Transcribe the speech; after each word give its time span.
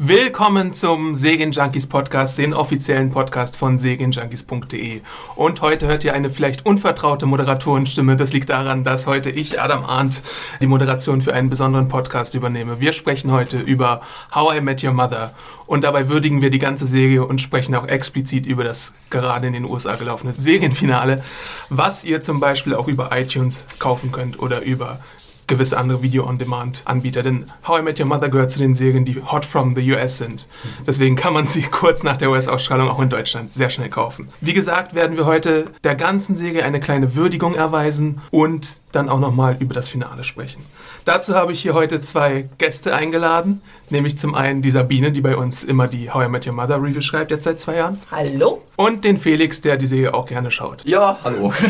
Willkommen 0.00 0.74
zum 0.74 1.16
Segen 1.16 1.50
Junkies 1.50 1.88
Podcast, 1.88 2.38
den 2.38 2.54
offiziellen 2.54 3.10
Podcast 3.10 3.56
von 3.56 3.78
segenjunkies.de. 3.78 5.00
Und 5.34 5.60
heute 5.60 5.88
hört 5.88 6.04
ihr 6.04 6.14
eine 6.14 6.30
vielleicht 6.30 6.64
unvertraute 6.64 7.26
Moderatorenstimme. 7.26 8.14
Das 8.14 8.32
liegt 8.32 8.48
daran, 8.48 8.84
dass 8.84 9.08
heute 9.08 9.30
ich, 9.30 9.60
Adam 9.60 9.84
Arndt, 9.84 10.22
die 10.60 10.68
Moderation 10.68 11.20
für 11.20 11.34
einen 11.34 11.50
besonderen 11.50 11.88
Podcast 11.88 12.36
übernehme. 12.36 12.78
Wir 12.78 12.92
sprechen 12.92 13.32
heute 13.32 13.58
über 13.58 14.02
How 14.32 14.58
I 14.58 14.60
Met 14.60 14.84
Your 14.84 14.92
Mother. 14.92 15.34
Und 15.66 15.82
dabei 15.82 16.08
würdigen 16.08 16.42
wir 16.42 16.50
die 16.50 16.60
ganze 16.60 16.86
Serie 16.86 17.26
und 17.26 17.40
sprechen 17.40 17.74
auch 17.74 17.88
explizit 17.88 18.46
über 18.46 18.62
das 18.62 18.94
gerade 19.10 19.48
in 19.48 19.52
den 19.52 19.64
USA 19.64 19.96
gelaufene 19.96 20.32
Serienfinale, 20.32 21.24
was 21.70 22.04
ihr 22.04 22.20
zum 22.20 22.38
Beispiel 22.38 22.76
auch 22.76 22.86
über 22.86 23.10
iTunes 23.12 23.66
kaufen 23.80 24.12
könnt 24.12 24.38
oder 24.38 24.62
über 24.62 25.00
gewisse 25.48 25.76
andere 25.76 26.02
Video-on-Demand-Anbieter. 26.02 27.22
Denn 27.22 27.46
How 27.66 27.80
I 27.80 27.82
Met 27.82 27.98
Your 27.98 28.06
Mother 28.06 28.28
gehört 28.28 28.52
zu 28.52 28.60
den 28.60 28.74
Serien, 28.74 29.04
die 29.04 29.20
hot 29.20 29.44
from 29.44 29.74
the 29.74 29.92
US 29.92 30.18
sind. 30.18 30.46
Deswegen 30.86 31.16
kann 31.16 31.32
man 31.32 31.48
sie 31.48 31.62
kurz 31.70 32.04
nach 32.04 32.16
der 32.16 32.30
US-Ausstrahlung 32.30 32.88
auch 32.88 33.00
in 33.00 33.08
Deutschland 33.08 33.52
sehr 33.52 33.70
schnell 33.70 33.88
kaufen. 33.88 34.28
Wie 34.40 34.52
gesagt, 34.52 34.94
werden 34.94 35.16
wir 35.16 35.26
heute 35.26 35.66
der 35.82 35.96
ganzen 35.96 36.36
Serie 36.36 36.64
eine 36.64 36.78
kleine 36.78 37.16
Würdigung 37.16 37.54
erweisen 37.54 38.20
und 38.30 38.80
dann 38.92 39.08
auch 39.08 39.18
nochmal 39.20 39.56
über 39.58 39.74
das 39.74 39.88
Finale 39.88 40.22
sprechen. 40.24 40.62
Dazu 41.04 41.34
habe 41.34 41.52
ich 41.52 41.60
hier 41.60 41.74
heute 41.74 42.00
zwei 42.00 42.48
Gäste 42.58 42.94
eingeladen, 42.94 43.62
nämlich 43.90 44.18
zum 44.18 44.34
einen 44.34 44.62
die 44.62 44.70
Sabine, 44.70 45.10
die 45.10 45.22
bei 45.22 45.36
uns 45.36 45.64
immer 45.64 45.88
die 45.88 46.10
How 46.10 46.26
I 46.26 46.28
Met 46.28 46.46
Your 46.46 46.52
Mother 46.52 46.82
Review 46.82 47.00
schreibt, 47.00 47.30
jetzt 47.30 47.44
seit 47.44 47.58
zwei 47.60 47.76
Jahren. 47.76 47.98
Hallo. 48.10 48.62
Und 48.76 49.04
den 49.04 49.16
Felix, 49.16 49.60
der 49.60 49.76
die 49.76 49.86
Serie 49.86 50.12
auch 50.14 50.26
gerne 50.26 50.50
schaut. 50.50 50.84
Ja, 50.84 51.18
hallo. 51.24 51.52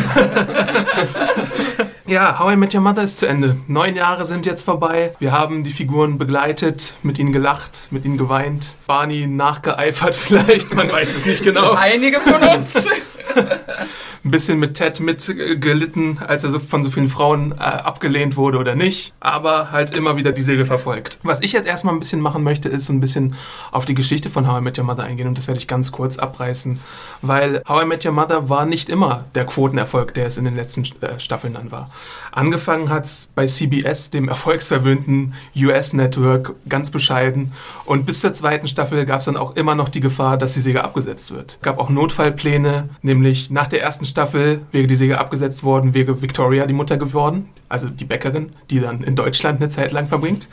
Ja, 2.08 2.38
How 2.38 2.54
I 2.54 2.56
Met 2.56 2.74
Your 2.74 2.80
Mother 2.80 3.02
ist 3.02 3.18
zu 3.18 3.26
Ende. 3.26 3.58
Neun 3.66 3.94
Jahre 3.94 4.24
sind 4.24 4.46
jetzt 4.46 4.62
vorbei. 4.62 5.14
Wir 5.18 5.30
haben 5.30 5.62
die 5.62 5.72
Figuren 5.72 6.16
begleitet, 6.16 6.94
mit 7.02 7.18
ihnen 7.18 7.34
gelacht, 7.34 7.88
mit 7.90 8.06
ihnen 8.06 8.16
geweint. 8.16 8.76
Barney 8.86 9.26
nachgeeifert 9.26 10.14
vielleicht, 10.14 10.74
man 10.74 10.90
weiß 10.90 11.16
es 11.16 11.26
nicht 11.26 11.44
genau. 11.44 11.72
Einige 11.72 12.22
von 12.22 12.42
uns. 12.42 12.88
Ein 14.24 14.30
bisschen 14.30 14.58
mit 14.58 14.74
Ted 14.74 15.00
mitgelitten, 15.00 16.18
als 16.26 16.44
er 16.44 16.50
so 16.50 16.58
von 16.58 16.82
so 16.82 16.90
vielen 16.90 17.08
Frauen 17.08 17.52
äh, 17.52 17.62
abgelehnt 17.62 18.36
wurde 18.36 18.58
oder 18.58 18.74
nicht. 18.74 19.14
Aber 19.20 19.70
halt 19.70 19.90
immer 19.92 20.16
wieder 20.16 20.32
die 20.32 20.42
Serie 20.42 20.66
verfolgt. 20.66 21.18
Was 21.22 21.40
ich 21.40 21.52
jetzt 21.52 21.66
erstmal 21.66 21.94
ein 21.94 22.00
bisschen 22.00 22.20
machen 22.20 22.42
möchte, 22.42 22.68
ist 22.68 22.86
so 22.86 22.92
ein 22.92 23.00
bisschen 23.00 23.34
auf 23.70 23.84
die 23.84 23.94
Geschichte 23.94 24.30
von 24.30 24.50
How 24.50 24.60
I 24.60 24.62
Met 24.62 24.78
Your 24.78 24.84
Mother 24.84 25.04
eingehen. 25.04 25.28
Und 25.28 25.38
das 25.38 25.46
werde 25.46 25.58
ich 25.58 25.68
ganz 25.68 25.92
kurz 25.92 26.18
abreißen. 26.18 26.80
Weil 27.22 27.62
How 27.68 27.84
I 27.84 27.86
Met 27.86 28.04
Your 28.04 28.12
Mother 28.12 28.48
war 28.48 28.66
nicht 28.66 28.88
immer 28.88 29.24
der 29.34 29.46
Quotenerfolg, 29.46 30.14
der 30.14 30.26
es 30.26 30.36
in 30.36 30.44
den 30.44 30.56
letzten 30.56 30.82
äh, 31.00 31.18
Staffeln 31.18 31.54
dann 31.54 31.70
war. 31.70 31.90
Angefangen 32.32 32.90
hat 32.90 33.04
es 33.04 33.28
bei 33.34 33.46
CBS, 33.46 34.10
dem 34.10 34.28
erfolgsverwöhnten 34.28 35.34
US-Network, 35.56 36.54
ganz 36.68 36.90
bescheiden. 36.90 37.52
Und 37.84 38.06
bis 38.06 38.20
zur 38.20 38.32
zweiten 38.32 38.66
Staffel 38.68 39.06
gab 39.06 39.20
es 39.20 39.26
dann 39.26 39.36
auch 39.36 39.56
immer 39.56 39.74
noch 39.74 39.88
die 39.88 40.00
Gefahr, 40.00 40.36
dass 40.36 40.54
die 40.54 40.60
Serie 40.60 40.84
abgesetzt 40.84 41.30
wird. 41.32 41.54
Es 41.54 41.60
gab 41.60 41.78
auch 41.78 41.88
Notfallpläne, 41.88 42.90
nämlich 43.02 43.50
nach 43.50 43.68
der 43.68 43.82
ersten 43.82 44.04
Staffel 44.08 44.62
wäre 44.72 44.86
die 44.88 44.94
Serie 44.96 45.18
abgesetzt 45.18 45.62
worden, 45.62 45.94
wäre 45.94 46.20
Victoria 46.20 46.66
die 46.66 46.74
Mutter 46.74 46.96
geworden, 46.96 47.48
also 47.68 47.88
die 47.88 48.04
Bäckerin, 48.04 48.52
die 48.70 48.80
dann 48.80 49.02
in 49.04 49.14
Deutschland 49.14 49.60
eine 49.60 49.68
Zeit 49.70 49.92
lang 49.92 50.08
verbringt. 50.08 50.48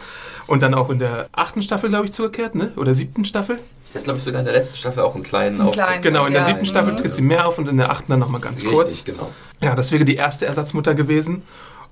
Und 0.47 0.61
dann 0.61 0.75
auch 0.75 0.91
in 0.91 0.99
der 0.99 1.27
achten 1.31 1.63
Staffel, 1.63 1.89
glaube 1.89 2.05
ich, 2.05 2.13
zurückkehrt, 2.13 2.53
ne? 2.53 2.71
oder 2.75 2.93
siebten 2.93 3.25
Staffel. 3.25 3.55
Hat, 3.95 4.03
glaube 4.03 4.19
ich, 4.19 4.25
sogar 4.25 4.41
in 4.41 4.45
der 4.45 4.53
letzten 4.53 4.75
Staffel 4.77 5.01
auch 5.01 5.15
einen 5.15 5.23
kleinen 5.23 5.55
Einen 5.59 5.69
Auftritt. 5.69 5.85
kleinen. 5.85 6.03
Genau, 6.03 6.25
in 6.27 6.33
der 6.33 6.41
Ja, 6.41 6.47
siebten 6.47 6.65
Staffel 6.65 6.93
mhm. 6.93 6.97
tritt 6.97 7.13
sie 7.15 7.21
mehr 7.23 7.47
auf 7.47 7.57
und 7.57 7.67
in 7.67 7.77
der 7.77 7.89
achten 7.89 8.11
dann 8.11 8.19
nochmal 8.19 8.41
ganz 8.41 8.61
Richtig, 8.61 8.71
kurz. 8.77 9.03
genau. 9.05 9.31
Ja, 9.61 9.73
das 9.73 9.91
wäre 9.91 10.05
die 10.05 10.15
erste 10.15 10.45
Ersatzmutter 10.45 10.93
gewesen. 10.93 11.41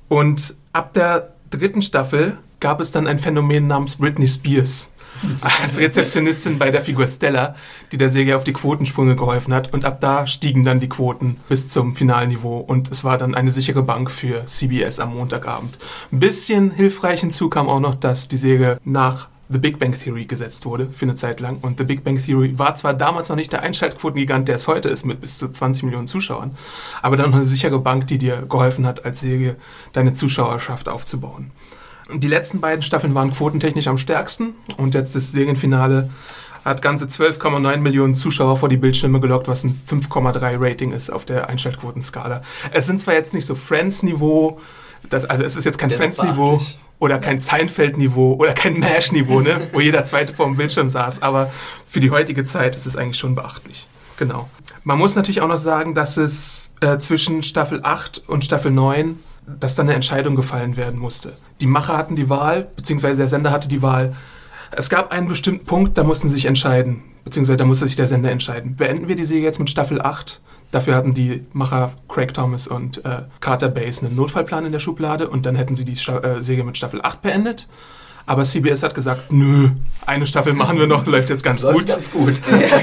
Und 0.09 0.53
ab 0.74 0.94
der 0.94 1.34
dritten 1.50 1.81
Staffel 1.81 2.38
gab 2.59 2.80
es 2.81 2.91
dann 2.91 3.07
ein 3.07 3.18
Phänomen 3.19 3.68
namens 3.68 3.95
Britney 3.95 4.28
Spears. 4.28 4.90
Als 5.42 5.78
Rezeptionistin 5.78 6.60
bei 6.60 6.72
der 6.72 6.82
Figur 6.82 7.08
Stella, 7.08 7.56
die 7.92 7.98
der 7.98 8.10
Serie 8.10 8.36
auf 8.36 8.44
die 8.44 8.54
Quotensprünge 8.54 9.16
geholfen 9.16 9.54
hat. 9.54 9.74
Und 9.74 9.86
ab 9.86 10.00
da 10.02 10.28
stiegen 10.28 10.64
dann 10.64 10.80
die 10.80 10.90
Quoten 10.90 11.38
bis 11.50 11.70
zum 11.70 11.96
Finalniveau. 11.96 12.60
Und 12.60 12.92
es 12.92 13.04
war 13.04 13.18
dann 13.18 13.36
eine 13.36 13.52
sichere 13.52 13.84
Bank 13.84 14.12
für 14.12 14.46
CBS 14.46 15.00
am 15.00 15.16
Montagabend. 15.16 15.78
Ein 16.12 16.20
bisschen 16.20 16.72
hilfreich 16.72 17.22
hinzu 17.22 17.50
kam 17.50 17.70
auch 17.70 17.80
noch, 17.80 17.96
dass 17.96 18.28
die 18.28 18.38
Serie 18.38 18.78
nach 18.84 19.30
The 19.50 19.60
Big 19.60 19.78
Bang 19.78 19.92
Theory 19.92 20.26
gesetzt 20.26 20.66
wurde 20.66 20.90
für 20.90 21.06
eine 21.06 21.16
Zeit 21.16 21.40
lang. 21.40 21.58
Und 21.62 21.78
The 21.78 21.84
Big 21.84 22.04
Bang 22.04 22.18
Theory 22.18 22.58
war 22.58 22.76
zwar 22.76 22.94
damals 22.94 23.30
noch 23.30 23.36
nicht 23.36 23.52
der 23.52 23.62
Einschaltquotengigant, 23.62 24.48
der 24.48 24.56
es 24.56 24.68
heute 24.68 24.90
ist, 24.90 25.06
mit 25.06 25.22
bis 25.22 25.38
zu 25.38 25.50
20 25.50 25.84
Millionen 25.84 26.08
Zuschauern, 26.08 26.58
aber 27.02 27.18
dann 27.18 27.30
noch 27.30 27.38
eine 27.38 27.46
sichere 27.46 27.80
Bank, 27.80 28.08
die 28.08 28.18
dir 28.18 28.44
geholfen 28.50 28.86
hat, 28.88 29.06
als 29.06 29.20
Serie 29.20 29.58
deine 29.92 30.14
Zuschauerschaft 30.14 30.90
aufzubauen. 30.90 31.52
Die 32.16 32.28
letzten 32.28 32.59
beiden 32.59 32.81
Staffeln 32.81 33.16
waren 33.16 33.31
quotentechnisch 33.31 33.88
am 33.88 33.97
stärksten 33.97 34.56
und 34.78 34.94
jetzt 34.94 35.16
das 35.16 35.31
Serienfinale 35.31 36.09
hat 36.63 36.81
ganze 36.81 37.06
12,9 37.06 37.78
Millionen 37.78 38.16
Zuschauer 38.16 38.57
vor 38.57 38.69
die 38.69 38.78
Bildschirme 38.78 39.19
gelockt, 39.19 39.47
was 39.47 39.63
ein 39.63 39.74
5,3 39.74 40.56
Rating 40.59 40.91
ist 40.91 41.09
auf 41.09 41.25
der 41.25 41.50
Einschaltquotenskala. 41.50 42.41
Es 42.72 42.85
sind 42.85 43.01
zwar 43.01 43.13
jetzt 43.16 43.34
nicht 43.34 43.46
so 43.46 43.56
Friends-Niveau, 43.56 44.59
also 45.12 45.44
es 45.44 45.56
ist 45.56 45.66
jetzt 45.66 45.78
kein 45.78 45.91
Friends-Niveau 45.91 46.62
oder 47.00 47.19
kein 47.19 47.38
Seinfeld-Niveau 47.38 48.35
oder 48.35 48.53
kein 48.53 48.80
MASH-Niveau, 48.80 49.41
ne, 49.41 49.68
wo 49.74 49.81
jeder 49.81 50.06
zweite 50.06 50.34
vor 50.34 50.45
dem 50.45 50.56
Bildschirm 50.56 50.88
saß, 50.88 51.22
aber 51.22 51.51
für 51.85 52.00
die 52.00 52.12
heutige 52.12 52.45
Zeit 52.45 52.75
ist 52.75 52.85
es 52.85 52.95
eigentlich 52.95 53.18
schon 53.18 53.35
beachtlich. 53.35 53.88
Genau. 54.18 54.50
Man 54.84 55.00
muss 55.00 55.16
natürlich 55.16 55.41
auch 55.41 55.47
noch 55.47 55.57
sagen, 55.57 55.95
dass 55.95 56.18
es 56.18 56.72
äh, 56.81 56.97
zwischen 56.97 57.44
Staffel 57.44 57.81
8 57.84 58.24
und 58.28 58.45
Staffel 58.45 58.72
9, 58.72 59.19
dass 59.48 59.76
dann 59.76 59.88
eine 59.88 59.96
Entscheidung 59.96 60.36
gefallen 60.36 60.78
werden 60.78 61.00
musste. 61.00 61.34
Die 61.62 61.68
Macher 61.68 61.98
hatten 61.98 62.16
die 62.16 62.30
Wahl, 62.30 62.68
beziehungsweise 62.76 63.18
der 63.18 63.28
Sender 63.28 63.52
hatte 63.52 63.68
die 63.68 63.81
Wahl. 63.81 64.16
Es 64.72 64.90
gab 64.90 65.12
einen 65.12 65.28
bestimmten 65.28 65.66
Punkt, 65.66 65.98
da 65.98 66.04
mussten 66.04 66.30
sie 66.30 66.36
sich 66.36 66.46
entscheiden, 66.46 67.04
beziehungsweise 67.24 67.58
da 67.58 67.66
musste 67.66 67.86
sich 67.86 67.96
der 67.96 68.08
Sender 68.08 68.31
entscheiden. 68.31 68.76
Beenden 68.76 69.08
wir 69.08 69.16
die 69.16 69.26
Serie 69.26 69.44
jetzt 69.44 69.59
mit 69.59 69.70
Staffel 69.70 70.02
8? 70.02 70.42
Dafür 70.72 70.96
hatten 70.96 71.14
die 71.14 71.46
Macher 71.54 71.92
Craig 72.09 72.34
Thomas 72.34 72.68
und 72.68 73.06
äh, 73.06 73.24
Carter 73.40 73.70
Bass 73.70 74.02
einen 74.02 74.16
Notfallplan 74.16 74.66
in 74.66 74.72
der 74.72 74.80
Schublade 74.80 75.30
und 75.30 75.46
dann 75.46 75.56
hätten 75.56 75.75
sie 75.75 75.86
die 75.86 75.96
Sta 75.96 76.18
äh, 76.20 76.42
Serie 76.42 76.64
mit 76.64 76.78
Staffel 76.78 77.00
8 77.04 77.22
beendet. 77.22 77.68
Aber 78.26 78.44
CBS 78.46 78.84
hat 78.84 78.96
gesagt, 78.96 79.32
nö, 79.32 79.70
eine 80.06 80.28
Staffel 80.28 80.54
machen 80.54 80.80
wir 80.80 80.88
noch, 80.88 81.06
läuft 81.06 81.30
jetzt 81.30 81.44
ganz 81.44 81.62
Das 81.62 81.74
gut. 81.74 81.88
ganz 81.88 82.12
gut. 82.12 82.36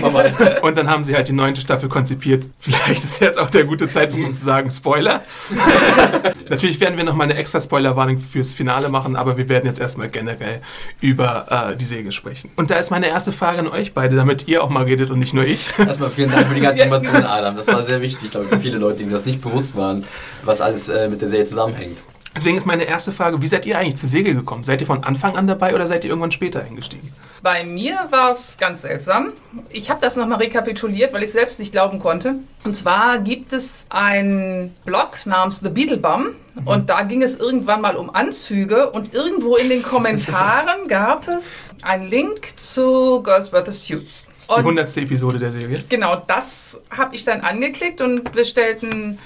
Und 0.63 0.77
dann 0.77 0.89
haben 0.91 1.03
sie 1.03 1.15
halt 1.15 1.29
die 1.29 1.33
neunte 1.33 1.61
Staffel 1.61 1.89
konzipiert. 1.89 2.45
Vielleicht 2.59 3.05
ist 3.05 3.21
jetzt 3.21 3.39
auch 3.39 3.51
der 3.51 3.65
gute 3.65 3.89
Zeitpunkt, 3.89 4.27
um 4.27 4.35
zu 4.35 4.45
sagen, 4.45 4.71
Spoiler. 4.71 5.23
Natürlich 6.49 6.81
werden 6.81 6.97
wir 6.97 7.05
nochmal 7.05 7.25
eine 7.31 7.39
extra 7.39 7.61
Spoilerwarnung 7.61 8.19
fürs 8.19 8.53
Finale 8.53 8.89
machen, 8.89 9.17
aber 9.17 9.37
wir 9.37 9.49
werden 9.49 9.67
jetzt 9.67 9.81
erstmal 9.81 10.09
generell 10.09 10.61
über 11.01 11.71
äh, 11.71 11.77
die 11.77 11.85
Serie 11.85 12.13
sprechen. 12.13 12.51
Und 12.57 12.71
da 12.71 12.77
ist 12.77 12.91
meine 12.91 13.09
erste 13.09 13.33
Frage 13.33 13.61
an 13.61 13.69
euch 13.69 13.95
beide, 13.95 14.17
damit 14.17 14.49
ihr 14.49 14.63
auch 14.65 14.69
mal 14.71 14.85
redet 14.85 15.11
und 15.11 15.19
nicht 15.21 15.33
nur 15.35 15.45
ich. 15.45 15.73
Erstmal 15.79 16.11
vielen 16.11 16.31
Dank 16.31 16.49
für 16.49 16.55
die 16.55 16.61
ganzen 16.61 16.81
Informationen, 16.85 17.25
Adam. 17.25 17.57
Das 17.57 17.67
war 17.69 17.83
sehr 17.83 18.03
wichtig, 18.03 18.31
glaube 18.31 18.47
ich, 18.47 18.53
für 18.55 18.61
viele 18.61 18.79
Leute, 18.79 18.99
denen 18.99 19.11
das 19.11 19.25
nicht 19.27 19.41
bewusst 19.41 19.77
waren, 19.77 20.05
was 20.45 20.61
alles 20.61 20.89
äh, 20.89 21.09
mit 21.09 21.21
der 21.23 21.29
Serie 21.29 21.47
zusammenhängt. 21.47 21.99
Deswegen 22.35 22.57
ist 22.57 22.65
meine 22.67 22.85
erste 22.85 23.13
Frage, 23.13 23.43
wie 23.43 23.49
seid 23.49 23.67
ihr 23.67 23.77
eigentlich 23.77 23.97
zur 23.97 24.09
Serie 24.09 24.35
gekommen? 24.35 24.63
Seid 24.63 24.81
ihr 24.81 24.87
von 24.87 25.03
Anfang 25.03 25.37
an 25.37 25.47
dabei 25.47 25.75
oder 25.75 25.87
seid 25.87 26.05
ihr 26.05 26.11
irgendwann 26.11 26.31
später 26.31 26.63
eingestiegen? 26.63 27.13
Bei 27.43 27.65
mir 27.65 28.07
war 28.11 28.31
es 28.31 28.57
ganz 28.59 28.83
seltsam. 28.83 29.33
Ich 29.71 29.91
habe 29.91 30.01
das 30.01 30.17
nochmal 30.17 30.39
rekapituliert, 30.39 31.13
weil 31.13 31.23
ich 31.23 31.33
selbst 31.33 31.59
nicht 31.59 31.73
glauben 31.73 31.99
konnte. 31.99 32.37
Und 32.65 32.77
zwar 32.77 33.19
gibt 33.19 33.53
es 33.53 33.87
einen 33.89 34.75
Blog 34.85 35.19
namens 35.25 35.59
The 35.59 35.71
Beetle 35.71 35.97
Bum. 35.97 36.29
Und 36.65 36.91
da 36.91 37.03
ging 37.03 37.23
es 37.23 37.37
irgendwann 37.37 37.81
mal 37.81 37.97
um 37.97 38.15
Anzüge. 38.15 38.91
Und 38.91 39.13
irgendwo 39.13 39.57
in 39.57 39.69
den 39.69 39.83
Kommentaren 39.85 40.87
gab 40.89 41.27
es 41.27 41.67
einen 41.83 42.09
Link 42.09 42.59
zu 42.59 43.23
Girls 43.23 43.49
vs. 43.49 43.87
Suits. 43.87 44.27
Die 44.49 44.55
Und 44.55 44.65
hundertste 44.65 45.01
Episode 45.01 45.39
der 45.39 45.53
Serie. 45.53 45.83
Genau, 45.89 46.23
das 46.27 46.79
habe 46.91 47.15
ich 47.17 47.25
dann 47.25 47.41
angeklickt 47.41 48.01
und 48.01 48.35
wir 48.35 48.45
stellten 48.45 49.19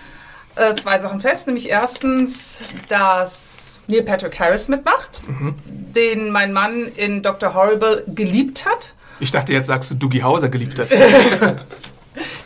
äh, 0.56 0.74
zwei 0.74 0.98
Sachen 0.98 1.20
fest. 1.20 1.46
Nämlich 1.46 1.68
erstens, 1.68 2.62
dass 2.88 3.80
Neil 3.86 4.02
Patrick 4.02 4.38
Harris 4.38 4.68
mitmacht, 4.68 5.22
den 5.66 6.30
mein 6.30 6.52
Mann 6.52 6.86
in 6.96 7.22
Dr. 7.22 7.54
Horrible 7.54 8.04
geliebt 8.08 8.64
hat. 8.66 8.94
Ich 9.20 9.30
dachte, 9.30 9.52
jetzt 9.52 9.68
sagst 9.68 9.90
du 9.90 9.94
Dougie 9.94 10.22
Hauser 10.22 10.48
geliebt 10.48 10.78
hat. 10.78 10.88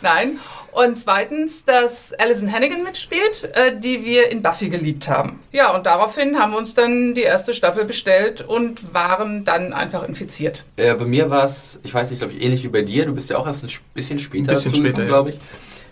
Nein. 0.01 0.39
Und 0.71 0.97
zweitens, 0.97 1.65
dass 1.65 2.13
Alison 2.13 2.51
Hannigan 2.51 2.83
mitspielt, 2.83 3.49
äh, 3.55 3.77
die 3.77 4.05
wir 4.05 4.31
in 4.31 4.41
Buffy 4.41 4.69
geliebt 4.69 5.09
haben. 5.09 5.39
Ja, 5.51 5.75
und 5.75 5.85
daraufhin 5.85 6.37
haben 6.37 6.51
wir 6.51 6.57
uns 6.57 6.75
dann 6.75 7.15
die 7.15 7.23
erste 7.23 7.53
Staffel 7.53 7.85
bestellt 7.85 8.41
und 8.41 8.93
waren 8.93 9.45
dann 9.45 9.73
einfach 9.73 10.07
infiziert. 10.07 10.65
Äh, 10.77 10.93
bei 10.93 11.05
mir 11.05 11.29
war 11.29 11.43
es, 11.43 11.79
ich 11.83 11.93
weiß 11.93 12.11
nicht, 12.11 12.19
glaube 12.19 12.33
ich, 12.33 12.43
ähnlich 12.43 12.63
wie 12.63 12.67
bei 12.67 12.83
dir. 12.83 13.05
Du 13.05 13.13
bist 13.13 13.29
ja 13.31 13.37
auch 13.37 13.47
erst 13.47 13.63
ein 13.63 13.69
bisschen 13.93 14.19
später 14.19 14.51
Ein 14.51 14.55
bisschen 14.55 14.71
dazu 14.71 14.83
später, 14.83 15.05
glaube 15.05 15.31
ich. 15.31 15.39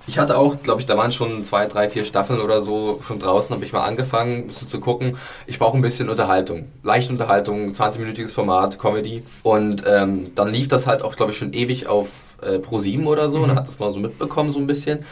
Ich 0.08 0.18
hatte 0.18 0.38
auch, 0.38 0.64
glaube 0.64 0.80
ich, 0.80 0.88
da 0.88 0.98
waren 0.98 1.12
schon 1.12 1.44
zwei, 1.44 1.66
drei, 1.66 1.90
vier 1.90 2.06
Staffeln 2.06 2.40
oder 2.40 2.62
so 2.62 3.02
schon 3.06 3.20
draußen, 3.20 3.54
habe 3.54 3.66
ich 3.66 3.74
mal 3.74 3.84
angefangen, 3.84 4.38
ein 4.38 4.48
bisschen 4.48 4.68
zu 4.68 4.80
gucken. 4.80 5.18
Ich 5.48 5.60
brauche 5.60 5.76
ein 5.78 5.82
bisschen 5.82 6.10
Unterhaltung. 6.10 6.70
Leichte 6.82 7.12
Unterhaltung, 7.12 7.72
20-minütiges 7.72 8.34
Format, 8.34 8.80
Comedy. 8.80 9.24
Und 9.44 9.84
ähm, 9.86 10.32
dann 10.34 10.48
lief 10.48 10.70
das 10.70 10.88
halt 10.88 11.02
auch, 11.02 11.18
glaube 11.18 11.34
ich, 11.34 11.38
schon 11.38 11.52
ewig 11.54 11.88
auf 11.88 12.24
äh, 12.42 12.56
Pro7 12.56 13.06
oder 13.06 13.30
so. 13.30 13.40
Und 13.40 13.54
hat 13.54 13.68
das 13.68 13.80
mal 13.80 13.92
so 13.92 14.00
mitbekommen, 14.00 14.52
so 14.52 14.60
ein 14.60 14.68
bisschen. 14.68 15.04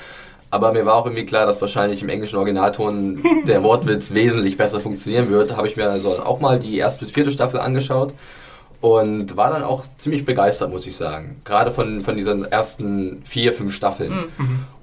Aber 0.49 0.71
mir 0.71 0.85
war 0.85 0.95
auch 0.95 1.05
irgendwie 1.05 1.25
klar, 1.25 1.45
dass 1.45 1.59
wahrscheinlich 1.59 2.01
im 2.01 2.07
englischen 2.07 2.37
Originalton 2.37 3.21
der 3.47 3.63
Wortwitz 3.63 4.13
wesentlich 4.13 4.55
besser 4.55 4.79
funktionieren 4.79 5.29
wird. 5.29 5.51
Da 5.51 5.57
habe 5.57 5.67
ich 5.67 5.75
mir 5.75 5.89
also 5.89 6.19
auch 6.19 6.39
mal 6.39 6.57
die 6.57 6.77
erste 6.77 7.03
bis 7.03 7.11
vierte 7.11 7.31
Staffel 7.31 7.59
angeschaut 7.59 8.13
und 8.79 9.35
war 9.35 9.49
dann 9.49 9.63
auch 9.63 9.83
ziemlich 9.97 10.25
begeistert, 10.25 10.69
muss 10.69 10.85
ich 10.85 10.95
sagen. 10.95 11.41
Gerade 11.43 11.71
von, 11.71 12.01
von 12.01 12.15
diesen 12.15 12.45
ersten 12.45 13.21
vier, 13.25 13.51
fünf 13.51 13.73
Staffeln. 13.73 14.11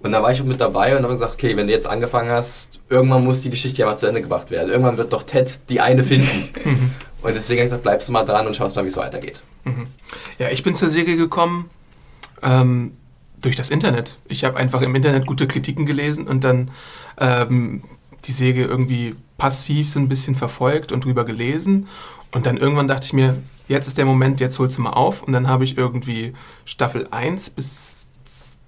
Und 0.02 0.10
da 0.12 0.22
war 0.22 0.32
ich 0.32 0.40
auch 0.40 0.46
mit 0.46 0.60
dabei 0.60 0.96
und 0.96 1.04
habe 1.04 1.14
gesagt, 1.14 1.34
okay, 1.34 1.56
wenn 1.56 1.68
du 1.68 1.72
jetzt 1.72 1.86
angefangen 1.86 2.30
hast, 2.30 2.80
irgendwann 2.88 3.24
muss 3.24 3.40
die 3.40 3.50
Geschichte 3.50 3.82
ja 3.82 3.86
mal 3.86 3.96
zu 3.96 4.06
Ende 4.06 4.20
gebracht 4.20 4.50
werden. 4.50 4.68
Irgendwann 4.68 4.96
wird 4.96 5.12
doch 5.12 5.22
Ted 5.22 5.68
die 5.68 5.80
eine 5.80 6.02
finden. 6.02 6.50
und 7.22 7.34
deswegen 7.34 7.60
habe 7.60 7.64
ich 7.66 7.70
gesagt, 7.70 7.82
bleibst 7.82 8.08
du 8.08 8.12
mal 8.12 8.24
dran 8.24 8.46
und 8.46 8.56
schaust 8.56 8.74
mal, 8.74 8.84
wie 8.84 8.88
es 8.88 8.96
weitergeht. 8.96 9.40
Ja, 10.38 10.48
ich 10.48 10.62
bin 10.62 10.74
zur 10.74 10.88
Serie 10.88 11.16
gekommen 11.16 11.70
ähm, 12.42 12.96
durch 13.40 13.54
das 13.54 13.70
Internet. 13.70 14.16
Ich 14.26 14.44
habe 14.44 14.56
einfach 14.56 14.82
im 14.82 14.94
Internet 14.94 15.26
gute 15.26 15.46
Kritiken 15.46 15.86
gelesen 15.86 16.26
und 16.26 16.42
dann 16.42 16.72
ähm, 17.18 17.84
die 18.24 18.32
Serie 18.32 18.64
irgendwie 18.64 19.14
passiv 19.38 19.88
so 19.88 20.00
ein 20.00 20.08
bisschen 20.08 20.34
verfolgt 20.34 20.92
und 20.92 21.04
drüber 21.04 21.24
gelesen. 21.24 21.88
Und 22.32 22.46
dann 22.46 22.56
irgendwann 22.56 22.88
dachte 22.88 23.06
ich 23.06 23.12
mir, 23.12 23.36
jetzt 23.68 23.86
ist 23.86 23.98
der 23.98 24.04
Moment, 24.04 24.40
jetzt 24.40 24.58
holst 24.58 24.78
du 24.78 24.82
mal 24.82 24.90
auf. 24.90 25.22
Und 25.22 25.32
dann 25.32 25.48
habe 25.48 25.64
ich 25.64 25.76
irgendwie 25.76 26.32
Staffel 26.64 27.08
1 27.10 27.50
bis 27.50 28.01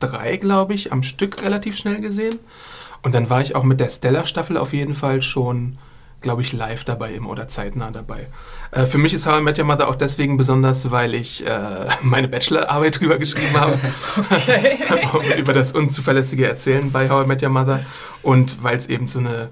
3, 0.06 0.36
glaube 0.36 0.74
ich, 0.74 0.92
am 0.92 1.02
Stück 1.02 1.42
relativ 1.42 1.76
schnell 1.76 2.00
gesehen. 2.00 2.38
Und 3.02 3.14
dann 3.14 3.28
war 3.30 3.42
ich 3.42 3.54
auch 3.54 3.64
mit 3.64 3.80
der 3.80 3.90
Stellar-Staffel 3.90 4.56
auf 4.56 4.72
jeden 4.72 4.94
Fall 4.94 5.20
schon, 5.22 5.78
glaube 6.20 6.42
ich, 6.42 6.52
live 6.52 6.84
dabei 6.84 7.12
im 7.12 7.26
oder 7.26 7.48
zeitnah 7.48 7.90
dabei. 7.90 8.28
Äh, 8.70 8.86
für 8.86 8.98
mich 8.98 9.12
ist 9.12 9.26
How 9.26 9.40
I 9.40 9.42
Met 9.42 9.58
Your 9.58 9.66
Mother 9.66 9.88
auch 9.88 9.96
deswegen 9.96 10.36
besonders, 10.36 10.90
weil 10.90 11.14
ich 11.14 11.46
äh, 11.46 11.50
meine 12.02 12.28
Bachelorarbeit 12.28 13.00
drüber 13.00 13.18
geschrieben 13.18 13.58
habe. 13.58 13.78
über 15.38 15.52
das 15.52 15.72
unzuverlässige 15.72 16.46
Erzählen 16.46 16.90
bei 16.90 17.10
How 17.10 17.24
I 17.24 17.28
Met 17.28 17.42
Your 17.42 17.50
Mother. 17.50 17.84
Und 18.22 18.62
weil 18.62 18.76
es 18.76 18.86
eben 18.86 19.06
so 19.06 19.18
eine 19.18 19.50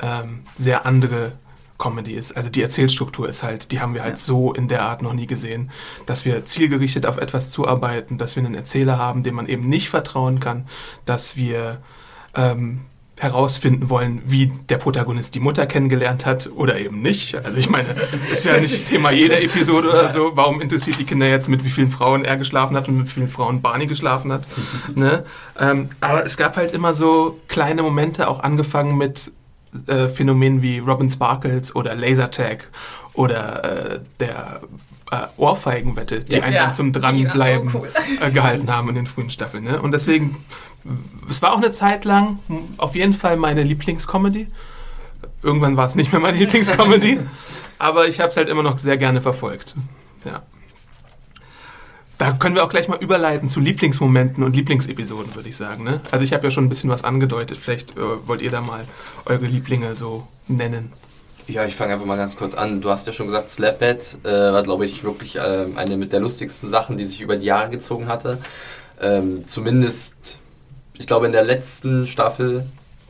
ähm, 0.00 0.40
sehr 0.56 0.86
andere 0.86 1.32
Comedy 1.78 2.12
ist. 2.12 2.36
Also 2.36 2.50
die 2.50 2.62
Erzählstruktur 2.62 3.28
ist 3.28 3.42
halt, 3.42 3.72
die 3.72 3.80
haben 3.80 3.94
wir 3.94 4.02
halt 4.02 4.18
so 4.18 4.52
in 4.52 4.68
der 4.68 4.82
Art 4.82 5.00
noch 5.00 5.12
nie 5.12 5.26
gesehen, 5.26 5.70
dass 6.06 6.24
wir 6.24 6.44
zielgerichtet 6.44 7.06
auf 7.06 7.16
etwas 7.16 7.50
zuarbeiten, 7.50 8.18
dass 8.18 8.36
wir 8.36 8.44
einen 8.44 8.54
Erzähler 8.54 8.98
haben, 8.98 9.22
dem 9.22 9.36
man 9.36 9.46
eben 9.46 9.68
nicht 9.68 9.88
vertrauen 9.88 10.40
kann, 10.40 10.66
dass 11.06 11.36
wir 11.36 11.78
ähm, 12.34 12.80
herausfinden 13.20 13.90
wollen, 13.90 14.22
wie 14.24 14.52
der 14.68 14.78
Protagonist 14.78 15.34
die 15.34 15.40
Mutter 15.40 15.66
kennengelernt 15.66 16.24
hat 16.24 16.50
oder 16.54 16.78
eben 16.78 17.02
nicht. 17.02 17.34
Also 17.34 17.56
ich 17.56 17.68
meine, 17.68 17.88
ist 18.32 18.44
ja 18.44 18.58
nicht 18.58 18.86
Thema 18.86 19.10
jeder 19.10 19.42
Episode 19.42 19.88
oder 19.88 20.08
so. 20.08 20.32
Warum 20.34 20.60
interessiert 20.60 20.98
die 20.98 21.04
Kinder 21.04 21.28
jetzt, 21.28 21.48
mit 21.48 21.64
wie 21.64 21.70
vielen 21.70 21.90
Frauen 21.90 22.24
er 22.24 22.36
geschlafen 22.36 22.76
hat 22.76 22.88
und 22.88 22.98
mit 22.98 23.06
wie 23.06 23.10
vielen 23.10 23.28
Frauen 23.28 23.60
Barney 23.60 23.86
geschlafen 23.86 24.32
hat? 24.32 24.48
ne? 24.94 25.24
ähm, 25.58 25.90
aber 26.00 26.24
es 26.24 26.36
gab 26.36 26.56
halt 26.56 26.72
immer 26.72 26.94
so 26.94 27.40
kleine 27.48 27.82
Momente, 27.82 28.28
auch 28.28 28.40
angefangen 28.40 28.96
mit 28.96 29.32
äh, 29.86 30.08
Phänomenen 30.08 30.62
wie 30.62 30.78
Robin 30.78 31.08
Sparkles 31.08 31.74
oder 31.74 31.94
Lasertag 31.94 32.68
oder 33.14 33.94
äh, 33.94 34.00
der 34.20 34.60
äh, 35.10 35.16
Ohrfeigenwette, 35.36 36.20
die 36.22 36.34
Ja. 36.36 36.42
einen 36.42 36.54
Ja, 36.54 36.64
dann 36.64 36.74
zum 36.74 36.92
Dranbleiben 36.92 37.70
cool. 37.74 37.90
äh, 38.20 38.30
gehalten 38.30 38.70
haben 38.70 38.88
in 38.90 38.94
den 38.94 39.06
frühen 39.06 39.30
Staffeln. 39.30 39.64
Ne? 39.64 39.80
Und 39.80 39.92
deswegen, 39.92 40.36
es 41.28 41.42
war 41.42 41.52
auch 41.52 41.58
eine 41.58 41.70
Zeit 41.72 42.04
lang 42.04 42.38
auf 42.76 42.94
jeden 42.94 43.14
Fall 43.14 43.36
meine 43.36 43.62
Lieblingscomedy. 43.62 44.46
Irgendwann 45.42 45.76
war 45.76 45.86
es 45.86 45.94
nicht 45.94 46.12
mehr 46.12 46.20
meine 46.20 46.38
Lieblingscomedy, 46.42 47.20
aber 47.78 48.06
ich 48.08 48.20
habe 48.20 48.28
es 48.30 48.36
halt 48.36 48.48
immer 48.48 48.62
noch 48.62 48.78
sehr 48.78 48.96
gerne 48.96 49.20
verfolgt. 49.20 49.76
Ja. 50.24 50.42
Da 52.18 52.32
können 52.32 52.56
wir 52.56 52.64
auch 52.64 52.68
gleich 52.68 52.88
mal 52.88 52.98
überleiten 52.98 53.48
zu 53.48 53.60
Lieblingsmomenten 53.60 54.42
und 54.42 54.56
Lieblingsepisoden, 54.56 55.36
würde 55.36 55.48
ich 55.48 55.56
sagen. 55.56 55.84
Ne? 55.84 56.00
Also 56.10 56.24
ich 56.24 56.32
habe 56.32 56.44
ja 56.44 56.50
schon 56.50 56.64
ein 56.64 56.68
bisschen 56.68 56.90
was 56.90 57.04
angedeutet. 57.04 57.58
Vielleicht 57.58 57.92
äh, 57.92 58.26
wollt 58.26 58.42
ihr 58.42 58.50
da 58.50 58.60
mal 58.60 58.84
eure 59.24 59.46
Lieblinge 59.46 59.94
so 59.94 60.26
nennen. 60.48 60.92
Ja, 61.46 61.64
ich 61.64 61.76
fange 61.76 61.94
einfach 61.94 62.06
mal 62.06 62.16
ganz 62.16 62.36
kurz 62.36 62.54
an. 62.54 62.80
Du 62.80 62.90
hast 62.90 63.06
ja 63.06 63.12
schon 63.12 63.28
gesagt, 63.28 63.48
Slapbed 63.48 64.18
äh, 64.24 64.28
war, 64.28 64.64
glaube 64.64 64.84
ich, 64.84 65.04
wirklich 65.04 65.38
ähm, 65.42 65.78
eine 65.78 65.96
mit 65.96 66.12
der 66.12 66.20
lustigsten 66.20 66.68
Sachen, 66.68 66.96
die 66.96 67.04
sich 67.04 67.20
über 67.20 67.36
die 67.36 67.46
Jahre 67.46 67.70
gezogen 67.70 68.08
hatte. 68.08 68.38
Ähm, 69.00 69.46
zumindest, 69.46 70.40
ich 70.98 71.06
glaube, 71.06 71.26
in 71.26 71.32
der 71.32 71.44
letzten 71.44 72.06
Staffel, 72.06 72.66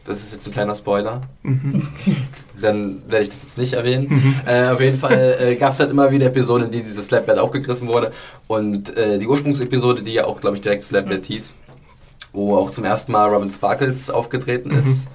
das 0.08 0.19
ist 0.22 0.32
jetzt 0.32 0.46
ein 0.46 0.52
kleiner 0.52 0.75
Spoiler, 0.75 1.22
dann 2.60 3.02
werde 3.08 3.22
ich 3.22 3.28
das 3.28 3.43
jetzt 3.44 3.58
nicht 3.58 3.75
erwähnen. 3.75 4.40
äh, 4.46 4.69
auf 4.69 4.81
jeden 4.81 4.99
Fall 4.99 5.37
äh, 5.40 5.55
gab 5.56 5.72
es 5.72 5.81
halt 5.81 5.90
immer 5.90 6.10
wieder 6.10 6.26
Episoden, 6.26 6.66
in 6.66 6.72
denen 6.72 6.84
dieses 6.84 7.06
Slapbed 7.06 7.38
aufgegriffen 7.38 7.87
wurde. 7.88 8.12
Und 8.46 8.96
äh, 8.96 9.19
die 9.19 9.26
Ursprungsepisode, 9.26 10.02
die 10.02 10.12
ja 10.14 10.25
auch, 10.25 10.40
glaube 10.40 10.56
ich, 10.56 10.62
direkt 10.62 10.82
Slapbed 10.82 11.26
hieß, 11.26 11.52
wo 12.32 12.56
auch 12.56 12.70
zum 12.72 12.84
ersten 12.84 13.12
Mal 13.12 13.28
Robin 13.28 13.50
Sparkles 13.50 14.10
aufgetreten 14.10 14.70
ist, 14.72 15.06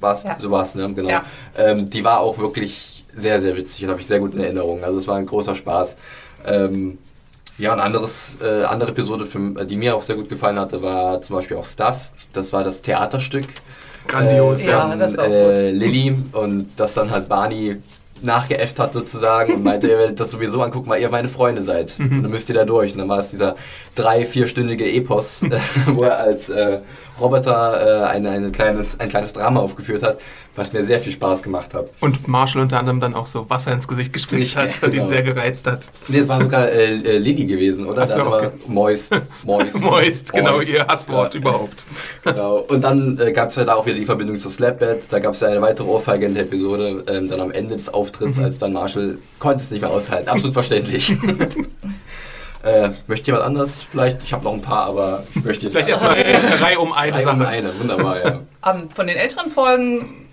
war's, 0.00 0.24
Ja. 0.24 0.36
so 0.38 0.50
war 0.50 0.62
es, 0.62 0.74
ne? 0.74 0.92
Genau. 0.94 1.08
Ja. 1.08 1.24
Ähm, 1.56 1.90
die 1.90 2.04
war 2.04 2.20
auch 2.20 2.38
wirklich 2.38 3.04
sehr, 3.14 3.40
sehr 3.40 3.56
witzig 3.56 3.84
und 3.84 3.90
habe 3.90 4.00
ich 4.00 4.06
sehr 4.06 4.20
gut 4.20 4.34
in 4.34 4.40
Erinnerung. 4.40 4.84
Also 4.84 4.98
es 4.98 5.06
war 5.08 5.16
ein 5.16 5.26
großer 5.26 5.54
Spaß. 5.54 5.96
Ähm, 6.46 6.98
ja, 7.56 7.72
ein 7.72 7.78
anderes, 7.80 8.36
äh, 8.42 8.64
andere 8.64 8.90
Episode, 8.90 9.26
für, 9.26 9.64
die 9.64 9.76
mir 9.76 9.94
auch 9.94 10.02
sehr 10.02 10.16
gut 10.16 10.28
gefallen 10.28 10.58
hatte, 10.58 10.82
war 10.82 11.22
zum 11.22 11.36
Beispiel 11.36 11.56
auch 11.56 11.64
Stuff. 11.64 12.10
Das 12.32 12.52
war 12.52 12.64
das 12.64 12.82
Theaterstück. 12.82 13.46
Grandios, 14.06 14.60
äh, 14.62 14.68
ja. 14.68 14.94
das 14.96 15.16
war 15.16 15.24
auch 15.24 15.30
äh, 15.30 15.70
Lilly 15.70 16.16
und 16.32 16.68
das 16.76 16.94
dann 16.94 17.10
halt 17.10 17.28
Barney 17.28 17.76
nachgeäfft 18.22 18.78
hat 18.78 18.92
sozusagen 18.92 19.54
und 19.54 19.64
meinte, 19.64 19.88
ihr 19.88 19.98
werdet 19.98 20.18
das 20.18 20.30
sowieso 20.30 20.62
angucken, 20.62 20.88
weil 20.88 21.00
ihr 21.00 21.10
meine 21.10 21.28
Freunde 21.28 21.62
seid. 21.62 21.96
Und 21.98 22.22
dann 22.22 22.30
müsst 22.30 22.48
ihr 22.48 22.54
da 22.54 22.64
durch. 22.64 22.92
Und 22.92 22.98
dann 22.98 23.08
war 23.08 23.18
es 23.18 23.30
dieser 23.30 23.56
drei-, 23.94 24.24
vierstündige 24.24 24.90
Epos, 24.90 25.44
wo 25.86 26.04
er 26.04 26.18
als 26.18 26.48
äh, 26.48 26.78
Roboter 27.20 28.02
äh, 28.04 28.06
ein, 28.06 28.26
ein, 28.26 28.50
kleines, 28.52 28.98
ein 28.98 29.08
kleines 29.08 29.32
Drama 29.32 29.60
aufgeführt 29.60 30.02
hat, 30.02 30.18
was 30.56 30.72
mir 30.72 30.84
sehr 30.84 30.98
viel 30.98 31.12
Spaß 31.12 31.42
gemacht 31.42 31.72
hat. 31.74 31.90
Und 32.00 32.26
Marshall 32.28 32.62
unter 32.62 32.78
anderem 32.78 33.00
dann 33.00 33.14
auch 33.14 33.26
so 33.26 33.48
Wasser 33.50 33.72
ins 33.72 33.86
Gesicht 33.88 34.12
gespritzt 34.12 34.56
hat, 34.56 34.68
was 34.82 34.88
ihn 34.88 34.90
Genau. 34.92 35.06
sehr 35.08 35.22
gereizt 35.22 35.66
hat. 35.66 35.90
Nee, 36.08 36.18
es 36.18 36.28
war 36.28 36.40
sogar 36.42 36.68
äh, 36.68 36.94
äh, 36.94 37.18
Lilly 37.18 37.44
gewesen, 37.46 37.86
oder? 37.86 38.02
Ach 38.02 38.06
so, 38.08 38.20
okay. 38.26 38.48
Moist. 38.66 39.12
Moist. 39.44 39.80
Moist, 39.80 40.32
genau, 40.32 40.60
ihr 40.60 40.86
Hasswort 40.86 41.34
Ja. 41.34 41.40
überhaupt. 41.40 41.86
Genau. 42.24 42.56
Und 42.68 42.82
dann 42.82 43.18
äh, 43.18 43.32
gab 43.32 43.50
es 43.50 43.56
ja 43.56 43.64
da 43.64 43.74
auch 43.74 43.86
wieder 43.86 43.96
die 43.96 44.06
Verbindung 44.06 44.36
zu 44.38 44.48
Slapbed. 44.48 45.04
Da 45.12 45.18
gab 45.18 45.34
es 45.34 45.40
ja 45.40 45.48
eine 45.48 45.60
weitere 45.62 45.86
Ohrfeige 45.86 46.26
in 46.26 46.34
der 46.34 46.44
Episode, 46.44 47.04
ähm, 47.06 47.28
dann 47.28 47.40
am 47.40 47.50
Ende 47.50 47.74
des 47.76 47.92
Auftritts, 47.92 48.38
Mhm. 48.38 48.44
als 48.44 48.58
dann 48.58 48.72
Marshall 48.72 49.18
konnte 49.38 49.62
es 49.62 49.70
nicht 49.70 49.82
mehr 49.82 49.90
aushalten. 49.90 50.28
Absolut 50.28 50.54
verständlich. 50.54 51.14
äh, 52.64 52.90
möchte 53.06 53.26
jemand 53.26 53.44
anders? 53.44 53.84
Vielleicht, 53.88 54.22
ich 54.22 54.32
habe 54.32 54.44
noch 54.44 54.52
ein 54.52 54.62
paar, 54.62 54.86
aber 54.86 55.24
ich 55.34 55.44
möchte 55.44 55.70
Vielleicht 55.70 55.88
erstmal 55.88 56.14
eine 56.14 56.60
Reihe 56.60 56.78
um 56.78 56.92
eine 56.92 57.16
eine, 57.16 57.30
um 57.30 57.42
eine. 57.42 57.78
Wunderbar, 57.78 58.24
ja. 58.24 58.40
Ähm, 58.66 58.90
von 58.90 59.06
den 59.06 59.16
älteren 59.16 59.50
Folgen 59.50 60.28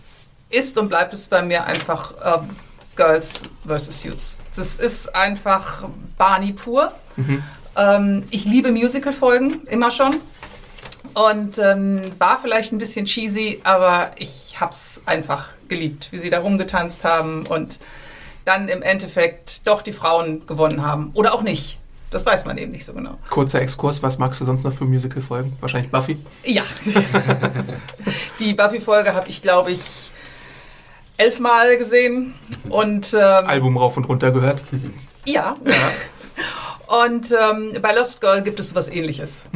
ist 0.50 0.78
und 0.78 0.90
bleibt 0.90 1.14
es 1.14 1.28
bei 1.28 1.42
mir 1.42 1.66
einfach 1.66 2.14
ähm, 2.24 2.50
Girls 2.96 3.44
vs. 3.66 4.02
Suits. 4.02 4.44
Das 4.56 4.78
ist 4.78 5.14
einfach 5.16 5.86
Barney 6.18 6.54
pur. 6.54 6.92
Ähm, 7.78 8.24
ich 8.32 8.46
liebe 8.46 8.72
Musical-Folgen, 8.72 9.64
immer 9.68 9.92
schon. 9.92 10.18
Und 11.14 11.58
ähm, 11.58 12.12
war 12.20 12.40
vielleicht 12.42 12.72
ein 12.72 12.78
bisschen 12.78 13.06
cheesy, 13.06 13.62
aber 13.64 14.12
ich 14.18 14.58
hab's 14.60 15.02
einfach 15.06 15.50
geliebt, 15.68 16.12
wie 16.12 16.18
sie 16.18 16.30
da 16.30 16.40
rumgetanzt 16.40 17.04
haben 17.04 17.46
und 17.48 17.80
dann 18.46 18.70
im 18.70 18.82
Endeffekt 18.82 19.68
doch 19.68 19.82
die 19.82 19.94
Frauen 19.94 20.46
gewonnen 20.48 20.86
haben. 20.86 21.12
Oder 21.14 21.34
auch 21.34 21.42
nicht. 21.42 21.81
Das 22.12 22.25
weiß 22.25 22.44
man 22.46 22.58
eben 22.58 22.72
nicht 22.74 22.84
so 22.86 22.94
genau. 22.94 23.18
Kurzer 23.30 23.62
Exkurs, 23.62 24.03
was 24.03 24.18
magst 24.18 24.41
du 24.41 24.46
sonst 24.46 24.63
noch 24.63 24.74
für 24.74 24.84
Musical-Folgen? 24.84 25.53
Wahrscheinlich 25.62 25.89
Buffy? 25.89 26.18
Ja. 26.44 26.63
Die 28.39 28.53
Buffy-Folge 28.53 29.13
habe 29.13 29.30
ich, 29.30 29.41
glaube 29.41 29.72
ich, 29.72 29.80
elfmal 31.15 31.77
gesehen. 31.77 32.34
Und 32.70 33.13
ähm, 33.13 33.48
Album 33.48 33.77
rauf 33.77 33.96
und 33.96 34.10
runter 34.10 34.32
gehört. 34.32 34.62
ja. 35.25 35.56
Und 36.88 37.32
ähm, 37.32 37.82
bei 37.82 37.94
Lost 37.94 38.20
Girl 38.20 38.41
gibt 38.41 38.60
es 38.60 38.70
sowas 38.70 38.89
ähnliches. 38.89 39.48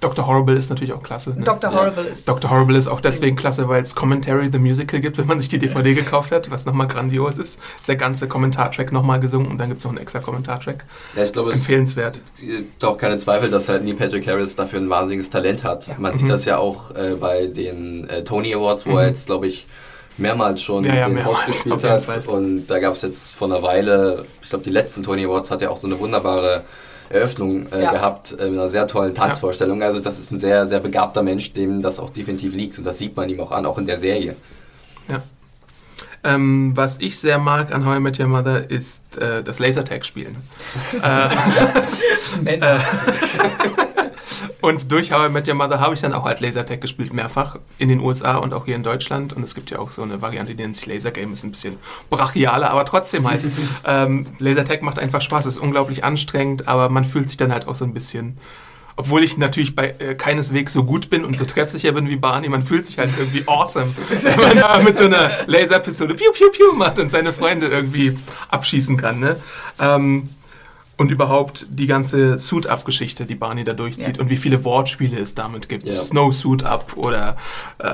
Dr. 0.00 0.26
Horrible 0.26 0.56
ist 0.56 0.68
natürlich 0.70 0.92
auch 0.92 1.02
klasse. 1.02 1.30
Ne? 1.30 1.44
Dr. 1.44 1.70
Ja. 1.72 1.78
Horrible 1.80 2.04
ist. 2.04 2.28
Dr. 2.28 2.50
Horrible 2.50 2.76
ist 2.76 2.88
auch 2.88 3.00
deswegen 3.00 3.36
klasse, 3.36 3.68
weil 3.68 3.82
es 3.82 3.94
Commentary 3.94 4.50
the 4.52 4.58
Musical 4.58 5.00
gibt, 5.00 5.16
wenn 5.18 5.26
man 5.26 5.40
sich 5.40 5.48
die 5.48 5.58
DVD 5.58 5.94
gekauft 5.94 6.30
hat, 6.32 6.50
was 6.50 6.66
nochmal 6.66 6.88
grandios 6.88 7.38
ist. 7.38 7.58
Ist 7.78 7.88
der 7.88 7.96
ganze 7.96 8.28
Kommentartrack 8.28 8.92
nochmal 8.92 9.20
gesungen 9.20 9.48
und 9.50 9.58
dann 9.58 9.68
gibt 9.68 9.78
es 9.78 9.84
noch 9.84 9.92
einen 9.92 10.00
extra 10.02 10.18
Kommentartrack. 10.20 10.84
Ja, 11.16 11.22
ich 11.24 11.32
glaube, 11.32 11.52
es 11.52 11.58
Empfehlenswert. 11.58 12.20
gibt 12.38 12.84
auch 12.84 12.98
keine 12.98 13.16
Zweifel, 13.18 13.50
dass 13.50 13.68
halt 13.68 13.84
Neil 13.84 13.94
Patrick 13.94 14.26
Harris 14.26 14.56
dafür 14.56 14.80
ein 14.80 14.90
wahnsinniges 14.90 15.30
Talent 15.30 15.64
hat. 15.64 15.86
Ja. 15.86 15.94
Man 15.98 16.16
sieht 16.16 16.28
das 16.28 16.44
ja 16.44 16.58
auch 16.58 16.90
äh, 16.94 17.14
bei 17.18 17.46
den 17.46 18.08
äh, 18.08 18.24
Tony 18.24 18.54
Awards, 18.54 18.86
wo 18.86 18.90
Mhm. 18.90 18.96
er 18.98 19.06
jetzt, 19.08 19.26
glaube 19.26 19.46
ich, 19.46 19.66
mehrmals 20.18 20.62
schon 20.62 20.84
Ja, 20.84 20.94
ja, 20.94 21.06
den 21.06 21.14
mehrmals, 21.14 21.38
Host 21.38 21.46
gespielt 21.46 21.84
hat. 21.84 22.02
Fall. 22.02 22.20
Und 22.26 22.66
da 22.66 22.78
gab 22.78 22.92
es 22.92 23.02
jetzt 23.02 23.32
vor 23.32 23.48
einer 23.48 23.62
Weile, 23.62 24.24
ich 24.42 24.48
glaube, 24.50 24.64
die 24.64 24.70
letzten 24.70 25.02
Tony 25.02 25.24
Awards 25.24 25.50
hat 25.50 25.62
er 25.62 25.70
auch 25.70 25.76
so 25.76 25.86
eine 25.86 25.98
wunderbare 25.98 26.62
Eröffnung 27.10 27.66
äh, 27.72 27.82
Ja. 27.82 27.92
gehabt, 27.92 28.32
äh, 28.32 28.48
mit 28.50 28.58
einer 28.58 28.68
sehr 28.68 28.86
tollen 28.86 29.14
Tanzvorstellung. 29.14 29.82
Also 29.82 30.00
das 30.00 30.18
ist 30.18 30.30
ein 30.30 30.38
sehr, 30.38 30.66
sehr 30.66 30.80
begabter 30.80 31.22
Mensch, 31.22 31.52
dem 31.52 31.82
das 31.82 31.98
auch 32.00 32.10
definitiv 32.10 32.54
liegt. 32.54 32.78
Und 32.78 32.84
das 32.84 32.98
sieht 32.98 33.16
man 33.16 33.28
ihm 33.28 33.40
auch 33.40 33.52
an, 33.52 33.66
auch 33.66 33.78
in 33.78 33.86
der 33.86 33.98
Serie. 33.98 34.36
Ähm, 36.26 36.72
was 36.74 37.00
ich 37.00 37.18
sehr 37.18 37.38
mag 37.38 37.70
an 37.74 37.84
How 37.84 37.98
I 37.98 38.00
Met 38.00 38.18
Your 38.18 38.28
Mother 38.28 38.70
ist 38.70 39.18
äh, 39.18 39.42
das 39.42 39.58
Lasertag-Spielen. 39.58 40.36
Männer. 42.42 42.80
Und 44.64 44.90
durch 44.90 45.12
How 45.12 45.28
I 45.28 45.28
Met 45.30 45.46
Your 45.46 45.56
Mother 45.56 45.78
habe 45.78 45.92
ich 45.92 46.00
dann 46.00 46.14
auch 46.14 46.24
als 46.24 46.40
Lasertag 46.40 46.80
gespielt, 46.80 47.12
mehrfach 47.12 47.56
in 47.76 47.90
den 47.90 48.00
USA 48.00 48.36
und 48.36 48.54
auch 48.54 48.64
hier 48.64 48.76
in 48.76 48.82
Deutschland. 48.82 49.34
Und 49.34 49.42
es 49.42 49.54
gibt 49.54 49.70
ja 49.70 49.78
auch 49.78 49.90
so 49.90 50.00
eine 50.00 50.22
Variante, 50.22 50.54
die 50.54 50.62
nennt 50.62 50.74
sich 50.74 50.86
Laser 50.86 51.10
Game, 51.10 51.34
ist 51.34 51.44
ein 51.44 51.50
bisschen 51.50 51.76
brachialer, 52.08 52.70
aber 52.70 52.86
trotzdem 52.86 53.28
halt. 53.28 53.42
ähm, 53.86 54.26
Lasertag 54.38 54.80
macht 54.80 54.98
einfach 54.98 55.20
Spaß, 55.20 55.44
ist 55.44 55.58
unglaublich 55.58 56.02
anstrengend, 56.02 56.66
aber 56.66 56.88
man 56.88 57.04
fühlt 57.04 57.28
sich 57.28 57.36
dann 57.36 57.52
halt 57.52 57.68
auch 57.68 57.74
so 57.74 57.84
ein 57.84 57.92
bisschen. 57.92 58.38
Obwohl 58.96 59.22
ich 59.22 59.36
natürlich 59.36 59.76
bei 59.76 59.96
äh, 59.98 60.14
keineswegs 60.14 60.72
so 60.72 60.84
gut 60.84 61.10
bin 61.10 61.26
und 61.26 61.36
so 61.36 61.44
treffsicher 61.44 61.92
bin 61.92 62.08
wie 62.08 62.16
Barney, 62.16 62.48
man 62.48 62.62
fühlt 62.62 62.86
sich 62.86 62.96
halt 62.96 63.10
irgendwie 63.18 63.46
awesome, 63.46 63.94
wenn 64.08 64.40
man 64.40 64.56
da 64.56 64.78
mit 64.78 64.96
so 64.96 65.04
einer 65.04 65.30
Laserpistole 65.46 66.14
piu 66.14 66.32
piu 66.32 66.48
piu 66.48 66.72
macht 66.72 66.98
und 67.00 67.10
seine 67.10 67.34
Freunde 67.34 67.66
irgendwie 67.66 68.16
abschießen 68.48 68.96
kann. 68.96 69.20
Ne? 69.20 69.36
Ähm, 69.78 70.30
und 70.96 71.10
überhaupt 71.10 71.66
die 71.70 71.86
ganze 71.86 72.38
Suit-Up-Geschichte, 72.38 73.24
die 73.26 73.34
Barney 73.34 73.64
da 73.64 73.72
durchzieht 73.72 74.16
Ja. 74.16 74.22
und 74.22 74.30
wie 74.30 74.36
viele 74.36 74.64
Wortspiele 74.64 75.18
es 75.18 75.34
damit 75.34 75.68
gibt. 75.68 75.84
Ja. 75.84 75.92
Snow 75.92 76.32
Suit-Up 76.32 76.96
oder 76.96 77.36
äh, 77.78 77.88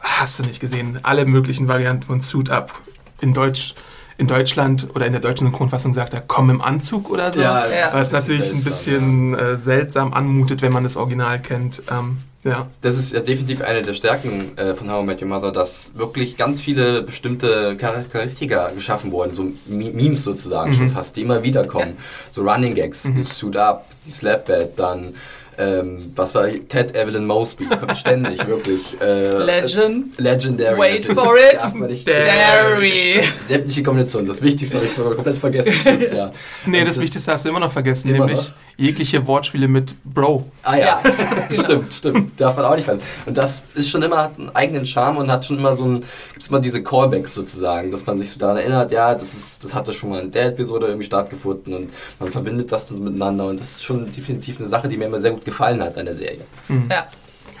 hast 0.00 0.38
du 0.38 0.42
nicht 0.42 0.60
gesehen, 0.60 0.98
alle 1.02 1.24
möglichen 1.26 1.68
Varianten 1.68 2.02
von 2.02 2.20
Suit-Up 2.20 2.72
in 3.20 3.32
Deutsch. 3.32 3.74
In 4.18 4.26
Deutschland 4.26 4.88
oder 4.94 5.06
in 5.06 5.12
der 5.12 5.20
deutschen 5.20 5.46
Synchronfassung 5.46 5.92
sagt 5.92 6.14
er, 6.14 6.22
komm 6.26 6.48
im 6.48 6.62
Anzug 6.62 7.10
oder 7.10 7.32
so. 7.32 7.40
Ja, 7.40 7.66
Ja. 7.66 7.90
Was 7.92 8.12
natürlich 8.12 8.50
ein 8.50 8.64
bisschen 8.64 9.34
äh, 9.34 9.56
seltsam 9.56 10.14
anmutet, 10.14 10.62
wenn 10.62 10.72
man 10.72 10.84
das 10.84 10.96
Original 10.96 11.38
kennt. 11.38 11.82
Ähm, 11.90 12.18
ja. 12.46 12.68
Das 12.80 12.96
ist 12.96 13.12
ja 13.12 13.20
definitiv 13.20 13.60
eine 13.60 13.82
der 13.82 13.92
Stärken 13.92 14.56
äh, 14.56 14.72
von 14.72 14.90
How 14.90 15.02
I 15.02 15.06
Met 15.06 15.20
Your 15.20 15.28
Mother, 15.28 15.50
dass 15.50 15.90
wirklich 15.94 16.36
ganz 16.36 16.60
viele 16.60 17.02
bestimmte 17.02 17.76
Charakteristika 17.76 18.70
geschaffen 18.70 19.10
wurden, 19.10 19.34
so 19.34 19.48
Memes 19.66 20.22
sozusagen 20.22 20.72
schon 20.72 20.88
fast, 20.88 21.16
die 21.16 21.22
immer 21.22 21.42
wieder 21.42 21.64
kommen. 21.64 21.96
So 22.30 22.42
Running 22.42 22.74
Gags, 22.74 23.02
die 23.02 23.24
Suit 23.24 23.56
Up, 23.56 23.86
die 24.06 24.12
Slapback, 24.12 24.76
dann 24.76 25.14
ähm, 25.58 26.12
was 26.14 26.34
war 26.34 26.48
Ted 26.68 26.94
Evelyn 26.94 27.26
Mosby, 27.26 27.66
kommt 27.66 27.96
ständig 27.96 28.46
wirklich. 28.46 29.00
Äh, 29.00 29.38
Legend. 29.38 30.18
Legendary. 30.18 30.78
Wait 30.78 31.08
natürlich. 31.08 32.04
for 32.04 32.06
it. 32.06 32.06
Dairy. 32.06 33.20
Sämtliche 33.48 33.82
Kombinationen. 33.82 34.28
Das 34.28 34.42
Wichtigste 34.42 34.76
habe 34.76 34.86
ich 34.86 34.92
sogar 34.92 35.14
komplett 35.14 35.38
vergessen. 35.38 35.72
Stimmt, 35.72 36.12
ja. 36.12 36.30
Nee, 36.66 36.80
Und 36.80 36.88
das, 36.88 37.00
Wichtigste 37.00 37.32
hast 37.32 37.44
du 37.44 37.48
immer 37.50 37.60
noch 37.60 37.72
vergessen, 37.72 38.08
Immer 38.10 38.26
nämlich 38.26 38.48
noch? 38.48 38.54
Jegliche 38.76 39.26
Wortspiele 39.26 39.68
mit 39.68 39.94
Bro. 40.04 40.50
Ah 40.62 40.76
ja, 40.76 41.00
Ja, 41.02 41.50
stimmt, 41.50 41.92
stimmt. 41.94 42.40
Darf 42.40 42.56
man 42.56 42.66
auch 42.66 42.76
nicht 42.76 42.84
vergessen. 42.84 43.06
Und 43.24 43.36
das 43.36 43.64
ist 43.74 43.88
schon 43.90 44.02
immer, 44.02 44.18
hat 44.18 44.38
einen 44.38 44.54
eigenen 44.54 44.84
Charme 44.84 45.18
und 45.18 45.30
hat 45.30 45.44
schon 45.44 45.58
immer 45.58 45.76
so 45.76 45.84
ein, 45.84 46.04
gibt's 46.32 46.48
immer 46.48 46.60
diese 46.60 46.82
Callbacks 46.82 47.34
sozusagen, 47.34 47.90
dass 47.90 48.06
man 48.06 48.18
sich 48.18 48.30
so 48.30 48.38
daran 48.38 48.58
erinnert, 48.58 48.92
ja, 48.92 49.14
das 49.14 49.34
ist, 49.34 49.64
das 49.64 49.74
hatte 49.74 49.92
schon 49.92 50.10
mal 50.10 50.20
in 50.20 50.30
der 50.30 50.46
Episode 50.46 50.86
irgendwie 50.86 51.06
stattgefunden 51.06 51.74
und 51.74 51.90
man 52.18 52.30
verbindet 52.30 52.70
das 52.70 52.86
dann 52.86 52.98
so 52.98 53.02
miteinander 53.02 53.46
und 53.46 53.58
das 53.60 53.72
ist 53.72 53.84
schon 53.84 54.10
definitiv 54.10 54.58
eine 54.58 54.68
Sache, 54.68 54.88
die 54.88 54.96
mir 54.96 55.06
immer 55.06 55.20
sehr 55.20 55.32
gut 55.32 55.44
gefallen 55.44 55.82
hat 55.82 55.96
an 55.96 56.04
der 56.04 56.14
Serie. 56.14 56.44
Ja. 56.90 57.06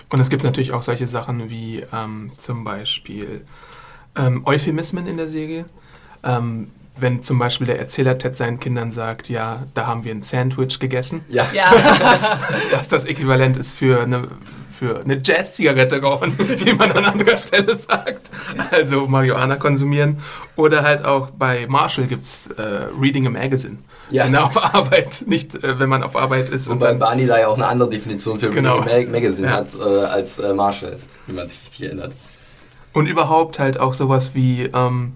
Und 0.08 0.20
es 0.20 0.30
gibt 0.30 0.44
natürlich 0.44 0.72
auch 0.72 0.82
solche 0.82 1.06
Sachen 1.06 1.50
wie 1.50 1.84
ähm, 1.92 2.30
zum 2.38 2.62
Beispiel 2.62 3.44
ähm, 4.16 4.42
Euphemismen 4.46 5.06
in 5.06 5.16
der 5.16 5.28
Serie. 5.28 5.64
Ähm, 6.22 6.70
wenn 6.98 7.22
zum 7.22 7.38
Beispiel 7.38 7.66
der 7.66 7.78
Erzähler 7.78 8.16
Ted 8.18 8.34
seinen 8.36 8.58
Kindern 8.60 8.90
sagt, 8.92 9.28
ja, 9.28 9.64
da 9.74 9.86
haben 9.86 10.04
wir 10.04 10.12
ein 10.12 10.22
Sandwich 10.22 10.78
gegessen, 10.78 11.24
Ja, 11.28 11.46
Ja. 11.52 11.70
was 12.72 12.88
das 12.88 13.04
Äquivalent 13.04 13.56
ist 13.56 13.72
für 13.72 14.02
eine, 14.02 14.28
für 14.70 15.00
eine 15.00 15.20
Jazz-Zigarette 15.22 16.00
rauchen, 16.00 16.34
wie 16.38 16.72
man 16.72 16.92
an 16.92 17.04
anderer 17.04 17.36
Stelle 17.36 17.76
sagt. 17.76 18.30
Also 18.70 19.06
Marihuana 19.06 19.56
konsumieren. 19.56 20.20
Oder 20.56 20.82
halt 20.82 21.04
auch 21.04 21.30
bei 21.30 21.66
Marshall 21.68 22.06
gibt 22.06 22.24
es 22.26 22.46
äh, 22.56 22.62
Reading 23.00 23.26
a 23.26 23.30
Magazine. 23.30 23.78
Ja. 24.10 24.24
Wenn 24.24 24.34
er 24.34 24.44
auf 24.46 24.74
Arbeit, 24.74 25.24
nicht 25.26 25.54
äh, 25.64 25.78
wenn 25.78 25.88
man 25.88 26.02
auf 26.02 26.16
Arbeit 26.16 26.48
ist. 26.48 26.68
und 26.68 26.78
bei 26.78 26.94
Barney 26.94 27.26
da 27.26 27.38
ja 27.40 27.48
auch 27.48 27.56
eine 27.56 27.66
andere 27.66 27.90
Definition 27.90 28.38
für 28.38 28.50
Genau. 28.50 28.80
Mag 28.80 29.10
Magazine 29.10 29.48
Ja. 29.48 29.54
hat 29.54 29.74
äh, 29.74 29.82
als 29.82 30.38
äh, 30.38 30.54
Marshall, 30.54 30.98
wie 31.26 31.32
man 31.32 31.48
sich 31.48 31.58
richtig 31.62 31.86
erinnert. 31.86 32.12
Und 32.92 33.06
überhaupt 33.06 33.58
halt 33.58 33.78
auch 33.78 33.92
sowas 33.92 34.30
wie 34.34 34.62
ähm, 34.72 35.14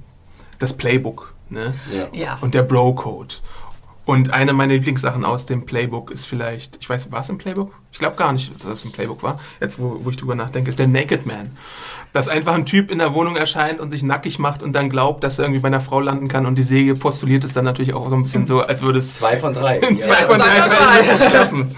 das 0.58 0.74
Playbook 0.74 1.29
ne? 1.50 1.74
Ja. 1.92 2.08
Ja. 2.12 2.38
und 2.40 2.54
der 2.54 2.62
Bro-Code. 2.62 3.34
Und 4.06 4.32
eine 4.32 4.52
meiner 4.52 4.72
Lieblingssachen 4.74 5.24
aus 5.24 5.46
dem 5.46 5.66
Playbook 5.66 6.10
ist 6.10 6.24
vielleicht, 6.26 6.78
ich 6.80 6.88
weiß, 6.88 7.12
war 7.12 7.20
es 7.20 7.30
im 7.30 7.38
Playbook? 7.38 7.72
Ich 7.92 7.98
glaube 8.00 8.16
gar 8.16 8.32
nicht, 8.32 8.52
dass 8.56 8.64
es 8.64 8.84
im 8.84 8.90
Playbook 8.90 9.22
war. 9.22 9.38
Jetzt, 9.60 9.78
wo, 9.78 10.00
wo 10.04 10.10
ich 10.10 10.16
drüber 10.16 10.34
nachdenke, 10.34 10.68
ist 10.70 10.78
der 10.80 10.88
Naked 10.88 11.26
Man. 11.26 11.56
Dass 12.12 12.26
einfach 12.26 12.54
ein 12.54 12.66
Typ 12.66 12.90
in 12.90 12.98
der 12.98 13.14
Wohnung 13.14 13.36
erscheint 13.36 13.78
und 13.78 13.92
sich 13.92 14.02
nackig 14.02 14.40
macht 14.40 14.64
und 14.64 14.72
dann 14.72 14.90
glaubt, 14.90 15.22
dass 15.22 15.38
er 15.38 15.44
irgendwie 15.44 15.60
bei 15.60 15.68
einer 15.68 15.80
Frau 15.80 16.00
landen 16.00 16.26
kann. 16.26 16.44
Und 16.44 16.56
die 16.56 16.64
Säge 16.64 16.96
postuliert 16.96 17.44
es 17.44 17.52
dann 17.52 17.64
natürlich 17.64 17.94
auch 17.94 18.08
so 18.08 18.16
ein 18.16 18.24
bisschen 18.24 18.46
so, 18.46 18.62
als 18.62 18.82
würde 18.82 18.98
es 18.98 19.14
Zwei 19.14 19.36
von 19.36 19.52
drei. 19.52 19.76
in 19.88 19.96
Ja. 19.96 20.02
zwei 20.02 20.16
von 20.26 20.36
zwei 20.40 20.58
drei 20.58 21.16
drei. 21.16 21.26
klappen. 21.28 21.76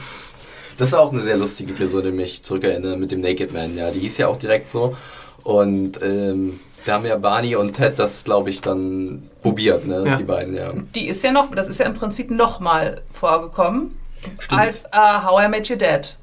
Das 0.79 0.93
war 0.93 1.01
auch 1.01 1.13
eine 1.13 1.21
sehr 1.21 1.37
lustige 1.37 1.73
Episode, 1.75 2.13
die 2.13 2.17
mich 2.17 2.43
zurückerinnere 2.45 2.97
mit 2.97 3.11
dem 3.13 3.21
Naked 3.21 3.53
Man. 3.53 3.77
Ja, 3.77 3.91
die 3.91 4.01
hieß 4.01 4.17
ja 4.19 4.29
auch 4.29 4.39
direkt 4.39 4.71
so. 4.71 4.97
Und 5.43 6.01
ähm, 6.03 6.61
da 6.85 6.95
haben 6.95 7.07
ja 7.07 7.17
Barney 7.17 7.57
und 7.57 7.75
Ted 7.75 7.99
das, 7.99 8.25
glaube 8.25 8.51
ich, 8.51 8.61
dann 8.61 9.29
probiert, 9.43 9.87
ne? 9.87 10.05
Ja. 10.07 10.17
Die 10.17 10.25
beiden, 10.25 10.55
ja. 10.55 10.73
Die 10.95 11.07
ist 11.09 11.23
ja 11.23 11.33
noch, 11.33 11.55
das 11.55 11.69
ist 11.69 11.79
ja 11.81 11.87
im 11.87 11.95
Prinzip 11.95 12.31
nochmal 12.31 13.03
vorgekommen. 13.13 13.99
Stimmt. 14.39 14.61
Als 14.61 14.85
äh, 14.85 14.89
How 15.25 15.45
I 15.45 15.49
Met 15.49 15.69
Your 15.71 15.77
Dad. 15.77 16.17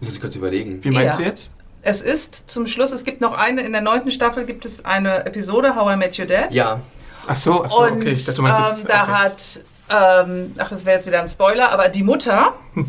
Muss 0.00 0.14
ich 0.14 0.20
kurz 0.20 0.36
überlegen. 0.36 0.82
Wie 0.82 0.90
meinst 0.90 1.18
Ja. 1.18 1.24
du 1.24 1.28
jetzt? 1.28 1.50
Es 1.82 2.02
ist 2.02 2.50
zum 2.50 2.66
Schluss, 2.66 2.92
es 2.92 3.04
gibt 3.04 3.20
noch 3.20 3.32
eine, 3.32 3.62
in 3.62 3.72
der 3.72 3.80
neunten 3.80 4.10
Staffel 4.10 4.44
gibt 4.44 4.64
es 4.64 4.84
eine 4.84 5.24
Episode, 5.26 5.76
How 5.76 5.94
I 5.94 5.96
Met 5.96 6.18
Your 6.18 6.26
Dad. 6.26 6.54
Ja, 6.54 6.80
Ach 7.26 7.36
so, 7.36 7.64
ach 7.64 7.70
so, 7.70 7.80
Und 7.82 7.92
okay. 8.00 8.10
Ich 8.12 8.24
dachte, 8.24 8.36
du 8.36 8.42
meinst 8.42 8.60
ähm, 8.60 8.66
jetzt. 8.68 8.88
da 8.88 9.02
okay. 9.02 9.12
hat, 9.12 10.26
ähm, 10.26 10.54
ach, 10.58 10.68
das 10.70 10.84
wäre 10.84 10.96
jetzt 10.96 11.06
wieder 11.06 11.20
ein 11.20 11.28
Spoiler, 11.28 11.70
aber 11.70 11.88
die 11.88 12.02
Mutter. 12.02 12.54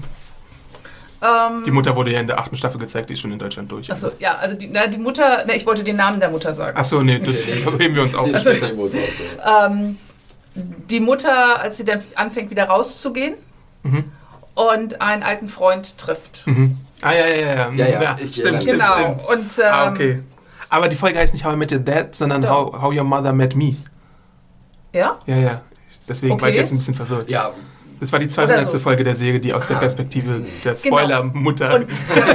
ähm, 1.21 1.63
Die 1.65 1.71
Mutter 1.71 1.95
wurde 1.95 2.11
ja 2.11 2.19
in 2.19 2.27
der 2.27 2.39
achten 2.39 2.55
Staffel 2.57 2.79
gezeigt, 2.79 3.09
die 3.09 3.13
ist 3.13 3.19
schon 3.19 3.31
in 3.31 3.39
Deutschland 3.39 3.71
durch. 3.71 3.91
Achso, 3.91 4.11
ja, 4.19 4.35
also 4.35 4.55
die, 4.55 4.67
na, 4.67 4.87
die 4.87 4.97
Mutter, 4.97 5.45
ne, 5.45 5.55
ich 5.55 5.65
wollte 5.65 5.83
den 5.83 5.95
Namen 5.95 6.19
der 6.19 6.29
Mutter 6.29 6.53
sagen. 6.53 6.75
Ach 6.79 6.85
so, 6.85 7.01
nee, 7.01 7.19
das 7.19 7.45
heben 7.79 7.95
wir 7.95 8.03
uns 8.03 8.15
auf. 8.15 8.25
den 8.25 8.35
Also- 8.35 8.49
auch, 8.49 9.65
Ähm, 9.65 9.97
die 10.55 10.99
Mutter, 10.99 11.61
als 11.61 11.77
sie 11.77 11.85
dann 11.85 12.01
anfängt, 12.15 12.49
wieder 12.51 12.65
rauszugehen 12.65 13.35
Mhm. 13.83 14.03
und 14.55 15.01
einen 15.01 15.23
alten 15.23 15.47
Freund 15.47 15.97
trifft. 15.97 16.45
Mhm. 16.45 16.77
Ah, 17.01 17.13
ja, 17.13 17.25
ja, 17.27 17.35
ja. 17.55 17.71
Ja, 17.71 18.01
ja, 18.01 18.17
ich 18.21 18.31
stimmt, 18.35 18.61
stimmt, 18.61 18.79
genau. 18.79 18.93
stimmt. 18.93 19.25
Und 19.27 19.57
ähm, 19.59 19.65
ah, 19.71 19.89
okay. 19.89 20.19
Aber 20.69 20.87
die 20.87 20.95
Folge 20.95 21.17
heißt 21.19 21.33
nicht 21.33 21.45
How 21.45 21.53
I 21.53 21.57
Met 21.57 21.71
Your 21.71 21.79
Dad, 21.79 22.13
sondern. 22.15 22.47
How, 22.49 22.79
How 22.81 22.93
Your 22.93 23.03
Mother 23.03 23.33
Met 23.33 23.55
Me. 23.55 23.75
ja, 24.93 25.19
Ja, 25.25 25.35
ja. 25.37 25.61
Deswegen 26.07 26.39
war 26.41 26.49
ich 26.49 26.53
Okay. 26.55 26.61
jetzt 26.61 26.71
ein 26.71 26.77
bisschen 26.77 26.93
verwirrt. 26.93 27.31
Ja, 27.31 27.51
Das 28.01 28.11
war 28.11 28.19
die 28.19 28.27
200. 28.27 28.59
Oder 28.63 28.67
so. 28.67 28.79
Folge 28.79 29.03
der 29.05 29.15
Serie, 29.15 29.39
die 29.39 29.53
aus 29.53 29.67
der 29.67 29.77
Ah. 29.77 29.79
Perspektive 29.79 30.43
der 30.65 30.73
Genau. 30.73 30.97
Spoiler-Mutter. 30.97 31.75
und, 31.75 31.83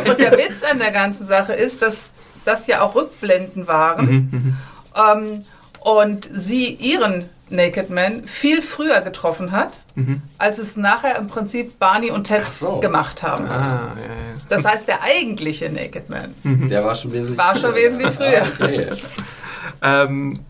und 0.08 0.18
der 0.18 0.32
Witz 0.38 0.62
an 0.62 0.78
der 0.78 0.92
ganzen 0.92 1.26
Sache 1.26 1.52
ist, 1.52 1.82
dass 1.82 2.10
das 2.46 2.66
ja 2.68 2.80
auch 2.80 2.94
Rückblenden 2.94 3.66
waren 3.68 4.06
Mhm, 4.06 4.28
mhm. 4.30 4.56
ähm, 4.96 5.44
und 5.80 6.28
sie 6.32 6.66
ihren 6.72 7.28
Naked 7.48 7.90
Man 7.90 8.24
viel 8.26 8.60
früher 8.62 9.00
getroffen 9.02 9.52
hat, 9.52 9.80
Mhm. 9.96 10.20
als 10.38 10.58
es 10.58 10.76
nachher 10.76 11.16
im 11.18 11.26
Prinzip 11.28 11.78
Barney 11.78 12.10
und 12.10 12.24
Ted 12.24 12.46
so. 12.46 12.80
gemacht 12.80 13.22
haben. 13.22 13.46
Ah, 13.46 13.92
ja, 13.96 14.02
ja. 14.02 14.40
Das 14.48 14.64
heißt, 14.64 14.86
der 14.88 15.02
eigentliche 15.02 15.70
Naked 15.70 16.08
Man 16.08 16.32
der 16.44 16.84
war 16.84 16.94
schon 16.94 17.12
wesentlich 17.12 17.38
war 17.38 17.56
schon 17.58 17.74
wesentlich 17.74 18.10
früher. 18.10 18.42
Okay. 18.60 18.88
Ähm, 19.82 20.40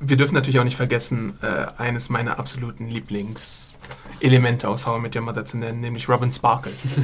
wir 0.00 0.16
dürfen 0.16 0.34
natürlich 0.34 0.58
auch 0.60 0.64
nicht 0.64 0.76
vergessen, 0.76 1.38
äh, 1.42 1.80
eines 1.82 2.08
meiner 2.08 2.38
absoluten 2.38 2.88
Lieblingselemente 2.88 4.68
aus 4.68 4.86
How 4.86 4.98
I 4.98 5.00
Met 5.00 5.16
Your 5.16 5.22
Mother 5.22 5.44
zu 5.44 5.56
nennen, 5.58 5.80
nämlich 5.80 6.08
Robin 6.08 6.30
Sparkles. 6.32 6.94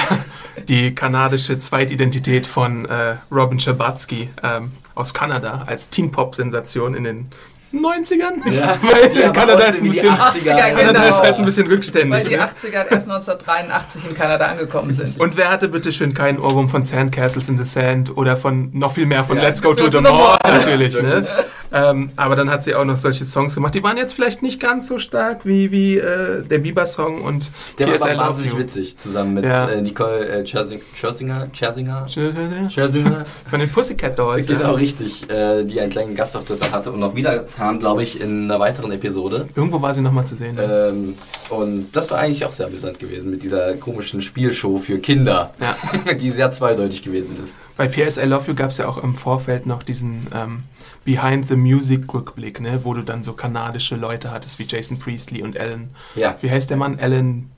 die 0.68 0.94
kanadische 0.94 1.58
Zweitidentität 1.58 2.46
von 2.46 2.86
äh, 2.86 3.16
Robin 3.30 3.58
Schabatsky 3.58 4.30
ähm, 4.42 4.72
aus 4.94 5.12
Kanada 5.14 5.64
als 5.66 5.90
Teen-Pop-Sensation 5.90 6.94
in 6.94 7.04
den 7.04 7.30
90ern? 7.74 8.48
Ja, 8.50 8.78
Weil 8.82 9.08
die 9.10 9.20
Kanada 9.20 9.64
ist 9.64 9.78
ein 9.80 9.84
die 9.84 9.90
bisschen, 9.90 10.08
80er, 10.14 10.56
Kanada 10.70 10.92
genau. 10.92 11.08
ist 11.08 11.20
halt 11.20 11.36
ein 11.36 11.44
bisschen 11.44 11.66
Weil 11.66 11.74
rückständig. 11.74 12.28
die 12.28 12.36
Ne? 12.36 12.42
80er 12.42 12.72
erst 12.90 13.08
1983 13.10 14.04
in 14.08 14.14
Kanada 14.14 14.46
angekommen 14.46 14.92
sind. 14.94 15.18
Und 15.20 15.36
wer 15.36 15.50
hatte 15.50 15.68
bitte 15.68 15.92
schön 15.92 16.14
keinen 16.14 16.38
Ohrwurm 16.38 16.68
von 16.68 16.84
Sandcastles 16.84 17.48
in 17.48 17.58
the 17.58 17.64
Sand 17.64 18.16
oder 18.16 18.36
von 18.36 18.70
noch 18.72 18.92
viel 18.92 19.06
mehr 19.06 19.24
von 19.24 19.36
Ja. 19.36 19.42
Let's 19.42 19.60
Go 19.60 19.74
to 19.74 19.88
To 19.90 19.90
the 19.90 19.96
the 19.98 20.02
Mall 20.12 20.38
Mall. 20.42 20.52
natürlich. 20.58 20.94
ne? 20.94 21.26
Ähm, 21.72 22.10
aber 22.16 22.36
dann 22.36 22.50
hat 22.50 22.62
sie 22.62 22.74
auch 22.74 22.84
noch 22.84 22.96
solche 22.96 23.24
Songs 23.24 23.54
gemacht. 23.54 23.74
Die 23.74 23.82
waren 23.82 23.96
jetzt 23.96 24.12
vielleicht 24.12 24.42
nicht 24.42 24.60
ganz 24.60 24.88
so 24.88 24.98
stark 24.98 25.44
wie, 25.46 25.70
wie 25.70 25.98
äh, 25.98 26.42
der 26.42 26.58
Bieber-Song 26.58 27.22
und 27.22 27.50
Der 27.78 27.88
war 27.88 28.08
aber 28.10 28.18
wahnsinnig 28.18 28.56
witzig, 28.58 28.96
zusammen 28.98 29.34
mit 29.34 29.44
Ja. 29.44 29.68
äh, 29.68 29.82
Nicole 29.82 30.28
äh, 30.28 30.46
Scherzinger, 30.46 31.48
Scherzinger, 31.52 32.08
Scherzinger. 32.08 33.24
Von 33.50 33.60
den 33.60 33.70
Pussycat 33.70 34.18
Dolls. 34.18 34.46
Genau, 34.46 34.60
ja. 34.60 34.70
richtig, 34.72 35.28
äh, 35.30 35.64
die 35.64 35.80
einen 35.80 35.90
kleinen 35.90 36.14
Gastauftritt 36.14 36.64
da 36.64 36.70
hatte 36.72 36.92
und 36.92 37.00
noch 37.00 37.14
wieder 37.14 37.40
kam, 37.40 37.78
glaube 37.78 38.02
ich, 38.02 38.20
in 38.20 38.44
einer 38.44 38.60
weiteren 38.60 38.92
Episode. 38.92 39.48
Irgendwo 39.54 39.80
war 39.82 39.94
sie 39.94 40.00
nochmal 40.00 40.26
zu 40.26 40.36
sehen. 40.36 40.58
Ähm, 40.60 41.14
und 41.50 41.88
das 41.94 42.10
war 42.10 42.18
eigentlich 42.18 42.44
auch 42.44 42.52
sehr 42.52 42.66
amüsant 42.66 42.98
gewesen 42.98 43.30
mit 43.30 43.42
dieser 43.42 43.74
komischen 43.74 44.20
Spielshow 44.20 44.78
für 44.78 44.98
Kinder, 44.98 45.52
die 46.20 46.30
sehr 46.30 46.52
zweideutig 46.52 47.02
gewesen 47.02 47.36
ist. 47.42 47.54
Bei 47.76 47.86
PS 47.88 48.16
I 48.16 48.22
Love 48.24 48.48
You 48.48 48.54
gab 48.54 48.70
es 48.70 48.78
ja 48.78 48.88
auch 48.88 48.98
im 49.02 49.14
Vorfeld 49.14 49.66
noch 49.66 49.82
diesen 49.82 50.26
ähm, 50.34 50.62
Behind 51.06 51.46
the 51.48 51.56
Music 51.56 52.12
Rückblick, 52.12 52.60
ne? 52.60 52.80
wo 52.84 52.92
du 52.92 53.00
dann 53.02 53.22
so 53.22 53.32
kanadische 53.32 53.96
Leute 53.96 54.30
hattest 54.32 54.58
wie 54.58 54.64
Jason 54.64 54.98
Priestley 54.98 55.42
und 55.42 55.56
Alan. 55.58 55.88
Ja. 56.16 56.36
Wie 56.42 56.50
heißt 56.50 56.68
der 56.68 56.76
Mann? 56.76 56.98
Alan. 57.00 57.50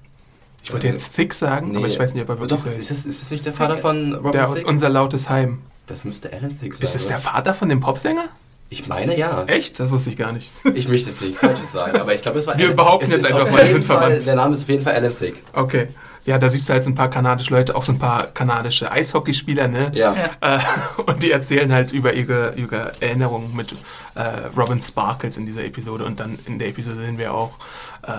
Ich 0.62 0.72
wollte 0.72 0.86
Äh, 0.86 0.90
jetzt 0.92 1.14
Thick 1.16 1.32
sagen, 1.34 1.70
aber 1.76 1.86
Nee. 1.86 1.92
ich 1.94 1.98
weiß 1.98 2.14
nicht, 2.14 2.22
ob 2.22 2.28
er 2.28 2.34
wirklich 2.38 2.50
Doch, 2.50 2.58
so 2.58 2.68
ist 2.68 2.76
heißt. 2.76 2.90
das, 2.90 3.06
ist 3.06 3.22
das 3.22 3.30
nicht 3.30 3.44
der 3.46 3.52
Vater 3.54 3.78
von 3.78 4.14
Robin 4.14 4.32
Der 4.32 4.48
aus? 4.48 4.62
Unser 4.64 4.88
Lautes 4.90 5.28
Heim. 5.28 5.58
Das 5.86 6.04
müsste 6.04 6.32
Alan 6.32 6.58
Thicke 6.60 6.76
sein. 6.76 6.82
Ist 6.84 6.94
es 6.94 7.08
der? 7.08 7.18
Vater 7.18 7.54
von 7.54 7.68
dem 7.68 7.80
Popsänger? 7.80 8.24
Ich 8.70 8.86
meine 8.86 9.16
ja. 9.18 9.44
Echt? 9.44 9.80
Das 9.80 9.90
wusste 9.90 10.10
ich 10.10 10.16
gar 10.18 10.32
nicht. 10.32 10.50
Ich 10.74 10.88
möchte 10.88 11.08
jetzt 11.10 11.22
nichts 11.22 11.40
Falsches 11.40 11.72
sagen, 11.72 11.96
aber 11.98 12.14
ich 12.14 12.20
glaube, 12.20 12.38
es 12.38 12.46
war 12.46 12.58
Wir 12.58 12.66
Alan- 12.66 12.76
behaupten 12.76 13.06
es 13.06 13.12
jetzt 13.12 13.22
ist 13.24 13.32
einfach 13.32 13.50
mal, 13.50 13.62
wir 13.62 13.70
sind 13.70 13.84
verwandt. 13.84 14.26
Der 14.26 14.34
Name 14.36 14.54
ist 14.54 14.64
auf 14.64 14.68
jeden 14.68 14.82
Fall 14.84 14.94
Alan 14.94 15.16
Thicke. 15.18 15.38
Okay. 15.54 15.88
Ja, 16.28 16.36
da 16.36 16.50
siehst 16.50 16.68
du 16.68 16.74
halt 16.74 16.84
so 16.84 16.90
ein 16.90 16.94
paar 16.94 17.08
kanadische 17.08 17.54
Leute, 17.54 17.74
auch 17.74 17.84
so 17.84 17.92
ein 17.92 17.98
paar 17.98 18.26
kanadische 18.26 18.92
Eishockeyspieler, 18.92 19.66
ne? 19.66 19.90
Ja. 19.94 20.14
Ja. 20.14 20.56
Äh, 20.56 20.60
und 21.06 21.22
die 21.22 21.30
erzählen 21.30 21.72
halt 21.72 21.90
über 21.90 22.12
ihre, 22.12 22.52
ihre 22.54 22.92
Erinnerungen 23.00 23.56
mit 23.56 23.72
äh, 24.14 24.20
Robin 24.54 24.78
Sparkles 24.82 25.38
in 25.38 25.46
dieser 25.46 25.64
Episode. 25.64 26.04
Und 26.04 26.20
dann 26.20 26.38
in 26.44 26.58
der 26.58 26.68
Episode 26.68 26.96
sehen 26.96 27.16
wir 27.16 27.32
auch, 27.32 27.58
äh, 28.02 28.10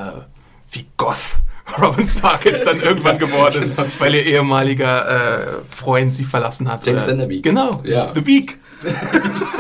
wie 0.72 0.88
goth 0.98 1.38
Robin 1.82 2.08
Sparkles 2.08 2.64
dann 2.64 2.80
irgendwann 2.82 3.18
geworden 3.18 3.62
ist, 3.62 3.74
weil 4.00 4.16
ihr 4.16 4.26
ehemaliger 4.26 5.08
äh, 5.10 5.48
Freund 5.70 6.14
sie 6.14 6.24
verlassen 6.26 6.72
hat. 6.72 6.86
James 6.86 7.04
Oder- 7.04 7.12
Vanderbeek. 7.14 7.44
Genau, 7.44 7.82
Ja. 7.84 8.12
The 8.14 8.22
Beak. 8.22 8.58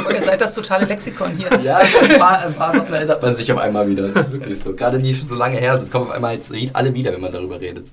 Oh, 0.07 0.11
ihr 0.11 0.21
seid 0.21 0.39
das 0.39 0.53
totale 0.53 0.85
Lexikon 0.85 1.31
hier. 1.35 1.49
Ja, 1.61 1.77
ein 1.79 2.17
paar, 2.19 2.39
ein 2.45 2.53
paar 2.53 2.73
Sachen 2.73 2.93
erinnert 2.93 3.21
man 3.21 3.35
sich 3.35 3.51
auf 3.51 3.59
einmal 3.59 3.87
wieder. 3.89 4.07
Das 4.09 4.27
ist 4.27 4.31
wirklich 4.31 4.59
so. 4.63 4.73
Gerade 4.73 4.97
die 4.99 5.13
schon 5.13 5.27
so 5.27 5.35
lange 5.35 5.57
her 5.57 5.77
sind, 5.77 5.91
kommen 5.91 6.05
auf 6.07 6.11
einmal 6.11 6.35
jetzt 6.35 6.51
alle 6.73 6.93
wieder, 6.93 7.11
wenn 7.11 7.19
man 7.21 7.33
darüber 7.33 7.59
redet. 7.59 7.87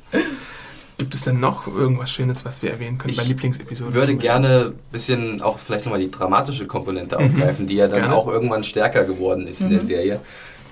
Gibt 0.98 1.14
es 1.14 1.24
denn 1.24 1.40
noch 1.40 1.66
irgendwas 1.66 2.10
Schönes, 2.10 2.44
was 2.44 2.62
wir 2.62 2.70
erwähnen 2.70 2.96
können 2.96 3.14
bei 3.16 3.22
Ich 3.22 3.28
Lieblingsepisoden? 3.28 3.90
Ich 3.92 3.94
würde 3.94 4.14
gerne 4.14 4.72
ein 4.72 4.92
bisschen 4.92 5.42
auch 5.42 5.58
vielleicht 5.58 5.84
nochmal 5.84 6.00
die 6.00 6.10
dramatische 6.10 6.66
Komponente 6.66 7.18
aufgreifen, 7.18 7.66
die 7.66 7.74
ja 7.74 7.88
dann 7.88 8.00
Gerne. 8.00 8.14
auch 8.14 8.28
irgendwann 8.28 8.64
stärker 8.64 9.04
geworden 9.04 9.46
ist 9.46 9.60
in 9.60 9.70
der 9.70 9.82
Serie. 9.82 10.20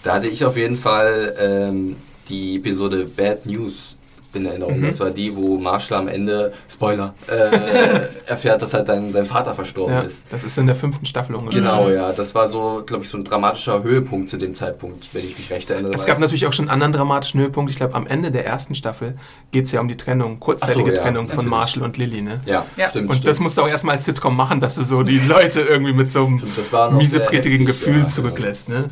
Da 0.02 0.14
hatte 0.14 0.28
ich 0.28 0.44
auf 0.44 0.56
jeden 0.56 0.76
Fall 0.78 1.34
ähm, 1.38 1.96
die 2.28 2.56
Episode 2.56 3.06
Bad 3.16 3.46
News 3.46 3.96
in 4.34 4.46
Erinnerung. 4.46 4.82
Das 4.82 5.00
war 5.00 5.10
die, 5.10 5.34
wo 5.34 5.58
Marshall 5.58 5.98
am 5.98 6.08
Ende, 6.08 6.52
Spoiler, 6.68 7.14
äh, 7.28 8.08
erfährt, 8.26 8.62
dass 8.62 8.74
halt 8.74 8.88
dann 8.88 9.10
sein 9.10 9.26
Vater 9.26 9.54
verstorben 9.54 9.94
Ja, 9.94 10.00
ist. 10.02 10.26
das 10.30 10.44
ist 10.44 10.58
in 10.58 10.66
der 10.66 10.74
fünften 10.74 11.06
Staffel 11.06 11.36
ungefähr. 11.36 11.60
Genau, 11.62 11.88
ja. 11.88 12.12
Das 12.12 12.34
war 12.34 12.48
so, 12.48 12.82
glaube 12.84 13.04
ich, 13.04 13.10
so 13.10 13.16
ein 13.16 13.24
dramatischer 13.24 13.82
Höhepunkt 13.82 14.28
zu 14.28 14.36
dem 14.36 14.54
Zeitpunkt, 14.54 15.08
wenn 15.12 15.24
ich 15.24 15.38
mich 15.38 15.50
recht 15.50 15.70
erinnere. 15.70 15.92
Es 15.94 16.04
gab 16.06 16.18
natürlich 16.18 16.46
auch 16.46 16.52
schon 16.52 16.64
einen 16.68 16.72
anderen 16.82 16.92
dramatischen 16.92 17.40
Höhepunkt. 17.40 17.70
Ich 17.70 17.76
glaube, 17.76 17.94
am 17.94 18.06
Ende 18.06 18.30
der 18.30 18.44
ersten 18.46 18.74
Staffel 18.74 19.16
geht 19.52 19.66
es 19.66 19.72
ja 19.72 19.80
um 19.80 19.88
die 19.88 19.96
Trennung, 19.96 20.40
kurzzeitige 20.40 20.90
so, 20.90 20.96
ja, 20.96 21.02
Trennung 21.02 21.28
von 21.28 21.36
natürlich. 21.36 21.50
Marshall 21.50 21.82
und 21.82 21.96
Lilly. 21.96 22.22
Ne? 22.22 22.40
ja, 22.44 22.66
Ja. 22.76 22.88
stimmt. 22.88 23.08
Und 23.10 23.16
stimmt. 23.16 23.28
das 23.28 23.40
musst 23.40 23.56
du 23.56 23.62
auch 23.62 23.68
erstmal 23.68 23.94
als 23.94 24.04
Sitcom 24.04 24.36
machen, 24.36 24.60
dass 24.60 24.74
du 24.74 24.82
so 24.82 25.02
die 25.02 25.18
Leute 25.20 25.60
irgendwie 25.60 25.92
mit 25.92 26.10
so 26.10 26.26
einem 26.26 26.40
heftig, 26.40 27.66
Gefühl 27.66 28.00
ja, 28.00 28.06
zurücklässt. 28.06 28.68
Ne? 28.68 28.90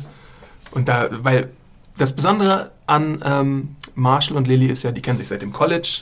Und 0.71 0.87
da, 0.87 1.09
weil 1.11 1.49
das 1.97 2.13
Besondere 2.13 2.71
an 2.87 3.23
ähm, 3.25 3.75
Marshall 3.95 4.37
und 4.37 4.47
Lilly 4.47 4.67
ist 4.67 4.83
ja, 4.83 4.91
die 4.91 5.01
kennen 5.01 5.17
sich 5.17 5.27
seit 5.27 5.41
dem 5.41 5.53
College, 5.53 6.01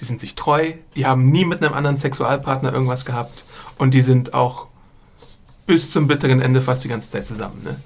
die 0.00 0.04
sind 0.04 0.20
sich 0.20 0.34
treu, 0.34 0.72
die 0.96 1.06
haben 1.06 1.30
nie 1.30 1.44
mit 1.44 1.62
einem 1.62 1.74
anderen 1.74 1.98
Sexualpartner 1.98 2.72
irgendwas 2.72 3.04
gehabt 3.04 3.44
und 3.78 3.94
die 3.94 4.00
sind 4.02 4.34
auch 4.34 4.66
bis 5.66 5.90
zum 5.90 6.06
bitteren 6.08 6.40
Ende 6.40 6.62
fast 6.62 6.84
die 6.84 6.88
ganze 6.88 7.10
Zeit 7.10 7.26
zusammen. 7.26 7.62
Ne? 7.64 7.76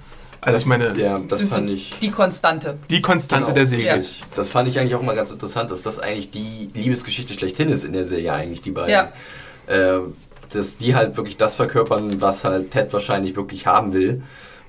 Also 0.41 0.55
das, 0.55 0.63
ich 0.63 0.69
meine, 0.69 0.99
ja, 1.01 1.19
das 1.27 1.41
Sind 1.41 1.53
fand 1.55 1.71
ich. 1.71 1.95
Die 2.03 2.11
Konstante. 2.11 2.79
die 2.91 3.01
Konstante 3.01 3.47
Genau, 3.47 3.55
der 3.55 3.67
Serie. 3.67 3.95
richtig. 3.97 4.23
Das 4.35 4.51
fand 4.51 4.69
ich 4.69 4.79
eigentlich 4.79 4.95
auch 4.95 5.01
immer 5.01 5.15
ganz 5.15 5.31
interessant, 5.31 5.71
dass 5.71 5.83
das 5.83 5.99
eigentlich 5.99 6.31
die 6.31 6.71
Liebesgeschichte 6.75 7.33
schlechthin 7.33 7.71
ist 7.71 7.83
in 7.83 7.95
der 7.95 8.05
Serie 8.05 8.33
eigentlich, 8.33 8.61
die 8.61 8.71
beiden. 8.71 8.91
Ja. 8.91 9.13
Äh, 9.67 10.01
dass 10.53 10.77
die 10.77 10.95
halt 10.95 11.17
wirklich 11.17 11.39
das 11.39 11.55
verkörpern, 11.55 12.21
was 12.21 12.45
halt 12.45 12.71
Ted 12.71 12.93
wahrscheinlich 12.93 13.37
wirklich 13.37 13.67
haben 13.67 13.93
will. 13.95 14.23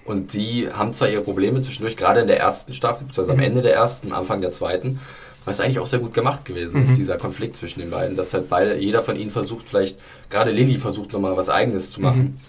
Und 0.06 0.32
sie 0.32 0.70
haben 0.72 0.94
zwar 0.94 1.10
ihre 1.10 1.22
Probleme 1.22 1.60
zwischendurch, 1.62 1.98
gerade 1.98 2.22
in 2.22 2.28
der 2.28 2.40
ersten 2.40 2.74
Staffel, 2.74 3.08
beziehungsweise 3.08 3.38
am 3.38 3.44
Ende 3.44 3.62
der 3.62 3.74
ersten, 3.74 4.12
am 4.12 4.20
Anfang 4.20 4.40
der 4.40 4.52
zweiten, 4.52 5.00
was 5.46 5.60
eigentlich 5.60 5.80
auch 5.80 5.88
sehr 5.88 6.00
gut 6.00 6.14
gemacht 6.14 6.46
gewesen 6.46 6.82
ist, 6.84 6.98
dieser 6.98 7.18
Konflikt 7.18 7.56
zwischen 7.56 7.80
den 7.80 7.90
beiden, 7.92 8.16
dass 8.16 8.34
halt 8.34 8.50
beide, 8.50 8.78
jeder 8.78 9.02
von 9.02 9.16
ihnen 9.16 9.32
versucht, 9.32 9.68
vielleicht, 9.70 10.00
gerade 10.30 10.52
Lilly 10.52 10.78
versucht 10.78 11.12
nochmal 11.14 11.36
was 11.38 11.50
Eigenes 11.50 11.92
zu 11.92 12.02
machen. 12.02 12.40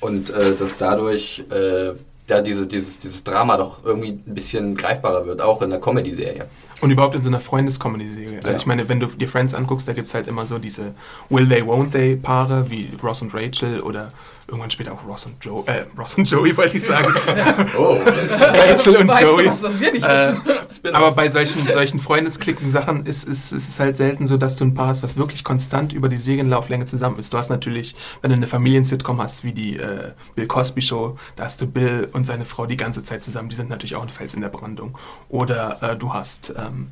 Und 0.00 0.30
äh, 0.30 0.54
dass 0.58 0.76
dadurch 0.78 1.44
äh, 1.50 1.92
ja, 2.28 2.40
diese, 2.40 2.66
dieses, 2.66 2.98
dieses 3.00 3.24
Drama 3.24 3.56
doch 3.56 3.84
irgendwie 3.84 4.10
ein 4.10 4.34
bisschen 4.34 4.76
greifbarer 4.76 5.26
wird, 5.26 5.42
auch 5.42 5.62
in 5.62 5.70
der 5.70 5.80
Comedy-Serie. 5.80 6.46
Und 6.80 6.90
überhaupt 6.90 7.14
in 7.16 7.22
so 7.22 7.28
einer 7.28 7.40
Freundes-Comedy-Serie. 7.40 8.38
Also 8.38 8.48
Ja. 8.48 8.56
ich 8.56 8.66
meine, 8.66 8.88
wenn 8.88 9.00
du 9.00 9.06
dir 9.06 9.28
Friends 9.28 9.52
anguckst, 9.52 9.88
da 9.88 9.92
gibt 9.92 10.08
es 10.08 10.14
halt 10.14 10.28
immer 10.28 10.46
so 10.46 10.58
diese 10.58 10.94
Will 11.28 11.48
They, 11.48 11.62
Won't 11.62 11.90
They 11.90 12.16
Paare 12.16 12.70
wie 12.70 12.90
Ross 13.02 13.20
und 13.22 13.34
Rachel 13.34 13.80
oder 13.80 14.12
irgendwann 14.50 14.70
später 14.70 14.92
auch 14.92 15.06
Ross 15.06 15.26
und 15.26 15.36
Joe, 15.44 15.64
äh, 15.66 15.84
Ross 15.98 16.14
und 16.16 16.28
Joey 16.30 16.56
wollte 16.56 16.76
ich 16.76 16.84
sagen. 16.84 17.14
Oh, 17.78 17.98
Rachel 18.04 18.96
und 18.96 19.08
weißt 19.08 19.22
Joey. 19.22 19.44
du 19.44 19.50
was, 19.50 19.62
was 19.62 19.80
wir 19.80 19.92
nicht 19.92 20.04
Äh, 20.04 20.34
wissen? 20.68 20.94
aber 20.94 21.12
bei 21.12 21.28
solchen, 21.28 21.58
solchen 21.66 21.98
Freundesklicken-Sachen 21.98 23.06
ist, 23.06 23.24
ist, 23.28 23.52
ist 23.52 23.68
es 23.68 23.80
halt 23.80 23.96
selten 23.96 24.26
so, 24.26 24.36
dass 24.36 24.56
du 24.56 24.64
ein 24.64 24.74
Paar 24.74 24.88
hast, 24.88 25.02
was 25.02 25.16
wirklich 25.16 25.44
konstant 25.44 25.92
über 25.92 26.08
die 26.08 26.16
Serienlauflänge 26.16 26.84
zusammen 26.86 27.18
ist. 27.18 27.32
Du 27.32 27.38
hast 27.38 27.48
natürlich, 27.50 27.94
wenn 28.22 28.30
du 28.30 28.36
eine 28.36 28.46
Familiensitcom 28.46 29.20
hast, 29.20 29.44
wie 29.44 29.52
die 29.52 29.76
äh, 29.76 30.12
Bill 30.34 30.46
Cosby 30.46 30.82
Show, 30.82 31.16
da 31.36 31.44
hast 31.44 31.60
du 31.60 31.66
Bill 31.66 32.08
und 32.12 32.26
seine 32.26 32.44
Frau 32.44 32.66
die 32.66 32.76
ganze 32.76 33.02
Zeit 33.02 33.22
zusammen. 33.22 33.48
Die 33.48 33.56
sind 33.56 33.70
natürlich 33.70 33.96
auch 33.96 34.02
ein 34.02 34.08
Fels 34.08 34.34
in 34.34 34.40
der 34.40 34.48
Brandung. 34.48 34.98
Oder 35.28 35.78
äh, 35.82 35.96
du 35.96 36.12
hast 36.12 36.52
ähm, 36.56 36.88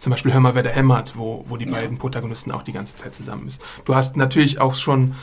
zum 0.00 0.10
Beispiel 0.10 0.32
Hör 0.32 0.40
mal, 0.40 0.54
wer 0.54 0.62
da 0.62 0.70
hämmert, 0.70 1.16
wo, 1.16 1.44
wo 1.46 1.56
die 1.56 1.66
beiden 1.66 1.98
Protagonisten 1.98 2.50
auch 2.50 2.62
die 2.62 2.72
ganze 2.72 2.96
Zeit 2.96 3.14
zusammen 3.14 3.46
ist. 3.46 3.60
Du 3.84 3.94
hast 3.94 4.16
natürlich 4.16 4.58
auch 4.58 4.74
schon 4.74 5.14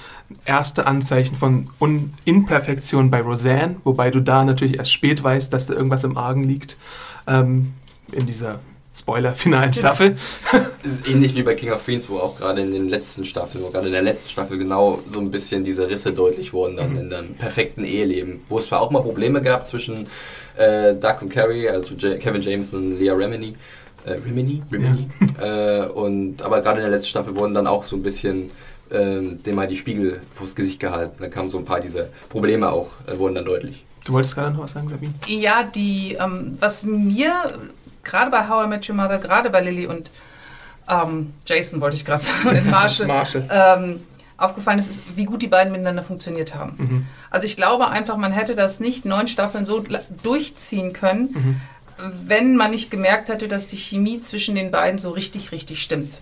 erste 0.45 0.85
Anzeichen 0.85 1.35
von 1.35 1.69
Un 1.81 2.13
Imperfektion 2.25 3.09
bei 3.09 3.21
Roseanne, 3.21 3.77
wobei 3.83 4.11
du 4.11 4.21
da 4.21 4.45
natürlich 4.45 4.77
erst 4.77 4.93
spät 4.93 5.23
weißt, 5.23 5.51
dass 5.51 5.65
da 5.65 5.73
irgendwas 5.73 6.03
im 6.03 6.15
Argen 6.15 6.43
liegt 6.43 6.77
ähm, 7.27 7.73
in 8.11 8.27
dieser 8.27 8.59
Spoiler-finalen 8.93 9.73
Staffel. 9.73 10.15
Es 10.83 10.93
ist 10.93 11.07
ähnlich 11.09 11.35
wie 11.35 11.43
bei 11.43 11.53
King 11.53 11.71
of 11.71 11.83
Queens, 11.83 12.07
wo 12.07 12.19
auch 12.19 12.37
gerade 12.37 12.61
in 12.61 12.71
den 12.71 12.87
letzten 12.87 13.25
Staffeln, 13.25 13.61
wo 13.61 13.69
gerade 13.69 13.87
in 13.87 13.93
der 13.93 14.03
letzten 14.03 14.29
Staffel 14.29 14.57
genau 14.57 14.99
so 15.09 15.19
ein 15.19 15.31
bisschen 15.31 15.65
diese 15.65 15.89
Risse 15.89 16.13
deutlich 16.13 16.53
wurden 16.53 16.77
dann 16.77 16.95
in 16.95 17.09
dem 17.09 17.33
perfekten 17.33 17.83
Eheleben. 17.83 18.39
Wo 18.47 18.57
es 18.57 18.67
zwar 18.67 18.79
auch 18.79 18.89
mal 18.89 19.01
Probleme 19.01 19.41
gab 19.41 19.67
zwischen 19.67 20.07
äh, 20.55 20.93
Doug 20.93 21.15
und 21.21 21.29
Carrie, 21.29 21.67
also 21.67 21.93
J 21.95 22.21
Kevin 22.21 22.41
James 22.41 22.73
und 22.73 22.99
Leah 22.99 23.15
Remini, 23.15 23.55
äh, 24.07 24.13
Rimini, 24.25 24.63
Rimini. 24.71 25.09
Äh, 25.41 25.85
und 25.85 26.41
aber 26.41 26.61
gerade 26.61 26.77
in 26.77 26.83
der 26.83 26.91
letzten 26.91 27.09
Staffel 27.09 27.35
wurden 27.35 27.53
dann 27.53 27.67
auch 27.67 27.83
so 27.83 27.95
ein 27.95 28.03
bisschen 28.03 28.49
ähm, 28.89 29.41
dem 29.43 29.55
mal 29.55 29.67
die 29.67 29.75
Spiegel 29.75 30.21
vors 30.31 30.55
Gesicht 30.55 30.79
gehalten. 30.79 31.17
Da 31.19 31.27
kamen 31.27 31.49
so 31.49 31.57
ein 31.57 31.65
paar 31.65 31.79
dieser 31.79 32.05
Probleme 32.29 32.71
auch, 32.71 32.89
äh, 33.05 33.17
wurden 33.17 33.35
dann 33.35 33.45
deutlich. 33.45 33.85
Du 34.05 34.13
wolltest 34.13 34.35
gerade 34.35 34.51
noch 34.51 34.63
was 34.63 34.71
sagen, 34.71 34.89
Sabine? 34.89 35.13
Ja, 35.27 35.63
die, 35.63 36.17
ähm, 36.19 36.57
was 36.59 36.83
mir 36.83 37.33
gerade 38.03 38.31
bei 38.31 38.47
How 38.47 38.65
I 38.65 38.69
Met 38.69 38.87
Your 38.87 38.95
Mother, 38.95 39.17
gerade 39.17 39.49
bei 39.49 39.61
Lilly 39.61 39.87
und 39.87 40.09
ähm, 40.89 41.33
Jason 41.45 41.81
wollte 41.81 41.97
ich 41.97 42.05
gerade 42.05 42.23
sagen, 42.23 42.69
Marshall, 42.69 43.07
Marshall. 43.07 43.47
Ähm, 43.51 43.99
aufgefallen 44.37 44.79
ist, 44.79 44.89
ist, 44.89 45.01
wie 45.15 45.25
gut 45.25 45.41
die 45.41 45.47
beiden 45.47 45.71
miteinander 45.73 46.03
funktioniert 46.03 46.55
haben. 46.55 46.75
Mhm. 46.77 47.07
Also 47.29 47.45
ich 47.45 47.57
glaube 47.57 47.89
einfach, 47.89 48.15
man 48.17 48.31
hätte 48.31 48.55
das 48.55 48.79
nicht 48.79 49.03
neun 49.03 49.27
Staffeln 49.27 49.65
so 49.65 49.83
durchziehen 50.23 50.93
können, 50.93 51.29
Mhm. 51.33 51.61
Wenn 52.23 52.55
man 52.55 52.71
nicht 52.71 52.91
gemerkt 52.91 53.29
hätte, 53.29 53.47
dass 53.47 53.67
die 53.67 53.77
Chemie 53.77 54.21
zwischen 54.21 54.55
den 54.55 54.71
beiden 54.71 54.99
so 54.99 55.09
richtig, 55.11 55.51
richtig 55.51 55.81
stimmt. 55.81 56.21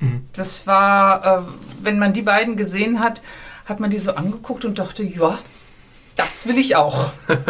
Mhm. 0.00 0.26
Das 0.32 0.66
war, 0.66 1.24
äh, 1.24 1.42
wenn 1.82 1.98
man 1.98 2.12
die 2.12 2.22
beiden 2.22 2.56
gesehen 2.56 3.00
hat, 3.00 3.22
hat 3.66 3.80
man 3.80 3.90
die 3.90 3.98
so 3.98 4.12
angeguckt 4.14 4.64
und 4.64 4.78
dachte, 4.78 5.02
ja, 5.02 5.38
das 6.16 6.46
will 6.46 6.58
ich 6.58 6.76
auch. 6.76 7.10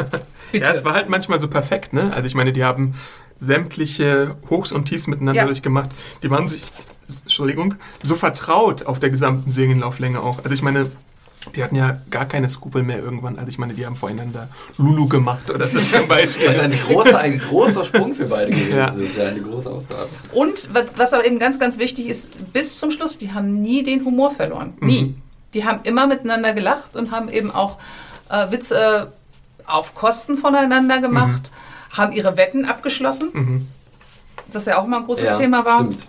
Ja, 0.53 0.71
es 0.73 0.85
war 0.85 0.95
halt 0.95 1.09
manchmal 1.09 1.41
so 1.41 1.49
perfekt, 1.49 1.93
ne? 1.93 2.13
Also 2.15 2.29
ich 2.29 2.37
meine, 2.37 2.53
die 2.53 2.63
haben 2.63 2.95
sämtliche 3.41 4.37
Hochs 4.49 4.71
und 4.73 4.87
Tiefs 4.87 5.09
miteinander 5.09 5.41
Ja. 5.43 5.47
durchgemacht. 5.47 5.91
Die 6.23 6.31
waren 6.31 6.47
sich, 6.47 6.63
Entschuldigung, 7.23 7.75
so 8.01 8.15
vertraut 8.15 8.87
auf 8.87 8.99
der 9.01 9.11
gesamten 9.11 9.51
Serienlauflänge 9.51 10.21
auch. 10.21 10.39
Also 10.39 10.51
ich 10.53 10.63
meine, 10.63 10.91
Die 11.55 11.63
hatten 11.63 11.77
ja 11.77 12.01
gar 12.11 12.27
keine 12.27 12.49
Skrupel 12.49 12.83
mehr 12.83 12.99
irgendwann. 12.99 13.39
Also 13.39 13.49
ich 13.49 13.59
meine, 13.59 13.75
die 13.75 13.87
haben 13.87 13.97
voreinander 13.97 14.49
Lulu 14.79 15.07
gemacht 15.07 15.51
oder 15.51 15.65
so 15.65 15.79
zum 15.79 16.09
Beispiel. 16.09 16.47
Das 16.47 16.57
ist 16.57 16.61
ein 16.61 16.73
großer, 16.73 17.19
ein 17.19 17.39
großer 17.39 17.85
Sprung 17.85 18.13
für 18.15 18.27
beide 18.27 18.51
gewesen. 18.51 18.77
Ja. 18.77 18.91
Das 18.91 18.97
ist 18.97 19.17
ja 19.17 19.29
eine 19.29 19.41
große 19.41 19.71
Aufgabe. 19.71 20.09
Und 20.33 20.69
was, 20.73 20.99
was 20.99 21.13
aber 21.13 21.25
eben 21.25 21.39
ganz, 21.39 21.59
ganz 21.59 21.79
wichtig 21.79 22.09
ist, 22.09 22.53
bis 22.53 22.79
zum 22.79 22.91
Schluss, 22.91 23.19
die 23.19 23.33
haben 23.33 23.63
nie 23.63 23.83
den 23.83 24.05
Humor 24.05 24.31
verloren. 24.31 24.75
Nie. 24.81 25.15
Die 25.55 25.65
haben 25.65 25.81
immer 25.85 26.07
miteinander 26.07 26.53
gelacht 26.53 26.97
und 26.97 27.11
haben 27.11 27.29
eben 27.29 27.51
auch 27.51 27.79
äh, 28.29 28.51
Witze 28.51 29.13
auf 29.67 29.95
Kosten 29.95 30.37
voneinander 30.37 31.01
gemacht, 31.01 31.51
haben 31.97 32.13
ihre 32.13 32.37
Wetten 32.37 32.65
abgeschlossen. 32.65 33.69
Das 34.51 34.67
ja 34.67 34.79
auch 34.79 34.85
immer 34.85 34.99
ein 34.99 35.05
großes 35.05 35.31
Ja, 35.31 35.35
Thema 35.35 35.65
war. 35.65 35.79
Stimmt. 35.79 36.07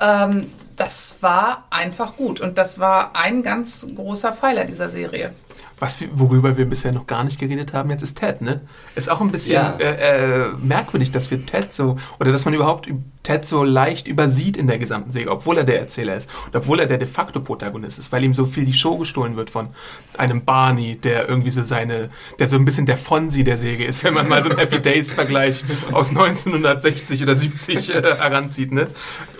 Ähm, 0.00 0.46
das 0.76 1.16
war 1.20 1.66
einfach 1.70 2.16
gut 2.16 2.40
und 2.40 2.58
das 2.58 2.78
war 2.78 3.16
ein 3.16 3.42
ganz 3.42 3.86
großer 3.94 4.32
Pfeiler 4.32 4.64
dieser 4.64 4.88
Serie. 4.88 5.34
Was, 5.78 6.00
wir- 6.00 6.08
worüber 6.12 6.56
wir 6.56 6.64
bisher 6.64 6.90
noch 6.92 7.06
gar 7.06 7.22
nicht 7.22 7.38
geredet 7.38 7.74
haben, 7.74 7.90
jetzt 7.90 8.02
ist 8.02 8.16
Ted, 8.18 8.40
ne? 8.40 8.62
Ist 8.94 9.10
auch 9.10 9.20
ein 9.20 9.30
bisschen 9.30 9.54
Ja. 9.56 9.76
äh, 9.78 10.44
äh, 10.44 10.46
merkwürdig, 10.58 11.10
dass 11.12 11.30
wir 11.30 11.44
Ted 11.44 11.70
so, 11.70 11.96
oder 12.18 12.32
dass 12.32 12.46
man 12.46 12.54
überhaupt 12.54 12.86
üb- 12.88 13.02
Ted 13.22 13.44
so 13.44 13.62
leicht 13.62 14.08
übersieht 14.08 14.56
in 14.56 14.68
der 14.68 14.78
gesamten 14.78 15.10
Serie, 15.10 15.30
obwohl 15.30 15.58
er 15.58 15.64
der 15.64 15.78
Erzähler 15.80 16.16
ist 16.16 16.30
und 16.46 16.56
obwohl 16.56 16.80
er 16.80 16.86
der 16.86 16.96
de 16.96 17.06
facto 17.08 17.40
Protagonist 17.40 17.98
ist, 17.98 18.10
weil 18.12 18.22
ihm 18.24 18.32
so 18.32 18.46
viel 18.46 18.64
die 18.64 18.72
Show 18.72 18.96
gestohlen 18.96 19.36
wird 19.36 19.50
von 19.50 19.68
einem 20.16 20.44
Barney, 20.44 20.96
der 20.96 21.28
irgendwie 21.28 21.50
so 21.50 21.62
seine, 21.64 22.08
der 22.38 22.46
so 22.48 22.56
ein 22.56 22.64
bisschen 22.64 22.86
der 22.86 22.96
Fonsi 22.96 23.44
der 23.44 23.56
Serie 23.58 23.86
ist, 23.86 24.02
wenn 24.04 24.14
man 24.14 24.28
mal 24.28 24.42
so 24.42 24.48
einen 24.48 24.58
Happy 24.58 24.80
Days-Vergleich 24.80 25.64
aus 25.92 26.08
1960 26.10 27.22
oder 27.22 27.34
70 27.34 27.94
äh, 27.94 28.02
heranzieht, 28.02 28.72
ne? 28.72 28.86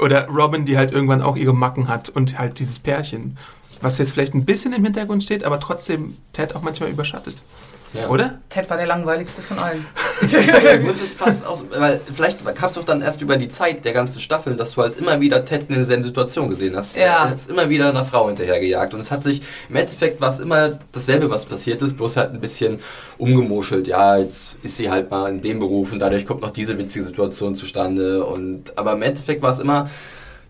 Oder 0.01 0.27
Robin, 0.29 0.67
die 0.67 0.77
halt 0.77 0.91
irgendwann 0.93 1.23
auch 1.23 1.37
ihre 1.37 1.55
Macken 1.55 1.89
hat 1.89 2.09
und 2.11 2.39
halt 2.39 2.59
dieses 2.59 2.79
Pärchen. 2.79 3.39
Was 3.87 3.99
jetzt 3.99 4.11
vielleicht 4.11 4.35
ein 4.35 4.45
bisschen 4.45 4.73
im 4.73 4.83
Hintergrund 4.83 5.23
steht, 5.23 5.45
aber 5.45 5.61
trotzdem 5.61 6.17
Ted 6.33 6.57
auch 6.57 6.63
manchmal 6.63 6.91
überschattet. 6.91 7.45
Ja. 7.93 8.09
Oder? 8.09 8.41
Ted 8.49 8.69
war 8.69 8.77
der 8.77 8.89
langweiligste 8.89 9.43
von 9.43 9.61
allen. 9.61 9.87
Ich 10.23 10.81
muss 10.85 11.01
es 11.01 11.15
fast 11.15 11.47
aus, 11.47 11.65
weil 11.71 12.01
vielleicht 12.13 12.45
kam 12.57 12.69
es 12.69 12.77
auch 12.79 12.83
dann 12.83 13.01
erst 13.01 13.23
über 13.23 13.37
die 13.37 13.47
Zeit 13.47 13.85
der 13.85 13.93
ganzen 13.93 14.19
Staffeln, 14.19 14.57
dass 14.57 14.73
du 14.73 14.83
halt 14.83 14.99
immer 14.99 15.21
wieder 15.21 15.45
Ted 15.45 15.67
in 15.69 15.77
derselben 15.77 16.03
Situation 16.03 16.51
gesehen 16.51 16.75
hast. 16.75 16.97
Ja. 16.97 17.29
Er 17.29 17.35
ist 17.37 17.49
immer 17.49 17.71
wieder 17.71 17.91
einer 17.91 18.05
Frau 18.05 18.27
hinterhergejagt 18.27 18.93
und 18.93 18.99
es 18.99 19.13
hat 19.13 19.23
sich, 19.23 19.41
im 19.69 19.77
Endeffekt 19.77 20.21
war 20.21 20.31
es 20.31 20.41
immer 20.41 20.81
dasselbe, 20.91 21.31
was 21.31 21.47
passiert 21.47 21.81
ist, 21.81 21.97
bloß 21.97 22.17
halt 22.17 22.33
ein 22.33 22.41
bisschen 22.41 22.81
umgemuschelt. 23.19 23.87
Ja, 23.87 24.17
jetzt 24.17 24.59
ist 24.65 24.79
sie 24.79 24.91
halt 24.91 25.13
mal 25.13 25.31
in 25.31 25.43
dem 25.43 25.61
Beruf 25.61 25.93
und 25.93 26.01
dadurch 26.01 26.27
kommt 26.27 26.43
noch 26.43 26.51
diese 26.51 26.77
witzige 26.77 27.05
Situation 27.05 27.55
zustande 27.55 28.25
und, 28.25 28.77
aber 28.77 28.95
im 28.95 29.03
Endeffekt 29.03 29.43
war 29.43 29.53
es 29.53 29.61
immer, 29.61 29.89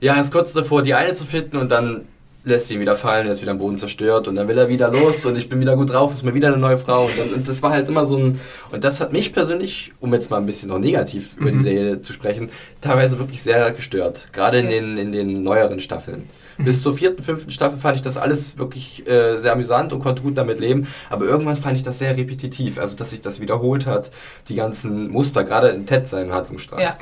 ja, 0.00 0.14
er 0.14 0.22
ist 0.22 0.32
kurz 0.32 0.54
davor, 0.54 0.80
die 0.80 0.94
eine 0.94 1.12
zu 1.12 1.26
finden 1.26 1.58
und 1.58 1.70
dann 1.70 2.06
lässt 2.46 2.68
sie 2.68 2.74
ihn 2.74 2.80
wieder 2.80 2.94
fallen, 2.94 3.26
er 3.26 3.32
ist 3.32 3.42
wieder 3.42 3.50
am 3.50 3.58
Boden 3.58 3.76
zerstört 3.76 4.28
und 4.28 4.36
dann 4.36 4.46
will 4.46 4.56
er 4.56 4.68
wieder 4.68 4.88
los 4.88 5.26
und 5.26 5.36
ich 5.36 5.48
bin 5.48 5.60
wieder 5.60 5.74
gut 5.74 5.90
drauf, 5.90 6.12
ist 6.12 6.22
mir 6.22 6.32
wieder 6.32 6.48
eine 6.48 6.58
neue 6.58 6.78
Frau 6.78 7.04
und, 7.04 7.18
dann, 7.18 7.32
und 7.34 7.48
das 7.48 7.60
war 7.60 7.72
halt 7.72 7.88
immer 7.88 8.06
so 8.06 8.16
ein 8.16 8.40
und 8.70 8.84
das 8.84 9.00
hat 9.00 9.12
mich 9.12 9.32
persönlich, 9.32 9.92
um 9.98 10.14
jetzt 10.14 10.30
mal 10.30 10.36
ein 10.36 10.46
bisschen 10.46 10.68
noch 10.68 10.78
negativ 10.78 11.36
über 11.36 11.50
die 11.50 11.58
Serie 11.58 12.00
zu 12.00 12.12
sprechen, 12.12 12.48
teilweise 12.80 13.18
wirklich 13.18 13.42
sehr 13.42 13.72
gestört, 13.72 14.28
gerade 14.32 14.60
in 14.60 14.68
den, 14.68 14.96
in 14.96 15.10
den 15.10 15.42
neueren 15.42 15.80
Staffeln. 15.80 16.28
Bis 16.58 16.82
zur 16.82 16.94
vierten, 16.94 17.22
fünften 17.22 17.50
Staffel 17.50 17.78
fand 17.78 17.96
ich 17.96 18.02
das 18.02 18.16
alles 18.16 18.56
wirklich 18.56 19.06
äh, 19.06 19.38
sehr 19.38 19.52
amüsant 19.52 19.92
und 19.92 20.00
konnte 20.00 20.22
gut 20.22 20.38
damit 20.38 20.60
leben, 20.60 20.86
aber 21.10 21.26
irgendwann 21.26 21.56
fand 21.56 21.76
ich 21.76 21.82
das 21.82 21.98
sehr 21.98 22.16
repetitiv, 22.16 22.78
also 22.78 22.94
dass 22.94 23.10
sich 23.10 23.20
das 23.20 23.40
wiederholt 23.40 23.86
hat, 23.86 24.12
die 24.48 24.54
ganzen 24.54 25.08
Muster, 25.08 25.42
gerade 25.42 25.68
in 25.68 25.84
Ted 25.84 26.08
seinem 26.08 26.32
Handlungsstrang. 26.32 26.80
Ja. 26.80 26.96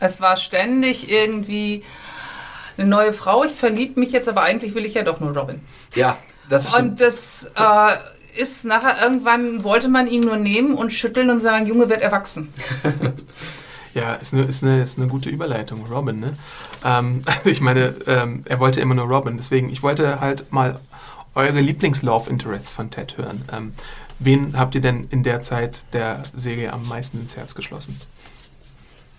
Es 0.00 0.20
war 0.20 0.36
ständig 0.36 1.12
irgendwie 1.12 1.82
eine 2.80 2.88
neue 2.88 3.12
Frau. 3.12 3.44
Ich 3.44 3.52
verliebe 3.52 4.00
mich 4.00 4.12
jetzt, 4.12 4.28
aber 4.28 4.42
eigentlich 4.42 4.74
will 4.74 4.84
ich 4.84 4.94
ja 4.94 5.02
doch 5.02 5.20
nur 5.20 5.36
Robin. 5.36 5.60
ja 5.94 6.16
das 6.48 6.68
stimmt. 6.68 6.90
Und 6.90 7.00
das 7.00 7.52
äh, 7.56 8.40
ist 8.40 8.64
nachher 8.64 9.02
irgendwann, 9.02 9.64
wollte 9.64 9.88
man 9.88 10.06
ihn 10.06 10.22
nur 10.22 10.36
nehmen 10.36 10.74
und 10.74 10.92
schütteln 10.92 11.30
und 11.30 11.40
sagen, 11.40 11.66
Junge 11.66 11.88
wird 11.88 12.02
erwachsen. 12.02 12.52
Ja, 13.92 14.14
ist 14.14 14.32
eine, 14.32 14.44
ist 14.44 14.62
eine, 14.62 14.82
ist 14.82 14.98
eine 14.98 15.08
gute 15.08 15.28
Überleitung, 15.30 15.84
Robin, 15.86 16.20
ne? 16.20 16.38
Ähm, 16.84 17.22
ich 17.44 17.60
meine, 17.60 17.96
ähm, 18.06 18.42
er 18.44 18.60
wollte 18.60 18.80
immer 18.80 18.94
nur 18.94 19.06
Robin, 19.06 19.36
deswegen, 19.36 19.68
ich 19.68 19.82
wollte 19.82 20.20
halt 20.20 20.52
mal 20.52 20.78
eure 21.34 21.60
Lieblings-Love-Interests 21.60 22.72
von 22.72 22.90
Ted 22.90 23.18
hören. 23.18 23.44
Ähm, 23.52 23.72
wen 24.20 24.56
habt 24.56 24.76
ihr 24.76 24.80
denn 24.80 25.08
in 25.10 25.24
der 25.24 25.42
Zeit 25.42 25.86
der 25.92 26.22
Serie 26.34 26.72
am 26.72 26.86
meisten 26.86 27.20
ins 27.20 27.36
Herz 27.36 27.56
geschlossen? 27.56 28.00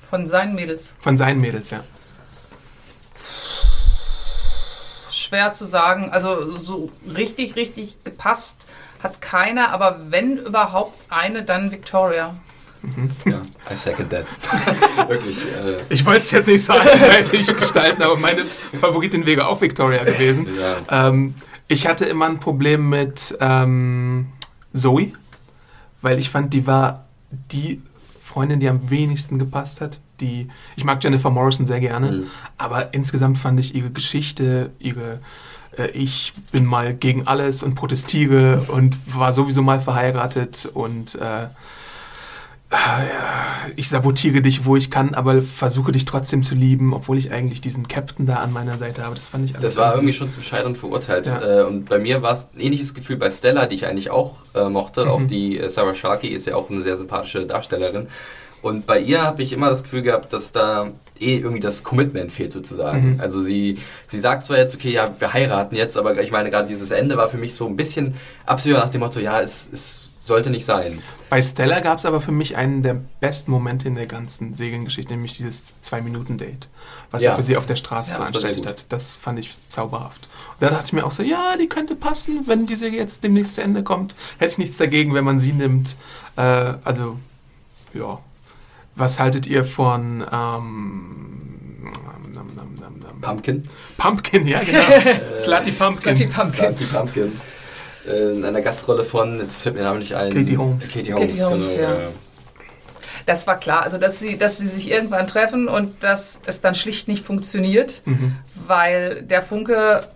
Von 0.09 0.25
seinen 0.25 0.55
Mädels. 0.55 0.95
Von 0.99 1.17
seinen 1.17 1.41
Mädels, 1.41 1.69
ja. 1.69 1.83
Schwer 5.31 5.53
zu 5.53 5.63
sagen. 5.63 6.09
Also 6.11 6.57
so 6.57 6.89
richtig, 7.15 7.55
richtig 7.55 8.03
gepasst 8.03 8.67
hat 9.01 9.21
keiner, 9.21 9.69
aber 9.71 9.99
wenn 10.09 10.35
überhaupt 10.37 10.99
eine, 11.09 11.43
dann 11.43 11.71
Victoria. 11.71 12.35
Ja, 13.25 13.41
I 13.71 13.75
second 13.75 14.09
that. 14.09 14.25
Wirklich. 15.07 15.37
Äh, 15.37 15.75
Ich 15.87 16.05
wollte 16.05 16.19
es 16.19 16.31
jetzt 16.31 16.47
nicht 16.47 16.65
so 16.65 16.73
einseitig 16.73 17.47
gestalten, 17.57 18.01
aber 18.03 18.17
meine 18.17 18.43
Favoritin 18.45 19.25
wäre 19.25 19.47
auch 19.47 19.61
Victoria 19.61 20.03
gewesen. 20.03 20.47
ja. 20.59 21.07
Ähm, 21.07 21.35
ich 21.69 21.87
hatte 21.87 22.03
immer 22.03 22.25
ein 22.25 22.39
Problem 22.41 22.89
mit 22.89 23.37
ähm, 23.39 24.27
Zoe, 24.73 25.13
weil 26.01 26.19
ich 26.19 26.29
fand, 26.29 26.53
die 26.53 26.67
war 26.67 27.05
die 27.53 27.81
Freundin, 28.21 28.59
die 28.59 28.67
am 28.67 28.89
wenigsten 28.89 29.39
gepasst 29.39 29.79
hat. 29.79 30.01
Die, 30.21 30.47
ich 30.75 30.83
mag 30.85 31.03
Jennifer 31.03 31.29
Morrison 31.29 31.65
sehr 31.65 31.79
gerne, 31.79 32.11
Mhm. 32.11 32.23
aber 32.57 32.93
insgesamt 32.93 33.37
fand 33.37 33.59
ich 33.59 33.75
ihre 33.75 33.89
Geschichte, 33.91 34.69
ihre 34.79 35.19
äh, 35.77 35.89
ich 35.91 36.33
bin 36.51 36.65
mal 36.65 36.93
gegen 36.93 37.27
alles 37.27 37.63
und 37.63 37.75
protestiere 37.75 38.61
und 38.69 38.97
war 39.17 39.33
sowieso 39.33 39.61
mal 39.61 39.79
verheiratet 39.79 40.69
und 40.73 41.15
äh, 41.15 41.47
ja, 42.73 43.03
ich 43.75 43.89
sabotiere 43.89 44.41
dich, 44.41 44.63
wo 44.63 44.77
ich 44.77 44.89
kann, 44.89 45.13
aber 45.13 45.41
versuche 45.41 45.91
dich 45.91 46.05
trotzdem 46.05 46.41
zu 46.41 46.55
lieben, 46.55 46.93
obwohl 46.93 47.17
ich 47.17 47.29
eigentlich 47.29 47.59
diesen 47.59 47.89
Captain 47.89 48.25
da 48.25 48.35
an 48.37 48.53
meiner 48.53 48.77
Seite 48.77 49.03
habe. 49.03 49.13
Das 49.15 49.27
fand 49.27 49.43
ich 49.43 49.53
Das 49.53 49.75
war 49.75 49.93
irgendwie 49.95 50.13
schon 50.13 50.29
zum 50.29 50.41
Scheitern 50.41 50.77
verurteilt. 50.77 51.25
Ja. 51.25 51.41
Äh, 51.59 51.63
und 51.65 51.89
bei 51.89 51.99
mir 51.99 52.21
war 52.21 52.31
es 52.31 52.47
ein 52.55 52.61
ähnliches 52.61 52.93
Gefühl 52.93 53.17
bei 53.17 53.29
Stella, 53.29 53.65
die 53.65 53.75
ich 53.75 53.87
eigentlich 53.87 54.09
auch 54.09 54.37
äh, 54.53 54.69
mochte. 54.69 55.11
Auch 55.11 55.21
die 55.21 55.59
äh, 55.59 55.67
Sarah 55.67 55.93
Sharkey 55.93 56.29
ist 56.29 56.47
ja 56.47 56.55
auch 56.55 56.69
eine 56.69 56.81
sehr 56.81 56.95
sympathische 56.95 57.45
Darstellerin. 57.45 58.07
Und 58.61 58.85
bei 58.85 58.99
ihr 58.99 59.21
habe 59.23 59.41
ich 59.43 59.53
immer 59.53 59.69
das 59.69 59.83
Gefühl 59.83 60.01
gehabt, 60.03 60.33
dass 60.33 60.51
da 60.51 60.91
eh 61.19 61.37
irgendwie 61.37 61.59
das 61.59 61.83
Commitment 61.83 62.31
fehlt 62.31 62.51
sozusagen. 62.51 63.19
Also 63.19 63.41
sie, 63.41 63.77
sie 64.07 64.19
sagt 64.19 64.43
zwar 64.45 64.57
jetzt, 64.57 64.75
okay, 64.75 64.91
ja, 64.91 65.13
wir 65.19 65.33
heiraten 65.33 65.75
jetzt, 65.75 65.97
aber 65.97 66.19
ich 66.21 66.31
meine, 66.31 66.49
gerade 66.49 66.67
dieses 66.67 66.91
Ende 66.91 67.17
war 67.17 67.27
für 67.27 67.37
mich 67.37 67.53
so 67.55 67.67
ein 67.67 67.75
bisschen 67.75 68.15
absehbar 68.45 68.81
nach 68.83 68.89
dem 68.89 69.01
Motto, 69.01 69.19
ja, 69.19 69.39
es, 69.41 69.67
es 69.71 70.09
sollte 70.23 70.49
nicht 70.51 70.65
sein. 70.65 70.99
Bei 71.29 71.41
Stella 71.41 71.79
gab 71.79 71.97
es 71.97 72.05
aber 72.05 72.21
für 72.21 72.31
mich 72.31 72.55
einen 72.55 72.83
der 72.83 72.95
besten 73.19 73.49
Momente 73.51 73.87
in 73.87 73.95
der 73.95 74.05
ganzen 74.05 74.53
Seriengeschichte, 74.53 75.13
nämlich 75.13 75.37
dieses 75.37 75.73
Zwei-Minuten-Date, 75.81 76.69
was 77.09 77.23
Ja. 77.23 77.31
er 77.31 77.35
für 77.37 77.43
sie 77.43 77.57
auf 77.57 77.65
der 77.65 77.75
Straße 77.75 78.11
Ja, 78.11 78.17
veranstaltet 78.17 78.65
hat. 78.67 78.85
Das 78.89 79.15
fand 79.15 79.39
ich 79.39 79.55
zauberhaft. 79.69 80.27
Und 80.59 80.61
da 80.61 80.69
dachte 80.69 80.85
ich 80.87 80.93
mir 80.93 81.05
auch 81.05 81.11
so, 81.11 81.23
ja, 81.23 81.55
die 81.59 81.67
könnte 81.67 81.95
passen, 81.95 82.43
wenn 82.47 82.67
die 82.67 82.75
Serie 82.75 82.99
jetzt 82.99 83.23
demnächst 83.23 83.55
zu 83.55 83.61
Ende 83.63 83.83
kommt. 83.83 84.15
Hätte 84.37 84.51
ich 84.51 84.57
nichts 84.59 84.77
dagegen, 84.77 85.13
wenn 85.13 85.23
man 85.23 85.39
sie 85.39 85.53
nimmt. 85.53 85.95
Äh, 86.35 86.41
also, 86.83 87.17
ja. 87.93 88.19
Was 88.95 89.19
haltet 89.19 89.47
ihr 89.47 89.63
von 89.63 90.21
ähm, 90.31 91.91
nam, 92.33 92.47
nam, 92.55 92.73
nam, 92.79 92.97
nam, 92.99 93.21
Pumpkin. 93.21 93.63
Pumpkin, 93.97 94.47
ja, 94.47 94.59
genau. 94.63 94.81
Slutty 95.37 95.71
Pumpkin. 95.71 96.15
Slutty 96.15 96.27
Pumpkin. 96.27 96.63
Slutty 96.75 96.83
Pumpkin. 96.85 97.41
Äh, 98.07 98.37
in 98.37 98.43
einer 98.45 98.61
Gastrolle 98.61 99.05
von, 99.05 99.39
jetzt 99.39 99.61
fällt 99.61 99.75
mir 99.75 99.81
der 99.81 99.89
Name 99.89 99.99
nicht 99.99 100.15
ein. 100.15 100.33
Katie 100.33 100.57
Holmes. 100.57 100.91
Katie 100.91 101.13
Holmes, 101.13 101.31
Katie 101.31 101.43
Holmes, 101.43 101.75
genau. 101.75 101.89
ja. 101.89 101.99
Das 103.27 103.45
war 103.45 103.57
klar, 103.59 103.83
also 103.83 103.97
dass 103.99 104.19
sie, 104.19 104.37
dass 104.37 104.57
sie 104.57 104.65
sich 104.67 104.89
irgendwann 104.89 105.27
treffen 105.27 105.67
und 105.67 106.03
dass 106.03 106.39
es 106.47 106.59
dann 106.61 106.73
schlicht 106.73 107.07
nicht 107.07 107.23
funktioniert, 107.23 108.01
Mhm. 108.05 108.35
weil 108.67 109.21
der 109.21 109.43
Funke 109.43 110.07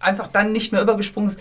einfach 0.00 0.26
dann 0.26 0.50
nicht 0.52 0.72
mehr 0.72 0.82
übergesprungen 0.82 1.30
ist. 1.30 1.38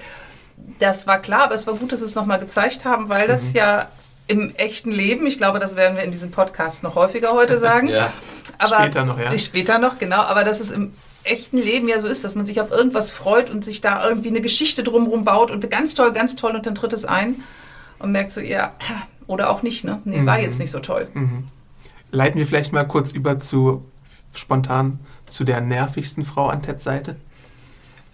Das 0.77 1.07
war 1.07 1.19
klar, 1.19 1.43
aber 1.45 1.55
es 1.55 1.65
war 1.65 1.73
gut, 1.73 1.91
dass 1.91 1.99
sie 1.99 2.05
es 2.05 2.13
nochmal 2.13 2.37
gezeigt 2.39 2.85
haben, 2.85 3.09
weil 3.09 3.27
das 3.27 3.49
Mhm. 3.49 3.55
ja 3.57 3.87
im 4.31 4.55
echten 4.55 4.91
Leben, 4.91 5.27
ich 5.27 5.37
glaube, 5.37 5.59
das 5.59 5.75
werden 5.75 5.97
wir 5.97 6.03
in 6.03 6.11
diesem 6.11 6.31
Podcast 6.31 6.83
noch 6.83 6.95
häufiger 6.95 7.29
heute 7.31 7.59
sagen. 7.67 7.89
Ja. 7.89 8.11
aber 8.57 8.77
Später 8.83 9.05
noch, 9.05 9.19
ja. 9.19 9.37
Später 9.37 9.77
noch, 9.79 9.99
genau, 9.99 10.21
aber 10.21 10.43
dass 10.43 10.59
es 10.59 10.71
im 10.71 10.93
echten 11.23 11.57
Leben 11.57 11.87
ja 11.87 11.99
so 11.99 12.07
ist, 12.07 12.23
dass 12.23 12.35
man 12.35 12.45
sich 12.45 12.61
auf 12.61 12.71
irgendwas 12.71 13.11
freut 13.11 13.49
und 13.49 13.63
sich 13.63 13.81
da 13.81 14.07
irgendwie 14.07 14.29
eine 14.29 14.41
Geschichte 14.41 14.83
drumherum 14.83 15.23
baut 15.23 15.51
und 15.51 15.69
ganz 15.69 15.93
toll, 15.93 16.11
ganz 16.13 16.35
toll 16.35 16.55
und 16.55 16.65
dann 16.65 16.73
tritt 16.75 16.93
es 16.93 17.05
ein 17.05 17.43
und 17.99 18.11
merkt 18.11 18.31
so, 18.31 18.41
ja, 18.41 18.73
oder 19.27 19.49
auch 19.51 19.61
nicht, 19.61 19.83
ne? 19.83 20.01
Nee, 20.05 20.25
war 20.25 20.37
Mhm. 20.37 20.43
jetzt 20.43 20.59
nicht 20.59 20.71
so 20.71 20.79
toll. 20.79 21.07
Leiten 22.11 22.39
wir 22.39 22.47
vielleicht 22.47 22.73
mal 22.73 22.85
kurz 22.87 23.11
über 23.11 23.39
zu 23.39 23.85
spontan 24.33 24.99
zu 25.27 25.43
der 25.43 25.61
nervigsten 25.61 26.25
Frau 26.25 26.47
an 26.47 26.61
Teds 26.63 26.83
Seite. 26.83 27.17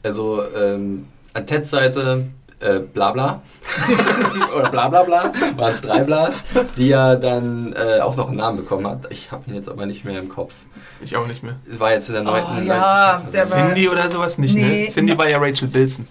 Also 0.03 0.41
ähm, 0.56 1.06
an 1.34 1.47
Teds 1.47 1.69
Seite 1.69 2.27
äh, 2.60 2.80
Blabla 2.80 3.41
oder 4.58 4.70
Blablabla, 4.70 5.32
waren 5.58 5.74
es 5.74 5.82
drei 5.82 6.00
Blas, 6.04 6.41
die 6.78 6.88
ja 6.89 7.15
dann 7.15 7.74
äh, 7.74 8.00
auch 8.00 8.15
noch 8.15 8.30
einen 8.30 8.38
Namen 8.38 8.58
bekommen 8.58 8.88
hat. 8.88 9.08
Ich 9.12 9.32
habe 9.32 9.43
ihn 9.48 9.56
jetzt 9.56 9.70
aber 9.70 9.86
nicht 9.86 10.06
mehr 10.06 10.20
im 10.20 10.30
Kopf. 10.30 10.54
Ich 11.02 11.15
auch 11.15 11.28
nicht 11.28 11.43
mehr. 11.43 11.56
Es 11.72 11.80
war 11.80 11.91
jetzt 11.91 12.08
in 12.10 12.15
der 12.15 12.24
neunten. 12.24 12.48
Oh, 12.50 12.54
neunten 12.56 12.67
ja, 12.67 13.22
war- 13.24 13.32
Cindy 13.46 13.89
oder 13.89 14.10
sowas 14.10 14.38
nicht, 14.38 14.56
Nee. 14.56 14.84
ne? 14.84 14.88
Cindy 14.88 15.17
war 15.17 15.30
ja 15.30 15.38
Rachel 15.38 15.67
Bilson. 15.67 16.08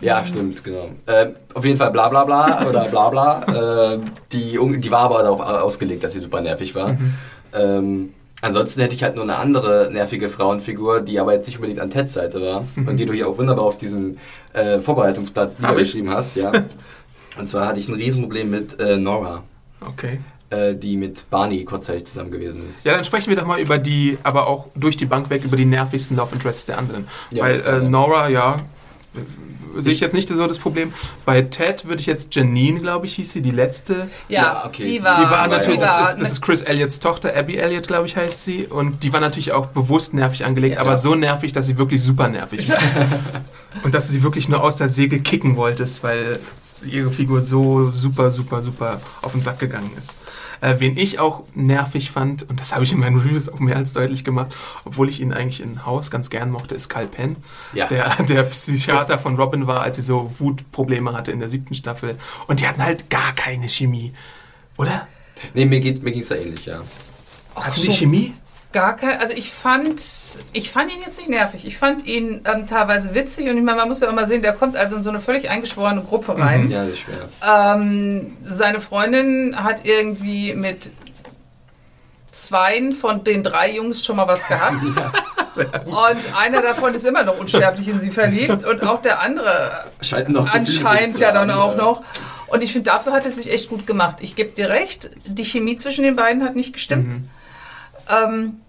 Ja, 0.00 0.24
stimmt, 0.24 0.64
genau. 0.64 0.88
Ähm, 1.06 1.34
auf 1.52 1.64
jeden 1.64 1.76
Fall 1.76 1.90
bla 1.90 2.08
bla 2.08 2.24
bla 2.24 2.66
oder 2.66 2.80
bla 2.84 3.10
bla. 3.10 3.46
Ähm, 3.92 4.10
die, 4.32 4.58
die 4.78 4.90
war 4.90 5.00
aber 5.00 5.22
darauf 5.22 5.40
ausgelegt, 5.40 6.02
dass 6.04 6.14
sie 6.14 6.20
super 6.20 6.40
nervig 6.40 6.74
war. 6.74 6.94
Mhm. 6.94 7.14
Ähm, 7.52 8.14
ansonsten 8.40 8.80
hätte 8.80 8.94
ich 8.94 9.02
halt 9.02 9.14
nur 9.14 9.24
eine 9.24 9.36
andere 9.36 9.90
nervige 9.92 10.28
Frauenfigur, 10.28 11.00
die 11.00 11.18
aber 11.18 11.32
jetzt 11.34 11.46
nicht 11.46 11.56
unbedingt 11.56 11.80
an 11.80 11.90
Teds 11.90 12.12
Seite 12.12 12.40
war 12.40 12.64
mhm. 12.74 12.88
und 12.88 12.96
die 12.96 13.06
du 13.06 13.12
hier 13.12 13.28
auch 13.28 13.38
wunderbar 13.38 13.64
auf 13.64 13.78
diesem 13.78 14.18
äh, 14.52 14.80
Vorbereitungsblatt 14.80 15.60
niedergeschrieben 15.60 16.10
hast. 16.10 16.36
Ja. 16.36 16.52
und 17.38 17.48
zwar 17.48 17.66
hatte 17.66 17.80
ich 17.80 17.88
ein 17.88 17.94
Riesenproblem 17.94 18.50
mit 18.50 18.80
äh, 18.80 18.96
Nora. 18.96 19.42
Okay 19.80 20.20
äh, 20.50 20.74
die 20.74 20.96
mit 20.96 21.30
Barney 21.30 21.64
kurzzeitig 21.64 22.06
zusammen 22.06 22.30
gewesen 22.30 22.68
ist. 22.68 22.84
Ja, 22.84 22.94
dann 22.94 23.04
sprechen 23.04 23.30
wir 23.30 23.36
doch 23.36 23.46
mal 23.46 23.60
über 23.60 23.78
die, 23.78 24.18
aber 24.22 24.48
auch 24.48 24.68
durch 24.74 24.96
die 24.96 25.06
Bank 25.06 25.30
weg, 25.30 25.44
über 25.44 25.56
die 25.56 25.64
nervigsten 25.64 26.16
Love 26.16 26.34
Interests 26.34 26.66
der 26.66 26.78
anderen. 26.78 27.06
Ja, 27.30 27.44
Weil 27.44 27.60
äh, 27.60 27.80
Nora, 27.80 28.28
ja, 28.28 28.58
sehe 29.78 29.92
ich 29.92 30.00
jetzt 30.00 30.12
nicht 30.12 30.28
so 30.28 30.46
das 30.46 30.58
Problem. 30.58 30.92
Bei 31.24 31.42
Ted 31.42 31.86
würde 31.86 32.00
ich 32.00 32.06
jetzt 32.06 32.34
Janine, 32.34 32.80
glaube 32.80 33.06
ich, 33.06 33.14
hieß 33.14 33.32
sie, 33.32 33.42
die 33.42 33.50
letzte. 33.50 34.08
Ja, 34.28 34.42
ja 34.42 34.64
okay. 34.66 34.84
Die 34.84 35.02
war, 35.02 35.16
die 35.16 35.30
war 35.30 35.48
natürlich, 35.48 35.80
das, 35.80 36.10
ist, 36.10 36.20
das 36.20 36.32
ist 36.32 36.42
Chris 36.42 36.62
Elliots 36.62 37.00
Tochter, 37.00 37.36
Abby 37.36 37.56
Elliott, 37.56 37.86
glaube 37.86 38.06
ich, 38.06 38.16
heißt 38.16 38.44
sie. 38.44 38.66
Und 38.66 39.02
die 39.02 39.12
war 39.12 39.20
natürlich 39.20 39.52
auch 39.52 39.66
bewusst 39.66 40.14
nervig 40.14 40.44
angelegt, 40.44 40.76
ja, 40.76 40.80
aber 40.80 40.92
ja. 40.92 40.96
so 40.96 41.14
nervig, 41.14 41.52
dass 41.52 41.66
sie 41.66 41.78
wirklich 41.78 42.02
super 42.02 42.28
nervig 42.28 42.68
war. 42.68 42.78
und 43.84 43.94
dass 43.94 44.06
du 44.06 44.12
sie 44.12 44.22
wirklich 44.22 44.48
nur 44.48 44.62
aus 44.62 44.76
der 44.76 44.88
Säge 44.88 45.20
kicken 45.20 45.56
wolltest, 45.56 46.02
weil 46.02 46.38
ihre 46.84 47.10
Figur 47.10 47.42
so 47.42 47.90
super, 47.90 48.30
super, 48.30 48.62
super 48.62 49.00
auf 49.22 49.32
den 49.32 49.40
Sack 49.40 49.58
gegangen 49.58 49.90
ist. 49.98 50.18
Äh, 50.60 50.76
wen 50.78 50.96
ich 50.96 51.18
auch 51.18 51.44
nervig 51.54 52.10
fand, 52.10 52.48
und 52.48 52.60
das 52.60 52.74
habe 52.74 52.84
ich 52.84 52.92
in 52.92 52.98
meinen 52.98 53.18
Reviews 53.18 53.48
auch 53.48 53.58
mehr 53.58 53.76
als 53.76 53.92
deutlich 53.92 54.24
gemacht, 54.24 54.54
obwohl 54.84 55.08
ich 55.08 55.20
ihn 55.20 55.32
eigentlich 55.32 55.62
in 55.62 55.86
Haus 55.86 56.10
ganz 56.10 56.30
gern 56.30 56.50
mochte, 56.50 56.74
ist 56.74 56.88
Kyle 56.88 57.06
Penn, 57.06 57.36
ja. 57.72 57.86
der, 57.86 58.22
der 58.24 58.42
Psychiater 58.44 59.18
von 59.18 59.36
Robin 59.36 59.66
war, 59.66 59.82
als 59.82 59.96
sie 59.96 60.02
so 60.02 60.30
Wutprobleme 60.38 61.12
hatte 61.12 61.32
in 61.32 61.40
der 61.40 61.48
siebten 61.48 61.74
Staffel. 61.74 62.16
Und 62.46 62.60
die 62.60 62.66
hatten 62.66 62.84
halt 62.84 63.08
gar 63.10 63.32
keine 63.34 63.68
Chemie, 63.68 64.12
oder? 64.76 65.06
Nee, 65.54 65.64
mir, 65.64 65.80
geht, 65.80 66.02
mir 66.02 66.12
ging 66.12 66.20
es 66.20 66.28
da 66.28 66.36
ähnlich, 66.36 66.66
ja. 66.66 66.82
Hatten 67.54 67.80
die 67.80 67.92
Chemie? 67.92 68.34
Gar 68.72 68.94
kein, 68.94 69.18
also 69.18 69.32
ich 69.32 69.50
fand, 69.50 70.00
ich 70.52 70.70
fand 70.70 70.92
ihn 70.92 71.00
jetzt 71.00 71.18
nicht 71.18 71.28
nervig. 71.28 71.66
Ich 71.66 71.76
fand 71.76 72.06
ihn 72.06 72.42
ähm, 72.44 72.66
teilweise 72.66 73.14
witzig 73.14 73.48
und 73.48 73.56
ich 73.56 73.64
meine, 73.64 73.78
man 73.78 73.88
muss 73.88 73.98
ja 73.98 74.08
auch 74.08 74.12
mal 74.12 74.28
sehen, 74.28 74.42
der 74.42 74.52
kommt 74.52 74.76
also 74.76 74.94
in 74.94 75.02
so 75.02 75.10
eine 75.10 75.18
völlig 75.18 75.50
eingeschworene 75.50 76.02
Gruppe 76.02 76.38
rein. 76.38 76.66
Mhm. 76.66 76.70
Ja, 76.70 76.84
das 76.84 76.92
ist 76.92 77.00
schwer. 77.00 77.74
Ähm, 77.74 78.36
seine 78.44 78.80
Freundin 78.80 79.56
hat 79.60 79.84
irgendwie 79.84 80.54
mit 80.54 80.92
zweien 82.30 82.92
von 82.92 83.24
den 83.24 83.42
drei 83.42 83.72
Jungs 83.72 84.04
schon 84.04 84.16
mal 84.16 84.28
was 84.28 84.46
gehabt. 84.46 84.86
und 85.84 86.38
einer 86.38 86.62
davon 86.62 86.94
ist 86.94 87.04
immer 87.04 87.24
noch 87.24 87.40
unsterblich 87.40 87.88
in 87.88 87.98
sie 87.98 88.12
verliebt 88.12 88.62
und 88.64 88.86
auch 88.86 89.02
der 89.02 89.20
andere 89.20 89.84
anscheinend 90.52 91.18
ja 91.18 91.32
dann 91.32 91.50
auch 91.50 91.76
noch. 91.76 92.02
Und 92.46 92.62
ich 92.62 92.72
finde, 92.72 92.90
dafür 92.90 93.12
hat 93.12 93.26
es 93.26 93.36
sich 93.36 93.50
echt 93.50 93.68
gut 93.68 93.86
gemacht. 93.86 94.18
Ich 94.20 94.36
gebe 94.36 94.50
dir 94.50 94.68
recht, 94.68 95.10
die 95.24 95.44
Chemie 95.44 95.76
zwischen 95.76 96.04
den 96.04 96.16
beiden 96.16 96.44
hat 96.44 96.56
nicht 96.56 96.72
gestimmt. 96.72 97.12
Mhm. 97.12 97.28
Ähm, 98.10 98.60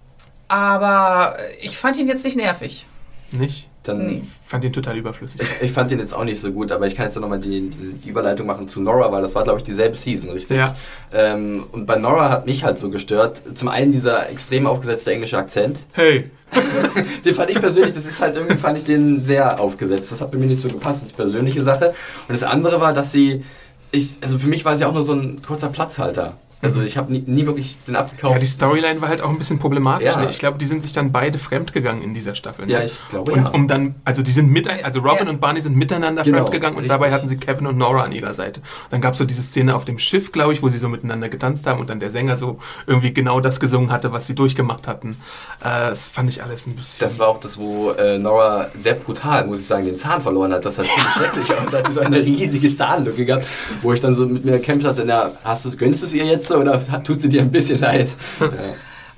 aber 0.47 1.38
ich 1.62 1.77
fand 1.77 1.97
ihn 1.97 2.08
jetzt 2.08 2.25
nicht 2.25 2.36
nervig. 2.36 2.86
Nicht? 3.32 3.69
Dann 3.84 4.06
nee. 4.06 4.21
fand 4.45 4.63
ihn 4.63 4.73
total 4.73 4.97
überflüssig. 4.97 5.41
Ich, 5.41 5.62
ich, 5.63 5.71
fand 5.71 5.91
ihn 5.91 5.97
jetzt 5.97 6.13
auch 6.13 6.23
nicht 6.23 6.39
so 6.39 6.51
gut, 6.51 6.71
aber 6.71 6.86
ich 6.86 6.95
kann 6.95 7.06
jetzt 7.06 7.17
nochmal 7.19 7.39
die, 7.39 7.69
die 7.69 8.10
Überleitung 8.10 8.45
machen 8.45 8.67
zu 8.67 8.80
Nora, 8.80 9.12
weil 9.12 9.23
das 9.23 9.34
war, 9.34 9.43
glaube 9.43 9.58
ich, 9.58 9.63
dieselbe 9.63 9.95
Season, 9.95 10.30
richtig? 10.30 10.58
Ja. 10.58 10.75
Ähm, 11.12 11.63
und 11.71 11.88
bei 11.88 11.95
Nora 11.95 12.30
hat 12.30 12.45
mich 12.45 12.63
halt 12.63 12.77
so 12.77 12.91
gestört. 12.91 13.41
Zum 13.56 13.69
einen 13.69 13.91
dieser 13.91 14.30
extrem 14.30 14.67
aufgesetzte 14.67 15.13
englische 15.13 15.38
Akzent. 15.38 15.86
Hey! 15.93 16.30
den 17.25 17.34
fand 17.34 17.49
ich 17.49 17.60
persönlich, 17.60 17.93
das 17.93 18.06
ist 18.06 18.19
halt 18.19 18.36
irgendwie, 18.36 18.58
fand 18.58 18.77
ich 18.77 18.84
den 18.84 19.25
sehr 19.25 19.60
aufgesetzt. 19.60 20.12
Das 20.12 20.21
hat 20.21 20.32
bei 20.32 20.38
mir 20.38 20.47
nicht 20.47 20.62
so 20.62 20.67
gepasst, 20.67 21.01
das 21.01 21.10
ist 21.10 21.19
eine 21.19 21.30
persönliche 21.30 21.63
Sache. 21.63 21.95
Und 22.27 22.34
das 22.34 22.43
andere 22.43 22.82
war, 22.82 22.93
dass 22.93 23.12
sie, 23.12 23.43
ich, 23.91 24.17
also 24.21 24.38
für 24.38 24.47
mich 24.47 24.63
war 24.63 24.77
sie 24.77 24.86
auch 24.86 24.93
nur 24.93 25.04
so 25.04 25.13
ein 25.13 25.41
kurzer 25.41 25.69
Platzhalter. 25.69 26.38
Also 26.62 26.82
ich 26.82 26.97
habe 26.97 27.12
nie, 27.12 27.24
nie, 27.26 27.45
wirklich 27.45 27.78
den 27.88 27.95
abgekauft. 27.95 28.36
Ja, 28.36 28.39
die 28.39 28.45
Storyline 28.45 29.02
war 29.02 29.10
halt 29.10 29.21
auch 29.21 29.30
ein 29.30 29.38
bisschen 29.38 29.58
problematisch. 29.58 30.06
Ja. 30.06 30.21
Ne? 30.21 30.30
Ich 30.30 30.39
glaube, 30.39 30.58
die 30.58 30.65
sind 30.67 30.84
sich 30.84 30.93
dann 30.93 31.12
beide 31.12 31.39
fremdgegangen 31.39 32.04
in 32.04 32.13
dieser 32.13 32.36
Staffel. 32.36 32.67
Ne? 32.67 32.74
Ja, 32.74 32.84
ich 32.84 33.00
glaube 33.10 33.32
und, 33.32 33.43
ja. 33.43 33.50
Um 33.50 33.67
dann, 33.67 33.95
also 34.06 34.21
die 34.21 34.32
sind 34.32 34.50
mit, 34.52 34.67
also 34.67 35.00
Robin 35.00 35.26
ja. 35.26 35.30
und 35.32 35.41
Barney 35.41 35.62
sind 35.62 35.76
miteinander 35.76 36.24
genau, 36.24 36.38
fremdgegangen 36.39 36.78
und 36.78 36.88
dabei 36.88 37.12
hatten 37.12 37.28
sie 37.28 37.38
Kevin 37.38 37.65
und 37.65 37.78
Nora 37.78 38.04
an 38.04 38.12
ihrer 38.12 38.34
Seite. 38.34 38.60
Und 38.60 38.91
dann 38.91 39.02
gab 39.02 39.13
es 39.13 39.17
so 39.17 39.26
diese 39.26 39.41
Szene 39.41 39.76
auf 39.76 39.86
dem 39.86 39.97
Schiff, 39.97 40.32
glaube 40.32 40.54
ich, 40.54 40.62
wo 40.62 40.69
sie 40.69 40.78
so 40.78 40.88
miteinander 40.88 41.30
getanzt 41.30 41.65
haben 41.65 41.80
und 41.80 41.89
dann 41.89 42.00
der 42.00 42.12
Sänger 42.12 42.38
so 42.38 42.60
irgendwie 42.86 43.13
genau 43.13 43.39
das 43.39 43.60
gesungen 43.60 43.91
hatte, 43.91 44.12
was 44.12 44.28
sie 44.28 44.36
durchgemacht 44.36 44.88
hatten. 44.88 45.17
Äh, 45.62 45.89
das 45.89 46.10
fand 46.10 46.30
ich 46.30 46.43
alles 46.43 46.67
ein 46.67 46.76
bisschen. 46.76 47.08
Das 47.08 47.17
war 47.17 47.28
auch 47.28 47.39
das, 47.39 47.58
wo 47.58 47.91
äh, 47.91 48.19
Nora 48.19 48.69
sehr 48.78 48.93
brutal, 48.93 49.47
muss 49.47 49.60
ich 49.60 49.65
sagen, 49.65 49.86
den 49.86 49.95
Zahn 49.95 50.21
verloren 50.21 50.54
hat. 50.54 50.63
Das 50.63 50.78
hat 50.78 50.86
ziemlich 50.86 51.12
schrecklich 51.12 51.50
aus. 51.67 51.74
hatte 51.74 51.91
so 51.91 52.02
eine 52.02 52.17
riesige 52.17 52.76
Zahnlücke 52.76 53.26
gehabt, 53.26 53.47
wo 53.82 53.93
ich 53.93 54.00
dann 54.00 54.13
so 54.13 54.28
mit 54.28 54.45
mir 54.45 54.54
gekämpft 54.54 54.86
hatte, 54.86 55.04
na, 55.06 55.32
hast 55.43 55.65
du, 55.65 55.76
gönnst 55.76 56.04
du 56.04 56.06
es 56.06 56.13
ihr 56.13 56.26
jetzt 56.26 56.50
so 56.51 56.57
oder 56.57 57.03
tut 57.03 57.21
sie 57.21 57.29
dir 57.29 57.41
ein 57.41 57.51
bisschen 57.51 57.79
leid. 57.79 58.09
Ja. 58.41 58.49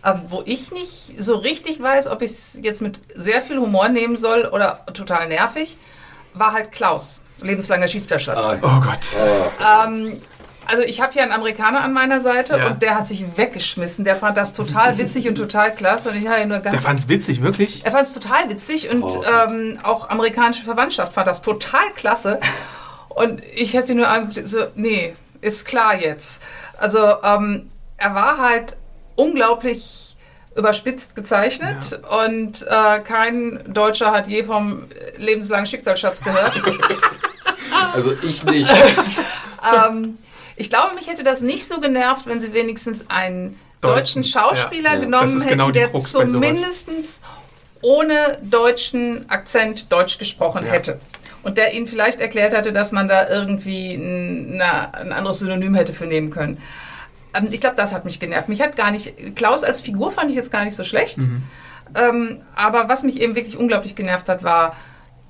Ähm, 0.05 0.21
wo 0.27 0.43
ich 0.45 0.73
nicht 0.73 1.13
so 1.17 1.37
richtig 1.37 1.81
weiß, 1.81 2.07
ob 2.07 2.21
ich 2.21 2.31
es 2.31 2.59
jetzt 2.61 2.81
mit 2.81 2.97
sehr 3.15 3.39
viel 3.39 3.57
Humor 3.57 3.87
nehmen 3.87 4.17
soll 4.17 4.45
oder 4.51 4.85
total 4.93 5.29
nervig, 5.29 5.77
war 6.33 6.51
halt 6.51 6.73
Klaus, 6.73 7.21
lebenslanger 7.41 7.87
Schiedsrichterschatz. 7.87 8.59
Oh, 8.61 8.65
oh 8.65 8.81
Gott. 8.81 8.99
Oh. 9.17 9.87
Ähm, 9.87 10.19
also 10.65 10.83
ich 10.83 11.01
habe 11.01 11.13
hier 11.13 11.23
einen 11.23 11.31
Amerikaner 11.31 11.81
an 11.81 11.93
meiner 11.93 12.19
Seite 12.19 12.57
ja. 12.57 12.67
und 12.67 12.81
der 12.81 12.95
hat 12.95 13.07
sich 13.07 13.23
weggeschmissen. 13.37 14.03
Der 14.03 14.15
fand 14.15 14.37
das 14.37 14.51
total 14.51 14.97
witzig 14.97 15.27
und 15.27 15.35
total 15.35 15.73
klasse. 15.73 16.09
Und 16.09 16.17
ich 16.17 16.27
habe 16.27 16.45
nur 16.45 16.59
ganz 16.59 16.71
der 16.71 16.81
fand 16.81 16.99
es 16.99 17.07
witzig, 17.07 17.41
wirklich? 17.41 17.85
Er 17.85 17.91
fand 17.91 18.03
es 18.03 18.13
total 18.13 18.49
witzig 18.49 18.89
und 18.89 19.03
oh. 19.03 19.23
ähm, 19.23 19.79
auch 19.83 20.09
amerikanische 20.09 20.63
Verwandtschaft 20.63 21.13
fand 21.13 21.27
das 21.27 21.41
total 21.41 21.91
klasse. 21.95 22.39
Und 23.15 23.43
ich 23.53 23.75
hätte 23.75 23.93
nur 23.93 24.07
angeguckt, 24.07 24.47
so, 24.47 24.57
nee, 24.73 25.13
ist 25.43 25.65
klar 25.65 25.99
jetzt. 25.99 26.41
Also 26.77 26.99
ähm, 27.23 27.69
er 27.97 28.15
war 28.15 28.37
halt 28.37 28.75
unglaublich 29.15 30.15
überspitzt 30.55 31.15
gezeichnet 31.15 31.99
ja. 32.03 32.25
und 32.25 32.65
äh, 32.67 32.99
kein 32.99 33.63
Deutscher 33.67 34.11
hat 34.11 34.27
je 34.27 34.43
vom 34.43 34.85
lebenslangen 35.17 35.65
Schicksalsschatz 35.65 36.21
gehört. 36.21 36.61
Also 37.93 38.11
ich 38.23 38.43
nicht. 38.43 38.69
ähm, 39.89 40.17
ich 40.55 40.69
glaube, 40.69 40.95
mich 40.95 41.07
hätte 41.07 41.23
das 41.23 41.41
nicht 41.41 41.67
so 41.67 41.79
genervt, 41.79 42.25
wenn 42.25 42.41
sie 42.41 42.53
wenigstens 42.53 43.07
einen 43.09 43.59
deutschen, 43.81 44.21
deutschen 44.21 44.23
Schauspieler 44.23 44.93
ja, 44.93 44.99
genommen 44.99 45.27
hätten, 45.27 45.49
genau 45.49 45.71
der 45.71 45.93
zumindest 45.93 46.89
ohne 47.81 48.39
deutschen 48.41 49.29
Akzent 49.29 49.91
Deutsch 49.91 50.17
gesprochen 50.17 50.65
hätte. 50.65 50.99
Und 51.43 51.57
der 51.57 51.73
ihnen 51.73 51.87
vielleicht 51.87 52.21
erklärt 52.21 52.55
hatte, 52.55 52.71
dass 52.71 52.91
man 52.91 53.07
da 53.07 53.27
irgendwie 53.27 53.93
ein, 53.93 54.61
ein 54.61 55.11
anderes 55.11 55.39
Synonym 55.39 55.75
hätte 55.75 55.93
für 55.93 56.05
nehmen 56.05 56.29
können. 56.29 56.57
Ähm, 57.33 57.49
ich 57.51 57.59
glaube, 57.59 57.75
das 57.75 57.93
hat 57.93 58.05
mich 58.05 58.19
genervt. 58.19 58.49
Mich 58.49 58.61
hat 58.61 58.75
gar 58.75 58.91
nicht, 58.91 59.35
Klaus 59.35 59.63
als 59.63 59.81
Figur 59.81 60.11
fand 60.11 60.29
ich 60.29 60.35
jetzt 60.35 60.51
gar 60.51 60.63
nicht 60.63 60.75
so 60.75 60.83
schlecht. 60.83 61.19
Mhm. 61.19 61.43
Ähm, 61.95 62.41
aber 62.55 62.89
was 62.89 63.03
mich 63.03 63.19
eben 63.21 63.35
wirklich 63.35 63.57
unglaublich 63.57 63.95
genervt 63.95 64.29
hat, 64.29 64.43
war, 64.43 64.75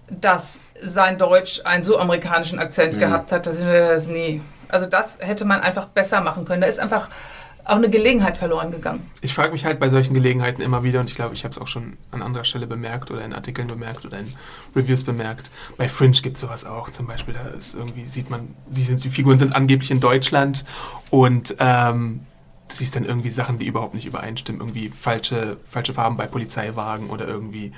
dass 0.10 0.62
sein 0.82 1.17
Deutsch 1.17 1.62
einen 1.63 1.84
so 1.84 1.97
amerikanischen 1.97 2.60
Akzent 2.60 2.95
mhm. 2.95 2.99
gehabt 2.99 3.32
hat, 3.32 3.47
dass 3.47 3.60
ich 3.60 3.65
das 3.65 4.08
nie. 4.08 4.41
Also 4.69 4.86
das 4.86 5.19
hätte 5.19 5.45
man 5.45 5.62
einfach 5.62 5.88
besser 5.88 6.21
machen 6.21 6.45
können. 6.45 6.62
Da 6.62 6.67
ist 6.67 6.80
einfach 6.80 7.10
auch 7.65 7.76
eine 7.76 7.89
Gelegenheit 7.89 8.38
verloren 8.38 8.71
gegangen. 8.71 9.10
Ich 9.21 9.34
frage 9.34 9.54
mich 9.54 9.65
halt 9.65 9.80
bei 9.80 9.89
solchen 9.89 10.13
Gelegenheiten 10.13 10.62
immer 10.62 10.84
wieder, 10.84 10.99
und 10.99 11.10
ich 11.10 11.15
glaube, 11.15 11.34
ich 11.34 11.43
habe 11.43 11.54
es 11.54 11.58
auch 11.58 11.67
schon 11.67 11.97
an 12.12 12.21
anderer 12.21 12.43
Stelle 12.43 12.67
bemerkt 12.67 13.12
oder 13.12 13.23
in 13.23 13.34
Artikeln 13.34 13.67
bemerkt 13.67 14.06
oder 14.06 14.19
in 14.19 14.34
Reviews 14.76 15.04
bemerkt. 15.04 15.52
Bei 15.78 15.88
Fringe 15.88 16.17
gibt 16.21 16.36
es 16.36 16.41
sowas 16.41 16.65
auch. 16.65 16.89
Zum 16.89 17.08
Beispiel, 17.08 17.34
da 17.34 17.49
ist 17.49 17.76
irgendwie, 17.76 18.06
sieht 18.06 18.30
man, 18.30 18.54
die, 18.67 18.82
sind, 18.82 19.04
die 19.04 19.10
Figuren 19.10 19.38
sind 19.38 19.56
angeblich 19.56 19.91
in 19.91 19.99
Deutschland 19.99 20.65
und 21.10 21.56
ähm, 21.60 22.21
du 22.69 22.76
siehst 22.76 22.95
dann 22.95 23.06
irgendwie 23.06 23.30
Sachen, 23.30 23.58
die 23.60 23.65
überhaupt 23.65 23.93
nicht 23.93 24.06
übereinstimmen. 24.06 24.62
Irgendwie 24.62 24.89
falsche, 24.89 25.58
falsche 25.65 25.93
Farben 25.93 26.17
bei 26.17 26.28
Polizeiwagen 26.28 27.10
oder 27.10 27.28
irgendwie 27.28 27.71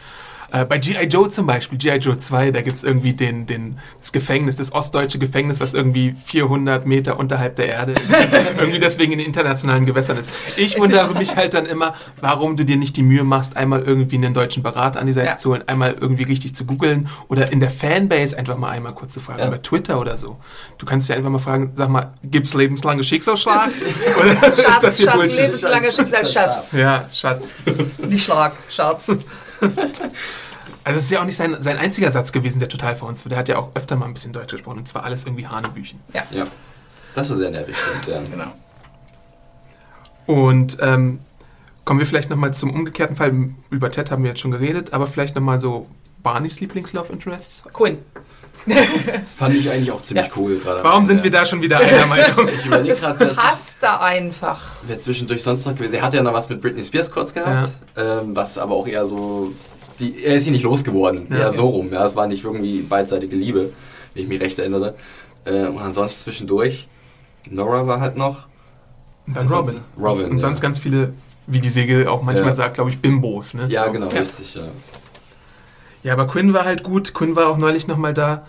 äh, 0.51 0.65
bei 0.65 0.77
G.I. 0.77 1.05
Joe 1.05 1.29
zum 1.29 1.45
Beispiel, 1.45 1.77
G.I. 1.77 1.97
Joe 1.97 2.17
2, 2.17 2.51
da 2.51 2.62
gibt 2.62 2.77
es 2.77 2.84
irgendwie 2.84 3.13
den, 3.13 3.45
den, 3.45 3.79
das 3.99 4.12
Gefängnis, 4.12 4.55
das 4.55 4.71
ostdeutsche 4.71 5.19
Gefängnis, 5.19 5.60
was 5.60 5.73
irgendwie 5.73 6.13
400 6.13 6.86
Meter 6.86 7.19
unterhalb 7.19 7.55
der 7.55 7.67
Erde 7.67 7.93
ist. 7.93 8.03
irgendwie 8.58 8.79
deswegen 8.79 9.13
in 9.13 9.19
den 9.19 9.27
internationalen 9.27 9.86
Gewässern 9.86 10.17
ist. 10.17 10.31
Ich 10.58 10.79
wundere 10.79 11.13
mich 11.13 11.36
halt 11.36 11.53
dann 11.53 11.65
immer, 11.65 11.95
warum 12.21 12.58
du 12.58 12.63
dir 12.63 12.77
nicht 12.77 12.97
die 12.97 13.03
Mühe 13.03 13.23
machst, 13.23 13.58
einmal 13.58 13.81
irgendwie 13.84 14.15
einen 14.15 14.34
deutschen 14.34 14.63
Berater 14.63 14.99
an 14.99 15.08
die 15.08 15.13
Seite 15.13 15.29
ja. 15.29 15.38
zu 15.38 15.51
holen, 15.51 15.63
einmal 15.67 15.95
irgendwie 15.99 16.23
richtig 16.23 16.55
zu 16.55 16.65
googeln 16.65 17.10
oder 17.27 17.51
in 17.51 17.60
der 17.60 17.69
Fanbase 17.69 18.38
einfach 18.38 18.58
mal 18.58 18.69
einmal 18.69 18.93
kurz 18.93 19.13
zu 19.13 19.19
fragen, 19.19 19.39
ja. 19.39 19.47
über 19.47 19.62
Twitter 19.62 19.99
oder 19.99 20.17
so. 20.17 20.38
Du 20.77 20.86
kannst 20.86 21.10
ja 21.10 21.15
einfach 21.15 21.29
mal 21.29 21.39
fragen, 21.39 21.71
sag 21.75 21.89
mal, 21.89 22.13
gibt 22.23 22.47
es 22.47 22.53
lebenslange 22.53 23.03
Schicksalsschlag? 23.03 23.67
oder 24.19 24.55
Schatz, 24.55 25.01
Schatz, 25.01 25.38
lebenslanger 25.38 25.91
Schicksalsschatz. 25.91 26.73
Ja, 26.73 27.05
Schatz. 27.12 27.55
Nicht 28.08 28.25
Schlag, 28.25 28.53
Schatz. 28.69 29.12
Also 30.86 31.00
es 31.00 31.06
ist 31.06 31.12
ja 31.12 31.22
auch 31.22 31.26
nicht 31.26 31.36
sein, 31.36 31.58
sein 31.62 31.80
einziger 31.80 32.12
Satz 32.12 32.32
gewesen, 32.32 32.60
der 32.60 32.70
total 32.70 32.96
vor 32.96 33.10
uns 33.10 33.26
war. 33.26 33.30
Der 33.30 33.39
hat 33.39 33.50
ja 33.50 33.58
auch 33.58 33.72
öfter 33.74 33.96
mal 33.96 34.06
ein 34.06 34.13
bisschen 34.13 34.34
Deutsch 34.34 34.52
gesprochen 34.52 34.78
und 34.78 34.88
zwar 34.88 35.04
alles 35.04 35.26
irgendwie 35.26 35.48
Hanebüchen. 35.48 36.00
Ja. 36.13 36.24
ja. 36.30 36.46
Das 37.15 37.28
war 37.28 37.38
sehr 37.38 37.50
nervig, 37.50 37.76
stimmt, 37.76 38.06
ja. 38.06 38.22
Genau. 38.22 38.52
Und 40.28 40.78
ähm, 40.82 41.20
kommen 41.86 42.00
wir 42.00 42.06
vielleicht 42.06 42.30
nochmal 42.30 42.54
zum 42.54 42.72
umgekehrten 42.72 43.15
Fall. 43.15 43.34
Über 43.72 43.89
Ted 43.89 44.12
haben 44.12 44.22
wir 44.24 44.30
jetzt 44.30 44.41
schon 44.41 44.52
geredet, 44.52 44.94
aber 44.94 45.08
vielleicht 45.08 45.34
nochmal 45.34 45.60
so 45.60 45.88
Barneys 46.22 46.60
Lieblings-Love 46.60 47.12
Interests? 47.12 47.63
Quinn. 47.74 48.00
Fand 49.36 49.56
ich 49.56 49.69
eigentlich 49.69 49.91
auch 49.91 50.01
ziemlich 50.01 50.25
Ja. 50.28 50.32
cool 50.38 50.58
gerade. 50.60 50.84
Warum 50.84 51.06
sind 51.06 51.23
wir 51.23 51.30
da 51.32 51.45
schon 51.45 51.62
wieder 51.62 51.78
einer 51.80 52.06
Meinung? 52.08 52.47
Ich 52.47 52.65
überlege 52.65 52.95
gerade, 52.95 53.25
passt 53.28 53.78
da 53.82 53.97
einfach. 53.97 54.60
wer 54.88 54.99
zwischendurch 54.99 55.43
sonst 55.43 55.65
noch 55.65 55.75
gewesen 55.75 55.91
Der 55.91 56.01
hatte 56.01 56.17
ja 56.17 56.23
noch 56.23 56.34
was 56.34 56.49
mit 56.49 56.62
Britney 56.62 56.82
Spears 56.84 57.12
kurz 57.12 57.34
gehabt, 57.34 57.71
ähm, 57.95 58.36
was 58.36 58.58
aber 58.58 58.75
auch 58.75 58.88
eher 58.88 59.06
so. 59.06 59.51
Die, 59.99 60.23
er 60.23 60.36
ist 60.36 60.43
hier 60.43 60.51
nicht 60.51 60.63
losgeworden, 60.63 61.28
Ja, 61.30 61.38
eher 61.38 61.47
okay. 61.49 61.56
so 61.58 61.67
rum. 61.69 61.89
Ja, 61.93 62.06
es 62.06 62.15
war 62.15 62.28
nicht 62.28 62.43
irgendwie 62.43 62.82
beidseitige 62.82 63.36
Liebe, 63.36 63.71
wenn 64.13 64.23
ich 64.23 64.28
mich 64.30 64.41
recht 64.41 64.60
erinnere. 64.60 64.95
Äh, 65.45 65.67
und 65.67 65.78
ansonsten 65.80 66.23
zwischendurch. 66.23 66.88
Nora 67.49 67.86
war 67.88 67.99
halt 68.01 68.17
noch. 68.17 68.47
Dann 69.28 69.47
Robin. 69.47 69.82
Robin, 69.97 70.32
Und 70.32 70.39
sonst 70.41 70.60
ja. 70.60 70.63
ganz 70.63 70.80
viele, 70.80 71.13
wie 71.47 71.60
die 71.60 71.69
Segel 71.69 72.08
auch 72.08 72.23
manchmal 72.23 72.49
Ja. 72.49 72.54
sagt, 72.56 72.73
glaube 72.75 72.89
ich, 72.89 72.99
Bimbos. 72.99 73.54
Ne? 73.54 73.67
Ja, 73.69 73.86
So. 73.86 73.91
genau, 73.91 74.08
Ja. 74.12 74.19
richtig. 74.19 74.56
Ja. 74.56 74.63
Ja, 76.06 76.13
aber 76.13 76.28
Quinn 76.28 76.54
war 76.54 76.65
halt 76.65 76.84
gut. 76.84 77.15
Quinn 77.15 77.36
war 77.36 77.48
auch 77.48 77.58
neulich 77.58 77.88
nochmal 77.88 78.13
da. 78.13 78.46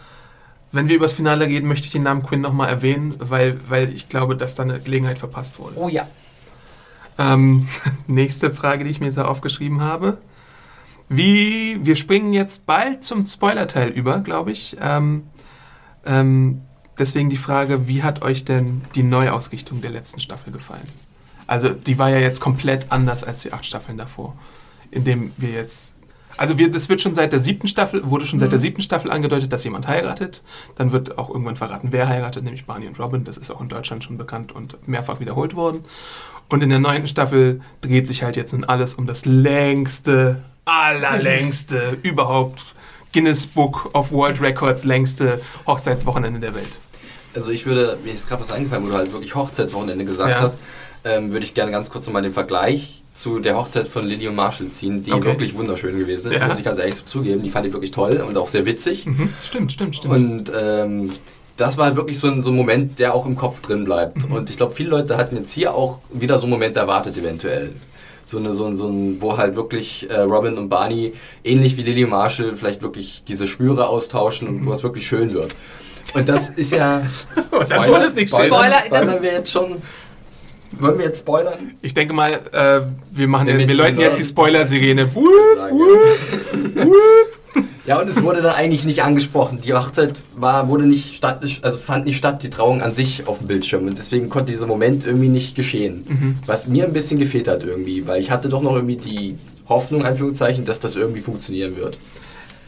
Wenn 0.72 0.88
wir 0.88 0.96
übers 0.96 1.14
Finale 1.14 1.46
reden, 1.46 1.66
möchte 1.66 1.86
ich 1.86 1.92
den 1.92 2.02
Namen 2.02 2.22
Quinn 2.22 2.42
nochmal 2.42 2.68
erwähnen, 2.68 3.14
weil, 3.18 3.58
weil 3.70 3.94
ich 3.94 4.10
glaube, 4.10 4.36
dass 4.36 4.56
da 4.56 4.62
eine 4.62 4.78
Gelegenheit 4.78 5.18
verpasst 5.18 5.58
wurde. 5.58 5.72
Oh 5.76 5.88
ja. 5.88 6.06
Ähm, 7.16 7.66
nächste 8.06 8.50
Frage, 8.50 8.84
die 8.84 8.90
ich 8.90 9.00
mir 9.00 9.10
so 9.10 9.22
aufgeschrieben 9.22 9.80
habe. 9.80 10.18
Wie, 11.08 11.78
wir 11.80 11.96
springen 11.96 12.34
jetzt 12.34 12.66
bald 12.66 13.02
zum 13.02 13.24
Spoiler-Teil 13.24 13.88
über, 13.88 14.20
glaube 14.20 14.52
ich. 14.52 14.76
Ähm, 14.78 15.22
ähm, 16.04 16.60
deswegen 16.98 17.30
die 17.30 17.38
Frage, 17.38 17.88
wie 17.88 18.02
hat 18.02 18.20
euch 18.20 18.44
denn 18.44 18.84
die 18.94 19.02
Neuausrichtung 19.02 19.80
der 19.80 19.92
letzten 19.92 20.20
Staffel 20.20 20.52
gefallen? 20.52 20.86
Also 21.46 21.70
die 21.70 21.96
war 21.96 22.10
ja 22.10 22.18
jetzt 22.18 22.40
komplett 22.40 22.92
anders 22.92 23.24
als 23.24 23.40
die 23.40 23.54
acht 23.54 23.64
Staffeln 23.64 23.96
davor, 23.96 24.36
indem 24.90 25.32
wir 25.38 25.52
jetzt 25.52 25.95
also 26.36 26.58
wir, 26.58 26.70
das 26.70 26.88
wird 26.88 27.00
schon 27.00 27.14
seit 27.14 27.32
der 27.32 27.40
siebten 27.40 27.68
Staffel, 27.68 28.08
wurde 28.08 28.26
schon 28.26 28.38
seit 28.38 28.52
der 28.52 28.58
siebten 28.58 28.82
Staffel 28.82 29.10
angedeutet, 29.10 29.52
dass 29.52 29.64
jemand 29.64 29.86
heiratet. 29.86 30.42
Dann 30.76 30.92
wird 30.92 31.18
auch 31.18 31.30
irgendwann 31.30 31.56
verraten, 31.56 31.88
wer 31.92 32.08
heiratet, 32.08 32.44
nämlich 32.44 32.66
Barney 32.66 32.86
und 32.86 32.98
Robin. 32.98 33.24
Das 33.24 33.38
ist 33.38 33.50
auch 33.50 33.60
in 33.60 33.68
Deutschland 33.68 34.04
schon 34.04 34.18
bekannt 34.18 34.52
und 34.52 34.76
mehrfach 34.88 35.20
wiederholt 35.20 35.54
worden. 35.54 35.84
Und 36.48 36.62
in 36.62 36.70
der 36.70 36.78
neunten 36.78 37.08
Staffel 37.08 37.60
dreht 37.80 38.06
sich 38.06 38.22
halt 38.22 38.36
jetzt 38.36 38.52
nun 38.52 38.64
alles 38.64 38.94
um 38.94 39.06
das 39.06 39.24
längste, 39.24 40.42
allerlängste, 40.64 41.98
überhaupt 42.02 42.74
Guinness 43.12 43.46
Book 43.46 43.90
of 43.94 44.12
World 44.12 44.40
Records 44.40 44.84
längste 44.84 45.40
Hochzeitswochenende 45.66 46.38
der 46.40 46.54
Welt. 46.54 46.80
Also 47.34 47.50
ich 47.50 47.66
würde, 47.66 47.98
mir 48.04 48.12
ist 48.12 48.28
gerade 48.28 48.42
was 48.42 48.50
eingefallen, 48.50 48.84
wo 48.84 48.88
du 48.88 48.94
halt 48.94 49.12
wirklich 49.12 49.34
Hochzeitswochenende 49.34 50.04
gesagt 50.04 50.30
Ja. 50.30 50.40
hast, 50.40 50.56
ähm, 51.04 51.32
würde 51.32 51.44
ich 51.44 51.54
gerne 51.54 51.70
ganz 51.70 51.90
kurz 51.90 52.06
nochmal 52.06 52.22
den 52.22 52.32
Vergleich 52.32 53.02
zu 53.16 53.38
der 53.38 53.56
Hochzeit 53.56 53.88
von 53.88 54.06
Lily 54.06 54.28
und 54.28 54.34
Marshall 54.36 54.68
ziehen, 54.68 55.02
die 55.02 55.12
Okay. 55.12 55.24
wirklich 55.24 55.54
wunderschön 55.54 55.98
gewesen 55.98 56.30
ist, 56.32 56.38
Ja. 56.38 56.46
muss 56.48 56.58
ich 56.58 56.64
ganz 56.64 56.78
ehrlich 56.78 56.96
so 56.96 57.04
zugeben. 57.04 57.42
Die 57.42 57.50
fand 57.50 57.66
ich 57.66 57.72
wirklich 57.72 57.90
toll 57.90 58.22
und 58.28 58.36
auch 58.36 58.46
sehr 58.46 58.66
witzig. 58.66 59.06
Mhm. 59.06 59.30
Stimmt, 59.42 59.72
stimmt, 59.72 59.96
stimmt. 59.96 60.14
Und 60.14 60.52
ähm, 60.54 61.12
das 61.56 61.78
war 61.78 61.96
wirklich 61.96 62.20
so 62.20 62.28
ein, 62.28 62.42
so 62.42 62.50
ein 62.50 62.56
Moment, 62.56 62.98
der 62.98 63.14
auch 63.14 63.24
im 63.24 63.34
Kopf 63.34 63.62
drin 63.62 63.84
bleibt. 63.84 64.30
Und 64.30 64.50
ich 64.50 64.58
glaube, 64.58 64.74
viele 64.74 64.90
Leute 64.90 65.16
hatten 65.16 65.36
jetzt 65.36 65.52
hier 65.52 65.74
auch 65.74 66.00
wieder 66.12 66.38
so 66.38 66.44
einen 66.44 66.50
Moment 66.52 66.76
erwartet, 66.76 67.16
eventuell. 67.16 67.72
So, 68.26 68.36
eine, 68.38 68.52
so, 68.52 68.66
ein, 68.66 68.76
so 68.76 68.86
ein, 68.88 69.22
wo 69.22 69.38
halt 69.38 69.56
wirklich 69.56 70.10
äh, 70.10 70.20
Robin 70.20 70.58
und 70.58 70.68
Barney, 70.68 71.14
ähnlich 71.44 71.76
wie 71.78 71.82
Lily 71.82 72.04
und 72.04 72.10
Marshall, 72.10 72.54
vielleicht 72.54 72.82
wirklich 72.82 73.22
diese 73.26 73.46
Spüre 73.46 73.86
austauschen 73.88 74.48
und 74.48 74.66
wo 74.66 74.72
es 74.72 74.82
wirklich 74.82 75.06
schön 75.06 75.32
wird. 75.32 75.54
Und 76.12 76.28
das 76.28 76.50
ist 76.50 76.72
ja. 76.72 77.02
Schön. 77.34 77.44
Spoilern, 77.64 78.10
Spoiler, 78.28 78.68
das 78.70 78.86
spoilern 78.86 79.08
ist- 79.08 79.22
wir 79.22 79.32
jetzt 79.32 79.50
schon. 79.52 79.76
Wollen 80.72 80.98
wir 80.98 81.06
jetzt 81.06 81.20
spoilern? 81.20 81.74
Ich 81.82 81.94
denke 81.94 82.12
mal, 82.12 82.32
äh, 82.52 82.80
wir 83.12 83.28
machen, 83.28 83.46
wir 83.46 83.58
wir 83.58 83.66
jetzt 83.66 83.74
läuten 83.74 84.00
jetzt 84.00 84.18
die 84.18 84.24
Spoiler-Sirene. 84.24 85.08
Ja, 87.86 88.00
und 88.00 88.08
es 88.08 88.20
wurde 88.20 88.42
dann 88.42 88.54
eigentlich 88.54 88.84
nicht 88.84 89.04
angesprochen. 89.04 89.60
Die 89.60 89.72
Hochzeit 89.72 90.14
war, 90.34 90.66
wurde 90.68 90.86
nicht 90.86 91.14
statt, 91.14 91.42
also 91.62 91.78
fand 91.78 92.04
nicht 92.04 92.16
statt, 92.16 92.42
die 92.42 92.50
Trauung 92.50 92.82
an 92.82 92.92
sich 92.94 93.28
auf 93.28 93.38
dem 93.38 93.46
Bildschirm. 93.46 93.86
Und 93.86 93.96
deswegen 93.96 94.28
konnte 94.28 94.50
dieser 94.50 94.66
Moment 94.66 95.06
irgendwie 95.06 95.28
nicht 95.28 95.54
geschehen. 95.54 96.40
Was 96.46 96.66
mir 96.66 96.84
ein 96.84 96.92
bisschen 96.92 97.20
gefehlt 97.20 97.46
hat 97.46 97.62
irgendwie, 97.62 98.06
weil 98.06 98.20
ich 98.20 98.30
hatte 98.32 98.48
doch 98.48 98.60
noch 98.60 98.74
irgendwie 98.74 98.96
die 98.96 99.38
Hoffnung, 99.68 100.04
Anführungszeichen, 100.04 100.64
dass 100.64 100.80
das 100.80 100.96
irgendwie 100.96 101.20
funktionieren 101.20 101.76
wird. 101.76 101.98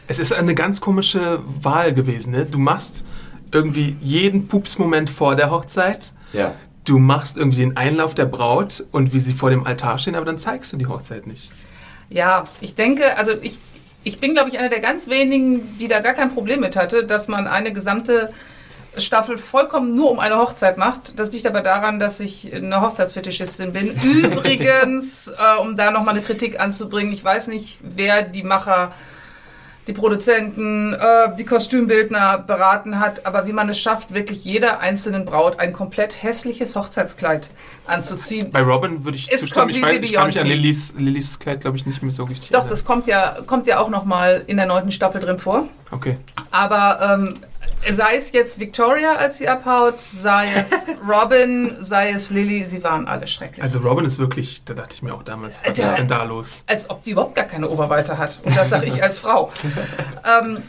Es 0.07 0.19
ist 0.19 0.31
eine 0.33 0.55
ganz 0.55 0.79
komische 0.79 1.39
Wahl 1.61 1.93
gewesen. 1.93 2.31
Ne? 2.31 2.45
Du 2.45 2.57
machst 2.57 3.03
irgendwie 3.51 3.97
jeden 4.01 4.47
Pupsmoment 4.47 5.09
vor 5.09 5.35
der 5.35 5.51
Hochzeit. 5.51 6.13
Ja. 6.33 6.53
Du 6.89 6.97
machst 6.97 7.37
irgendwie 7.37 7.57
den 7.57 7.77
Einlauf 7.77 8.15
der 8.15 8.25
Braut 8.25 8.83
und 8.91 9.13
wie 9.13 9.19
sie 9.19 9.33
vor 9.33 9.51
dem 9.51 9.67
Altar 9.67 9.99
stehen, 9.99 10.15
aber 10.15 10.25
dann 10.25 10.39
zeigst 10.39 10.73
du 10.73 10.77
die 10.77 10.87
Hochzeit 10.87 11.27
nicht. 11.27 11.51
Ja, 12.09 12.45
ich 12.61 12.73
denke, 12.73 13.15
also 13.15 13.33
ich, 13.41 13.59
ich 14.03 14.17
bin, 14.17 14.33
glaube 14.33 14.49
ich, 14.49 14.57
einer 14.57 14.69
der 14.69 14.79
ganz 14.79 15.07
wenigen, 15.07 15.77
die 15.77 15.87
da 15.87 15.99
gar 15.99 16.13
kein 16.13 16.33
Problem 16.33 16.61
mit 16.61 16.75
hatte, 16.75 17.05
dass 17.05 17.27
man 17.27 17.45
eine 17.45 17.71
gesamte 17.73 18.33
Staffel 18.97 19.37
vollkommen 19.37 19.95
nur 19.95 20.09
um 20.09 20.17
eine 20.17 20.39
Hochzeit 20.39 20.79
macht. 20.79 21.19
Das 21.19 21.31
liegt 21.31 21.45
aber 21.45 21.61
daran, 21.61 21.99
dass 21.99 22.19
ich 22.19 22.51
eine 22.51 22.81
Hochzeitsfetischistin 22.81 23.71
bin. 23.71 23.93
Übrigens, 24.03 25.27
äh, 25.27 25.61
um 25.61 25.75
da 25.75 25.91
nochmal 25.91 26.15
eine 26.15 26.23
Kritik 26.23 26.59
anzubringen, 26.59 27.13
ich 27.13 27.23
weiß 27.23 27.49
nicht, 27.49 27.77
wer 27.83 28.23
die 28.23 28.41
Macher, 28.41 28.93
die 29.89 29.93
Produzenten, 29.93 30.93
äh, 30.93 31.35
die 31.35 31.45
Kostümbildner 31.45 32.37
beraten 32.45 32.99
hat, 32.99 33.25
aber 33.25 33.47
wie 33.47 33.53
man 33.53 33.69
es 33.69 33.79
schafft, 33.79 34.13
wirklich 34.13 34.45
jeder 34.45 34.81
einzelnen 34.81 35.25
Braut 35.25 35.59
ein 35.59 35.73
komplett 35.73 36.21
hässliches 36.21 36.75
Hochzeitskleid 36.75 37.49
anzuziehen. 37.87 38.51
Bei 38.51 38.61
Robin 38.61 39.03
würde 39.03 39.17
ich 39.17 39.31
Ist 39.31 39.45
zustimmen. 39.45 39.71
Ich, 39.71 39.81
weiß, 39.81 39.97
ich 40.03 40.13
kann 40.13 40.27
mich 40.27 40.39
an. 40.39 40.45
Lillys, 40.45 40.93
Lillys 40.95 41.39
Kleid, 41.39 41.61
glaube 41.61 41.75
ich, 41.77 41.87
nicht 41.87 42.03
mehr 42.03 42.11
so 42.11 42.25
richtig 42.25 42.49
Doch, 42.49 42.59
erinnern. 42.59 42.69
das 42.69 42.85
kommt 42.85 43.07
ja, 43.07 43.37
kommt 43.47 43.65
ja 43.65 43.79
auch 43.79 43.89
nochmal 43.89 44.43
in 44.45 44.57
der 44.57 44.67
neunten 44.67 44.91
Staffel 44.91 45.21
drin 45.21 45.39
vor. 45.39 45.67
Okay. 45.89 46.17
Aber 46.51 47.17
ähm, 47.19 47.39
sei 47.91 48.15
es 48.17 48.31
jetzt 48.31 48.59
Victoria, 48.59 49.15
als 49.15 49.37
sie 49.37 49.47
abhaut, 49.47 49.99
sei 49.99 50.53
es 50.53 50.87
Robin, 51.07 51.77
sei 51.79 52.11
es 52.11 52.29
Lily, 52.29 52.65
sie 52.65 52.83
waren 52.83 53.07
alle 53.07 53.25
schrecklich. 53.27 53.63
Also 53.63 53.79
Robin 53.79 54.05
ist 54.05 54.19
wirklich, 54.19 54.63
da 54.65 54.73
dachte 54.73 54.95
ich 54.95 55.01
mir 55.01 55.13
auch 55.13 55.23
damals, 55.23 55.59
was 55.61 55.69
Also- 55.69 55.83
ist 55.83 55.95
denn 55.97 56.07
da 56.07 56.23
los? 56.23 56.63
als 56.67 56.89
ob 56.89 57.03
die 57.03 57.11
überhaupt 57.11 57.35
gar 57.35 57.45
keine 57.45 57.69
Oberweite 57.69 58.17
hat. 58.17 58.39
Und 58.43 58.55
das 58.57 58.69
sage 58.69 58.87
ich 58.87 59.01
als 59.01 59.19
Frau. 59.19 59.51
ähm, 60.41 60.61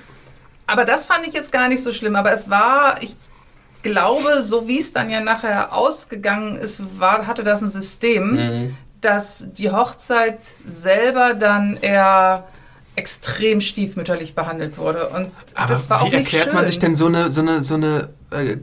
aber 0.66 0.84
das 0.84 1.06
fand 1.06 1.26
ich 1.26 1.34
jetzt 1.34 1.50
gar 1.52 1.68
nicht 1.68 1.82
so 1.82 1.92
schlimm. 1.92 2.14
Aber 2.16 2.32
es 2.32 2.48
war, 2.48 3.02
ich 3.02 3.16
glaube, 3.82 4.42
so 4.42 4.68
wie 4.68 4.78
es 4.78 4.92
dann 4.92 5.10
ja 5.10 5.20
nachher 5.20 5.72
ausgegangen 5.74 6.56
ist, 6.56 7.00
war, 7.00 7.26
hatte 7.26 7.42
das 7.42 7.62
ein 7.62 7.70
System, 7.70 8.30
Mhm. 8.36 8.76
dass 9.00 9.48
die 9.54 9.70
Hochzeit 9.72 10.38
selber 10.66 11.34
dann 11.34 11.76
eher 11.80 12.44
extrem 12.96 13.60
stiefmütterlich 13.60 14.34
behandelt 14.34 14.76
wurde. 14.78 15.08
Und 15.10 15.30
Aber 15.54 15.66
das 15.68 15.88
war 15.88 16.00
wie 16.00 16.02
auch 16.02 16.04
nicht 16.06 16.14
erklärt 16.14 16.44
schön. 16.46 16.54
man 16.54 16.66
sich 16.66 16.78
denn 16.78 16.94
so 16.96 17.06
eine, 17.06 17.30
so 17.32 17.40
eine, 17.40 17.62
so 17.62 17.74
eine 17.74 18.10
äh, 18.32 18.52
äh, 18.52 18.58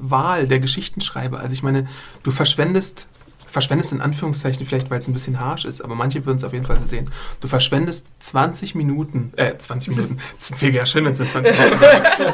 Wahl 0.00 0.46
der 0.46 0.60
Geschichtenschreiber? 0.60 1.40
Also 1.40 1.52
ich 1.52 1.62
meine, 1.62 1.86
du 2.22 2.30
verschwendest, 2.30 3.08
verschwendest 3.46 3.92
in 3.92 4.00
Anführungszeichen 4.00 4.64
vielleicht, 4.64 4.90
weil 4.90 5.00
es 5.00 5.08
ein 5.08 5.12
bisschen 5.12 5.40
harsch 5.40 5.64
ist, 5.66 5.82
aber 5.82 5.94
manche 5.94 6.24
würden 6.24 6.38
es 6.38 6.44
auf 6.44 6.52
jeden 6.54 6.64
Fall 6.64 6.78
sehen. 6.86 7.10
Du 7.40 7.48
verschwendest 7.48 8.06
20 8.20 8.74
Minuten, 8.74 9.32
äh, 9.36 9.56
20 9.58 9.94
Minuten, 9.96 10.18
es 10.38 10.60
wäre 10.62 10.72
ja 10.72 10.86
schön, 10.86 11.04
wenn 11.04 11.12
es 11.12 11.20
in 11.20 11.28
20 11.28 11.58
Minuten 11.58 11.84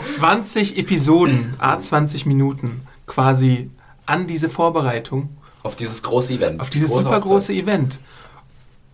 20 0.07 0.79
Episoden, 0.79 1.55
a 1.59 1.81
20 1.81 2.27
Minuten 2.27 2.83
quasi 3.07 3.71
an 4.07 4.27
diese 4.27 4.49
Vorbereitung, 4.49 5.37
Auf 5.63 5.75
dieses 5.75 6.03
große 6.03 6.35
Event. 6.35 6.61
auf 6.61 6.71
dieses 6.71 6.91
Große 6.91 7.03
super 7.03 7.17
Hochzeit. 7.17 7.29
große 7.29 7.53
Event. 7.55 8.01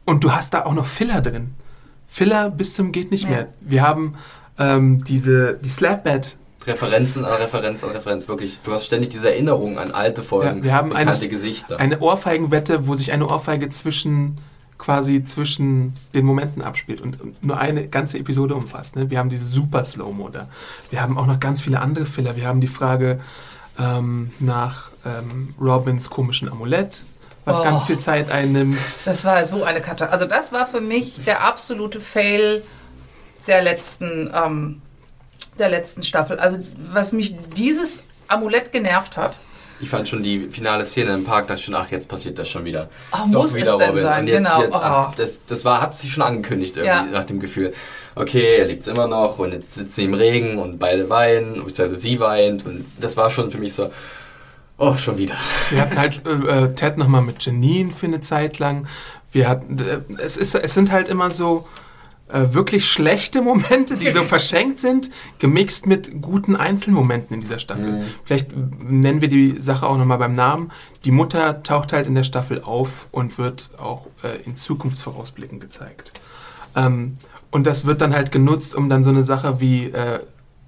Und 0.06 0.24
du 0.24 0.32
hast 0.32 0.54
da 0.54 0.64
auch 0.64 0.74
noch 0.74 0.86
Filler 0.86 1.20
drin. 1.20 1.54
Filler 2.14 2.48
bis 2.48 2.74
zum 2.74 2.92
geht 2.92 3.10
nicht 3.10 3.24
Ja. 3.24 3.30
mehr. 3.30 3.48
Wir 3.60 3.82
haben 3.82 4.14
ähm, 4.56 5.02
diese, 5.02 5.54
die 5.54 5.68
Slapbed. 5.68 6.36
Referenzen 6.64 7.24
an 7.24 7.32
Referenz 7.42 7.82
an 7.82 7.90
Referenz, 7.90 8.28
wirklich. 8.28 8.60
Du 8.62 8.70
hast 8.72 8.86
ständig 8.86 9.08
diese 9.08 9.30
Erinnerung 9.30 9.78
an 9.80 9.90
alte 9.90 10.22
Folgen, 10.22 10.58
Ja, 10.58 10.62
wir 10.64 10.74
haben 10.74 10.92
eines- 10.92 11.28
Gesichter. 11.28 11.80
Eine 11.80 11.98
Ohrfeigenwette, 11.98 12.86
wo 12.86 12.94
sich 12.94 13.10
eine 13.10 13.26
Ohrfeige 13.28 13.68
zwischen 13.68 14.38
quasi 14.78 15.24
zwischen 15.24 15.94
den 16.14 16.24
Momenten 16.24 16.62
abspielt 16.62 17.00
und 17.00 17.20
und 17.20 17.44
nur 17.44 17.58
eine 17.58 17.88
ganze 17.88 18.18
Episode 18.18 18.54
umfasst. 18.54 18.94
Ne? 18.96 19.10
Wir 19.10 19.18
haben 19.18 19.28
diese 19.30 19.44
super 19.46 19.84
Slow-Mo 19.84 20.28
da. 20.28 20.48
Wir 20.90 21.02
haben 21.02 21.18
auch 21.18 21.26
noch 21.26 21.40
ganz 21.40 21.62
viele 21.62 21.80
andere 21.80 22.06
Filler. 22.06 22.36
Wir 22.36 22.46
haben 22.46 22.60
die 22.60 22.68
Frage 22.68 23.18
ähm, 23.78 24.30
nach 24.38 24.90
ähm, 25.04 25.52
Robins 25.60 26.10
komischen 26.10 26.48
Amulett, 26.48 27.04
was 27.44 27.60
Oh. 27.60 27.64
ganz 27.64 27.84
viel 27.84 27.98
Zeit 27.98 28.30
einnimmt. 28.30 28.78
Das 29.04 29.24
war 29.24 29.44
so 29.44 29.64
eine 29.64 29.80
Katastrophe. 29.80 30.12
Also 30.12 30.24
das 30.26 30.52
war 30.52 30.66
für 30.66 30.80
mich 30.80 31.24
der 31.24 31.42
absolute 31.44 32.00
Fail 32.00 32.62
der 33.46 33.62
letzten, 33.62 34.32
ähm, 34.34 34.80
der 35.58 35.68
letzten 35.68 36.02
Staffel. 36.02 36.38
Also 36.38 36.58
was 36.92 37.12
mich 37.12 37.34
dieses 37.56 38.00
Amulett 38.28 38.72
genervt 38.72 39.16
hat. 39.16 39.38
Ich 39.80 39.90
fand 39.90 40.08
schon 40.08 40.22
die 40.22 40.48
finale 40.50 40.86
Szene 40.86 41.12
im 41.12 41.24
Park, 41.24 41.48
dachte 41.48 41.60
schon, 41.60 41.74
ach, 41.74 41.90
jetzt 41.90 42.08
passiert 42.08 42.38
das 42.38 42.48
schon 42.48 42.64
wieder. 42.64 42.88
Oh, 43.12 43.26
muss 43.26 43.54
es 43.54 43.76
denn 43.76 43.96
sein? 43.96 44.20
Und 44.22 44.28
jetzt, 44.28 44.36
Genau. 44.38 44.62
jetzt, 44.62 44.72
Oh. 44.72 44.78
ach, 44.80 45.14
das, 45.16 45.40
das 45.46 45.64
war, 45.64 45.80
hat 45.82 45.96
sich 45.96 46.12
schon 46.12 46.22
angekündigt 46.22 46.76
irgendwie, 46.76 46.88
Ja. 46.88 47.02
nach 47.02 47.24
dem 47.24 47.40
Gefühl. 47.40 47.74
Okay, 48.14 48.56
er 48.56 48.66
liebt 48.66 48.82
es 48.82 48.86
immer 48.88 49.08
noch 49.08 49.38
und 49.40 49.52
jetzt 49.52 49.74
sitzen 49.74 49.90
sie 49.90 50.04
im 50.04 50.14
Regen 50.14 50.58
und 50.58 50.78
beide 50.78 51.10
weinen, 51.10 51.54
beziehungsweise 51.64 51.96
sie 51.96 52.20
weint 52.20 52.64
und 52.64 52.86
das 53.00 53.16
war 53.16 53.28
schon 53.30 53.50
für 53.50 53.58
mich 53.58 53.74
so, 53.74 53.90
oh, 54.78 54.96
schon 54.96 55.18
wieder. 55.18 55.34
Wir 55.70 55.80
hatten 55.80 55.98
halt 55.98 56.22
äh, 56.26 56.64
äh, 56.64 56.74
Ted 56.74 56.98
nochmal 56.98 57.22
mit 57.22 57.44
Janine 57.44 57.92
für 57.92 58.06
eine 58.06 58.20
Zeit 58.20 58.58
lang. 58.58 58.86
Wir 59.32 59.48
hatten, 59.48 59.78
äh, 59.78 60.00
es, 60.22 60.36
ist, 60.36 60.54
es 60.54 60.74
sind 60.74 60.92
halt 60.92 61.08
immer 61.08 61.30
so 61.30 61.66
äh, 62.28 62.54
wirklich 62.54 62.86
schlechte 62.86 63.42
Momente, 63.42 63.94
die 63.94 64.10
so 64.10 64.22
verschenkt 64.24 64.80
sind, 64.80 65.10
gemixt 65.38 65.86
mit 65.86 66.22
guten 66.22 66.56
Einzelmomenten 66.56 67.34
in 67.34 67.40
dieser 67.40 67.58
Staffel. 67.58 68.00
Mhm. 68.00 68.04
Vielleicht 68.24 68.48
nennen 68.56 69.20
wir 69.20 69.28
die 69.28 69.60
Sache 69.60 69.86
auch 69.86 69.98
nochmal 69.98 70.18
beim 70.18 70.34
Namen. 70.34 70.72
Die 71.04 71.10
Mutter 71.10 71.62
taucht 71.62 71.92
halt 71.92 72.06
in 72.06 72.14
der 72.14 72.24
Staffel 72.24 72.62
auf 72.62 73.08
und 73.10 73.38
wird 73.38 73.70
auch 73.78 74.06
äh, 74.22 74.42
in 74.44 74.56
Zukunftsvorausblicken 74.56 75.60
gezeigt. 75.60 76.12
Ähm, 76.74 77.18
und 77.50 77.66
das 77.66 77.84
wird 77.84 78.00
dann 78.00 78.14
halt 78.14 78.32
genutzt, 78.32 78.74
um 78.74 78.88
dann 78.88 79.04
so 79.04 79.10
eine 79.10 79.22
Sache 79.22 79.60
wie 79.60 79.86
äh, 79.86 80.20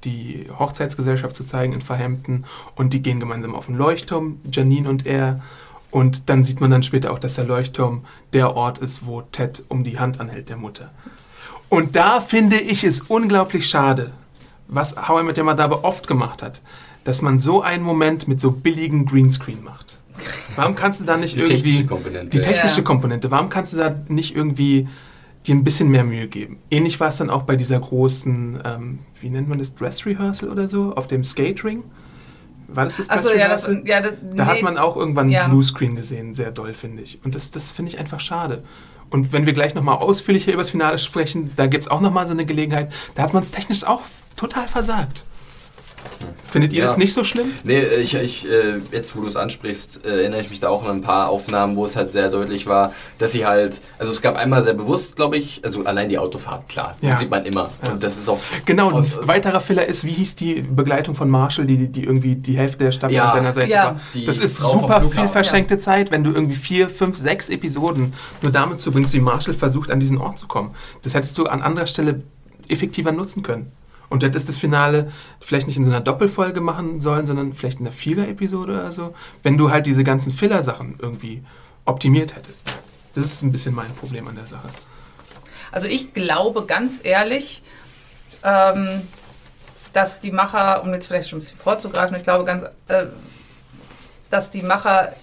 die 0.07 0.47
Hochzeitsgesellschaft 0.59 1.35
zu 1.37 1.45
zeigen 1.45 1.75
in 1.75 1.83
Verhemten 1.83 2.45
und 2.77 2.95
die 2.95 3.03
gehen 3.03 3.21
gemeinsam 3.21 3.55
auf 3.55 3.67
den 3.67 3.77
Leuchtturm, 3.77 4.41
Janine 4.51 4.89
und 4.89 5.05
er. 5.05 5.43
Und 5.91 6.29
dann 6.31 6.45
sieht 6.45 6.61
man 6.61 6.71
dann 6.71 6.83
später 6.83 7.13
auch, 7.13 7.19
dass 7.19 7.35
der 7.35 7.45
Leuchtturm 7.45 8.05
der 8.33 8.57
Ort 8.57 8.79
ist, 8.79 9.07
wo 9.07 9.21
Ted 9.23 9.65
um 9.69 9.85
die 9.85 9.99
Hand 9.99 10.21
anhält, 10.21 10.49
der 10.49 10.57
Mutter. 10.57 10.91
Und 11.69 11.97
da 11.97 12.21
finde 12.21 12.57
ich 12.57 12.85
es 12.85 13.01
unglaublich 13.03 13.69
schade, 13.69 14.13
was 14.69 15.09
How 15.09 15.21
I 15.21 15.25
Met 15.25 15.37
Your 15.39 15.45
Mother 15.45 15.65
aber 15.65 15.85
oft 15.85 16.07
gemacht 16.07 16.43
hat, 16.43 16.63
dass 17.05 17.23
man 17.23 17.39
so 17.39 17.63
einen 17.63 17.83
Moment 17.85 18.29
mit 18.29 18.41
so 18.41 18.51
billigen 18.53 19.05
Greenscreen 19.07 19.63
macht. 19.63 19.99
Warum 20.57 20.75
kannst 20.75 21.01
du 21.01 21.05
da 21.05 21.17
nicht 21.17 21.37
Die 21.37 21.41
irgendwie 21.41 21.63
technische 21.63 21.87
Komponente. 21.87 22.37
die 22.37 22.41
technische 22.43 22.79
Ja. 22.79 22.83
Komponente? 22.85 23.31
Warum 23.31 23.49
kannst 23.49 23.73
du 23.75 23.77
da 23.77 23.95
nicht 24.09 24.35
irgendwie 24.35 24.89
dir 25.47 25.55
ein 25.55 25.65
bisschen 25.65 25.89
mehr 25.89 26.05
Mühe 26.05 26.29
geben? 26.29 26.59
Ähnlich 26.71 26.99
war 27.01 27.09
es 27.09 27.17
dann 27.19 27.31
auch 27.31 27.43
bei 27.43 27.57
dieser 27.57 27.79
großen, 27.79 28.61
ähm, 28.65 28.99
wie 29.21 29.31
nennt 29.31 29.49
man 29.49 29.59
das, 29.59 29.75
Dress 29.75 30.05
Rehearsal 30.05 30.51
oder 30.51 30.69
so, 30.69 30.95
auf 30.95 31.07
dem 31.07 31.25
Skate 31.25 31.65
Ring. 31.65 31.85
War 32.69 32.85
das 32.85 32.97
das 32.97 33.11
Achso, 33.11 33.33
ja, 33.33 33.49
das, 33.49 33.71
ja, 33.85 34.01
das, 34.01 34.15
Da 34.35 34.45
nee. 34.45 34.51
hat 34.51 34.63
man 34.63 34.77
auch 34.77 34.97
irgendwann 34.97 35.29
Ja. 35.31 35.47
Bluescreen 35.47 35.95
gesehen, 35.95 36.35
sehr 36.35 36.51
doll, 36.51 36.75
finde 36.75 37.03
ich. 37.03 37.21
Und 37.25 37.35
das, 37.35 37.51
das 37.51 37.71
finde 37.71 37.93
ich 37.93 37.99
einfach 37.99 38.19
schade. 38.21 38.65
Und 39.09 39.33
wenn 39.33 39.47
wir 39.47 39.53
gleich 39.53 39.75
nochmal 39.75 39.99
ausführlicher 39.99 40.53
über 40.53 40.63
das 40.63 40.71
Finale 40.71 40.99
sprechen, 40.99 41.53
da 41.55 41.69
gibt 41.69 41.85
es 41.85 41.89
auch 41.89 42.01
nochmal 42.01 42.27
so 42.27 42.33
eine 42.33 42.45
Gelegenheit, 42.45 42.93
da 43.15 43.23
hat 43.23 43.35
man 43.35 43.45
es 43.45 43.53
technisch 43.53 43.85
auch 43.85 44.03
total 44.35 44.67
versagt. 44.67 45.25
Findet 46.49 46.73
ihr 46.73 46.81
Ja. 46.81 46.85
das 46.87 46.97
nicht 46.97 47.13
so 47.13 47.25
schlimm? 47.25 47.51
Nee, 47.65 47.81
ich, 47.83 48.15
ich, 48.15 48.49
äh, 48.49 48.79
jetzt 48.93 49.15
wo 49.17 49.21
du 49.21 49.27
es 49.29 49.37
ansprichst, 49.37 50.05
äh, 50.05 50.21
erinnere 50.23 50.41
ich 50.41 50.51
mich 50.51 50.61
da 50.61 50.69
auch 50.69 50.85
an 50.85 50.91
ein 50.91 51.01
paar 51.03 51.29
Aufnahmen, 51.29 51.77
wo 51.77 51.85
es 51.85 51.97
halt 51.97 52.13
sehr 52.13 52.31
deutlich 52.31 52.67
war, 52.67 52.93
dass 53.19 53.33
sie 53.33 53.45
halt, 53.47 53.81
also 53.99 54.13
es 54.13 54.23
gab 54.23 54.37
einmal 54.37 54.63
sehr 54.63 54.75
bewusst, 54.75 55.17
glaube 55.17 55.37
ich, 55.37 55.61
also 55.65 55.85
allein 55.85 56.09
die 56.09 56.19
Autofahrt, 56.19 56.69
klar, 56.69 56.97
Ja. 57.01 57.11
das 57.11 57.21
sieht 57.21 57.31
man 57.31 57.45
immer. 57.45 57.71
Ja. 57.85 57.93
Und 57.93 58.03
das 58.03 58.17
ist 58.17 58.29
auch. 58.29 58.39
Genau, 58.65 58.91
ein 58.97 59.05
weiterer 59.23 59.61
Filler 59.61 59.87
ist, 59.87 60.05
wie 60.05 60.13
hieß 60.13 60.35
die 60.37 60.63
Begleitung 60.63 61.15
von 61.15 61.29
Marshall, 61.29 61.67
die, 61.67 61.89
die 61.89 62.05
irgendwie 62.05 62.37
die 62.37 62.57
Hälfte 62.57 62.79
der 62.85 62.93
Staffel 62.93 63.15
Ja, 63.17 63.27
an 63.29 63.33
seiner 63.33 63.53
Seite 63.53 63.71
ja. 63.71 63.85
war. 63.85 64.01
Das 64.27 64.39
ist 64.39 64.59
super 64.59 65.03
viel 65.03 65.29
verschenkte 65.29 65.79
Zeit, 65.79 66.11
wenn 66.11 66.25
du 66.25 66.33
irgendwie 66.33 66.57
vier, 66.57 66.89
fünf, 66.89 67.17
sechs 67.17 67.49
Episoden 67.49 68.15
nur 68.43 68.53
damit 68.53 68.81
zubringst, 68.81 69.13
wie 69.13 69.21
Marshall 69.21 69.55
versucht, 69.55 69.91
an 69.91 70.01
diesen 70.01 70.19
Ort 70.19 70.39
zu 70.39 70.47
kommen. 70.47 70.75
Das 71.03 71.15
hättest 71.15 71.37
du 71.39 71.45
an 71.47 71.61
anderer 71.63 71.87
Stelle 71.87 72.23
effektiver 72.69 73.13
nutzen 73.13 73.43
können. 73.43 73.73
Und 74.09 74.23
du 74.23 74.27
hättest 74.27 74.49
das 74.49 74.59
Finale 74.59 75.13
vielleicht 75.41 75.67
nicht 75.67 75.77
in 75.77 75.85
so 75.85 75.91
einer 75.91 76.01
Doppelfolge 76.01 76.61
machen 76.61 77.01
sollen, 77.01 77.27
sondern 77.27 77.53
vielleicht 77.53 77.81
in 77.81 77.87
einer 77.87 77.95
Vierer-Episode 77.95 78.73
oder 78.73 78.93
so, 78.93 79.15
wenn 79.43 79.57
du 79.57 79.71
halt 79.71 79.87
diese 79.87 80.05
ganzen 80.05 80.33
Filler-Sachen 80.33 80.97
irgendwie 81.01 81.43
optimiert 81.85 82.37
hättest. 82.37 82.69
Das 83.15 83.25
ist 83.25 83.43
ein 83.43 83.53
bisschen 83.53 83.75
mein 83.75 83.93
Problem 83.93 84.29
an 84.29 84.37
der 84.37 84.47
Sache. 84.47 84.69
Also 85.73 85.89
ich 85.89 86.13
glaube 86.13 86.67
ganz 86.67 87.01
ehrlich, 87.03 87.63
ähm, 88.43 89.03
dass 89.93 90.21
die 90.21 90.31
Macher, 90.31 90.83
um 90.83 90.93
jetzt 90.93 91.07
vielleicht 91.07 91.31
schon 91.31 91.39
ein 91.39 91.41
bisschen 91.41 91.59
vorzugreifen, 91.59 92.17
ich 92.17 92.23
glaube 92.23 92.45
ganz, 92.45 92.65
äh, 92.89 93.07
dass 94.31 94.51
die 94.51 94.63
Macher 94.63 95.15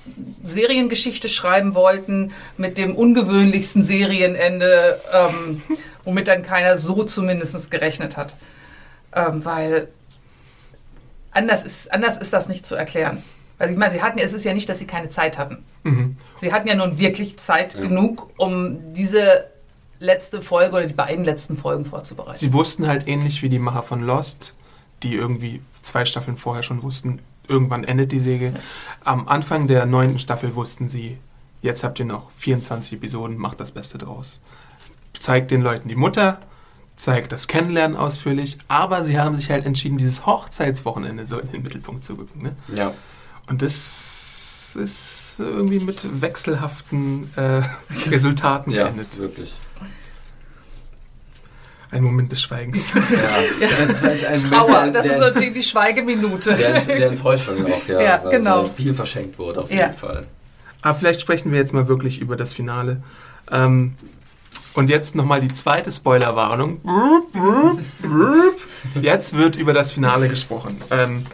Seriengeschichte 0.44 1.30
schreiben 1.30 1.76
wollten 1.76 2.32
mit 2.58 2.78
dem 2.78 2.96
ungewöhnlichsten 2.96 3.84
Serienende, 3.84 5.02
ähm, 5.12 5.62
womit 6.04 6.28
dann 6.28 6.44
keiner 6.44 6.78
so 6.78 7.04
zumindest 7.04 7.70
gerechnet 7.70 8.18
hat. 8.18 8.36
Ähm, 9.16 9.44
weil 9.46 9.90
anders 11.32 11.64
ist, 11.64 11.92
anders 11.92 12.18
ist 12.18 12.34
das 12.34 12.48
nicht 12.48 12.66
zu 12.66 12.76
erklären. 12.76 13.24
Also 13.60 13.74
ich 13.74 13.80
meine, 13.80 13.94
sie 13.94 14.02
hatten, 14.02 14.20
es 14.20 14.34
ist 14.34 14.44
ja 14.44 14.54
nicht, 14.54 14.68
dass 14.68 14.80
sie 14.80 14.88
keine 14.88 15.10
Zeit 15.10 15.38
hatten. 15.38 15.64
Mhm. 15.84 16.18
Sie 16.36 16.52
hatten 16.52 16.68
ja 16.68 16.76
nun 16.76 16.98
wirklich 16.98 17.38
Zeit 17.38 17.76
genug, 17.76 18.32
um 18.38 18.94
diese 18.94 19.46
letzte 20.00 20.42
Folge 20.42 20.76
oder 20.76 20.86
die 20.86 20.94
beiden 20.94 21.24
letzten 21.24 21.58
Folgen 21.58 21.86
vorzubereiten. 21.86 22.38
Sie 22.38 22.52
wussten 22.52 22.88
halt 22.88 23.08
ähnlich 23.08 23.42
wie 23.42 23.50
die 23.50 23.60
Macher 23.60 23.84
von 23.84 24.02
Lost, 24.02 24.54
die 25.02 25.16
irgendwie 25.16 25.62
zwei 25.82 26.06
Staffeln 26.06 26.38
vorher 26.38 26.64
schon 26.64 26.84
wussten, 26.84 27.20
irgendwann 27.48 27.84
endet 27.84 28.12
die 28.12 28.20
Säge. 28.20 28.54
Am 29.04 29.28
Anfang 29.28 29.68
der 29.68 29.86
neunten 29.86 30.20
Staffel 30.20 30.56
wussten 30.56 30.90
sie, 30.90 31.18
jetzt 31.62 31.84
habt 31.84 32.00
ihr 32.00 32.06
noch 32.06 32.32
24 32.32 32.94
Episoden, 32.94 33.38
macht 33.38 33.60
das 33.60 33.72
Beste 33.72 33.98
draus. 33.98 34.42
Zeigt 35.20 35.52
den 35.52 35.62
Leuten 35.62 35.88
die 35.88 35.96
Mutter, 35.96 36.40
zeigt 36.96 37.32
das 37.32 37.48
Kennenlernen 37.48 37.98
ausführlich, 37.98 38.58
aber 38.68 39.04
sie 39.04 39.20
haben 39.20 39.36
sich 39.36 39.50
halt 39.50 39.66
entschieden, 39.66 39.98
dieses 39.98 40.26
Hochzeitswochenende 40.26 41.26
so 41.26 41.40
in 41.40 41.52
den 41.52 41.64
Mittelpunkt 41.64 42.04
zu 42.04 42.14
rücken. 42.14 42.42
Ne? 42.44 42.56
Ja. 42.74 42.94
Und 43.48 43.62
das 43.62 44.76
ist 44.76 45.36
irgendwie 45.40 45.80
mit 45.80 46.22
wechselhaften 46.22 47.32
äh, 47.36 47.62
Resultaten 48.10 48.72
Ja, 48.72 48.86
geendet. 48.86 49.18
wirklich. 49.18 49.54
Ein 51.92 52.04
Moment 52.04 52.32
des 52.32 52.42
Schweigens. 52.42 52.92
Ja. 52.94 53.02
Das 53.60 53.80
ist 53.80 53.98
vielleicht 53.98 54.26
ein 54.26 54.40
Trauer, 54.50 54.68
Moment, 54.72 54.96
das 54.96 55.06
der, 55.08 55.18
ist 55.30 55.34
so 55.36 55.40
die, 55.40 55.54
die 55.54 55.62
Schweigeminute. 55.62 56.54
der, 56.56 56.80
der 56.82 57.08
Enttäuschung 57.10 57.64
auch, 57.66 57.88
ja. 57.88 58.02
Ja, 58.02 58.24
weil- 58.24 58.32
genau. 58.32 58.64
weil 58.64 58.72
Viel 58.72 58.94
verschenkt 58.96 59.38
wurde, 59.38 59.62
auf 59.62 59.72
Ja. 59.72 59.88
jeden 59.88 59.94
Fall. 59.94 60.26
Aber 60.82 60.96
vielleicht 60.98 61.22
sprechen 61.22 61.52
wir 61.52 61.60
jetzt 61.60 61.72
mal 61.74 61.88
wirklich 61.88 62.20
über 62.20 62.36
das 62.36 62.52
Finale. 62.52 63.04
Ähm, 63.52 63.94
und 64.74 64.90
jetzt 64.90 65.16
nochmal 65.16 65.42
die 65.42 65.52
zweite 65.52 65.92
Spoilerwarnung. 65.92 66.82
Jetzt 69.02 69.36
wird 69.36 69.56
über 69.56 69.74
das 69.74 69.92
Finale 69.92 70.30
gesprochen. 70.30 70.78
Ähm, 70.92 71.26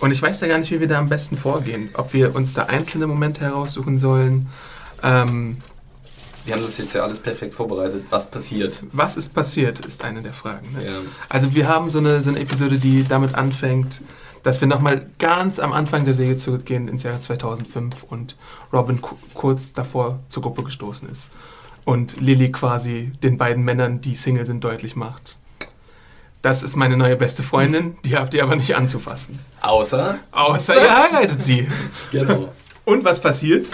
und 0.00 0.10
ich 0.10 0.20
weiß 0.20 0.40
ja 0.40 0.48
gar 0.48 0.58
nicht, 0.58 0.70
wie 0.70 0.80
wir 0.80 0.88
da 0.88 0.98
am 0.98 1.08
besten 1.08 1.36
vorgehen. 1.36 1.90
Ob 1.94 2.12
wir 2.12 2.34
uns 2.34 2.52
da 2.54 2.64
einzelne 2.64 3.06
Momente 3.06 3.40
heraussuchen 3.42 3.98
sollen. 3.98 4.48
Ähm, 5.02 5.58
Wir 6.44 6.54
haben 6.54 6.62
das 6.62 6.78
jetzt 6.78 6.94
ja 6.94 7.02
alles 7.02 7.18
perfekt 7.20 7.54
vorbereitet, 7.54 8.04
was 8.10 8.30
passiert. 8.30 8.82
was 8.92 9.16
ist 9.16 9.32
passiert, 9.34 9.80
ist 9.84 10.02
eine 10.04 10.22
der 10.22 10.34
Fragen. 10.34 10.72
Ne? 10.76 10.84
Ja. 10.86 10.98
Also 11.28 11.54
wir 11.54 11.68
haben 11.68 11.90
so 11.90 11.98
eine, 11.98 12.22
so 12.22 12.30
eine 12.30 12.40
Episode, 12.40 12.78
die 12.78 13.04
damit 13.06 13.34
anfängt, 13.34 14.02
dass 14.42 14.60
wir 14.60 14.68
nochmal 14.68 15.06
ganz 15.18 15.58
am 15.58 15.72
Anfang 15.72 16.04
der 16.04 16.12
Serie 16.12 16.36
zurückgehen 16.36 16.88
ins 16.88 17.02
Jahr 17.02 17.18
2005 17.18 18.02
und 18.02 18.36
Robin 18.74 19.00
ku- 19.00 19.16
kurz 19.32 19.72
davor 19.72 20.18
zur 20.28 20.42
Gruppe 20.42 20.64
gestoßen 20.64 21.08
ist. 21.08 21.30
Und 21.84 22.20
Lily 22.20 22.50
quasi 22.50 23.12
den 23.22 23.36
beiden 23.36 23.62
Männern, 23.64 24.00
die 24.00 24.14
Single 24.14 24.46
sind, 24.46 24.64
deutlich 24.64 24.96
macht. 24.96 25.38
Das 26.40 26.62
ist 26.62 26.76
meine 26.76 26.96
neue 26.96 27.16
beste 27.16 27.42
Freundin, 27.42 27.96
die 28.04 28.16
habt 28.16 28.34
ihr 28.34 28.42
aber 28.42 28.56
nicht 28.56 28.74
anzufassen. 28.76 29.38
Außer, 29.62 30.18
Außer 30.32 30.74
ihr 30.82 30.96
heiratet 30.96 31.42
sie. 31.42 31.68
genau. 32.10 32.50
Und 32.84 33.04
was 33.04 33.20
passiert? 33.20 33.68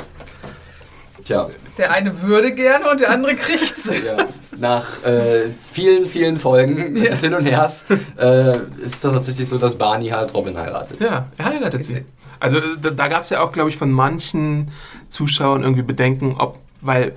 Tja, 1.25 1.49
Der 1.79 1.91
eine 1.93 2.23
würde 2.23 2.53
gerne 2.55 2.89
und 2.91 3.01
der 3.01 3.11
andere 3.11 3.35
kriegt 3.35 3.77
sie. 3.77 4.05
ja. 4.05 4.17
nach 4.57 5.03
äh, 5.05 5.51
vielen, 5.73 6.07
vielen 6.09 6.37
Folgen 6.39 6.97
Ja. 6.97 7.11
des 7.11 7.21
Hin 7.21 7.35
und 7.35 7.45
Hers 7.45 7.85
äh, 8.19 8.57
ist 8.85 8.95
es 8.95 9.01
doch 9.01 9.13
tatsächlich 9.13 9.49
so, 9.49 9.59
dass 9.59 9.77
Barney 9.77 10.09
halt 10.09 10.33
Robin 10.35 10.57
heiratet. 10.57 11.01
Ja, 11.01 11.27
er 11.39 11.45
heiratet 11.45 11.85
sie. 11.85 12.05
Also 12.39 12.59
äh, 12.59 12.63
da, 12.81 12.91
da 12.91 13.09
gab 13.09 13.25
es 13.25 13.31
ja 13.31 13.41
auch, 13.41 13.53
glaube 13.53 13.71
ich, 13.71 13.77
von 13.77 13.91
manchen 13.91 14.71
Zuschauern 15.09 15.63
irgendwie 15.63 15.83
Bedenken, 15.83 16.37
ob, 16.39 16.59
weil 16.81 17.15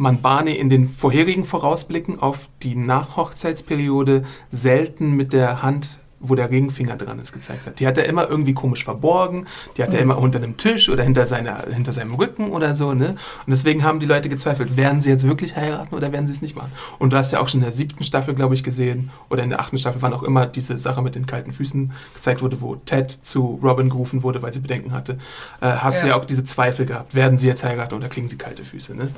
man 0.00 0.22
Barney 0.22 0.54
in 0.54 0.70
den 0.70 0.88
vorherigen 0.88 1.44
Vorausblicken 1.44 2.18
auf 2.20 2.48
die 2.62 2.74
Nachhochzeitsperiode 2.74 4.24
selten 4.50 5.12
mit 5.14 5.32
der 5.32 5.62
Hand, 5.62 5.98
wo 6.22 6.34
der 6.34 6.50
Ringfinger 6.50 6.96
dran 6.96 7.18
ist, 7.18 7.32
gezeigt 7.32 7.66
hat. 7.66 7.80
Die 7.80 7.86
hat 7.86 7.96
er 7.96 8.04
immer 8.06 8.28
irgendwie 8.28 8.52
komisch 8.52 8.84
verborgen, 8.84 9.46
die 9.76 9.82
hat 9.82 9.94
er 9.94 10.00
immer 10.00 10.18
unter 10.18 10.38
einem 10.38 10.56
Tisch 10.58 10.88
oder 10.90 11.02
hinter, 11.02 11.26
seiner, 11.26 11.64
hinter 11.72 11.92
seinem 11.92 12.14
Rücken 12.14 12.50
oder 12.50 12.74
so. 12.74 12.92
Ne? 12.92 13.10
Und 13.10 13.50
deswegen 13.50 13.84
haben 13.84 14.00
die 14.00 14.06
Leute 14.06 14.28
gezweifelt, 14.28 14.76
werden 14.76 15.00
sie 15.00 15.08
jetzt 15.10 15.26
wirklich 15.26 15.56
heiraten 15.56 15.94
oder 15.94 16.12
werden 16.12 16.26
sie 16.26 16.32
es 16.34 16.42
nicht 16.42 16.56
machen? 16.56 16.72
Und 16.98 17.12
du 17.12 17.16
hast 17.16 17.32
ja 17.32 17.40
auch 17.40 17.48
schon 17.48 17.60
in 17.60 17.64
der 17.64 17.72
siebten 17.72 18.04
Staffel, 18.04 18.34
glaube 18.34 18.54
ich, 18.54 18.62
gesehen, 18.62 19.10
oder 19.30 19.42
in 19.42 19.50
der 19.50 19.60
achten 19.60 19.78
Staffel, 19.78 20.02
wann 20.02 20.12
auch 20.12 20.22
immer 20.22 20.46
diese 20.46 20.76
Sache 20.76 21.00
mit 21.02 21.14
den 21.14 21.26
kalten 21.26 21.52
Füßen 21.52 21.92
gezeigt 22.14 22.42
wurde, 22.42 22.60
wo 22.60 22.76
Ted 22.76 23.10
zu 23.10 23.58
Robin 23.62 23.88
gerufen 23.88 24.22
wurde, 24.22 24.42
weil 24.42 24.52
sie 24.52 24.60
Bedenken 24.60 24.92
hatte. 24.92 25.18
Äh, 25.60 25.68
hast 25.68 26.02
du 26.02 26.06
Ja. 26.06 26.14
ja 26.14 26.20
auch 26.20 26.26
diese 26.26 26.44
Zweifel 26.44 26.84
gehabt, 26.86 27.14
werden 27.14 27.38
sie 27.38 27.46
jetzt 27.46 27.64
heiraten 27.64 27.94
oder 27.94 28.08
kriegen 28.08 28.28
sie 28.28 28.36
kalte 28.36 28.64
Füße? 28.64 28.94
Ne? 28.94 29.08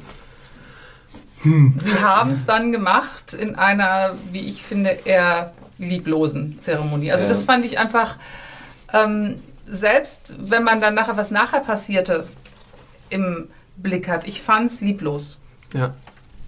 Sie 1.45 1.95
haben 2.01 2.31
es 2.31 2.47
dann 2.47 2.73
gemacht 2.73 3.33
in 3.33 3.55
einer, 3.57 4.15
wie 4.31 4.41
ich 4.41 4.63
finde, 4.63 4.91
eher 5.05 5.53
lieblosen 5.79 6.59
Zeremonie. 6.59 7.11
Also 7.13 7.25
Ja. 7.25 7.29
das 7.29 7.45
fand 7.45 7.65
ich 7.65 7.79
einfach, 7.79 8.17
ähm, 8.93 9.37
selbst 9.67 10.37
wenn 10.39 10.63
man 10.65 10.81
dann 10.81 10.95
nachher, 10.95 11.17
was 11.17 11.31
nachher 11.31 11.61
passierte, 11.61 12.27
im 13.11 13.49
Blick 13.77 14.09
hat, 14.09 14.27
ich 14.27 14.41
fand 14.43 14.71
es 14.71 14.81
lieblos. 14.81 15.39
Ja. 15.75 15.95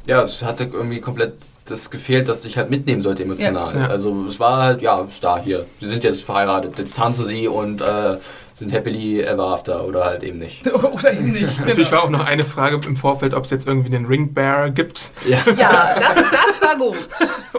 Ja, 0.06 0.22
es 0.22 0.42
hatte 0.42 0.64
irgendwie 0.72 1.00
komplett 1.00 1.34
das 1.66 1.90
gefehlt, 1.90 2.28
dass 2.28 2.42
dich 2.42 2.58
halt 2.58 2.68
mitnehmen 2.70 3.00
sollte 3.00 3.22
emotional. 3.22 3.74
Ja. 3.74 3.80
Ja. 3.82 3.86
Also 3.88 4.26
es 4.26 4.38
war 4.38 4.62
halt, 4.62 4.82
ja, 4.82 5.00
ist 5.00 5.24
da 5.24 5.38
hier. 5.38 5.64
Sie 5.80 5.88
sind 5.88 6.04
jetzt 6.04 6.22
verheiratet, 6.22 6.78
jetzt 6.78 6.96
tanzen 6.96 7.24
sie 7.24 7.48
und 7.48 7.80
äh, 7.80 8.18
sind 8.54 8.72
happily 8.72 9.20
ever 9.20 9.42
after 9.48 9.84
oder 9.84 10.04
halt 10.04 10.22
eben 10.22 10.38
nicht. 10.38 10.66
Oder 10.72 11.12
eben 11.12 11.32
nicht. 11.32 11.58
Natürlich 11.60 11.88
Genau. 11.88 11.90
war 11.90 12.04
auch 12.04 12.10
noch 12.10 12.24
eine 12.26 12.44
Frage 12.44 12.80
im 12.86 12.96
Vorfeld, 12.96 13.34
ob 13.34 13.44
es 13.44 13.50
jetzt 13.50 13.66
irgendwie 13.66 13.90
den 13.90 14.06
Ring 14.06 14.32
Bear 14.32 14.70
gibt. 14.70 15.12
Ja. 15.28 15.38
Ja, 15.56 15.94
das, 15.98 16.16
das 16.16 16.62
war 16.62 16.76
gut. 16.76 16.96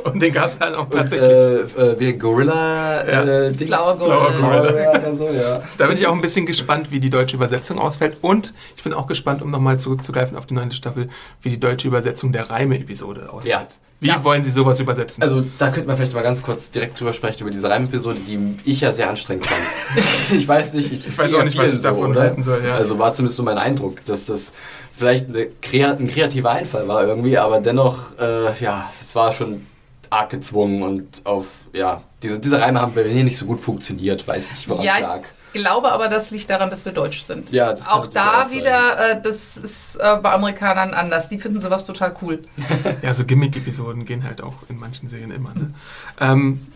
Und 0.06 0.22
den 0.22 0.32
gab 0.34 0.46
es 0.46 0.60
halt 0.60 0.76
auch 0.76 0.90
tatsächlich. 0.90 1.30
Äh, 1.78 1.82
äh, 1.82 2.00
wie 2.00 2.14
Gorilla 2.14 3.06
Ja. 3.06 3.24
äh, 3.24 3.52
Dings. 3.52 3.68
Flower 3.76 3.98
Flower 3.98 4.32
Gorilla. 4.32 4.62
Gorilla. 4.62 4.90
oder 4.92 5.18
so, 5.18 5.30
ja. 5.30 5.62
Da 5.78 5.88
bin 5.88 5.98
ich 5.98 6.08
auch 6.08 6.14
ein 6.14 6.22
bisschen 6.22 6.46
gespannt, 6.46 6.92
wie 6.92 7.00
die 7.00 7.10
deutsche 7.10 7.36
Übersetzung 7.36 7.78
ausfällt. 7.80 8.18
Und 8.22 8.54
ich 8.78 8.84
bin 8.84 8.94
auch 8.94 9.08
gespannt, 9.08 9.42
um 9.42 9.52
nochmal 9.52 9.78
zurückzugreifen 9.80 10.38
auf 10.38 10.46
die 10.46 10.54
neunte 10.54 10.76
Staffel, 10.76 11.10
wie 11.42 11.50
die 11.50 11.60
deutsche 11.60 11.88
Übersetzung 11.88 12.32
der 12.32 12.50
Reime-Episode 12.50 13.30
ausfällt. 13.32 13.48
Ja. 13.48 13.68
Wie 14.02 14.08
Ja. 14.08 14.24
wollen 14.24 14.44
Sie 14.44 14.52
sowas 14.52 14.80
übersetzen? 14.80 15.24
Also 15.24 15.44
da 15.58 15.70
könnten 15.70 15.88
wir 15.90 15.96
vielleicht 15.96 16.14
mal 16.14 16.22
ganz 16.22 16.44
kurz 16.44 16.70
direkt 16.70 17.00
drüber 17.00 17.14
sprechen, 17.14 17.42
über 17.44 17.52
diese 17.52 17.70
Reimepisode, 17.70 18.20
die 18.28 18.60
ich 18.66 18.82
ja 18.82 18.92
sehr 18.92 19.10
anstrengend 19.10 19.48
fand. 19.48 19.62
ich 20.38 20.48
weiß 20.48 20.74
nicht, 20.74 20.92
ich, 20.92 21.08
Ich 21.08 21.18
weiß 21.18 21.34
auch 21.34 21.44
nicht, 21.44 21.58
was 21.58 21.74
ich 21.74 21.82
davon 21.82 22.16
halten 22.18 22.44
soll, 22.44 22.64
ja. 22.66 22.76
Also 22.76 23.00
war 23.00 23.14
zumindest 23.14 23.38
so 23.38 23.44
mein 23.44 23.58
Eindruck, 23.58 24.04
dass 24.06 24.26
das 24.26 24.52
vielleicht 24.94 25.30
eine 25.30 25.48
krea 25.62 25.92
ein 25.94 26.08
kreativer 26.08 26.52
Einfall 26.52 26.88
war 26.88 27.06
irgendwie, 27.08 27.38
aber 27.38 27.60
dennoch, 27.62 28.18
äh, 28.20 28.58
ja, 28.62 28.92
es 29.02 29.16
war 29.16 29.32
schon 29.32 29.66
arg 30.10 30.30
gezwungen 30.30 30.84
und 30.84 31.22
auf, 31.24 31.46
ja, 31.74 32.04
diese, 32.22 32.40
diese 32.40 32.60
Reime 32.62 32.80
haben 32.82 32.94
bei 32.94 33.04
mir 33.06 33.24
nicht 33.24 33.38
so 33.38 33.46
gut 33.46 33.60
funktioniert, 33.62 34.28
weiß 34.28 34.52
ich, 34.60 34.70
woran 34.70 34.84
Ja, 34.86 34.94
es 34.96 35.02
lag. 35.02 35.20
ich 35.22 35.45
glaube 35.56 35.92
aber, 35.92 36.10
das 36.10 36.32
liegt 36.32 36.50
daran, 36.50 36.70
dass 36.70 36.86
wir 36.86 36.92
deutsch 36.92 37.24
sind. 37.24 37.52
Ja, 37.52 37.72
das 37.72 37.88
auch 37.88 38.08
da 38.08 38.44
auch 38.44 38.52
wieder, 38.52 39.12
äh, 39.12 39.22
das 39.22 39.58
ist 39.58 39.96
äh, 39.96 40.18
bei 40.22 40.32
Amerikanern 40.32 40.94
anders. 40.94 41.30
Die 41.30 41.40
finden 41.40 41.62
sowas 41.62 41.86
total 41.86 42.16
cool. 42.22 42.44
Ja, 43.02 43.14
so 43.14 43.26
Gimmick-Episoden 43.26 44.06
gehen 44.06 44.24
halt 44.24 44.42
auch 44.42 44.70
in 44.70 44.78
manchen 44.78 45.08
Serien 45.08 45.32
immer. 45.32 45.54
Ne? 45.54 45.74
Ähm, 46.20 46.68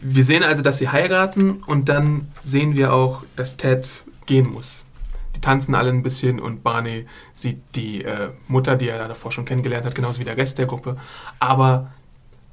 wir 0.00 0.24
sehen 0.24 0.42
also, 0.42 0.62
dass 0.62 0.78
sie 0.78 0.88
heiraten 0.88 1.62
und 1.66 1.88
dann 1.88 2.28
sehen 2.42 2.74
wir 2.74 2.92
auch, 2.92 3.22
dass 3.36 3.56
Ted 3.56 4.04
gehen 4.26 4.50
muss. 4.50 4.84
Die 5.36 5.40
tanzen 5.40 5.74
alle 5.74 5.90
ein 5.90 6.02
bisschen 6.02 6.40
und 6.40 6.62
Barney 6.62 7.06
sieht 7.34 7.60
die 7.74 8.04
äh, 8.04 8.30
Mutter, 8.48 8.76
die 8.76 8.88
er 8.88 9.06
davor 9.08 9.32
schon 9.32 9.44
kennengelernt 9.44 9.86
hat, 9.86 9.94
genauso 9.94 10.18
wie 10.18 10.24
der 10.24 10.36
Rest 10.36 10.58
der 10.58 10.66
Gruppe. 10.66 10.96
Aber 11.38 11.92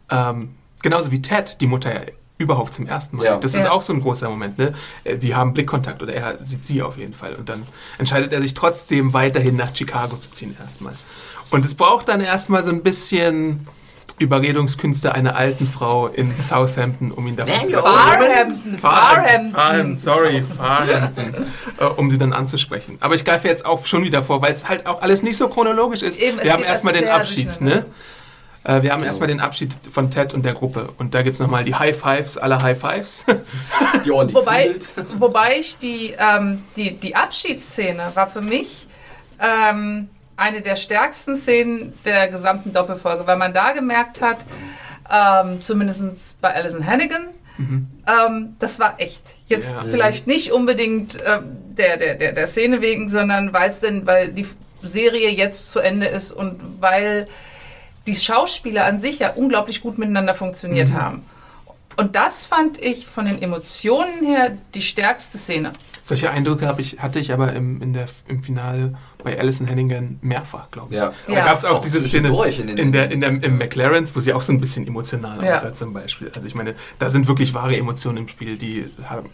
ähm, 0.09 0.55
genauso 0.81 1.11
wie 1.11 1.21
Ted 1.21 1.59
die 1.61 1.67
Mutter 1.67 1.91
überhaupt 2.39 2.73
zum 2.73 2.87
ersten 2.87 3.17
Mal. 3.17 3.25
Ja. 3.25 3.37
Das 3.37 3.53
ist 3.53 3.65
Ja. 3.65 3.71
auch 3.71 3.83
so 3.83 3.93
ein 3.93 3.99
großer 4.01 4.27
Moment. 4.29 4.57
Ne? 4.57 4.73
Äh, 5.03 5.17
Die 5.19 5.35
haben 5.35 5.53
Blickkontakt 5.53 6.01
oder 6.01 6.13
er 6.13 6.37
sieht 6.37 6.65
sie 6.65 6.81
auf 6.81 6.97
jeden 6.97 7.13
Fall. 7.13 7.35
Und 7.35 7.47
dann 7.49 7.61
entscheidet 7.99 8.33
er 8.33 8.41
sich 8.41 8.55
trotzdem 8.55 9.13
weiterhin 9.13 9.55
nach 9.55 9.75
Chicago 9.75 10.17
zu 10.17 10.31
ziehen 10.31 10.55
erstmal. 10.59 10.93
Und 11.51 11.63
es 11.65 11.75
braucht 11.75 12.07
dann 12.09 12.21
erstmal 12.21 12.63
so 12.63 12.71
ein 12.71 12.81
bisschen 12.81 13.67
Überredungskünste 14.19 15.15
einer 15.15 15.35
alten 15.37 15.65
Frau 15.67 16.07
in 16.07 16.29
Southampton, 16.37 17.11
um 17.11 17.25
ihn 17.27 17.35
davon 17.37 17.63
zu 17.63 17.71
Farhampton, 17.79 18.77
Farhampton, 18.79 19.51
Farhampton. 19.51 19.95
sorry, 19.95 20.43
Farhampton, 20.43 21.33
äh, 21.79 21.85
um 21.85 22.11
sie 22.11 22.17
dann 22.17 22.33
anzusprechen. 22.33 22.97
Aber 22.99 23.15
ich 23.15 23.23
greife 23.23 23.47
jetzt 23.47 23.65
auch 23.65 23.85
schon 23.85 24.03
wieder 24.03 24.21
vor, 24.21 24.41
weil 24.41 24.51
es 24.51 24.67
halt 24.67 24.85
auch 24.87 25.01
alles 25.01 25.23
nicht 25.23 25.37
so 25.37 25.47
chronologisch 25.47 26.03
ist. 26.03 26.19
Eben, 26.19 26.41
Wir 26.43 26.51
haben 26.51 26.59
geht 26.59 26.67
erstmal 26.67 26.95
erst 26.95 27.05
den 27.05 27.11
Abschied, 27.13 27.45
durcheinander. 27.47 27.75
ne? 27.81 27.85
Äh, 28.69 28.83
wir 28.83 28.91
haben 28.91 28.99
Genau. 28.99 29.09
erstmal 29.09 29.27
den 29.27 29.39
Abschied 29.39 29.75
von 29.91 30.11
Ted 30.11 30.33
und 30.33 30.43
der 30.45 30.53
Gruppe. 30.53 30.89
Und 30.97 31.15
da 31.15 31.21
gibt 31.23 31.33
es 31.33 31.39
nochmal 31.39 31.63
die 31.63 31.73
High 31.75 31.97
Fives, 31.97 32.37
alle 32.37 32.61
High 32.61 32.79
Fives. 32.79 33.25
Die 34.05 34.11
ordentlich 34.11 34.35
Wobei, 34.35 34.75
wobei 35.17 35.57
ich 35.59 35.77
die, 35.77 36.13
ähm, 36.19 36.63
die, 36.75 36.91
die 36.95 37.15
Abschiedsszene 37.15 38.11
war 38.13 38.27
für 38.27 38.41
mich 38.41 38.87
ähm, 39.41 40.09
eine 40.37 40.61
der 40.61 40.75
stärksten 40.75 41.35
Szenen 41.35 41.93
der 42.05 42.27
gesamten 42.29 42.71
Doppelfolge, 42.71 43.25
weil 43.27 43.37
man 43.37 43.53
da 43.53 43.71
gemerkt 43.71 44.21
hat, 44.21 44.45
ähm, 45.11 45.61
zumindest 45.61 46.39
bei 46.41 46.53
Alison 46.53 46.85
Hannigan, 46.85 47.29
ähm, 47.57 48.55
das 48.59 48.79
war 48.79 48.95
echt. 48.99 49.21
Jetzt 49.47 49.83
Ja. 49.83 49.89
vielleicht 49.91 50.27
nicht 50.27 50.51
unbedingt 50.53 51.17
ähm, 51.25 51.43
der, 51.75 51.97
der, 51.97 52.15
der, 52.15 52.31
der 52.31 52.47
Szene 52.47 52.81
wegen, 52.81 53.09
sondern 53.09 53.51
weil 53.51 53.69
es 53.69 53.79
denn, 53.81 54.05
weil 54.07 54.31
die 54.31 54.47
Serie 54.81 55.29
jetzt 55.29 55.71
zu 55.71 55.79
Ende 55.79 56.05
ist 56.05 56.31
und 56.31 56.61
weil 56.79 57.27
die 58.09 58.15
Schauspieler 58.15 58.85
an 58.85 58.99
sich 58.99 59.19
ja 59.19 59.33
unglaublich 59.33 59.81
gut 59.81 59.99
miteinander 59.99 60.33
funktioniert 60.33 60.93
haben. 60.93 61.21
Und 61.95 62.15
das 62.15 62.47
fand 62.47 62.83
ich 62.83 63.05
von 63.05 63.25
den 63.25 63.41
Emotionen 63.41 64.25
her 64.25 64.57
die 64.73 64.81
stärkste 64.81 65.37
Szene. 65.37 65.73
Solche 66.01 66.31
Eindrücke 66.31 66.73
ich, 66.79 66.99
hatte 66.99 67.19
ich 67.19 67.31
aber 67.31 67.53
im, 67.53 67.81
in 67.81 67.93
der, 67.93 68.07
im 68.27 68.41
Finale 68.41 68.97
bei 69.21 69.37
Alison 69.37 69.69
Hannigan 69.69 70.17
mehrfach, 70.21 70.71
glaube 70.71 70.93
ich. 70.93 70.97
Ja. 70.99 71.11
Da 71.27 71.33
Ja. 71.33 71.45
gab 71.45 71.57
es 71.57 71.65
auch, 71.65 71.75
Auch 71.77 71.81
diese 71.81 71.99
Szene 71.99 72.29
in 72.29 72.77
in, 72.77 72.91
der, 72.93 73.11
in 73.11 73.19
der, 73.19 73.29
im 73.43 73.57
McLarens, 73.57 74.15
wo 74.15 74.21
sie 74.21 74.31
auch 74.33 74.41
so 74.41 74.53
ein 74.53 74.61
bisschen 74.61 74.87
emotional 74.87 75.43
Ja. 75.43 75.55
aussah 75.55 75.73
zum 75.73 75.91
Beispiel. 75.91 76.31
Also 76.33 76.47
ich 76.47 76.55
meine, 76.55 76.73
da 76.99 77.09
sind 77.09 77.27
wirklich 77.27 77.53
wahre 77.53 77.75
Emotionen 77.75 78.17
im 78.19 78.27
Spiel, 78.29 78.57
die 78.57 78.85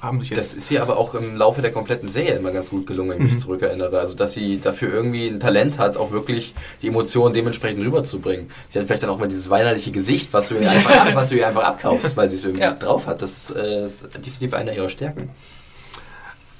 haben, 0.01 0.21
sich 0.21 0.31
Das 0.31 0.55
jetzt... 0.55 0.57
ist 0.57 0.71
ihr 0.71 0.81
aber 0.81 0.97
auch 0.97 1.13
im 1.13 1.35
Laufe 1.35 1.61
der 1.61 1.71
kompletten 1.71 2.09
Serie 2.09 2.33
immer 2.33 2.51
ganz 2.51 2.71
gut 2.71 2.87
gelungen, 2.87 3.11
wenn 3.19 3.27
ich 3.27 3.33
mich 3.33 3.41
zurückerinnere. 3.41 3.99
Also, 3.99 4.15
dass 4.15 4.33
sie 4.33 4.59
dafür 4.59 4.91
irgendwie 4.91 5.27
ein 5.27 5.39
Talent 5.39 5.77
hat, 5.77 5.97
auch 5.97 6.09
wirklich 6.11 6.55
die 6.81 6.87
Emotionen 6.87 7.35
dementsprechend 7.35 7.85
rüberzubringen. 7.85 8.49
Sie 8.69 8.79
hat 8.79 8.87
vielleicht 8.87 9.03
dann 9.03 9.11
auch 9.11 9.19
mal 9.19 9.27
dieses 9.27 9.51
weinerliche 9.51 9.91
Gesicht, 9.91 10.33
was 10.33 10.47
du 10.49 10.55
ihr 10.55 10.69
einfach, 10.69 10.97
ab, 10.97 11.07
was 11.13 11.29
du 11.29 11.35
ihr 11.35 11.47
einfach 11.47 11.63
abkaufst, 11.63 12.17
weil 12.17 12.27
sie 12.27 12.35
es 12.35 12.43
irgendwie 12.43 12.63
Ja. 12.63 12.71
drauf 12.73 13.05
hat. 13.05 13.21
Das 13.21 13.51
äh, 13.51 13.83
ist 13.83 14.03
definitiv 14.17 14.55
einer 14.55 14.73
ihrer 14.73 14.89
Stärken. 14.89 15.29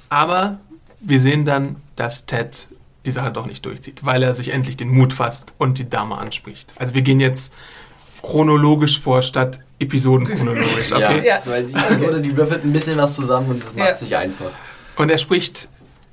Aber 0.08 0.58
wir 1.00 1.20
sehen 1.20 1.44
dann, 1.44 1.76
dass 1.96 2.26
Ted 2.26 2.68
die 3.06 3.10
Sache 3.12 3.30
doch 3.30 3.46
nicht 3.46 3.64
durchzieht, 3.64 4.04
weil 4.04 4.22
er 4.22 4.34
sich 4.34 4.52
endlich 4.52 4.76
den 4.76 4.88
Mut 4.88 5.12
fasst 5.12 5.54
und 5.58 5.78
die 5.78 5.88
Dame 5.88 6.18
anspricht. 6.18 6.74
Also 6.76 6.94
wir 6.94 7.02
gehen 7.02 7.20
jetzt 7.20 7.52
chronologisch 8.22 9.00
vor, 9.00 9.22
statt 9.22 9.60
episodenchronologisch, 9.78 10.92
okay? 10.92 11.22
Ja. 11.26 11.38
weil 11.44 11.64
die 11.66 11.74
Episode, 11.74 12.20
die 12.20 12.36
würfelt 12.36 12.64
ein 12.64 12.72
bisschen 12.72 12.96
was 12.96 13.14
zusammen 13.14 13.50
und 13.50 13.62
das 13.64 13.74
macht 13.74 13.88
Ja. 13.88 13.94
sich 13.94 14.16
einfach. 14.16 14.50
Und 14.96 15.10
er 15.10 15.18
spricht 15.18 15.68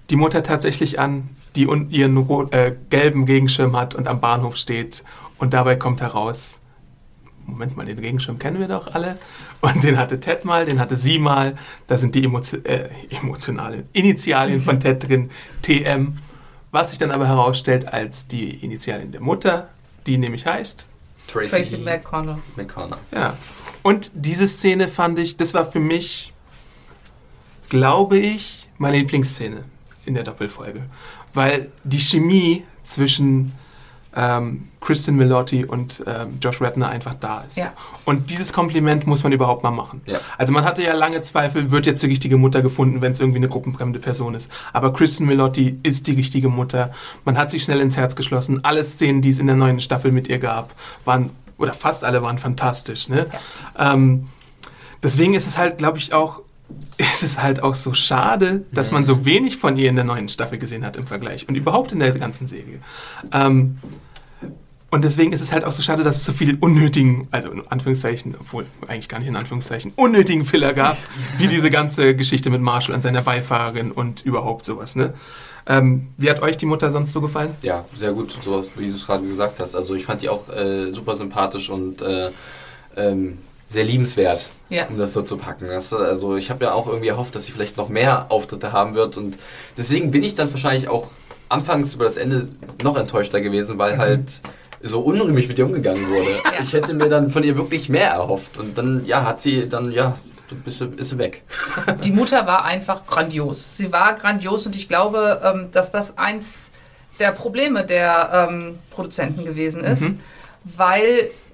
die 0.10 0.16
Mutter 0.16 0.44
tatsächlich 0.44 1.00
an, 1.00 1.30
die 1.56 1.64
ihren 1.64 2.50
äh, 2.52 2.74
gelben 2.90 3.24
Regenschirm 3.26 3.76
hat 3.78 3.96
und 3.96 4.08
am 4.08 4.20
Bahnhof 4.20 4.56
steht. 4.58 5.04
Und 5.38 5.54
dabei 5.54 5.76
kommt 5.76 6.02
heraus, 6.02 6.62
Moment 7.46 7.76
mal, 7.78 7.86
den 7.86 8.00
Regenschirm 8.00 8.40
kennen 8.40 8.60
wir 8.60 8.68
doch 8.68 8.94
alle. 8.94 9.18
Und 9.62 9.84
den 9.84 9.98
hatte 9.98 10.20
Ted 10.20 10.46
mal, 10.46 10.66
den 10.66 10.80
hatte 10.80 10.96
sie 10.98 11.20
mal. 11.20 11.56
Da 11.88 11.98
sind 11.98 12.16
die 12.16 12.24
Emotio 12.26 12.60
äh, 12.64 12.90
emotionalen 13.10 13.88
Initialien 13.94 14.62
von 14.62 14.80
Ted 14.80 15.08
drin, 15.08 15.30
TM. 15.62 16.16
Was 16.74 16.90
sich 16.90 16.98
dann 16.98 17.12
aber 17.12 17.28
herausstellt 17.28 17.88
als 17.94 18.26
die 18.26 18.50
Initialien 18.50 19.12
der 19.12 19.22
Mutter, 19.22 19.70
die 20.08 20.18
nämlich 20.18 20.48
heißt 20.48 20.88
Tracy 21.28 21.78
McConnell. 21.78 22.40
McConnell. 22.56 22.98
ja. 23.12 23.38
Und 23.84 24.10
diese 24.16 24.48
Szene 24.48 24.88
fand 24.88 25.20
ich, 25.20 25.38
das 25.38 25.54
war 25.54 25.66
für 25.66 25.80
mich, 25.80 26.34
glaube 27.70 28.18
ich, 28.18 28.68
meine 28.80 28.98
Lieblingsszene 28.98 29.66
in 30.06 30.16
der 30.16 30.24
Doppelfolge. 30.24 30.88
Weil 31.36 31.72
die 31.84 32.00
Chemie 32.00 32.64
zwischen 32.84 33.52
ähm, 34.16 34.68
Kristen 34.82 35.16
Milotti 35.16 35.66
und 35.66 36.04
ähm, 36.06 36.38
Josh 36.42 36.62
Radner 36.62 36.90
einfach 36.90 37.14
da 37.14 37.42
ist. 37.42 37.58
Ja. 37.58 37.74
Und 38.06 38.30
dieses 38.30 38.52
Kompliment 38.52 39.08
muss 39.08 39.24
man 39.24 39.32
überhaupt 39.32 39.64
mal 39.64 39.72
machen. 39.72 40.02
Ja. 40.06 40.20
Also 40.38 40.52
man 40.52 40.66
hatte 40.66 40.84
ja 40.84 40.94
lange 40.94 41.22
Zweifel, 41.22 41.72
wird 41.72 41.86
jetzt 41.86 42.04
die 42.04 42.08
richtige 42.08 42.38
Mutter 42.38 42.62
gefunden, 42.62 43.02
wenn 43.02 43.14
es 43.14 43.20
irgendwie 43.20 43.38
eine 43.38 43.48
gruppenfremde 43.48 44.00
Person 44.00 44.36
ist. 44.36 44.52
Aber 44.74 44.92
Kristen 44.92 45.26
Milotti 45.26 45.80
ist 45.84 46.08
die 46.08 46.14
richtige 46.14 46.50
Mutter. 46.50 46.92
Man 47.26 47.38
hat 47.38 47.52
sie 47.52 47.60
schnell 47.60 47.80
ins 47.80 47.96
Herz 47.96 48.16
geschlossen. 48.16 48.64
Alle 48.64 48.84
Szenen, 48.84 49.22
die 49.22 49.30
es 49.30 49.40
in 49.40 49.48
der 49.48 49.56
neuen 49.56 49.80
Staffel 49.80 50.12
mit 50.12 50.28
ihr 50.28 50.40
gab, 50.40 50.74
waren, 51.06 51.30
oder 51.58 51.74
fast 51.74 52.04
alle 52.04 52.22
waren 52.22 52.38
fantastisch. 52.38 53.08
Ne? 53.08 53.28
Ähm, 53.80 54.28
deswegen 55.02 55.34
ist 55.34 55.48
es 55.48 55.58
halt, 55.58 55.78
glaube 55.78 55.98
ich, 55.98 56.14
auch, 56.14 56.42
ist 56.98 57.24
es 57.24 57.42
halt 57.42 57.62
auch 57.62 57.76
so 57.76 57.94
schade, 57.94 58.64
dass 58.72 58.92
man 58.92 59.06
so 59.06 59.26
wenig 59.26 59.58
von 59.58 59.78
ihr 59.78 59.90
in 59.90 59.96
der 59.96 60.06
neuen 60.06 60.30
Staffel 60.30 60.58
gesehen 60.58 60.86
hat 60.86 60.98
im 60.98 61.06
Vergleich 61.06 61.48
und 61.48 61.56
überhaupt 61.56 61.92
in 61.92 62.00
der 62.00 62.12
ganzen 62.12 62.48
Serie. 62.48 62.80
Ähm, 63.32 63.78
und 64.94 65.04
deswegen 65.04 65.34
ist 65.34 65.42
es 65.42 65.52
halt 65.52 65.64
auch 65.64 65.72
so 65.72 65.82
schade, 65.82 66.04
dass 66.04 66.18
es 66.18 66.26
so 66.26 66.34
viel 66.34 66.56
unnötigen, 66.60 67.28
also 67.32 67.50
in 67.50 67.68
Anführungszeichen, 67.68 68.36
obwohl 68.40 68.68
eigentlich 68.88 69.10
gar 69.10 69.18
nicht 69.18 69.28
in 69.28 69.36
Anführungszeichen, 69.36 69.92
unnötigen 69.96 70.46
Filler 70.46 70.74
gab, 70.74 70.98
wie 71.40 71.48
diese 71.48 71.72
ganze 71.72 72.16
Geschichte 72.16 72.52
mit 72.52 72.62
Marshall 72.62 72.94
und 72.94 73.02
seiner 73.02 73.24
Beifahrerin 73.24 73.92
und 73.92 74.24
überhaupt 74.24 74.66
sowas. 74.66 74.96
Ne? 74.96 75.16
Ähm, 75.66 76.10
wie 76.18 76.30
hat 76.30 76.44
euch 76.44 76.58
die 76.58 76.68
Mutter 76.68 76.92
sonst 76.92 77.12
so 77.12 77.22
gefallen? 77.22 77.56
Ja, 77.64 77.86
sehr 77.96 78.14
gut, 78.14 78.38
so 78.40 78.64
wie 78.76 78.88
du 78.88 78.96
es 78.96 79.08
gerade 79.08 79.26
gesagt 79.26 79.60
hast. 79.60 79.76
Also 79.76 79.96
ich 79.96 80.06
fand 80.06 80.22
die 80.22 80.30
auch 80.30 80.48
äh, 80.50 80.92
super 80.92 81.16
sympathisch 81.16 81.72
und 81.72 82.04
äh, 82.04 82.30
ähm, 82.96 83.40
sehr 83.74 83.84
liebenswert, 83.84 84.50
Ja. 84.70 84.86
um 84.88 84.98
das 84.98 85.12
so 85.14 85.22
zu 85.24 85.36
packen. 85.38 85.70
Also 85.70 86.36
ich 86.38 86.50
habe 86.50 86.64
ja 86.66 86.74
auch 86.74 86.88
irgendwie 86.88 87.08
erhofft, 87.10 87.36
dass 87.36 87.46
sie 87.48 87.52
vielleicht 87.52 87.76
noch 87.78 87.90
mehr 87.90 88.28
Auftritte 88.30 88.72
haben 88.72 88.96
wird 88.96 89.18
und 89.18 89.36
deswegen 89.78 90.12
bin 90.12 90.24
ich 90.24 90.36
dann 90.36 90.50
wahrscheinlich 90.52 90.88
auch 90.88 91.08
anfangs 91.50 91.94
über 91.94 92.06
das 92.06 92.18
Ende 92.18 92.48
noch 92.84 92.96
enttäuschter 92.96 93.42
gewesen, 93.42 93.78
weil 93.78 93.98
halt 93.98 94.42
so 94.82 95.00
unrühmlich 95.02 95.48
mit 95.48 95.58
ihr 95.60 95.66
umgegangen 95.66 96.08
wurde. 96.10 96.30
Ja. 96.46 96.62
Ich 96.62 96.74
hätte 96.74 96.94
mir 96.94 97.10
dann 97.10 97.32
von 97.32 97.44
ihr 97.44 97.58
wirklich 97.58 97.90
mehr 97.90 98.10
erhofft 98.12 98.58
und 98.58 98.78
dann, 98.78 99.06
ja, 99.06 99.26
hat 99.26 99.42
sie 99.42 99.68
dann, 99.68 99.92
ja, 99.92 100.18
du 100.50 100.56
bist, 100.56 100.80
du- 100.82 100.94
ist 100.98 101.10
sie 101.10 101.18
weg. 101.18 101.44
Die 102.04 102.12
Mutter 102.12 102.46
war 102.46 102.64
einfach 102.66 103.06
grandios. 103.06 103.78
Sie 103.78 103.92
war 103.92 104.14
grandios 104.14 104.66
und 104.66 104.76
ich 104.76 104.88
glaube, 104.88 105.42
ähm, 105.44 105.70
dass 105.72 105.92
das 105.92 106.18
eins 106.18 106.72
der 107.20 107.32
Probleme 107.32 107.86
der 107.86 108.48
ähm, 108.50 108.78
Produzenten 108.92 109.46
gewesen 109.46 109.84
ist, 109.84 110.04
weil 110.64 111.30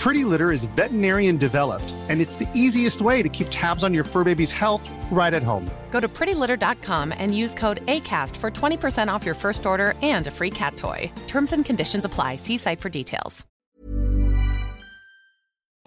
Pretty 0.00 0.24
Litter 0.24 0.50
is 0.50 0.64
veterinarian 0.64 1.36
developed, 1.36 1.94
and 2.08 2.22
it's 2.22 2.34
the 2.34 2.48
easiest 2.54 3.02
way 3.02 3.22
to 3.22 3.28
keep 3.28 3.48
tabs 3.50 3.84
on 3.84 3.92
your 3.92 4.04
fur 4.04 4.24
baby's 4.24 4.50
health 4.50 4.88
right 5.10 5.34
at 5.34 5.42
home. 5.42 5.70
Go 5.90 6.00
to 6.00 6.08
prettylitter.com 6.08 7.12
and 7.18 7.36
use 7.36 7.54
code 7.54 7.84
ACAST 7.84 8.34
for 8.34 8.50
20% 8.50 9.12
off 9.12 9.26
your 9.26 9.34
first 9.34 9.66
order 9.66 9.92
and 10.00 10.26
a 10.26 10.30
free 10.30 10.48
cat 10.50 10.78
toy. 10.78 11.12
Terms 11.26 11.52
and 11.52 11.66
conditions 11.66 12.06
apply. 12.06 12.36
See 12.36 12.56
site 12.56 12.80
for 12.80 12.88
details. 12.88 13.44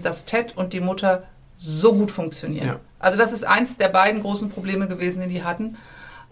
dass 0.03 0.25
Ted 0.25 0.53
und 0.57 0.73
die 0.73 0.79
Mutter 0.79 1.23
so 1.55 1.93
gut 1.93 2.11
funktionieren. 2.11 2.67
Ja. 2.67 2.79
Also 2.99 3.17
das 3.17 3.33
ist 3.33 3.45
eins 3.45 3.77
der 3.77 3.89
beiden 3.89 4.21
großen 4.21 4.49
Probleme 4.49 4.87
gewesen, 4.87 5.21
die 5.21 5.29
die 5.29 5.43
hatten. 5.43 5.77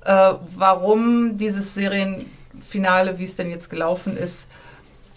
Äh, 0.04 0.34
warum 0.56 1.38
dieses 1.38 1.74
Serienfinale, 1.74 3.18
wie 3.18 3.24
es 3.24 3.36
denn 3.36 3.50
jetzt 3.50 3.70
gelaufen 3.70 4.18
ist, 4.18 4.50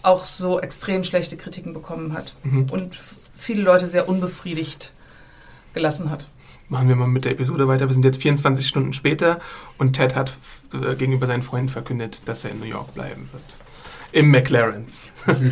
auch 0.05 0.25
so 0.25 0.59
extrem 0.59 1.03
schlechte 1.03 1.37
Kritiken 1.37 1.73
bekommen 1.73 2.13
hat 2.13 2.35
und 2.71 2.99
viele 3.37 3.61
Leute 3.61 3.87
sehr 3.87 4.07
unbefriedigt 4.09 4.91
gelassen 5.73 6.09
hat. 6.09 6.27
Machen 6.67 6.87
wir 6.87 6.95
mal 6.95 7.07
mit 7.07 7.25
der 7.25 7.33
Episode 7.33 7.67
weiter. 7.67 7.87
Wir 7.87 7.93
sind 7.93 8.05
jetzt 8.05 8.21
24 8.21 8.67
Stunden 8.67 8.93
später 8.93 9.39
und 9.77 9.93
Ted 9.93 10.15
hat 10.15 10.35
äh, 10.73 10.95
gegenüber 10.95 11.27
seinen 11.27 11.43
Freunden 11.43 11.69
verkündet, 11.69 12.23
dass 12.25 12.43
er 12.43 12.51
in 12.51 12.59
New 12.59 12.65
York 12.65 12.93
bleiben 12.95 13.29
wird. 13.31 13.43
Im 14.11 14.31
McLarens. 14.31 15.11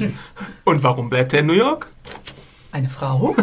und 0.63 0.83
warum 0.83 1.09
bleibt 1.09 1.33
er 1.33 1.41
in 1.41 1.47
New 1.47 1.53
York? 1.53 1.87
Eine 2.73 2.89
Frau? 2.89 3.35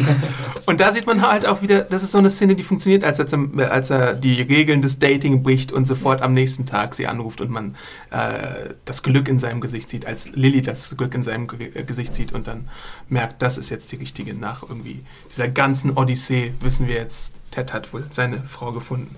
Und 0.66 0.80
da 0.80 0.92
sieht 0.92 1.06
man 1.06 1.22
halt 1.22 1.46
auch 1.46 1.62
wieder, 1.62 1.82
das 1.82 2.02
ist 2.02 2.10
so 2.10 2.18
eine 2.18 2.28
Szene, 2.28 2.56
die 2.56 2.64
funktioniert, 2.64 3.04
als 3.04 3.20
er, 3.20 3.28
zum, 3.28 3.56
als 3.60 3.88
er 3.88 4.14
die 4.14 4.42
Regeln 4.42 4.82
des 4.82 4.98
Dating 4.98 5.44
bricht 5.44 5.70
und 5.70 5.86
sofort 5.86 6.22
am 6.22 6.34
nächsten 6.34 6.66
Tag 6.66 6.96
sie 6.96 7.06
anruft 7.06 7.40
und 7.40 7.52
man 7.52 7.76
äh, 8.10 8.74
das 8.84 9.04
Glück 9.04 9.28
in 9.28 9.38
seinem 9.38 9.60
Gesicht 9.60 9.88
sieht, 9.88 10.06
als 10.06 10.32
Lilly 10.32 10.60
das 10.60 10.96
Glück 10.96 11.14
in 11.14 11.22
seinem 11.22 11.46
Ge 11.46 11.70
äh, 11.72 11.84
Gesicht 11.84 12.16
sieht 12.16 12.32
und 12.32 12.48
dann 12.48 12.68
merkt, 13.08 13.42
das 13.42 13.58
ist 13.58 13.70
jetzt 13.70 13.92
die 13.92 13.96
richtige. 13.96 14.34
Nach 14.34 14.64
irgendwie 14.64 15.04
dieser 15.30 15.46
ganzen 15.46 15.96
Odyssee 15.96 16.52
wissen 16.58 16.88
wir 16.88 16.96
jetzt, 16.96 17.32
Ted 17.52 17.72
hat 17.72 17.92
wohl 17.92 18.02
seine 18.10 18.42
Frau 18.42 18.72
gefunden. 18.72 19.14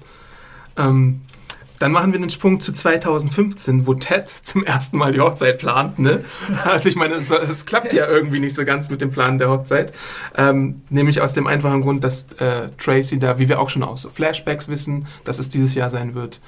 Ähm, 0.77 1.23
dann 1.79 1.93
machen 1.93 2.13
wir 2.13 2.21
einen 2.21 2.31
Sprung 2.31 2.61
zu 2.61 2.73
2015, 2.73 3.87
wo 3.87 3.95
Ted 3.95 4.29
zum 4.29 4.65
ersten 4.65 4.97
Mal 4.97 5.13
die 5.13 5.21
Hochzeit 5.21 5.59
plant. 5.59 5.99
Ne? 5.99 6.25
Also 6.65 6.89
ich 6.89 6.97
meine, 6.97 7.15
es, 7.15 7.31
es 7.31 7.65
klappt 7.67 7.93
ja 7.93 8.07
irgendwie 8.09 8.41
nicht 8.41 8.55
so 8.55 8.65
ganz 8.65 8.89
mit 8.91 9.01
dem 9.01 9.11
Plan 9.11 9.39
der 9.39 9.51
Hochzeit. 9.51 9.93
Ähm, 10.37 10.83
nämlich 10.91 11.21
aus 11.21 11.33
dem 11.33 11.47
einfachen 11.47 11.83
Grund, 11.83 12.03
dass 12.03 12.27
äh, 12.39 12.69
Tracy 12.79 13.19
da, 13.19 13.39
wie 13.39 13.49
wir 13.49 13.61
auch 13.61 13.71
schon 13.71 13.83
aus 13.83 14.03
so 14.03 14.09
Flashbacks 14.09 14.69
wissen, 14.69 15.07
dass 15.25 15.39
es 15.39 15.49
dieses 15.49 15.75
Jahr 15.75 15.91
sein 15.91 16.15
wird, 16.15 16.41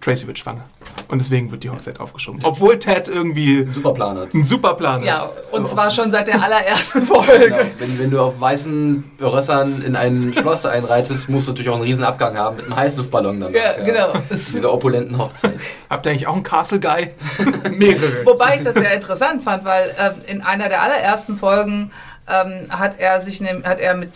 Tracy 0.00 0.26
wird 0.26 0.38
schwanger. 0.38 0.64
Und 1.08 1.20
deswegen 1.20 1.50
wird 1.50 1.62
die 1.64 1.70
Hochzeit 1.70 2.00
aufgeschoben. 2.00 2.40
Obwohl 2.44 2.78
Ted 2.78 3.08
irgendwie 3.08 3.68
Super 3.72 3.92
Plan 3.92 4.18
hat. 4.18 4.34
einen 4.34 4.44
super 4.44 4.74
Plan 4.74 5.00
hat. 5.00 5.04
ja, 5.04 5.28
und 5.50 5.68
zwar 5.68 5.90
schon 5.90 6.10
seit 6.10 6.28
der 6.28 6.42
allerersten 6.42 7.02
Folge. 7.02 7.48
Genau. 7.48 7.58
Wenn, 7.78 7.98
wenn 7.98 8.10
du 8.10 8.20
auf 8.20 8.40
weißen 8.40 9.04
Rössern 9.20 9.82
in 9.82 9.94
ein 9.96 10.32
Schloss 10.32 10.64
einreitest, 10.66 11.28
musst 11.28 11.48
du 11.48 11.52
natürlich 11.52 11.68
auch 11.70 11.74
einen 11.74 11.84
riesen 11.84 12.04
Abgang 12.04 12.36
haben 12.36 12.56
mit 12.56 12.64
einem 12.66 12.76
Heißluftballon 12.76 13.40
dann. 13.40 13.52
Ja, 13.52 13.82
genau. 13.84 14.12
Zu 14.30 14.52
dieser 14.54 14.72
opulenten 14.72 15.18
Hochzeit. 15.18 15.54
Habt 15.90 16.06
ihr 16.06 16.10
eigentlich 16.12 16.26
auch 16.26 16.34
einen 16.34 16.42
Castle 16.42 16.80
Guy? 16.80 17.10
Mehrere. 17.70 18.24
Wobei 18.24 18.56
ich 18.56 18.62
das 18.62 18.74
sehr 18.74 18.94
interessant 18.94 19.42
fand, 19.42 19.64
weil 19.64 19.94
ähm, 19.98 20.12
in 20.26 20.40
einer 20.42 20.68
der 20.68 20.82
allerersten 20.82 21.36
Folgen 21.36 21.90
ähm, 22.28 22.66
hat 22.70 22.98
er 22.98 23.20
sich 23.20 23.40
nehm, 23.40 23.64
hat 23.64 23.80
er 23.80 23.94
mit 23.94 24.12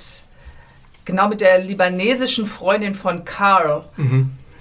genau 1.05 1.29
mit 1.29 1.41
der 1.41 1.59
libanesischen 1.61 2.47
Freundin 2.47 2.95
von 2.95 3.24
Carl 3.24 3.85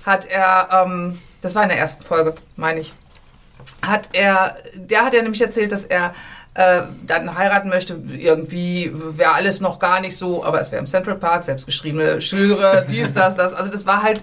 hat 0.06 0.26
er 0.26 0.70
ähm, 0.86 1.20
das 1.42 1.56
war 1.56 1.64
in 1.64 1.70
der 1.70 1.78
ersten 1.78 2.04
Folge, 2.04 2.36
meine 2.56 2.80
ich, 2.80 2.94
hat 3.82 4.10
er 4.14 4.58
der 4.76 5.06
hat 5.06 5.14
er 5.14 5.22
nämlich 5.24 5.42
erzählt, 5.42 5.72
dass 5.72 5.84
er 5.84 6.14
äh, 6.56 6.84
dann 7.06 7.38
heiraten 7.38 7.70
möchte, 7.70 8.00
irgendwie 8.14 8.92
wäre 8.94 9.34
alles 9.34 9.60
noch 9.60 9.78
gar 9.80 10.00
nicht 10.00 10.16
so, 10.16 10.44
aber 10.44 10.62
es 10.62 10.72
wäre 10.72 10.80
im 10.80 10.86
Central 10.88 11.16
Park, 11.16 11.44
selbstgeschriebene 11.44 12.22
Schüre, 12.22 12.86
dies, 12.90 13.14
das, 13.14 13.36
das. 13.36 13.54
Also 13.54 13.70
das 13.70 13.86
war 13.86 14.02
halt 14.04 14.22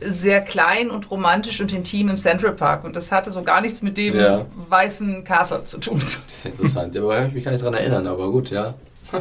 sehr 0.00 0.42
klein 0.42 0.90
und 0.90 1.10
romantisch 1.10 1.60
und 1.62 1.72
intim 1.72 2.08
im 2.10 2.18
Central 2.18 2.52
Park. 2.52 2.84
Und 2.84 2.94
das 2.96 3.10
hatte 3.10 3.30
so 3.30 3.42
gar 3.42 3.62
nichts 3.62 3.80
mit 3.80 3.96
dem 3.96 4.14
Ja. 4.18 4.44
weißen 4.68 5.24
Castle 5.24 5.64
zu 5.64 5.78
tun. 5.78 5.98
Das 6.02 6.16
ist 6.28 6.44
interessant. 6.44 6.94
Ja, 6.94 7.00
aber 7.02 7.24
ich 7.24 7.32
mich 7.32 7.44
gar 7.44 7.52
nicht 7.52 7.64
dran 7.64 7.72
erinnern, 7.74 8.06
aber 8.08 8.30
gut, 8.30 8.50
ja. 8.50 8.74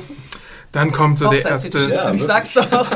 Dann 0.73 0.91
kommt 0.91 1.19
so 1.19 1.29
der 1.29 1.45
erste, 1.45 1.79
Ja, 1.89 2.11
ich 2.11 2.23
sag's 2.23 2.55
doch. 2.55 2.87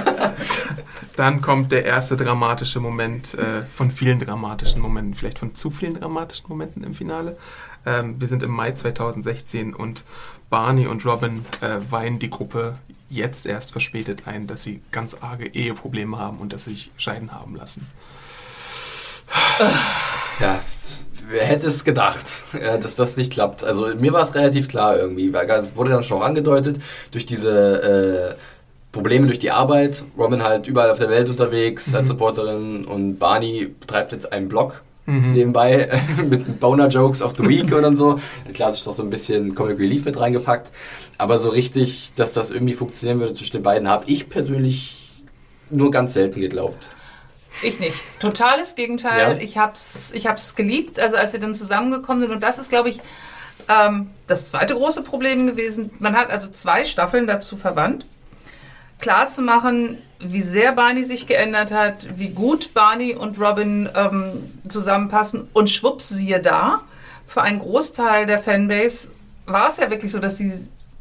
dann 1.15 1.41
kommt 1.41 1.71
der 1.71 1.85
erste 1.85 2.17
dramatische 2.17 2.79
Moment 2.79 3.35
äh, 3.35 3.61
von 3.63 3.91
vielen 3.91 4.19
dramatischen 4.19 4.81
Momenten, 4.81 5.13
vielleicht 5.13 5.39
von 5.39 5.53
zu 5.53 5.69
vielen 5.69 5.93
dramatischen 5.93 6.49
Momenten 6.49 6.83
im 6.83 6.95
Finale. 6.95 7.37
Ähm, 7.85 8.19
wir 8.19 8.27
sind 8.27 8.41
im 8.41 8.51
Mai 8.51 8.71
2016 8.71 9.75
und 9.75 10.03
Barney 10.49 10.87
und 10.87 11.05
Robin 11.05 11.45
äh, 11.61 11.91
weihen 11.91 12.17
die 12.17 12.31
Gruppe 12.31 12.79
jetzt 13.09 13.45
erst 13.45 13.71
verspätet 13.71 14.23
ein, 14.25 14.47
dass 14.47 14.63
sie 14.63 14.81
ganz 14.91 15.15
arge 15.21 15.45
Eheprobleme 15.45 16.17
haben 16.17 16.37
und 16.37 16.53
dass 16.53 16.65
sie 16.65 16.71
sich 16.71 16.91
scheiden 16.97 17.31
haben 17.31 17.55
lassen. 17.55 17.87
Ja, 20.39 20.61
wer 21.29 21.45
hätte 21.45 21.67
es 21.67 21.83
gedacht, 21.83 22.25
äh, 22.53 22.79
dass 22.79 22.95
das 22.95 23.17
nicht 23.17 23.33
klappt? 23.33 23.63
Also 23.63 23.87
mir 23.95 24.13
war 24.13 24.21
es 24.21 24.35
relativ 24.35 24.67
klar 24.67 24.97
irgendwie, 24.97 25.33
weil 25.33 25.49
es 25.49 25.75
wurde 25.75 25.91
dann 25.91 26.03
schon 26.03 26.19
auch 26.19 26.25
angedeutet, 26.25 26.79
durch 27.11 27.25
diese 27.25 28.35
äh, 28.35 28.41
Probleme 28.91 29.27
durch 29.27 29.39
die 29.39 29.51
Arbeit, 29.51 30.03
Robin 30.17 30.43
halt 30.43 30.67
überall 30.67 30.89
auf 30.89 30.97
der 30.97 31.09
Welt 31.09 31.29
unterwegs 31.29 31.93
als 31.93 32.07
Supporterin 32.07 32.85
und 32.85 33.19
Barney 33.19 33.67
betreibt 33.79 34.11
jetzt 34.11 34.31
einen 34.31 34.47
Blog 34.47 34.81
nebenbei 35.07 35.89
mit 36.29 36.59
Boner-Jokes 36.59 37.21
of 37.21 37.33
the 37.37 37.47
Week 37.47 37.73
und 37.73 37.81
dann 37.81 37.95
so. 37.95 38.19
Klar, 38.53 38.73
sich 38.73 38.83
doch 38.83 38.93
so 38.93 39.03
ein 39.03 39.09
bisschen 39.09 39.55
Comic 39.55 39.79
Relief 39.79 40.05
mit 40.05 40.19
reingepackt, 40.19 40.71
aber 41.17 41.39
so 41.39 41.49
richtig, 41.49 42.11
dass 42.15 42.33
das 42.33 42.51
irgendwie 42.51 42.73
funktionieren 42.73 43.19
würde 43.19 43.33
zwischen 43.33 43.57
den 43.57 43.63
beiden, 43.63 43.87
habe 43.87 44.03
ich 44.07 44.29
persönlich 44.29 45.23
nur 45.69 45.91
ganz 45.91 46.13
selten 46.13 46.41
geglaubt. 46.41 46.89
Ich 47.61 47.79
nicht. 47.79 47.97
Totales 48.19 48.75
Gegenteil. 48.75 49.33
Ja. 49.33 49.41
Ich 49.41 49.57
hab's, 49.57 50.11
ich 50.13 50.27
hab's 50.27 50.55
geliebt, 50.55 50.99
also 50.99 51.17
als 51.17 51.31
sie 51.31 51.39
dann 51.39 51.55
zusammengekommen 51.55 52.21
sind. 52.21 52.31
Und 52.31 52.43
das 52.43 52.57
ist, 52.57 52.69
glaube 52.69 52.89
ich, 52.89 52.99
ähm, 53.67 54.09
das 54.27 54.47
zweite 54.47 54.75
große 54.75 55.01
Problem 55.01 55.47
gewesen. 55.47 55.91
Man 55.99 56.15
hat 56.15 56.29
also 56.29 56.47
zwei 56.47 56.85
Staffeln 56.85 57.27
dazu 57.27 57.57
verwandt, 57.57 58.05
klar 58.99 59.27
zu 59.27 59.41
machen, 59.41 59.97
wie 60.19 60.41
sehr 60.41 60.71
Barney 60.73 61.03
sich 61.03 61.27
geändert 61.27 61.71
hat, 61.71 62.07
wie 62.17 62.29
gut 62.29 62.73
Barney 62.73 63.15
und 63.15 63.39
Robin 63.39 63.89
ähm, 63.95 64.51
zusammenpassen. 64.67 65.47
Und 65.53 65.69
schwupps, 65.69 66.09
siehe 66.09 66.39
da, 66.39 66.81
für 67.27 67.41
einen 67.41 67.59
Großteil 67.59 68.25
der 68.25 68.39
Fanbase 68.39 69.11
war 69.45 69.69
es 69.69 69.77
ja 69.77 69.89
wirklich 69.89 70.11
so, 70.11 70.19
dass 70.19 70.35
die 70.35 70.51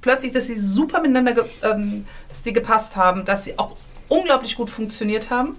plötzlich, 0.00 0.32
dass 0.32 0.46
sie 0.46 0.58
super 0.58 1.00
miteinander, 1.00 1.32
ge 1.32 1.44
ähm, 1.62 2.06
dass 2.28 2.42
die 2.42 2.52
gepasst 2.52 2.96
haben, 2.96 3.24
dass 3.24 3.44
sie 3.44 3.58
auch 3.58 3.76
unglaublich 4.08 4.54
gut 4.56 4.70
funktioniert 4.70 5.30
haben 5.30 5.56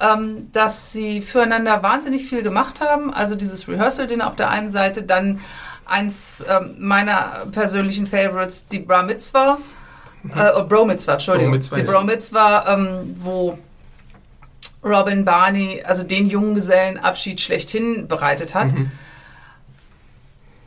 ähm, 0.00 0.50
dass 0.52 0.92
sie 0.92 1.20
füreinander 1.20 1.82
wahnsinnig 1.82 2.26
viel 2.26 2.42
gemacht 2.42 2.80
haben. 2.80 3.12
Also 3.12 3.34
dieses 3.34 3.68
Rehearsal-Dinner 3.68 4.26
auf 4.26 4.36
der 4.36 4.50
einen 4.50 4.70
Seite, 4.70 5.02
dann 5.02 5.40
eins 5.84 6.44
ähm, 6.48 6.76
meiner 6.78 7.46
persönlichen 7.52 8.06
Favorites, 8.06 8.66
die 8.66 8.80
Bra 8.80 9.02
Mitzvah, 9.02 9.58
äh, 10.36 10.50
oh, 10.56 10.64
Bro 10.64 10.86
Mitzvah, 10.86 11.12
Entschuldigung, 11.14 11.52
Bro 11.52 11.56
Mitzvah, 11.56 11.76
die 11.76 11.82
ja. 11.82 11.90
Bro 11.90 12.04
Mitzvah, 12.04 12.74
ähm, 12.74 13.14
wo 13.20 13.58
Robin 14.84 15.24
Barney, 15.24 15.82
also 15.84 16.02
den 16.02 16.28
Junggesellenabschied 16.28 17.40
schlechthin 17.40 18.06
bereitet 18.08 18.54
hat. 18.54 18.72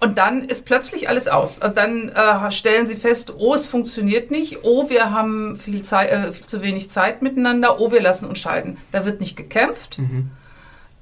Und 0.03 0.17
dann 0.17 0.43
ist 0.43 0.65
plötzlich 0.65 1.09
alles 1.09 1.27
aus. 1.27 1.59
Und 1.59 1.77
dann 1.77 2.09
äh, 2.09 2.51
stellen 2.51 2.87
sie 2.87 2.95
fest, 2.95 3.33
oh, 3.37 3.53
es 3.53 3.67
funktioniert 3.67 4.31
nicht, 4.31 4.63
oh, 4.63 4.89
wir 4.89 5.11
haben 5.11 5.55
viel, 5.57 5.83
Zeit, 5.83 6.09
äh, 6.09 6.31
viel 6.33 6.47
zu 6.47 6.61
wenig 6.61 6.89
Zeit 6.89 7.21
miteinander, 7.21 7.79
oh, 7.79 7.91
wir 7.91 8.01
lassen 8.01 8.27
uns 8.27 8.39
scheiden. 8.39 8.77
Da 8.91 9.05
wird 9.05 9.21
nicht 9.21 9.37
gekämpft, 9.37 9.99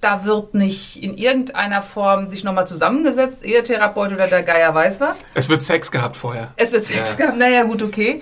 da 0.02 0.26
wird 0.26 0.54
nicht 0.54 1.02
in 1.02 1.18
irgendeiner 1.18 1.82
Form 1.82 2.28
sich 2.30 2.43
nochmal 2.43 2.68
zusammengesetzt, 2.68 3.45
Ehetherapeut 3.45 4.12
oder 4.12 4.28
der 4.28 4.43
Geier 4.43 4.76
weiß 4.76 5.00
was. 5.00 5.24
Es 5.34 5.47
wird 5.47 5.64
Sex 5.64 5.91
gehabt 5.91 6.18
vorher. 6.18 6.52
Es 6.58 6.74
wird 6.74 6.84
Sex 6.84 7.12
Ja. 7.12 7.16
gehabt, 7.16 7.38
naja, 7.38 7.64
gut, 7.64 7.82
okay. 7.82 8.22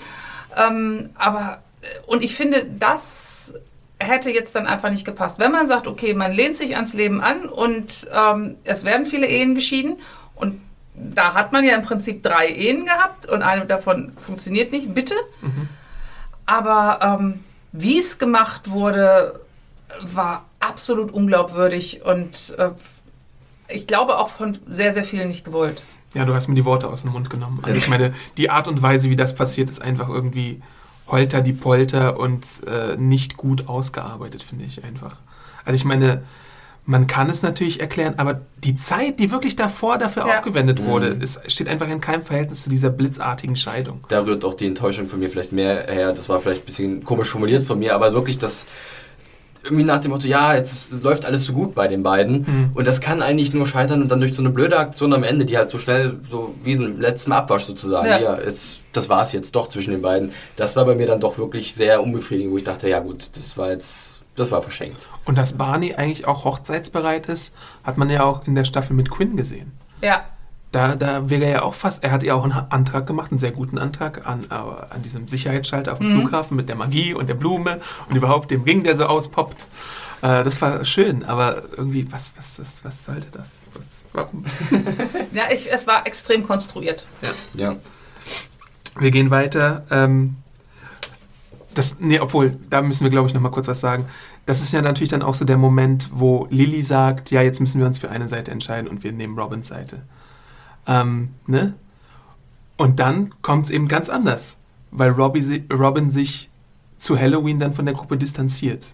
Ähm, 0.56 1.10
aber, 1.16 1.64
äh, 1.82 1.88
und 2.06 2.24
ich 2.24 2.36
finde, 2.36 2.68
das 2.78 3.54
hätte 3.98 4.30
jetzt 4.30 4.54
dann 4.54 4.68
einfach 4.68 4.92
nicht 4.92 5.06
gepasst. 5.06 5.40
Wenn 5.40 5.52
man 5.52 5.66
sagt, 5.66 5.88
okay, 5.88 6.14
man 6.14 6.32
lehnt 6.34 6.56
sich 6.56 6.76
ans 6.76 6.94
Leben 6.94 7.20
an 7.20 7.46
und 7.50 8.08
ähm, 8.16 8.58
es 8.64 8.84
werden 8.84 9.08
viele 9.08 9.26
Ehen 9.26 9.56
geschieden 9.56 9.98
und 10.36 10.62
da 10.98 11.34
hat 11.34 11.52
man 11.52 11.64
ja 11.64 11.76
im 11.76 11.84
Prinzip 11.84 12.24
drei 12.24 12.48
Ehen 12.48 12.86
gehabt 12.86 13.28
und 13.28 13.44
eine 13.44 13.66
davon 13.66 14.12
funktioniert 14.18 14.72
nicht, 14.72 14.94
bitte. 14.94 15.14
Aber 16.46 17.18
ähm, 17.20 17.44
wie 17.72 18.00
es 18.00 18.18
gemacht 18.18 18.70
wurde, 18.70 19.40
war 20.02 20.46
absolut 20.60 21.12
unglaubwürdig 21.12 22.04
und 22.04 22.56
äh, 22.58 22.72
ich 23.70 23.86
glaube 23.86 24.18
auch 24.18 24.30
von 24.30 24.58
sehr, 24.68 24.94
sehr 24.94 25.04
vielen 25.04 25.28
nicht 25.28 25.44
gewollt. 25.44 25.84
Ja, 26.14 26.26
du 26.26 26.34
hast 26.34 26.48
mir 26.48 26.56
die 26.56 26.66
Worte 26.66 26.88
aus 26.88 27.02
dem 27.02 27.12
Mund 27.12 27.30
genommen. 27.30 27.60
Also 27.64 27.78
ich 27.78 27.90
meine, 27.90 28.14
die 28.38 28.50
Art 28.50 28.68
und 28.68 28.82
Weise, 28.82 29.10
wie 29.10 29.16
das 29.16 29.36
passiert, 29.36 29.70
ist 29.70 29.82
einfach 29.82 30.10
irgendwie 30.10 30.62
holter 31.08 31.42
die 31.42 31.54
Polter 31.54 32.20
und 32.20 32.46
äh, 32.66 32.96
nicht 32.98 33.38
gut 33.38 33.68
ausgearbeitet, 33.68 34.42
finde 34.42 34.66
ich 34.66 34.84
einfach. 34.84 35.18
Also 35.66 35.76
ich 35.76 35.86
meine, 35.86 36.24
man 36.90 37.06
kann 37.06 37.30
es 37.30 37.44
natürlich 37.44 37.80
erklären, 37.82 38.14
aber 38.18 38.42
die 38.64 38.74
Zeit, 38.74 39.20
die 39.20 39.30
wirklich 39.30 39.56
davor 39.58 39.98
dafür 39.98 40.26
Ja. 40.26 40.38
aufgewendet 40.40 40.84
wurde, 40.84 41.14
Mhm. 41.16 41.22
ist, 41.22 41.52
steht 41.52 41.68
einfach 41.68 41.88
in 41.90 42.00
keinem 42.02 42.24
Verhältnis 42.24 42.64
zu 42.64 42.70
dieser 42.70 42.90
blitzartigen 42.90 43.56
Scheidung. 43.58 44.06
Da 44.08 44.22
rührt 44.24 44.44
auch 44.46 44.54
die 44.56 44.68
Enttäuschung 44.68 45.08
von 45.10 45.20
mir 45.20 45.30
vielleicht 45.30 45.52
mehr 45.52 45.86
her. 45.88 46.14
Das 46.14 46.30
war 46.30 46.40
vielleicht 46.40 46.64
ein 46.64 46.66
bisschen 46.66 47.04
komisch 47.04 47.30
formuliert 47.30 47.64
von 47.64 47.78
mir, 47.78 47.94
aber 47.94 48.14
wirklich 48.14 48.38
das 48.38 48.66
irgendwie 49.64 49.84
nach 49.84 50.00
dem 50.00 50.12
Motto, 50.12 50.28
ja, 50.28 50.56
jetzt 50.56 51.04
läuft 51.04 51.26
alles 51.26 51.44
so 51.46 51.52
gut 51.52 51.76
bei 51.76 51.90
den 51.90 52.02
beiden 52.04 52.38
Mhm. 52.48 52.72
und 52.74 52.88
das 52.88 53.02
kann 53.02 53.22
eigentlich 53.22 53.54
nur 53.54 53.68
scheitern 53.68 54.02
und 54.02 54.10
dann 54.10 54.22
durch 54.22 54.34
so 54.34 54.42
eine 54.42 54.50
blöde 54.52 54.78
Aktion 54.80 55.12
am 55.14 55.24
Ende, 55.26 55.44
die 55.44 55.58
halt 55.58 55.70
so 55.70 55.78
schnell, 55.78 56.20
so 56.32 56.56
wie 56.64 56.78
so 56.78 56.86
ein 56.86 57.02
letzten 57.02 57.34
Abwasch 57.34 57.64
sozusagen, 57.66 58.08
Ja. 58.08 58.18
ja, 58.20 58.40
jetzt, 58.42 58.80
das 58.94 59.10
war 59.10 59.24
es 59.24 59.34
jetzt 59.34 59.54
doch 59.58 59.68
zwischen 59.68 59.92
den 59.92 60.02
beiden. 60.02 60.32
Das 60.56 60.78
war 60.78 60.86
bei 60.86 60.96
mir 60.96 61.06
dann 61.08 61.20
doch 61.20 61.38
wirklich 61.38 61.76
sehr 61.76 62.02
unbefriedigend, 62.02 62.54
wo 62.54 62.58
ich 62.58 62.64
dachte, 62.64 62.88
ja 62.88 63.00
gut, 63.02 63.26
das 63.36 63.58
war 63.58 63.72
jetzt, 63.72 64.17
das 64.38 64.52
war 64.52 64.62
verschenkt. 64.62 65.10
Und 65.26 65.38
dass 65.38 65.54
Barney 65.54 65.96
eigentlich 65.96 66.26
auch 66.28 66.46
hochzeitsbereit 66.46 67.26
ist, 67.28 67.54
hat 67.84 67.98
man 67.98 68.10
ja 68.10 68.24
auch 68.24 68.48
in 68.48 68.56
der 68.56 68.64
Staffel 68.64 68.96
mit 68.96 69.10
Quinn 69.12 69.36
gesehen. 69.36 69.74
Ja, 70.02 70.24
Da, 70.72 70.96
da 70.96 71.30
wäre 71.30 71.46
er 71.46 71.52
ja 71.52 71.62
auch 71.64 71.74
fast, 71.74 72.04
er 72.04 72.12
hat 72.12 72.24
ja 72.24 72.34
auch 72.36 72.44
einen 72.44 72.52
Antrag 72.52 73.08
gemacht, 73.08 73.32
einen 73.32 73.38
sehr 73.38 73.52
guten 73.54 73.78
Antrag 73.78 74.28
an, 74.28 74.44
äh, 74.50 74.54
an 74.54 75.02
diesem 75.02 75.28
Sicherheitsschalter 75.28 75.94
auf 75.94 76.00
dem 76.00 76.14
Mhm. 76.14 76.20
Flughafen 76.22 76.58
mit 76.58 76.68
der 76.70 76.76
Magie 76.76 77.14
und 77.14 77.28
der 77.28 77.36
Blume 77.36 77.80
und 78.10 78.16
überhaupt 78.18 78.52
dem 78.52 78.64
Ring, 78.64 78.84
der 78.84 78.96
so 78.98 79.06
auspoppt. 79.06 79.68
Äh, 80.22 80.44
das 80.44 80.62
war 80.62 80.84
schön, 80.84 81.24
aber 81.24 81.64
irgendwie, 81.78 82.12
was, 82.12 82.34
was, 82.38 82.60
was, 82.60 82.84
was 82.84 83.06
sollte 83.06 83.28
das? 83.32 83.64
Was, 83.76 84.04
warum? 84.14 84.44
ja 85.32 85.44
ich, 85.54 85.72
es 85.72 85.88
war 85.88 86.06
extrem 86.06 86.46
konstruiert. 86.46 87.08
Ja. 87.54 87.76
Wir 89.00 89.12
gehen 89.12 89.30
weiter. 89.32 89.84
Ähm, 89.90 90.36
das, 91.78 92.00
nee, 92.00 92.20
obwohl, 92.20 92.58
da 92.70 92.82
müssen 92.82 93.04
wir, 93.04 93.12
glaube 93.12 93.28
ich, 93.28 93.34
noch 93.34 93.42
mal 93.42 93.52
kurz 93.52 93.68
was 93.68 93.80
sagen. 93.80 94.06
Das 94.46 94.62
ist 94.62 94.72
ja 94.72 94.82
natürlich 94.82 95.10
dann 95.10 95.22
auch 95.22 95.36
so 95.36 95.46
der 95.46 95.58
Moment, 95.58 96.10
wo 96.12 96.48
Lilly 96.50 96.82
sagt, 96.82 97.32
ja, 97.32 97.42
jetzt 97.42 97.60
müssen 97.60 97.80
wir 97.80 97.88
uns 97.88 98.00
für 98.00 98.10
eine 98.10 98.28
Seite 98.28 98.52
entscheiden 98.52 98.90
und 98.90 99.04
wir 99.04 99.12
nehmen 99.12 99.38
Robins 99.38 99.68
Seite. 99.68 100.02
Ähm, 100.88 101.30
ne? 101.46 101.74
Und 102.78 103.00
dann 103.00 103.34
kommt 103.42 103.66
es 103.66 103.72
eben 103.72 103.88
ganz 103.88 104.10
anders, 104.10 104.60
weil 104.92 105.12
Robbie, 105.12 105.66
Robin 105.72 106.10
sich 106.10 106.50
zu 106.98 107.20
Halloween 107.20 107.60
dann 107.60 107.74
von 107.74 107.86
der 107.86 107.94
Gruppe 107.94 108.18
distanziert 108.18 108.94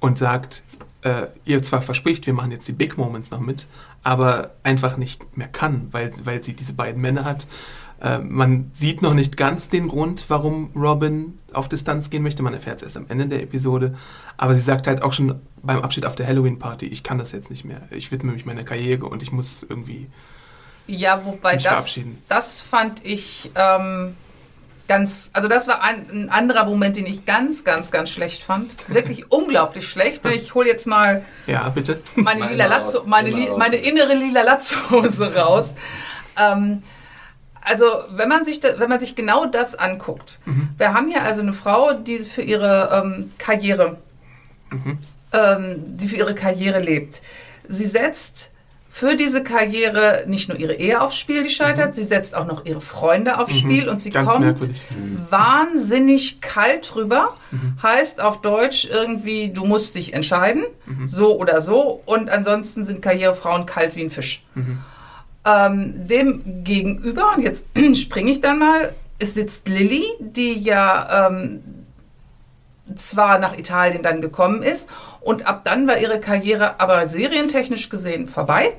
und 0.00 0.18
sagt, 0.18 0.62
äh, 1.02 1.26
ihr 1.44 1.62
zwar 1.62 1.82
verspricht, 1.82 2.26
wir 2.26 2.34
machen 2.34 2.50
jetzt 2.50 2.68
die 2.68 2.72
Big 2.72 2.96
Moments 2.96 3.30
noch 3.30 3.40
mit, 3.40 3.66
aber 4.02 4.52
einfach 4.62 4.96
nicht 4.96 5.36
mehr 5.36 5.48
kann, 5.48 5.88
weil, 5.90 6.12
weil 6.24 6.44
sie 6.44 6.54
diese 6.54 6.74
beiden 6.74 7.00
Männer 7.00 7.24
hat. 7.24 7.46
Äh, 8.04 8.18
man 8.18 8.70
sieht 8.74 9.00
noch 9.00 9.14
nicht 9.14 9.36
ganz 9.38 9.70
den 9.70 9.88
Grund, 9.88 10.26
warum 10.28 10.70
Robin 10.76 11.38
auf 11.54 11.68
Distanz 11.68 12.10
gehen 12.10 12.22
möchte. 12.22 12.42
Man 12.42 12.52
erfährt 12.52 12.76
es 12.78 12.82
erst 12.82 12.96
am 12.98 13.06
Ende 13.08 13.26
der 13.28 13.42
Episode. 13.42 13.94
Aber 14.36 14.52
sie 14.54 14.60
sagt 14.60 14.86
halt 14.86 15.02
auch 15.02 15.12
schon 15.14 15.40
beim 15.62 15.80
Abschied 15.80 16.04
auf 16.04 16.14
der 16.14 16.26
Halloween-Party, 16.26 16.86
ich 16.86 17.02
kann 17.02 17.16
das 17.18 17.32
jetzt 17.32 17.48
nicht 17.50 17.64
mehr. 17.64 17.80
Ich 17.90 18.12
widme 18.12 18.32
mich 18.32 18.44
meiner 18.44 18.64
Karriere 18.64 19.06
und 19.06 19.22
ich 19.22 19.32
muss 19.32 19.62
irgendwie 19.66 20.08
Ja, 20.86 21.24
wobei 21.24 21.54
Mich 21.54 21.62
das, 21.62 21.72
verabschieden. 21.72 22.22
das 22.28 22.60
fand 22.60 23.06
ich 23.06 23.50
ähm, 23.54 24.14
ganz, 24.86 25.30
also 25.32 25.48
das 25.48 25.66
war 25.66 25.82
ein, 25.82 26.10
ein 26.10 26.28
anderer 26.28 26.66
Moment, 26.66 26.96
den 26.98 27.06
ich 27.06 27.24
ganz, 27.24 27.64
ganz, 27.64 27.90
ganz 27.90 28.10
schlecht 28.10 28.42
fand. 28.42 28.76
Wirklich 28.88 29.30
unglaublich 29.32 29.88
schlecht. 29.88 30.26
Ich 30.26 30.54
hole 30.54 30.68
jetzt 30.68 30.86
mal 30.86 31.24
Ja, 31.46 31.70
bitte. 31.70 32.00
meine, 32.16 32.40
Meine 32.40 32.52
lila 32.52 32.66
Latzo, 32.66 33.04
meine, 33.06 33.30
meine 33.56 33.76
innere 33.76 34.12
lila 34.14 34.42
Latzhose 34.42 35.34
raus. 35.34 35.74
ähm, 36.38 36.82
also 37.64 37.86
wenn 38.10 38.28
man 38.28 38.44
sich 38.44 38.60
da, 38.60 38.78
wenn 38.78 38.88
man 38.88 39.00
sich 39.00 39.14
genau 39.16 39.46
das 39.46 39.74
anguckt, 39.74 40.38
wir 40.78 40.92
haben 40.94 41.08
hier 41.08 41.22
also 41.22 41.40
eine 41.40 41.52
Frau, 41.52 41.94
die 41.94 42.18
für 42.18 42.42
ihre 42.42 43.02
ähm, 43.04 43.32
Karriere, 43.38 43.96
ähm, 45.32 45.76
die 45.96 46.08
für 46.08 46.16
ihre 46.16 46.34
Karriere 46.34 46.80
lebt. 46.80 47.22
Sie 47.66 47.86
setzt 47.86 48.50
für 48.90 49.16
diese 49.16 49.42
Karriere 49.42 50.22
nicht 50.28 50.48
nur 50.48 50.56
ihre 50.56 50.74
Ehe 50.74 51.00
aufs 51.00 51.18
Spiel, 51.18 51.42
die 51.42 51.48
scheitert, 51.48 51.96
sie 51.96 52.04
setzt 52.04 52.36
auch 52.36 52.46
noch 52.46 52.64
ihre 52.64 52.80
Freunde 52.80 53.40
aufs 53.40 53.58
Spiel 53.58 53.88
und 53.88 54.00
sie 54.00 54.10
Ganz 54.10 54.28
kommt 54.30 54.44
merkwürdig. 54.44 54.82
wahnsinnig 55.30 56.40
kalt 56.40 56.94
rüber. 56.94 57.34
Heißt 57.82 58.20
auf 58.20 58.40
Deutsch 58.40 58.84
irgendwie, 58.84 59.52
du 59.52 59.64
musst 59.64 59.96
dich 59.96 60.14
entscheiden, 60.14 60.62
so 61.06 61.36
oder 61.36 61.60
so. 61.60 62.02
Und 62.04 62.30
ansonsten 62.30 62.84
sind 62.84 63.02
Karrierefrauen 63.02 63.66
kalt 63.66 63.96
wie 63.96 64.02
ein 64.02 64.10
Fisch. 64.10 64.44
Ähm, 65.46 66.06
dem 66.06 66.64
gegenüber, 66.64 67.34
und 67.36 67.42
jetzt 67.42 67.66
springe 67.94 68.30
ich 68.30 68.40
dann 68.40 68.58
mal, 68.58 68.94
es 69.18 69.34
sitzt 69.34 69.68
Lilly, 69.68 70.04
die 70.18 70.54
ja 70.54 71.28
ähm, 71.28 71.62
zwar 72.96 73.38
nach 73.38 73.56
Italien 73.56 74.02
dann 74.02 74.20
gekommen 74.20 74.62
ist 74.62 74.88
und 75.20 75.46
ab 75.46 75.62
dann 75.64 75.86
war 75.86 75.98
ihre 75.98 76.20
Karriere 76.20 76.80
aber 76.80 77.08
serientechnisch 77.08 77.88
gesehen 77.88 78.28
vorbei. 78.28 78.72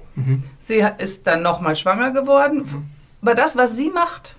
Sie 0.60 0.84
hat- 0.86 1.02
ist 1.02 1.26
dann 1.28 1.42
nochmal 1.42 1.76
schwanger 1.76 2.12
geworden. 2.12 2.92
Aber 3.22 3.34
das, 3.34 3.56
was 3.58 3.76
sie 3.76 3.90
macht, 3.90 4.36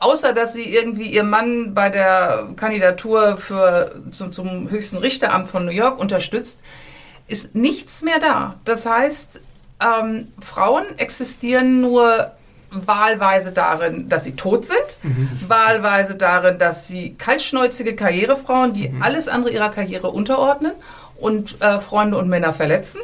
außer 0.00 0.32
dass 0.32 0.52
sie 0.54 0.64
irgendwie 0.74 1.06
ihr 1.12 1.22
Mann 1.22 1.72
bei 1.74 1.88
der 1.90 2.48
Kandidatur 2.56 3.36
für, 3.36 3.94
zum, 4.10 4.32
zum 4.32 4.68
höchsten 4.70 4.96
Richteramt 4.98 5.48
von 5.48 5.64
New 5.64 5.70
York 5.70 5.98
unterstützt, 6.00 6.60
ist 7.28 7.54
nichts 7.54 8.02
mehr 8.02 8.18
da. 8.18 8.56
Das 8.64 8.84
heißt, 8.86 9.40
ähm, 9.80 10.28
Frauen 10.40 10.84
existieren 10.98 11.80
nur 11.80 12.32
wahlweise 12.70 13.52
darin, 13.52 14.08
dass 14.08 14.24
sie 14.24 14.34
tot 14.34 14.64
sind, 14.64 14.98
wahlweise 15.46 16.16
darin, 16.16 16.58
dass 16.58 16.88
sie 16.88 17.14
kaltschnäuzige 17.14 17.94
Karrierefrauen, 17.94 18.72
die 18.72 18.92
alles 19.00 19.28
andere 19.28 19.52
ihrer 19.52 19.70
Karriere 19.70 20.10
unterordnen 20.10 20.72
und 21.20 21.60
äh, 21.62 21.80
Freunde 21.80 22.18
und 22.18 22.28
Männer 22.28 22.52
verletzen. 22.52 23.00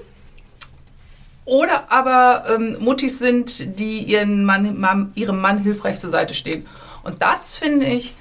Oder 1.44 1.90
aber 1.90 2.44
ähm, 2.54 2.76
Muttis 2.80 3.18
sind, 3.18 3.78
die 3.78 3.98
ihren 3.98 4.44
Mann, 4.44 4.78
Mann, 4.78 5.12
ihrem 5.14 5.40
Mann 5.40 5.58
hilfreich 5.58 5.98
zur 5.98 6.10
Seite 6.10 6.34
stehen. 6.34 6.66
Und 7.02 7.22
das, 7.22 7.56
finde 7.56 7.86
ich, 7.86 8.14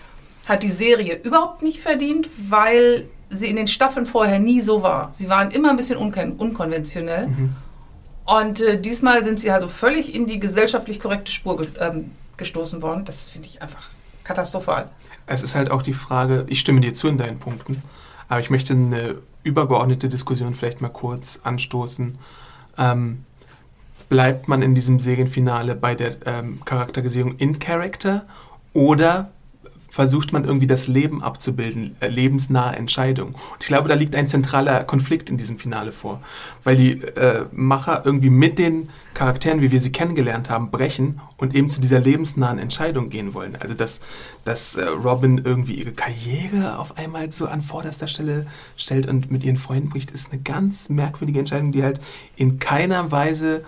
hat 0.48 0.64
die 0.64 0.70
Serie 0.70 1.20
überhaupt 1.24 1.62
nicht 1.62 1.80
verdient, 1.80 2.30
weil 2.48 3.08
sie 3.30 3.48
in 3.48 3.56
den 3.56 3.68
Staffeln 3.68 4.06
vorher 4.06 4.40
nie 4.40 4.62
so 4.62 4.82
war. 4.82 5.10
Sie 5.14 5.30
waren 5.30 5.52
immer 5.52 5.70
ein 5.70 5.78
bisschen 5.78 5.98
unkon 5.98 6.34
unkonventionell. 6.34 7.28
Und 8.30 8.62
äh, 8.62 8.80
diesmal 8.80 9.24
sind 9.24 9.40
sie 9.40 9.50
also 9.50 9.68
völlig 9.68 10.14
in 10.14 10.28
die 10.28 10.40
gesellschaftlich 10.40 11.00
korrekte 11.00 11.32
Spur 11.32 11.58
ge 11.58 11.68
ähm, 11.80 12.12
gestoßen 12.38 12.84
worden. 12.84 13.04
Das 13.04 13.28
finde 13.28 13.48
ich 13.48 13.64
einfach 13.64 13.90
katastrophal. 14.24 14.90
Es 15.26 15.42
ist 15.42 15.56
halt 15.56 15.72
auch 15.72 15.82
die 15.82 15.94
Frage, 15.94 16.46
ich 16.48 16.60
stimme 16.60 16.80
dir 16.80 16.94
zu 16.94 17.08
in 17.08 17.18
deinen 17.18 17.40
Punkten, 17.40 17.82
aber 18.28 18.40
ich 18.40 18.52
möchte 18.52 18.74
eine 18.74 19.16
übergeordnete 19.42 20.10
Diskussion 20.10 20.54
vielleicht 20.54 20.80
mal 20.80 20.90
kurz 20.90 21.40
anstoßen. 21.44 22.20
Ähm, 22.78 23.26
bleibt 24.10 24.48
man 24.48 24.62
in 24.62 24.76
diesem 24.76 25.00
Serienfinale 25.00 25.76
bei 25.76 25.96
der 25.96 26.18
ähm, 26.28 26.64
Charakterisierung 26.66 27.36
in 27.38 27.58
Character 27.58 28.28
oder 28.74 29.32
versucht 29.90 30.34
man 30.34 30.44
irgendwie 30.44 30.68
das 30.68 30.88
Leben 30.88 31.24
abzubilden, 31.24 31.96
äh, 32.00 32.08
lebensnahe 32.08 32.76
Entscheidungen. 32.76 33.34
Und 33.34 33.62
ich 33.62 33.68
glaube, 33.68 33.88
da 33.88 33.96
liegt 33.96 34.16
ein 34.16 34.28
zentraler 34.28 34.84
Konflikt 34.84 35.30
in 35.30 35.38
diesem 35.38 35.58
Finale 35.58 35.92
vor, 35.92 36.22
weil 36.64 36.76
die 36.76 37.02
äh, 37.02 37.46
Macher 37.52 38.04
irgendwie 38.06 38.30
mit 38.30 38.60
den 38.60 38.90
Charakteren, 39.14 39.62
wie 39.62 39.72
wir 39.72 39.80
sie 39.80 39.92
kennengelernt 39.92 40.50
haben, 40.50 40.72
brechen 40.72 41.20
und 41.38 41.56
eben 41.56 41.70
zu 41.70 41.82
dieser 41.82 42.00
lebensnahen 42.00 42.60
Entscheidung 42.60 43.10
gehen 43.10 43.34
wollen. 43.34 43.58
Also 43.60 43.74
dass, 43.74 44.02
dass 44.46 44.76
äh, 44.76 44.84
Robin 44.84 45.42
irgendwie 45.44 45.74
ihre 45.74 45.92
Karriere 45.92 46.78
auf 46.80 46.98
einmal 46.98 47.32
so 47.32 47.48
an 47.48 47.62
vorderster 47.62 48.08
Stelle 48.08 48.48
stellt 48.78 49.08
und 49.08 49.32
mit 49.32 49.44
ihren 49.44 49.58
Freunden 49.58 49.90
bricht, 49.90 50.12
ist 50.12 50.32
eine 50.32 50.42
ganz 50.42 50.90
merkwürdige 50.90 51.40
Entscheidung, 51.40 51.72
die 51.72 51.84
halt 51.84 52.00
in 52.36 52.60
keiner 52.60 53.12
Weise 53.12 53.64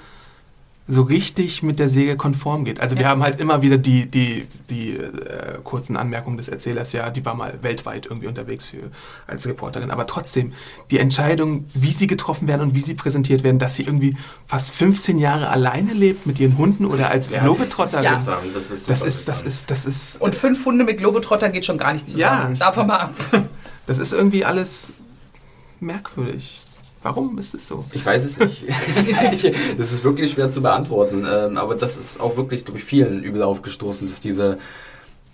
so 0.88 1.03
richtig 1.03 1.63
mit 1.63 1.79
der 1.79 1.88
Serie 1.88 2.17
konform 2.17 2.65
geht. 2.65 2.79
Also 2.82 2.95
wir 2.97 3.03
Ja. 3.03 3.09
haben 3.09 3.23
halt 3.23 3.39
immer 3.39 3.61
wieder 3.61 3.77
die, 3.77 4.07
die, 4.07 4.47
die 4.69 4.97
äh, 4.97 5.59
kurzen 5.63 5.95
Anmerkungen 5.95 6.38
des 6.38 6.47
Erzählers, 6.49 6.91
ja, 6.91 7.09
die 7.11 7.23
war 7.23 7.34
mal 7.36 7.53
weltweit 7.61 8.07
irgendwie 8.07 8.27
unterwegs 8.27 8.65
für, 8.65 8.91
als 9.27 9.47
Reporterin. 9.47 9.91
Aber 9.91 10.05
trotzdem, 10.07 10.53
die 10.89 10.97
Entscheidung, 10.99 11.65
wie 11.73 11.91
sie 11.93 12.07
getroffen 12.07 12.47
werden 12.47 12.61
und 12.61 12.75
wie 12.75 12.82
sie 12.82 12.95
präsentiert 12.95 13.43
werden, 13.43 13.59
dass 13.59 13.75
sie 13.75 13.84
irgendwie 13.84 14.17
fast 14.45 14.71
15 14.73 15.17
Jahre 15.19 15.49
alleine 15.49 15.93
lebt 15.93 16.25
mit 16.25 16.39
ihren 16.39 16.57
Hunden 16.57 16.86
oder 16.86 17.09
als 17.11 17.29
Ja. 17.29 17.41
Globetrotterin. 17.43 18.03
Ja. 18.03 18.21
Das 18.53 18.71
ist, 18.71 18.89
Das 18.89 19.01
ist, 19.03 19.27
das 19.27 19.43
ist, 19.43 19.71
das 19.71 19.86
ist, 19.86 20.19
Und 20.19 20.36
fünf 20.36 20.65
Hunde 20.65 20.84
mit 20.84 20.97
Globetrotter 20.97 21.49
geht 21.49 21.63
schon 21.63 21.77
gar 21.77 21.93
nicht 21.93 22.09
zusammen. 22.09 22.53
Ja. 22.55 22.59
Davon 22.59 22.88
mal 22.88 22.97
ab. 23.01 23.13
das 23.86 23.99
ist 23.99 24.11
irgendwie 24.13 24.43
alles 24.45 24.93
merkwürdig. 25.79 26.61
Warum 27.04 27.38
ist 27.39 27.56
es 27.56 27.68
so? 27.68 27.84
Ich 27.93 28.06
weiß 28.06 28.24
es 28.26 28.38
nicht. 28.38 28.64
das 29.78 29.91
ist 29.91 30.04
wirklich 30.04 30.32
schwer 30.32 30.52
zu 30.52 30.62
beantworten. 30.62 31.26
Ähm, 31.32 31.58
aber 31.58 31.76
das 31.76 31.97
ist 31.97 32.20
auch 32.20 32.38
wirklich, 32.38 32.64
glaube 32.64 32.80
ich, 32.80 32.86
vielen 32.86 33.24
übel 33.24 33.41
aufgestoßen, 33.41 34.08
dass 34.08 34.22
diese, 34.22 34.60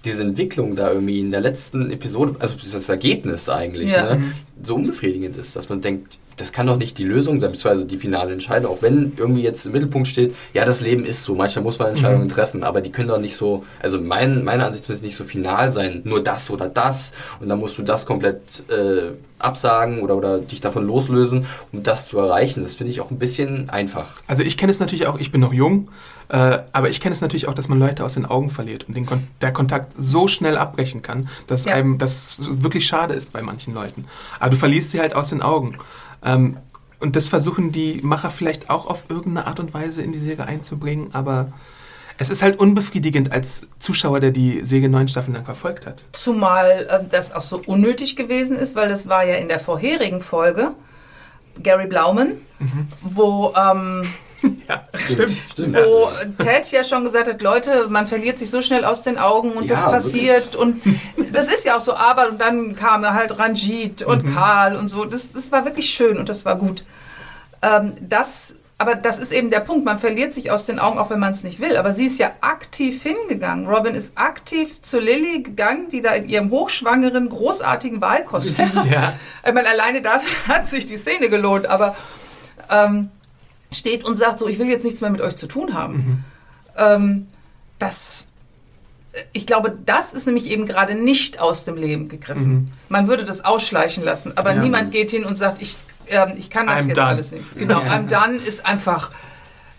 diese 0.05 0.21
Entwicklung 0.23 0.75
da 0.75 0.91
irgendwie 0.91 1.19
in 1.19 1.31
der 1.31 1.41
letzten 1.41 1.91
Episode, 1.91 2.35
also 2.39 2.55
das 2.55 2.87
Ergebnis 2.89 3.49
eigentlich, 3.49 3.91
Ja. 3.91 4.15
ne, 4.15 4.23
so 4.63 4.75
unbefriedigend 4.75 5.35
ist, 5.37 5.55
dass 5.57 5.67
man 5.67 5.81
denkt, 5.81 6.19
das 6.37 6.51
kann 6.51 6.67
doch 6.67 6.77
nicht 6.77 6.97
die 6.97 7.03
Lösung 7.03 7.39
sein, 7.39 7.51
beziehungsweise 7.51 7.85
die 7.85 7.97
finale 7.97 8.31
Entscheidung. 8.31 8.71
Auch 8.71 8.81
wenn 8.81 9.13
irgendwie 9.17 9.41
jetzt 9.41 9.65
im 9.65 9.71
Mittelpunkt 9.73 10.07
steht, 10.07 10.35
ja, 10.53 10.65
das 10.65 10.81
Leben 10.81 11.03
ist 11.03 11.23
so, 11.23 11.35
manchmal 11.35 11.63
muss 11.63 11.79
man 11.79 11.89
Entscheidungen 11.89 12.25
mhm. 12.25 12.29
treffen, 12.29 12.63
aber 12.63 12.81
die 12.81 12.91
können 12.91 13.09
doch 13.09 13.19
nicht 13.19 13.35
so, 13.35 13.65
also 13.81 13.99
mein, 13.99 14.43
meiner 14.43 14.67
Ansicht 14.67 14.85
zumindest 14.85 15.03
nicht 15.03 15.17
so 15.17 15.23
final 15.23 15.71
sein, 15.71 16.01
nur 16.05 16.23
das 16.23 16.49
oder 16.49 16.69
das 16.69 17.13
und 17.39 17.49
dann 17.49 17.59
musst 17.59 17.77
du 17.77 17.81
das 17.81 18.05
komplett 18.05 18.63
äh, 18.69 19.13
absagen 19.39 20.01
oder, 20.01 20.15
oder 20.15 20.39
dich 20.39 20.61
davon 20.61 20.85
loslösen, 20.85 21.45
um 21.71 21.83
das 21.83 22.07
zu 22.07 22.19
erreichen. 22.19 22.61
Das 22.61 22.75
finde 22.75 22.91
ich 22.91 23.01
auch 23.01 23.11
ein 23.11 23.19
bisschen 23.19 23.69
einfach. 23.69 24.09
Also 24.27 24.43
ich 24.43 24.57
kenne 24.57 24.71
es 24.71 24.79
natürlich 24.79 25.07
auch, 25.07 25.19
ich 25.19 25.31
bin 25.31 25.41
noch 25.41 25.53
jung, 25.53 25.89
äh, 26.29 26.59
aber 26.71 26.89
ich 26.89 26.99
kenne 26.99 27.13
es 27.13 27.21
natürlich 27.21 27.47
auch, 27.47 27.53
dass 27.53 27.67
man 27.67 27.79
Leute 27.79 28.03
aus 28.03 28.15
den 28.15 28.25
Augen 28.25 28.49
verliert 28.49 28.87
und 28.87 28.95
den 28.95 29.05
Kon 29.05 29.27
der 29.41 29.53
Kontakt 29.53 29.93
so 29.97 30.27
schnell 30.27 30.57
abbrechen 30.57 31.01
kann, 31.01 31.29
dass 31.47 31.65
ja. 31.65 31.73
einem 31.73 31.97
das 31.97 32.61
wirklich 32.61 32.85
schade 32.85 33.13
ist 33.13 33.31
bei 33.31 33.41
manchen 33.41 33.73
Leuten. 33.73 34.05
Aber 34.39 34.51
du 34.51 34.57
verlierst 34.57 34.91
sie 34.91 34.99
halt 34.99 35.15
aus 35.15 35.29
den 35.29 35.41
Augen. 35.41 35.77
Ähm, 36.23 36.57
und 36.99 37.15
das 37.15 37.27
versuchen 37.27 37.71
die 37.71 37.99
Macher 38.03 38.31
vielleicht 38.31 38.69
auch 38.69 38.87
auf 38.87 39.05
irgendeine 39.09 39.47
Art 39.47 39.59
und 39.59 39.73
Weise 39.73 40.01
in 40.01 40.11
die 40.11 40.17
Serie 40.17 40.45
einzubringen, 40.45 41.09
aber 41.13 41.51
es 42.17 42.29
ist 42.29 42.41
halt 42.41 42.59
unbefriedigend 42.59 43.31
als 43.31 43.67
Zuschauer, 43.77 44.19
der 44.19 44.31
die 44.31 44.61
Serie 44.63 44.89
neun 44.89 45.07
Staffeln 45.07 45.35
lang 45.35 45.45
verfolgt 45.45 45.85
hat. 45.85 46.05
Zumal 46.13 46.87
äh, 46.89 46.99
das 47.11 47.31
auch 47.31 47.43
so 47.43 47.61
unnötig 47.65 48.15
gewesen 48.15 48.55
ist, 48.57 48.75
weil 48.75 48.89
das 48.89 49.07
war 49.07 49.23
ja 49.23 49.35
in 49.35 49.47
der 49.47 49.59
vorherigen 49.59 50.21
Folge 50.21 50.71
Gary 51.61 51.87
Blauman, 51.87 52.33
mhm. 52.59 52.87
wo 53.01 53.53
ähm, 53.55 54.03
ja, 54.67 54.87
stimmt, 54.93 55.39
stimmt. 55.39 55.75
Wo 55.77 56.09
Ted 56.37 56.71
ja 56.71 56.83
schon 56.83 57.03
gesagt 57.03 57.27
hat, 57.27 57.41
Leute, 57.41 57.87
man 57.89 58.07
verliert 58.07 58.37
sich 58.37 58.49
so 58.49 58.61
schnell 58.61 58.85
aus 58.85 59.01
den 59.01 59.17
Augen 59.17 59.51
und 59.51 59.63
ja, 59.63 59.75
das 59.75 59.83
passiert 59.83 60.53
wirklich. 60.53 60.85
und 61.17 61.33
das 61.33 61.47
ist 61.47 61.65
ja 61.65 61.77
auch 61.77 61.81
so 61.81 61.95
Arbeit 61.95 62.29
und 62.29 62.41
dann 62.41 62.75
kam 62.75 63.05
halt 63.05 63.37
Ranjit 63.39 64.03
und 64.03 64.25
mhm. 64.25 64.33
Karl 64.33 64.75
und 64.75 64.87
so. 64.87 65.05
Das, 65.05 65.31
das 65.31 65.51
war 65.51 65.65
wirklich 65.65 65.89
schön 65.89 66.17
und 66.17 66.29
das 66.29 66.45
war 66.45 66.55
gut. 66.55 66.83
Ähm, 67.61 67.93
das, 68.01 68.55
aber 68.77 68.95
das 68.95 69.17
ist 69.17 69.31
eben 69.31 69.49
der 69.49 69.61
Punkt, 69.61 69.85
man 69.85 69.97
verliert 69.97 70.33
sich 70.33 70.51
aus 70.51 70.65
den 70.65 70.77
Augen, 70.77 70.99
auch 70.99 71.09
wenn 71.09 71.19
man 71.19 71.31
es 71.31 71.43
nicht 71.43 71.59
will. 71.59 71.77
Aber 71.77 71.93
sie 71.93 72.05
ist 72.05 72.19
ja 72.19 72.31
aktiv 72.41 73.01
hingegangen. 73.01 73.67
Robin 73.67 73.95
ist 73.95 74.17
aktiv 74.17 74.81
zu 74.81 74.99
Lilly 74.99 75.41
gegangen, 75.41 75.89
die 75.89 76.01
da 76.01 76.11
in 76.11 76.29
ihrem 76.29 76.51
hochschwangeren, 76.51 77.29
großartigen 77.29 78.01
Wahlkostüm. 78.01 78.71
Ja. 78.91 79.13
Ich 79.45 79.53
meine, 79.53 79.67
alleine 79.67 80.01
dafür 80.01 80.55
hat 80.55 80.67
sich 80.67 80.85
die 80.85 80.97
Szene 80.97 81.29
gelohnt, 81.29 81.67
aber 81.67 81.95
ähm, 82.69 83.09
steht 83.71 84.03
und 84.05 84.15
sagt, 84.15 84.39
so, 84.39 84.47
ich 84.47 84.59
will 84.59 84.67
jetzt 84.67 84.83
nichts 84.83 85.01
mehr 85.01 85.09
mit 85.09 85.21
euch 85.21 85.35
zu 85.35 85.47
tun 85.47 85.73
haben. 85.73 85.93
Mhm. 85.93 86.23
Ähm, 86.77 87.27
das, 87.79 88.27
ich 89.33 89.45
glaube, 89.45 89.77
das 89.85 90.13
ist 90.13 90.25
nämlich 90.25 90.45
eben 90.47 90.65
gerade 90.65 90.95
nicht 90.95 91.39
aus 91.39 91.63
dem 91.63 91.75
Leben 91.75 92.09
gegriffen. 92.09 92.49
Mhm. 92.49 92.71
Man 92.89 93.07
würde 93.07 93.23
das 93.23 93.43
ausschleichen 93.43 94.03
lassen, 94.03 94.33
aber 94.37 94.53
ja. 94.53 94.61
niemand 94.61 94.91
geht 94.91 95.11
hin 95.11 95.25
und 95.25 95.37
sagt, 95.37 95.61
ich, 95.61 95.75
äh, 96.07 96.33
ich 96.37 96.49
kann 96.49 96.67
das 96.67 96.83
I'm 96.83 96.87
jetzt 96.87 96.97
done. 96.97 97.07
alles 97.07 97.31
nicht. 97.31 97.55
Genau, 97.55 97.79
I'm 97.79 98.07
done 98.07 98.37
ist 98.37 98.65
einfach 98.65 99.11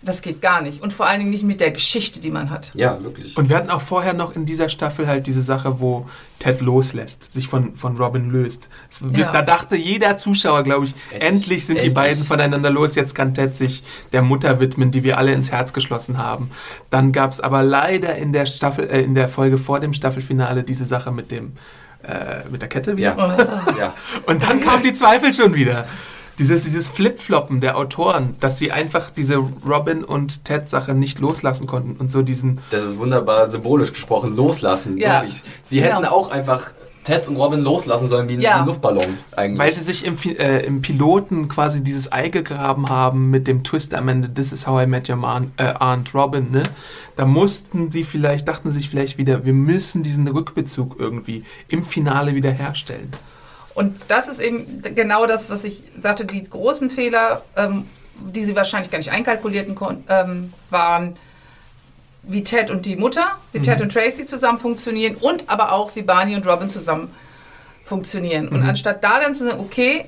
das 0.01 0.21
geht 0.21 0.41
gar 0.41 0.61
nicht. 0.61 0.81
Und 0.81 0.93
vor 0.93 1.07
allen 1.07 1.19
Dingen 1.19 1.31
nicht 1.31 1.43
mit 1.43 1.59
der 1.59 1.71
Geschichte, 1.71 2.21
die 2.21 2.31
man 2.31 2.49
hat. 2.49 2.71
Ja, 2.73 3.03
wirklich. 3.03 3.35
Und 3.35 3.49
wir 3.49 3.57
hatten 3.57 3.69
auch 3.69 3.81
vorher 3.81 4.13
noch 4.13 4.35
in 4.35 4.45
dieser 4.45 4.69
Staffel 4.69 5.07
halt 5.07 5.27
diese 5.27 5.41
Sache, 5.41 5.81
wo 5.81 6.07
Ted 6.39 6.61
loslässt, 6.61 7.33
sich 7.33 7.47
von, 7.47 7.75
von 7.75 7.97
Robin 7.97 8.29
löst. 8.31 8.69
Ja. 9.13 9.31
Da 9.31 9.41
dachte 9.41 9.75
jeder 9.75 10.17
Zuschauer, 10.17 10.63
glaube 10.63 10.85
ich, 10.85 10.93
endlich, 11.11 11.29
endlich 11.29 11.65
sind 11.65 11.75
endlich. 11.77 11.91
die 11.91 11.95
beiden 11.95 12.23
voneinander 12.23 12.69
los. 12.69 12.95
Jetzt 12.95 13.13
kann 13.13 13.33
Ted 13.33 13.53
sich 13.53 13.83
der 14.13 14.21
Mutter 14.21 14.61
widmen, 14.61 14.91
die 14.91 15.03
wir 15.03 15.17
alle 15.17 15.33
ins 15.33 15.51
Herz 15.51 15.73
geschlossen 15.73 16.17
haben. 16.17 16.49
Dann 16.89 17.11
gab 17.11 17.31
es 17.31 17.41
aber 17.41 17.63
leider 17.63 18.15
in 18.15 18.31
der 18.31 18.45
Staffel, 18.45 18.89
äh, 18.89 19.01
in 19.01 19.15
der 19.15 19.27
Folge 19.27 19.57
vor 19.57 19.81
dem 19.81 19.93
Staffelfinale 19.93 20.63
diese 20.63 20.85
Sache 20.85 21.11
mit 21.11 21.29
dem 21.31 21.53
äh, 22.03 22.47
mit 22.49 22.61
der 22.61 22.69
Kette 22.69 22.95
wieder. 22.95 23.17
Ja. 23.17 23.73
ja. 23.77 23.93
Und 24.25 24.41
dann 24.41 24.61
kamen 24.61 24.83
die 24.83 24.93
Zweifel 24.93 25.33
schon 25.33 25.53
wieder 25.53 25.85
dieses, 26.39 26.63
dieses 26.63 26.87
Flip-Floppen 26.89 27.59
der 27.59 27.77
Autoren, 27.77 28.35
dass 28.39 28.57
sie 28.57 28.71
einfach 28.71 29.11
diese 29.11 29.35
Robin 29.35 30.03
und 30.03 30.45
Ted-Sache 30.45 30.93
nicht 30.93 31.19
loslassen 31.19 31.67
konnten 31.67 31.97
und 31.99 32.09
so 32.09 32.21
diesen. 32.21 32.59
Das 32.71 32.83
ist 32.83 32.97
wunderbar 32.97 33.49
symbolisch 33.49 33.91
gesprochen, 33.91 34.35
loslassen. 34.35 34.97
Ja. 34.97 35.21
Wirklich. 35.21 35.43
Sie 35.63 35.81
hätten 35.81 35.97
genau. 35.97 36.11
auch 36.11 36.31
einfach 36.31 36.73
Ted 37.03 37.27
und 37.27 37.37
Robin 37.37 37.59
loslassen 37.59 38.07
sollen 38.07 38.27
wie 38.29 38.33
ein, 38.33 38.41
ja. 38.41 38.63
Luftballon 38.63 39.17
eigentlich. 39.35 39.59
Weil 39.59 39.73
sie 39.73 39.81
sich 39.81 40.05
im, 40.05 40.17
äh, 40.37 40.65
im, 40.65 40.81
Piloten 40.81 41.47
quasi 41.47 41.81
dieses 41.83 42.11
Ei 42.11 42.29
gegraben 42.29 42.89
haben 42.89 43.29
mit 43.29 43.47
dem 43.47 43.63
Twist 43.63 43.93
am 43.93 44.07
Ende, 44.07 44.33
This 44.33 44.51
is 44.51 44.67
how 44.67 44.81
I 44.81 44.85
met 44.85 45.09
your 45.09 45.15
man, 45.15 45.51
äh, 45.57 45.73
Aunt 45.73 46.13
Robin, 46.13 46.51
ne? 46.51 46.63
Da 47.15 47.25
mussten 47.25 47.91
sie 47.91 48.03
vielleicht, 48.03 48.47
dachten 48.47 48.71
sich 48.71 48.89
vielleicht 48.89 49.17
wieder, 49.17 49.43
wir 49.43 49.53
müssen 49.53 50.03
diesen 50.03 50.27
Rückbezug 50.27 50.97
irgendwie 50.99 51.43
im 51.67 51.83
Finale 51.83 52.35
wieder 52.35 52.51
herstellen. 52.51 53.11
Und 53.73 53.97
das 54.07 54.27
ist 54.27 54.39
eben 54.39 54.81
genau 54.81 55.25
das, 55.25 55.49
was 55.49 55.63
ich 55.63 55.83
sagte, 56.01 56.25
die 56.25 56.41
großen 56.41 56.89
Fehler, 56.89 57.43
ähm, 57.55 57.85
die 58.15 58.43
sie 58.45 58.55
wahrscheinlich 58.55 58.91
gar 58.91 58.97
nicht 58.97 59.11
einkalkulierten 59.11 59.75
ähm, 60.09 60.53
waren, 60.69 61.17
wie 62.23 62.43
Ted 62.43 62.69
und 62.69 62.85
die 62.85 62.95
Mutter, 62.95 63.37
wie 63.53 63.59
mhm. 63.59 63.63
Ted 63.63 63.81
und 63.81 63.91
Tracy 63.93 64.25
zusammen 64.25 64.59
funktionieren 64.59 65.15
und 65.15 65.49
aber 65.49 65.71
auch 65.71 65.95
wie 65.95 66.01
Barney 66.01 66.35
und 66.35 66.45
Robin 66.45 66.67
zusammen 66.67 67.13
funktionieren. 67.85 68.47
Mhm. 68.47 68.51
Und 68.53 68.63
anstatt 68.63 69.03
da 69.03 69.19
dann 69.19 69.33
zu 69.33 69.45
sagen, 69.45 69.59
okay, 69.59 70.05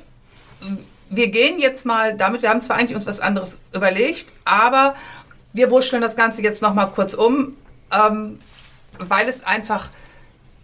wir 1.09 1.27
gehen 1.29 1.59
jetzt 1.59 1.85
mal 1.85 2.15
damit, 2.15 2.41
wir 2.41 2.49
haben 2.49 2.61
zwar 2.61 2.77
eigentlich 2.77 2.95
uns 2.95 3.05
was 3.05 3.19
anderes 3.19 3.59
überlegt, 3.73 4.33
aber 4.45 4.95
wir 5.53 5.69
wurschteln 5.71 6.01
das 6.01 6.15
Ganze 6.15 6.41
jetzt 6.41 6.61
nochmal 6.61 6.89
kurz 6.91 7.13
um, 7.13 7.55
ähm, 7.91 8.39
weil 8.99 9.27
es 9.27 9.43
einfach 9.43 9.89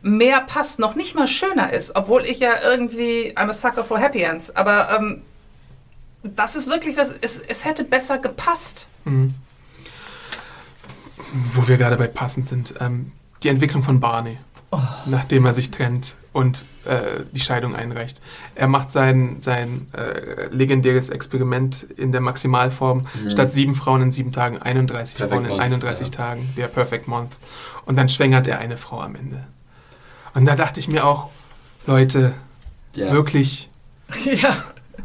mehr 0.07 0.41
passt, 0.41 0.79
noch 0.79 0.95
nicht 0.95 1.15
mal 1.15 1.27
schöner 1.27 1.73
ist, 1.73 1.95
obwohl 1.95 2.23
ich 2.25 2.39
ja 2.39 2.53
irgendwie, 2.63 3.33
I'm 3.35 3.49
a 3.49 3.53
sucker 3.53 3.83
for 3.83 3.99
happy 3.99 4.21
ends, 4.21 4.55
aber 4.55 4.97
ähm, 4.97 5.21
das 6.23 6.55
ist 6.55 6.69
wirklich 6.69 6.97
was, 6.97 7.11
es, 7.21 7.37
es 7.37 7.65
hätte 7.65 7.83
besser 7.83 8.17
gepasst. 8.17 8.89
Mhm. 9.05 9.35
Wo 11.51 11.67
wir 11.67 11.77
gerade 11.77 11.97
bei 11.97 12.07
passend 12.07 12.47
sind, 12.47 12.73
ähm, 12.79 13.11
die 13.43 13.49
Entwicklung 13.49 13.83
von 13.83 13.99
Barney, 13.99 14.37
oh. 14.71 14.79
nachdem 15.05 15.45
er 15.45 15.53
sich 15.53 15.71
trennt 15.71 16.15
und 16.31 16.63
äh, 16.85 17.23
die 17.31 17.41
Scheidung 17.41 17.75
einreicht. 17.75 18.21
Er 18.55 18.67
macht 18.67 18.91
sein, 18.91 19.37
sein 19.41 19.87
äh, 19.93 20.47
legendäres 20.49 21.09
Experiment 21.09 21.83
in 21.83 22.11
der 22.11 22.21
Maximalform, 22.21 23.07
mhm. 23.23 23.29
statt 23.29 23.51
sieben 23.51 23.75
Frauen 23.75 24.03
in 24.03 24.11
sieben 24.11 24.31
Tagen, 24.31 24.57
31 24.57 25.17
Perfect 25.17 25.33
Frauen 25.33 25.45
in 25.45 25.49
Month, 25.51 25.61
31 25.61 26.07
ja. 26.07 26.13
Tagen, 26.13 26.49
der 26.55 26.67
Perfect 26.67 27.07
Month. 27.07 27.31
Und 27.85 27.97
dann 27.97 28.07
schwängert 28.07 28.47
er 28.47 28.59
eine 28.59 28.77
Frau 28.77 29.01
am 29.01 29.15
Ende. 29.15 29.47
Und 30.37 30.45
da 30.45 30.55
dachte 30.55 30.79
ich 30.79 30.87
mir 30.87 31.03
auch, 31.03 31.29
Leute, 31.87 32.33
ja. 32.95 33.11
wirklich. 33.11 33.69
Ja. 34.25 34.55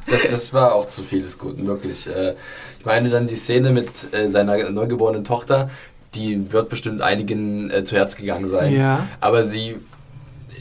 Das, 0.06 0.28
das, 0.30 0.52
war 0.52 0.74
auch 0.74 0.88
zu 0.88 1.02
viel 1.02 1.22
des 1.22 1.38
Guten, 1.38 1.66
wirklich. 1.66 2.06
Äh, 2.06 2.34
ich 2.78 2.84
meine 2.84 3.08
dann 3.08 3.28
die 3.28 3.36
Szene 3.36 3.70
mit 3.70 4.12
äh, 4.12 4.28
seiner 4.28 4.70
neugeborenen 4.70 5.22
Tochter, 5.24 5.70
die 6.14 6.52
wird 6.52 6.68
bestimmt 6.68 7.02
einigen 7.02 7.70
äh, 7.70 7.84
zu 7.84 7.96
Herz 7.96 8.16
gegangen 8.16 8.48
sein. 8.48 8.74
Ja. 8.74 9.06
Aber 9.20 9.44
sie, 9.44 9.76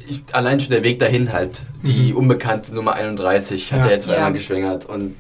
ich, 0.07 0.21
allein 0.31 0.61
schon 0.61 0.69
der 0.69 0.83
Weg 0.83 0.99
dahin 0.99 1.33
halt, 1.33 1.65
die 1.83 2.11
mhm. 2.11 2.17
unbekannte 2.17 2.75
Nummer 2.75 2.93
31 2.93 3.73
hat 3.73 3.79
ja. 3.79 3.85
er 3.85 3.91
jetzt 3.91 4.03
zweimal 4.05 4.21
ja. 4.21 4.29
geschwängert 4.29 4.85
und 4.85 5.15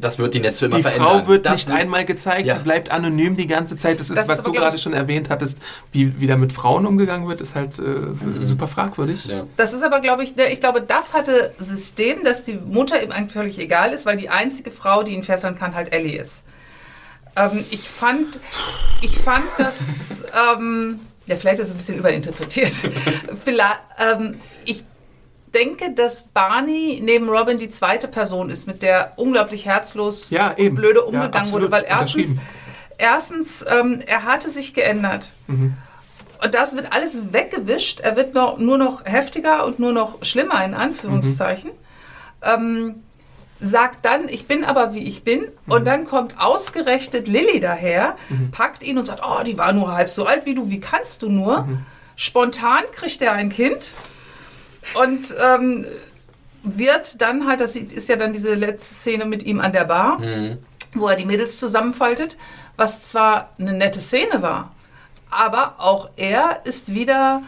das 0.00 0.18
wird 0.18 0.34
die 0.34 0.40
Netze 0.40 0.66
immer 0.66 0.76
die 0.76 0.82
verändern. 0.82 1.18
Die 1.18 1.20
Frau 1.20 1.28
wird 1.28 1.46
das 1.46 1.66
nicht 1.66 1.70
einmal 1.70 2.04
gezeigt, 2.04 2.46
ja. 2.46 2.56
sie 2.56 2.62
bleibt 2.62 2.90
anonym 2.90 3.36
die 3.36 3.46
ganze 3.46 3.76
Zeit. 3.76 4.00
Das 4.00 4.10
ist, 4.10 4.16
das 4.16 4.28
was 4.28 4.38
ist 4.38 4.46
du 4.46 4.52
gerade 4.52 4.78
schon 4.78 4.92
erwähnt 4.92 5.30
hattest, 5.30 5.58
wie, 5.92 6.20
wie 6.20 6.26
da 6.26 6.36
mit 6.36 6.52
Frauen 6.52 6.86
umgegangen 6.86 7.28
wird, 7.28 7.40
ist 7.40 7.54
halt 7.54 7.78
äh, 7.78 7.82
mhm. 7.82 8.44
super 8.44 8.68
fragwürdig. 8.68 9.26
Ja. 9.26 9.46
Das 9.56 9.72
ist 9.72 9.82
aber, 9.82 10.00
glaube 10.00 10.24
ich, 10.24 10.36
ich 10.36 10.60
glaube, 10.60 10.82
das 10.82 11.14
hatte 11.14 11.54
System, 11.58 12.24
dass 12.24 12.42
die 12.42 12.54
Mutter 12.54 13.02
ihm 13.02 13.12
eigentlich 13.12 13.32
völlig 13.32 13.58
egal 13.58 13.92
ist, 13.92 14.06
weil 14.06 14.16
die 14.16 14.28
einzige 14.28 14.70
Frau, 14.70 15.02
die 15.02 15.12
ihn 15.12 15.22
fesseln 15.22 15.54
kann, 15.54 15.74
halt 15.74 15.92
Ellie 15.92 16.20
ist. 16.20 16.42
Ähm, 17.36 17.64
ich 17.70 17.88
fand, 17.88 18.40
ich 19.02 19.16
fand 19.18 19.44
das, 19.58 20.24
ähm, 20.56 21.00
ja, 21.26 21.36
vielleicht 21.36 21.60
ist 21.60 21.68
es 21.68 21.74
ein 21.74 21.76
bisschen 21.76 21.98
überinterpretiert. 21.98 22.70
vielleicht, 23.44 23.80
ähm, 23.98 24.38
ich 24.64 24.84
denke, 25.52 25.92
dass 25.92 26.22
Barney 26.22 27.00
neben 27.02 27.28
Robin 27.28 27.58
die 27.58 27.68
zweite 27.68 28.08
Person 28.08 28.50
ist, 28.50 28.66
mit 28.66 28.82
der 28.82 29.12
unglaublich 29.16 29.66
herzlos 29.66 30.30
ja, 30.30 30.54
und 30.58 30.74
blöde 30.74 31.02
umgegangen 31.02 31.46
ja, 31.46 31.52
wurde. 31.52 31.70
Weil 31.70 31.84
erstens, 31.86 32.34
erstens 32.98 33.64
ähm, 33.68 34.02
er 34.06 34.24
hatte 34.24 34.50
sich 34.50 34.74
geändert. 34.74 35.32
Mhm. 35.46 35.74
Und 36.42 36.54
das 36.54 36.74
wird 36.74 36.92
alles 36.92 37.32
weggewischt. 37.32 38.00
Er 38.00 38.16
wird 38.16 38.34
noch, 38.34 38.58
nur 38.58 38.78
noch 38.78 39.04
heftiger 39.04 39.66
und 39.66 39.78
nur 39.78 39.92
noch 39.92 40.24
schlimmer, 40.24 40.64
in 40.64 40.74
Anführungszeichen. 40.74 41.70
Mhm. 41.70 41.76
Ähm, 42.42 42.94
sagt 43.60 44.06
dann, 44.06 44.28
ich 44.28 44.46
bin 44.46 44.64
aber 44.64 44.94
wie 44.94 45.06
ich 45.06 45.22
bin. 45.22 45.40
Mhm. 45.40 45.72
Und 45.72 45.84
dann 45.84 46.04
kommt 46.06 46.40
ausgerechnet 46.40 47.28
Lilly 47.28 47.60
daher, 47.60 48.16
mhm. 48.28 48.50
packt 48.50 48.82
ihn 48.82 48.96
und 48.96 49.04
sagt, 49.04 49.22
oh, 49.24 49.42
die 49.42 49.58
war 49.58 49.72
nur 49.72 49.92
halb 49.92 50.08
so 50.08 50.24
alt 50.24 50.46
wie 50.46 50.54
du, 50.54 50.70
wie 50.70 50.80
kannst 50.80 51.22
du 51.22 51.28
nur? 51.28 51.62
Mhm. 51.62 51.84
Spontan 52.16 52.84
kriegt 52.92 53.20
er 53.22 53.32
ein 53.32 53.50
Kind. 53.50 53.92
Und 54.94 55.34
ähm, 55.38 55.86
wird 56.62 57.20
dann 57.20 57.46
halt, 57.46 57.60
das 57.60 57.76
ist 57.76 58.08
ja 58.08 58.16
dann 58.16 58.32
diese 58.32 58.54
letzte 58.54 58.94
Szene 58.94 59.24
mit 59.24 59.42
ihm 59.42 59.60
an 59.60 59.72
der 59.72 59.84
Bar, 59.84 60.18
mhm. 60.18 60.58
wo 60.94 61.08
er 61.08 61.16
die 61.16 61.24
Mädels 61.24 61.56
zusammenfaltet, 61.56 62.36
was 62.76 63.02
zwar 63.02 63.50
eine 63.58 63.72
nette 63.72 64.00
Szene 64.00 64.42
war, 64.42 64.72
aber 65.30 65.74
auch 65.78 66.10
er 66.16 66.60
ist 66.64 66.94
wieder 66.94 67.42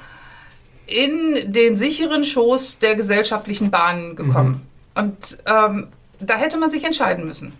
in 0.86 1.52
den 1.52 1.76
sicheren 1.76 2.24
Schoß 2.24 2.78
der 2.78 2.96
gesellschaftlichen 2.96 3.70
Bahnen 3.70 4.16
gekommen. 4.16 4.66
Mhm. 4.94 5.02
Und 5.02 5.38
ähm, 5.46 5.88
da 6.20 6.36
hätte 6.36 6.58
man 6.58 6.70
sich 6.70 6.84
entscheiden 6.84 7.24
müssen. 7.24 7.52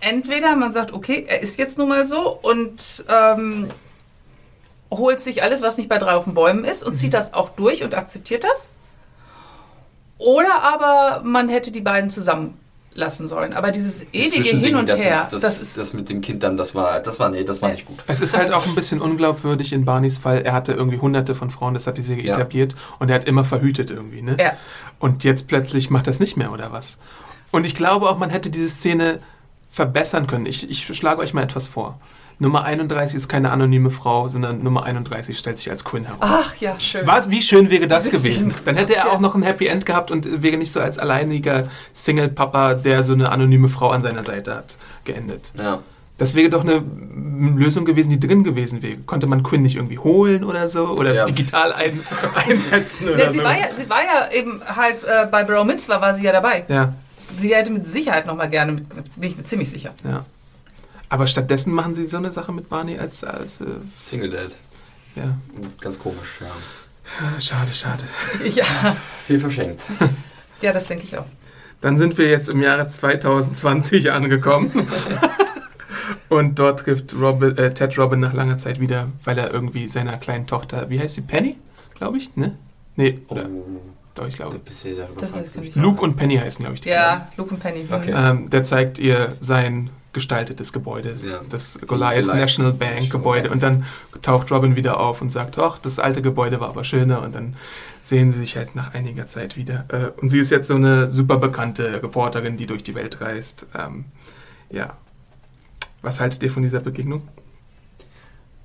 Entweder 0.00 0.56
man 0.56 0.72
sagt, 0.72 0.92
okay, 0.92 1.24
er 1.28 1.40
ist 1.40 1.58
jetzt 1.58 1.78
nun 1.78 1.88
mal 1.88 2.06
so 2.06 2.30
und 2.30 3.04
ähm, 3.08 3.70
holt 4.90 5.20
sich 5.20 5.42
alles, 5.42 5.62
was 5.62 5.76
nicht 5.76 5.88
bei 5.88 5.98
drei 5.98 6.14
auf 6.14 6.24
den 6.24 6.34
Bäumen 6.34 6.64
ist 6.64 6.82
und 6.82 6.94
zieht 6.94 7.14
das 7.14 7.34
auch 7.34 7.50
durch 7.50 7.84
und 7.84 7.94
akzeptiert 7.94 8.44
das. 8.44 8.70
Oder 10.20 10.62
aber 10.62 11.22
man 11.24 11.48
hätte 11.48 11.72
die 11.72 11.80
beiden 11.80 12.10
zusammen 12.10 12.58
lassen 12.92 13.26
sollen. 13.26 13.52
Aber 13.54 13.70
dieses 13.70 14.04
ewige 14.12 14.56
Hin 14.56 14.76
und 14.76 14.90
das 14.90 15.00
Her, 15.02 15.22
ist, 15.22 15.32
das, 15.32 15.42
das 15.42 15.62
ist 15.62 15.78
das 15.78 15.92
mit 15.92 16.10
dem 16.10 16.20
Kind 16.20 16.42
dann, 16.42 16.56
das 16.56 16.74
war, 16.74 17.00
das 17.00 17.18
war, 17.18 17.30
nee, 17.30 17.42
das 17.44 17.62
war 17.62 17.70
nicht 17.70 17.86
gut. 17.86 17.98
Es 18.06 18.20
ist 18.20 18.36
halt 18.36 18.52
auch 18.52 18.66
ein 18.66 18.74
bisschen 18.74 19.00
unglaubwürdig 19.00 19.72
in 19.72 19.84
Barneys 19.84 20.18
Fall. 20.18 20.42
Er 20.42 20.52
hatte 20.52 20.72
irgendwie 20.72 20.98
hunderte 20.98 21.34
von 21.34 21.50
Frauen, 21.50 21.74
das 21.74 21.86
hat 21.86 21.96
die 21.98 22.02
Serie 22.02 22.24
Ja. 22.24 22.34
etabliert. 22.34 22.74
Und 22.98 23.08
er 23.08 23.14
hat 23.14 23.24
immer 23.24 23.44
verhütet 23.44 23.90
irgendwie, 23.90 24.22
ne? 24.22 24.36
Ja. 24.38 24.52
Und 24.98 25.24
jetzt 25.24 25.46
plötzlich 25.48 25.88
macht 25.88 26.06
das 26.06 26.20
nicht 26.20 26.36
mehr, 26.36 26.52
oder 26.52 26.72
was? 26.72 26.98
Und 27.50 27.64
ich 27.64 27.74
glaube 27.74 28.08
auch, 28.10 28.18
man 28.18 28.28
hätte 28.28 28.50
diese 28.50 28.68
Szene 28.68 29.20
verbessern 29.70 30.26
können. 30.26 30.46
Ich, 30.46 30.68
ich 30.68 30.84
schlage 30.84 31.20
euch 31.20 31.32
mal 31.32 31.42
etwas 31.42 31.66
vor. 31.66 31.98
Nummer 32.42 32.64
31 32.64 33.14
ist 33.16 33.28
keine 33.28 33.52
anonyme 33.52 33.90
Frau, 33.90 34.28
sondern 34.30 34.62
Nummer 34.62 34.82
31 34.84 35.38
stellt 35.38 35.58
sich 35.58 35.70
als 35.70 35.84
Quinn 35.84 36.04
heraus. 36.06 36.18
Ach 36.20 36.56
ja, 36.56 36.74
schön. 36.80 37.06
Was, 37.06 37.30
wie 37.30 37.42
schön 37.42 37.70
wäre 37.70 37.86
das 37.86 38.06
Wirklich? 38.10 38.34
gewesen? 38.38 38.54
Dann 38.64 38.76
hätte 38.76 38.96
er 38.96 39.12
auch 39.12 39.20
noch 39.20 39.34
ein 39.34 39.42
Happy 39.42 39.66
End 39.66 39.84
gehabt 39.86 40.10
und 40.10 40.42
wäre 40.42 40.56
nicht 40.56 40.72
so 40.72 40.80
als 40.80 40.98
alleiniger 40.98 41.68
Single-Papa, 41.92 42.74
der 42.74 43.02
so 43.04 43.12
eine 43.12 43.30
anonyme 43.30 43.68
Frau 43.68 43.90
an 43.90 44.02
seiner 44.02 44.24
Seite 44.24 44.54
hat, 44.56 44.76
geendet. 45.04 45.52
Ja. 45.58 45.80
Das 46.16 46.34
wäre 46.34 46.50
doch 46.50 46.62
eine 46.64 46.82
Lösung 47.56 47.84
gewesen, 47.84 48.10
die 48.10 48.20
drin 48.20 48.42
gewesen 48.44 48.82
wäre. 48.82 48.96
Konnte 49.06 49.26
man 49.26 49.42
Quinn 49.42 49.62
nicht 49.62 49.76
irgendwie 49.76 49.98
holen 49.98 50.42
oder 50.44 50.66
so? 50.68 50.88
Oder 50.88 51.14
Ja. 51.14 51.24
digital 51.26 51.72
ein, 51.72 52.00
einsetzen 52.34 53.08
oder 53.08 53.18
Ja, 53.18 53.30
sie, 53.30 53.38
so? 53.38 53.44
war 53.44 53.58
ja, 53.58 53.66
sie 53.74 53.88
war 53.88 54.02
ja 54.02 54.30
eben 54.32 54.60
halt 54.66 54.96
äh, 55.04 55.26
bei 55.30 55.44
Bro 55.44 55.64
Mitzvah 55.64 56.00
war 56.00 56.14
sie 56.14 56.24
ja 56.24 56.32
dabei. 56.32 56.64
ja, 56.68 56.94
Sie 57.36 57.54
hätte 57.54 57.70
mit 57.70 57.86
Sicherheit 57.86 58.26
noch 58.26 58.34
mal 58.34 58.48
gerne, 58.48 58.72
mit, 58.72 58.88
bin 58.92 59.30
ich 59.30 59.36
mir 59.36 59.44
ziemlich 59.44 59.70
sicher. 59.70 59.94
ja. 60.04 60.24
Aber 61.10 61.26
stattdessen 61.26 61.74
machen 61.74 61.94
sie 61.94 62.04
so 62.04 62.16
eine 62.16 62.30
Sache 62.30 62.52
mit 62.52 62.68
Barney 62.68 62.96
als, 62.96 63.24
als 63.24 63.60
äh, 63.60 63.66
Single 64.00 64.30
Dad. 64.30 64.54
ja. 65.16 65.36
Ganz 65.80 65.98
komisch, 65.98 66.38
ja. 66.40 67.40
Schade, 67.40 67.72
schade. 67.72 68.04
Ja, 68.54 68.96
Viel 69.26 69.40
verschenkt. 69.40 69.82
ja 70.62 70.72
das 70.72 70.86
denke 70.86 71.04
ich 71.04 71.18
auch. 71.18 71.26
Dann 71.80 71.98
sind 71.98 72.16
wir 72.16 72.28
jetzt 72.28 72.48
im 72.48 72.62
Jahre 72.62 72.86
2020 72.86 74.12
angekommen. 74.12 74.70
Und 76.28 76.60
dort 76.60 76.80
trifft 76.80 77.12
Robin, 77.18 77.58
äh, 77.58 77.74
Ted 77.74 77.98
Robin 77.98 78.20
nach 78.20 78.32
langer 78.32 78.56
Zeit 78.58 78.78
wieder, 78.78 79.08
weil 79.24 79.36
er 79.36 79.52
irgendwie 79.52 79.88
seiner 79.88 80.16
kleinen 80.16 80.46
Tochter, 80.46 80.88
wie 80.88 81.00
heißt 81.00 81.16
sie, 81.16 81.22
Penny? 81.22 81.56
Glaube 81.96 82.18
ich, 82.18 82.36
ne? 82.36 82.56
Nee, 82.94 83.18
oder? 83.26 83.48
Doch, 84.14 84.28
ich 84.28 84.36
glaube. 84.36 84.60
Das 84.64 84.82
du 84.82 85.60
ich. 85.60 85.74
Luke 85.74 86.02
und 86.02 86.16
Penny 86.16 86.36
heißen, 86.36 86.62
glaube 86.62 86.76
ich, 86.76 86.82
die 86.82 86.90
Ja, 86.90 87.28
Luke 87.36 87.54
und 87.54 87.60
Penny. 87.60 87.88
Okay. 87.90 88.12
Ähm, 88.14 88.48
der 88.48 88.62
zeigt 88.62 89.00
ihr 89.00 89.36
sein 89.40 89.90
gestaltetes 90.12 90.72
Gebäude, 90.72 91.14
Ja. 91.22 91.40
das 91.48 91.78
Goliath 91.86 92.24
Goliath 92.24 92.26
National 92.26 92.72
Bank 92.72 93.10
Gebäude. 93.10 93.50
Und 93.50 93.62
dann 93.62 93.84
taucht 94.22 94.50
Robin 94.50 94.76
wieder 94.76 94.98
auf 94.98 95.22
und 95.22 95.30
sagt, 95.30 95.58
ach, 95.58 95.78
das 95.78 95.98
alte 95.98 96.20
Gebäude 96.22 96.60
war 96.60 96.68
aber 96.70 96.84
schöner. 96.84 97.22
Und 97.22 97.34
dann 97.34 97.54
sehen 98.02 98.32
sie 98.32 98.40
sich 98.40 98.56
halt 98.56 98.74
nach 98.74 98.94
einiger 98.94 99.26
Zeit 99.26 99.56
wieder. 99.56 99.84
Äh, 99.88 100.20
und 100.20 100.28
sie 100.28 100.38
ist 100.40 100.50
jetzt 100.50 100.66
so 100.68 100.74
eine 100.74 101.10
super 101.10 101.36
bekannte 101.36 102.02
Reporterin, 102.02 102.56
die 102.56 102.66
durch 102.66 102.82
die 102.82 102.94
Welt 102.94 103.20
reist. 103.20 103.66
Ähm, 103.78 104.06
ja. 104.70 104.96
Was 106.02 106.20
haltet 106.20 106.42
ihr 106.42 106.50
von 106.50 106.62
dieser 106.62 106.80
Begegnung? 106.80 107.28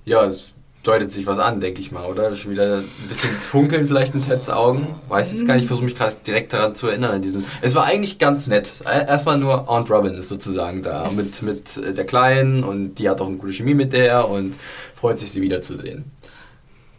Ja, 0.05 0.23
es 0.25 0.53
deutet 0.88 1.11
sich 1.11 1.25
was 1.25 1.39
an, 1.39 1.59
denke 1.61 1.81
ich 1.81 1.91
mal, 1.91 2.05
oder? 2.05 2.36
Schon 2.36 2.51
wieder 2.51 2.77
ein 2.77 2.89
bisschen 3.09 3.31
das 3.31 3.47
Funkeln 3.47 3.88
vielleicht 3.88 4.13
in 4.15 4.25
Teds 4.25 4.49
Augen. 4.49 4.88
Weiß 5.09 5.33
ich 5.33 5.45
gar 5.45 5.55
nicht, 5.55 5.63
ich 5.63 5.67
versuche 5.67 5.86
mich 5.86 5.95
gerade 5.95 6.15
direkt 6.25 6.53
daran 6.53 6.75
zu 6.75 6.88
erinnern. 6.88 7.11
An 7.11 7.21
diesen. 7.21 7.45
Es 7.61 7.75
war 7.75 7.86
eigentlich 7.86 8.19
ganz 8.19 8.47
nett. 8.47 8.71
Äh, 8.86 9.05
Erstmal 9.07 9.38
nur 9.38 9.69
Aunt 9.69 9.89
Robin 9.89 10.13
ist 10.15 10.29
sozusagen 10.29 10.81
da 10.83 11.05
Es- 11.07 11.41
mit, 11.41 11.77
mit 11.77 11.88
äh, 11.89 11.93
der 11.93 12.05
Kleinen 12.05 12.63
und 12.63 12.95
die 12.95 13.09
hat 13.09 13.19
auch 13.21 13.27
eine 13.27 13.38
gute 13.38 13.53
Chemie 13.53 13.73
mit 13.73 13.93
der 13.93 14.29
und 14.29 14.55
freut 14.93 15.19
sich, 15.19 15.31
sie 15.31 15.41
wiederzusehen. 15.41 16.11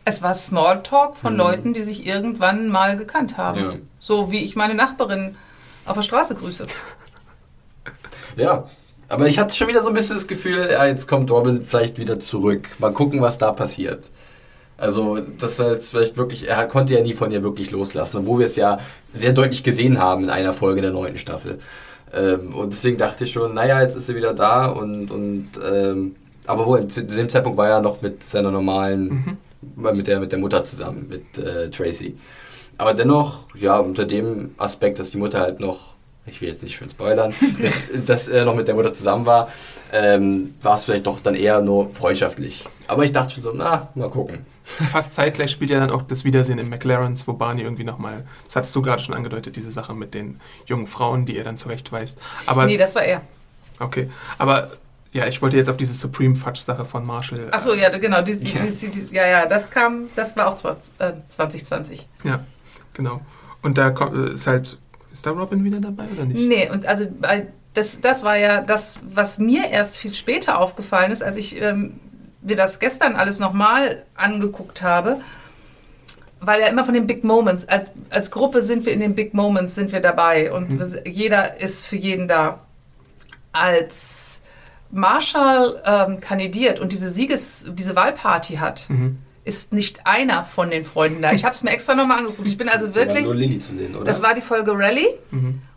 Es 0.04 0.22
war 0.22 0.34
Smalltalk 0.34 1.16
von 1.16 1.36
Leuten, 1.36 1.72
die 1.72 1.82
sich 1.82 2.06
irgendwann 2.06 2.68
mal 2.68 2.96
gekannt 2.96 3.36
haben. 3.38 3.58
Ja. 3.60 3.72
So 3.98 4.30
wie 4.30 4.38
ich 4.44 4.54
meine 4.54 4.74
Nachbarin 4.74 5.36
auf 5.84 5.94
der 5.94 6.02
Straße 6.02 6.34
grüße. 6.36 6.66
Ja, 8.36 8.68
aber 9.08 9.26
ich 9.26 9.38
hatte 9.38 9.54
schon 9.54 9.68
wieder 9.68 9.82
so 9.82 9.88
ein 9.88 9.94
bisschen 9.94 10.16
das 10.16 10.26
Gefühl, 10.26 10.68
ja, 10.70 10.86
jetzt 10.86 11.06
kommt 11.06 11.30
Robin 11.30 11.62
vielleicht 11.62 11.98
wieder 11.98 12.18
zurück. 12.18 12.68
Mal 12.78 12.92
gucken, 12.92 13.20
was 13.20 13.38
da 13.38 13.52
passiert. 13.52 14.04
Also, 14.78 15.18
das 15.38 15.58
er 15.58 15.72
jetzt 15.72 15.90
vielleicht 15.90 16.16
wirklich, 16.16 16.48
er 16.48 16.66
konnte 16.66 16.94
ja 16.94 17.00
nie 17.00 17.14
von 17.14 17.30
ihr 17.30 17.42
wirklich 17.42 17.70
loslassen, 17.70 18.18
obwohl 18.18 18.40
wir 18.40 18.46
es 18.46 18.56
ja 18.56 18.78
sehr 19.12 19.32
deutlich 19.32 19.62
gesehen 19.62 19.98
haben 19.98 20.24
in 20.24 20.30
einer 20.30 20.52
Folge 20.52 20.82
der 20.82 20.90
neunten 20.90 21.18
Staffel. 21.18 21.58
Ähm, 22.12 22.54
und 22.54 22.72
deswegen 22.72 22.98
dachte 22.98 23.24
ich 23.24 23.32
schon, 23.32 23.54
naja, 23.54 23.80
jetzt 23.80 23.96
ist 23.96 24.06
sie 24.06 24.16
wieder 24.16 24.34
da 24.34 24.66
und, 24.66 25.10
und 25.10 25.48
ähm, 25.64 26.16
aber 26.46 26.66
wohl, 26.66 26.86
zu 26.88 27.02
diesem 27.04 27.28
Zeitpunkt 27.28 27.58
war 27.58 27.68
er 27.68 27.80
noch 27.80 28.02
mit 28.02 28.22
seiner 28.22 28.50
normalen, 28.50 29.38
mit, 29.74 30.06
der, 30.06 30.20
mit 30.20 30.30
der 30.30 30.38
Mutter 30.38 30.62
zusammen, 30.64 31.08
mit 31.08 31.38
äh, 31.38 31.70
Tracy. 31.70 32.16
Aber 32.78 32.94
dennoch, 32.94 33.44
ja, 33.54 33.78
unter 33.78 34.04
dem 34.04 34.54
Aspekt, 34.58 34.98
dass 34.98 35.10
die 35.10 35.18
Mutter 35.18 35.40
halt 35.40 35.60
noch, 35.60 35.95
ich 36.26 36.40
will 36.40 36.48
jetzt 36.48 36.62
nicht 36.62 36.76
schön 36.76 36.88
spoilern, 36.90 37.34
dass, 37.62 37.90
dass 38.04 38.28
er 38.28 38.44
noch 38.44 38.54
mit 38.54 38.68
der 38.68 38.74
Mutter 38.74 38.92
zusammen 38.92 39.26
war, 39.26 39.48
ähm, 39.92 40.54
war 40.62 40.76
es 40.76 40.84
vielleicht 40.84 41.06
doch 41.06 41.20
dann 41.20 41.34
eher 41.34 41.60
nur 41.62 41.94
freundschaftlich. 41.94 42.64
Aber 42.88 43.04
ich 43.04 43.12
dachte 43.12 43.34
schon 43.34 43.42
so, 43.42 43.52
na, 43.54 43.88
mal 43.94 44.10
gucken. 44.10 44.44
Fast 44.64 45.14
zeitgleich 45.14 45.52
spielt 45.52 45.70
ja 45.70 45.78
dann 45.78 45.90
auch 45.90 46.02
das 46.02 46.24
Wiedersehen 46.24 46.58
im 46.58 46.68
McLarens, 46.68 47.28
wo 47.28 47.32
Barney 47.34 47.62
irgendwie 47.62 47.84
nochmal, 47.84 48.24
das 48.46 48.56
hattest 48.56 48.74
du 48.74 48.82
gerade 48.82 49.00
schon 49.02 49.14
angedeutet, 49.14 49.54
diese 49.54 49.70
Sache 49.70 49.94
mit 49.94 50.12
den 50.14 50.40
jungen 50.66 50.88
Frauen, 50.88 51.24
die 51.24 51.36
er 51.38 51.44
dann 51.44 51.56
zurechtweist. 51.56 52.18
Aber, 52.46 52.66
Nee, 52.66 52.76
das 52.76 52.94
war 52.96 53.02
er. 53.04 53.22
okay, 53.78 54.10
aber 54.38 54.72
ja, 55.12 55.26
ich 55.28 55.40
wollte 55.40 55.56
jetzt 55.56 55.68
auf 55.70 55.76
diese 55.76 55.94
Supreme 55.94 56.34
Fudge-Sache 56.34 56.84
von 56.84 57.06
Marshall. 57.06 57.48
Achso, 57.52 57.72
ja, 57.74 57.88
genau. 57.96 58.20
Die, 58.22 58.36
die, 58.38 58.54
Ja. 58.54 58.64
die, 58.64 58.90
die, 58.90 59.14
ja, 59.14 59.26
ja, 59.26 59.46
das 59.46 59.70
kam, 59.70 60.08
das 60.16 60.36
war 60.36 60.48
auch 60.48 60.56
20, 60.56 60.92
äh, 60.98 61.12
2020. 61.28 62.06
Ja, 62.24 62.40
genau. 62.92 63.20
Und 63.62 63.78
da 63.78 63.90
kommt, 63.90 64.14
äh, 64.14 64.32
ist 64.32 64.46
halt, 64.48 64.78
ist 65.16 65.26
da 65.26 65.30
Robin 65.30 65.64
wieder 65.64 65.80
dabei 65.80 66.04
oder 66.12 66.24
nicht? 66.26 66.46
Nee, 66.46 66.68
und 66.70 66.84
also 66.86 67.06
das, 67.74 68.00
das 68.00 68.22
war 68.22 68.36
ja 68.36 68.60
das, 68.60 69.00
was 69.06 69.38
mir 69.38 69.68
erst 69.70 69.96
viel 69.96 70.12
später 70.14 70.58
aufgefallen 70.60 71.10
ist, 71.10 71.22
als 71.22 71.36
ich 71.38 71.60
ähm, 71.60 71.98
mir 72.42 72.56
das 72.56 72.78
gestern 72.78 73.16
alles 73.16 73.38
nochmal 73.40 74.02
angeguckt 74.14 74.82
habe. 74.82 75.20
Weil 76.40 76.60
ja 76.60 76.66
immer 76.66 76.84
von 76.84 76.92
den 76.92 77.06
Big 77.06 77.24
Moments, 77.24 77.66
als, 77.66 77.90
als 78.10 78.30
Gruppe 78.30 78.60
sind 78.60 78.84
wir 78.84 78.92
in 78.92 79.00
den 79.00 79.14
Big 79.14 79.32
Moments, 79.32 79.74
sind 79.74 79.90
wir 79.90 80.00
dabei 80.00 80.52
und 80.52 80.78
wir- 80.78 81.10
jeder 81.10 81.58
ist 81.60 81.86
für 81.86 81.96
jeden 81.96 82.28
da. 82.28 82.60
Als 83.52 84.42
Marshall 84.90 85.82
ähm, 85.86 86.20
kandidiert 86.20 86.78
und 86.78 86.92
diese 86.92 87.08
Sieges-, 87.08 87.64
diese 87.72 87.96
Wahlparty 87.96 88.56
hat, 88.56 88.86
ist 89.46 89.72
nicht 89.72 90.06
einer 90.06 90.42
von 90.42 90.70
den 90.70 90.84
Freunden 90.84 91.22
da. 91.22 91.32
Ich 91.32 91.44
habe 91.44 91.54
es 91.54 91.62
mir 91.62 91.70
extra 91.70 91.94
nochmal 91.94 92.18
angeguckt. 92.18 92.48
Ich 92.48 92.58
bin 92.58 92.68
also 92.68 92.86
Da 92.88 92.94
war 92.94 93.06
wirklich. 93.06 93.24
nur 93.24 93.34
Lilly 93.34 93.58
zu 93.60 93.76
sehen, 93.76 93.94
oder? 93.94 94.04
Das 94.04 94.20
war 94.20 94.34
die 94.34 94.42
Folge 94.42 94.72
Rally, 94.74 95.06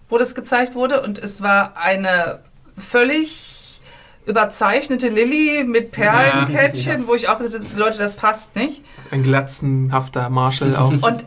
wo 0.09 0.17
das 0.17 0.33
gezeigt 0.33 0.73
wurde. 0.73 1.01
Und 1.01 1.19
es 1.19 1.41
war 1.41 1.77
eine 1.77 2.39
völlig 2.77 3.81
überzeichnete 4.25 5.09
Lilly 5.09 5.63
mit 5.65 5.91
Perlenkettchen, 5.91 7.07
wo 7.07 7.13
ich 7.13 7.29
auch 7.29 7.37
gesagt 7.37 7.65
habe, 7.65 7.79
Leute, 7.79 7.99
das 7.99 8.15
passt 8.15 8.55
nicht. 8.55 8.83
Ein 9.11 9.23
glatzenhafter 9.23 10.29
Marshall 10.29 10.75
auch. 10.75 10.91
Und 11.01 11.25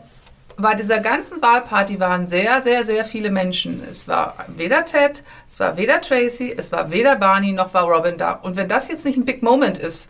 bei 0.57 0.75
dieser 0.75 0.99
ganzen 0.99 1.41
Wahlparty 1.41 1.99
waren 1.99 2.27
sehr, 2.27 2.61
sehr, 2.61 2.83
sehr 2.83 3.05
viele 3.05 3.31
Menschen. 3.31 3.81
Es 3.89 4.07
war 4.07 4.35
weder 4.55 4.85
Ted, 4.85 5.23
es 5.49 5.59
war 5.59 5.77
weder 5.77 6.01
Tracy, 6.01 6.53
es 6.55 6.71
war 6.71 6.91
weder 6.91 7.15
Barney 7.15 7.53
noch 7.53 7.73
war 7.73 7.83
Robin 7.83 8.17
da. 8.17 8.33
Und 8.33 8.55
wenn 8.57 8.67
das 8.67 8.89
jetzt 8.89 9.05
nicht 9.05 9.17
ein 9.17 9.25
Big 9.25 9.43
Moment 9.43 9.77
ist 9.77 10.09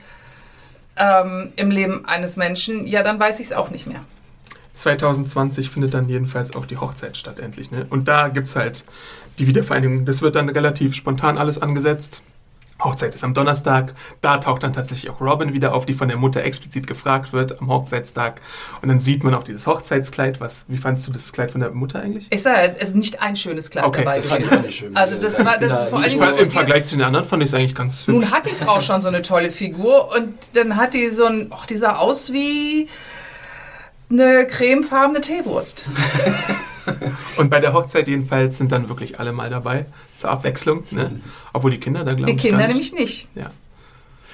ähm, 0.97 1.53
im 1.55 1.71
Leben 1.71 2.05
eines 2.05 2.37
Menschen, 2.37 2.87
ja, 2.87 3.03
dann 3.03 3.19
weiß 3.19 3.39
ich 3.39 3.47
es 3.47 3.53
auch 3.53 3.69
nicht 3.69 3.87
mehr. 3.87 4.01
2020 4.75 5.69
findet 5.69 5.93
dann 5.93 6.09
jedenfalls 6.09 6.55
auch 6.55 6.65
die 6.65 6.77
Hochzeit 6.77 7.17
statt, 7.17 7.39
endlich. 7.39 7.71
Ne? 7.71 7.85
Und 7.89 8.07
da 8.07 8.27
gibt 8.27 8.47
es 8.47 8.55
halt 8.55 8.85
die 9.39 9.47
Wiedervereinigung. 9.47 10.05
Das 10.05 10.21
wird 10.21 10.35
dann 10.35 10.49
relativ 10.49 10.95
spontan 10.95 11.37
alles 11.37 11.61
angesetzt. 11.61 12.21
Hochzeit 12.83 13.15
ist 13.15 13.23
am 13.23 13.33
Donnerstag. 13.33 13.93
Da 14.21 14.37
taucht 14.37 14.63
dann 14.63 14.73
tatsächlich 14.73 15.09
auch 15.11 15.21
Robin 15.21 15.53
wieder 15.53 15.73
auf, 15.73 15.85
die 15.85 15.93
von 15.93 16.07
der 16.07 16.17
Mutter 16.17 16.43
explizit 16.43 16.87
gefragt 16.87 17.31
wird 17.33 17.61
am 17.61 17.69
Hochzeitstag. 17.69 18.41
Und 18.81 18.89
dann 18.89 18.99
sieht 18.99 19.23
man 19.23 19.33
auch 19.33 19.43
dieses 19.43 19.67
Hochzeitskleid. 19.67 20.39
Was, 20.41 20.65
wie 20.67 20.77
fandst 20.77 21.07
du 21.07 21.11
das 21.11 21.31
Kleid 21.31 21.51
von 21.51 21.61
der 21.61 21.71
Mutter 21.71 21.99
eigentlich? 22.01 22.27
Ich 22.29 22.41
sage, 22.41 22.75
es 22.79 22.89
ist 22.89 22.95
nicht 22.95 23.21
ein 23.21 23.35
schönes 23.35 23.69
Kleid 23.69 23.85
Okay, 23.85 24.03
dabei 24.03 24.17
das 24.17 24.25
fand 24.27 24.45
ich 24.45 24.51
auch 24.51 24.61
nicht 24.61 24.77
schön. 24.77 24.95
Also 24.95 25.17
das 25.19 25.39
war- 25.43 25.57
das 25.57 25.69
Ja, 25.69 25.85
vor 25.85 25.99
Ich 26.01 26.07
Dingen- 26.07 26.23
fand, 26.23 26.39
Im 26.39 26.49
Vergleich 26.51 26.85
zu 26.85 26.95
den 26.97 27.05
anderen 27.05 27.25
fand 27.25 27.41
ich 27.43 27.49
es 27.49 27.53
eigentlich 27.55 27.75
ganz 27.75 27.99
hübsch. 28.07 28.07
Nun 28.09 28.31
hat 28.31 28.45
die 28.45 28.55
Frau 28.55 28.79
schon 28.79 29.01
so 29.01 29.07
eine 29.07 29.21
tolle 29.21 29.49
Figur 29.49 30.11
und 30.15 30.33
dann 30.53 30.75
hat 30.77 30.93
die 30.93 31.09
so 31.09 31.25
ein, 31.25 31.47
ach, 31.51 31.65
die 31.65 31.75
sah 31.77 31.95
aus 31.97 32.33
wie 32.33 32.89
eine 34.11 34.45
cremefarbene 34.47 35.21
Teewurst. 35.21 35.85
Und 37.37 37.49
bei 37.49 37.59
der 37.59 37.73
Hochzeit 37.73 38.07
jedenfalls 38.07 38.57
sind 38.57 38.71
dann 38.71 38.89
wirklich 38.89 39.19
alle 39.19 39.31
mal 39.33 39.49
dabei, 39.49 39.85
zur 40.17 40.31
Abwechslung. 40.31 40.83
Ne? 40.91 41.19
Obwohl 41.53 41.71
die 41.71 41.79
Kinder 41.79 42.03
da, 42.03 42.13
glaube 42.13 42.31
Die 42.31 42.35
ich, 42.37 42.41
Kinder 42.41 42.59
gar 42.59 42.67
nämlich 42.67 42.93
nicht. 42.93 43.35
nicht. 43.35 43.43
Ja. 43.43 43.51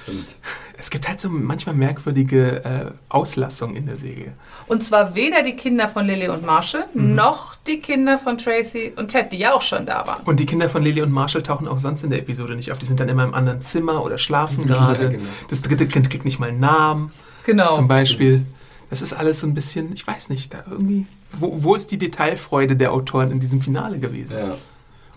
Stimmt. 0.02 0.36
es 0.78 0.88
gibt 0.88 1.06
halt 1.06 1.20
so 1.20 1.28
manchmal 1.28 1.74
merkwürdige 1.74 2.64
äh, 2.64 2.90
Auslassungen 3.10 3.76
in 3.76 3.84
der 3.86 3.96
Serie. 3.96 4.32
Und 4.66 4.82
zwar 4.82 5.14
weder 5.14 5.42
die 5.42 5.54
Kinder 5.54 5.88
von 5.88 6.06
Lily 6.06 6.28
und 6.28 6.44
Marshall, 6.44 6.86
Mhm. 6.94 7.14
noch 7.14 7.54
die 7.56 7.80
Kinder 7.80 8.18
von 8.18 8.38
Tracy 8.38 8.94
und 8.96 9.08
Ted, 9.08 9.30
die 9.32 9.38
ja 9.38 9.52
auch 9.52 9.60
schon 9.60 9.84
da 9.84 10.06
waren. 10.06 10.22
Und 10.24 10.40
die 10.40 10.46
Kinder 10.46 10.70
von 10.70 10.82
Lily 10.82 11.02
und 11.02 11.12
Marshall 11.12 11.42
tauchen 11.42 11.68
auch 11.68 11.76
sonst 11.76 12.02
in 12.02 12.08
der 12.10 12.20
Episode 12.20 12.56
nicht 12.56 12.72
auf. 12.72 12.78
Die 12.78 12.86
sind 12.86 12.98
dann 12.98 13.10
immer 13.10 13.24
im 13.24 13.34
anderen 13.34 13.60
Zimmer 13.60 14.02
oder 14.02 14.16
schlafen 14.16 14.66
gerade. 14.66 15.10
genau. 15.10 15.24
Das 15.50 15.60
dritte 15.60 15.86
Kind 15.86 16.08
kriegt 16.08 16.24
nicht 16.24 16.38
mal 16.40 16.48
einen 16.48 16.60
Namen, 16.60 17.12
Genau. 17.44 17.74
zum 17.76 17.86
Beispiel. 17.86 18.46
Das 18.90 19.02
ist 19.02 19.12
alles 19.12 19.40
so 19.40 19.46
ein 19.46 19.54
bisschen, 19.54 19.92
ich 19.92 20.06
weiß 20.06 20.28
nicht, 20.28 20.52
da 20.52 20.64
irgendwie. 20.68 21.06
Wo, 21.32 21.62
wo 21.62 21.74
ist 21.74 21.90
die 21.90 21.98
Detailfreude 21.98 22.76
der 22.76 22.92
Autoren 22.92 23.30
in 23.30 23.40
diesem 23.40 23.60
Finale 23.60 23.98
gewesen? 23.98 24.36
Ja. 24.36 24.56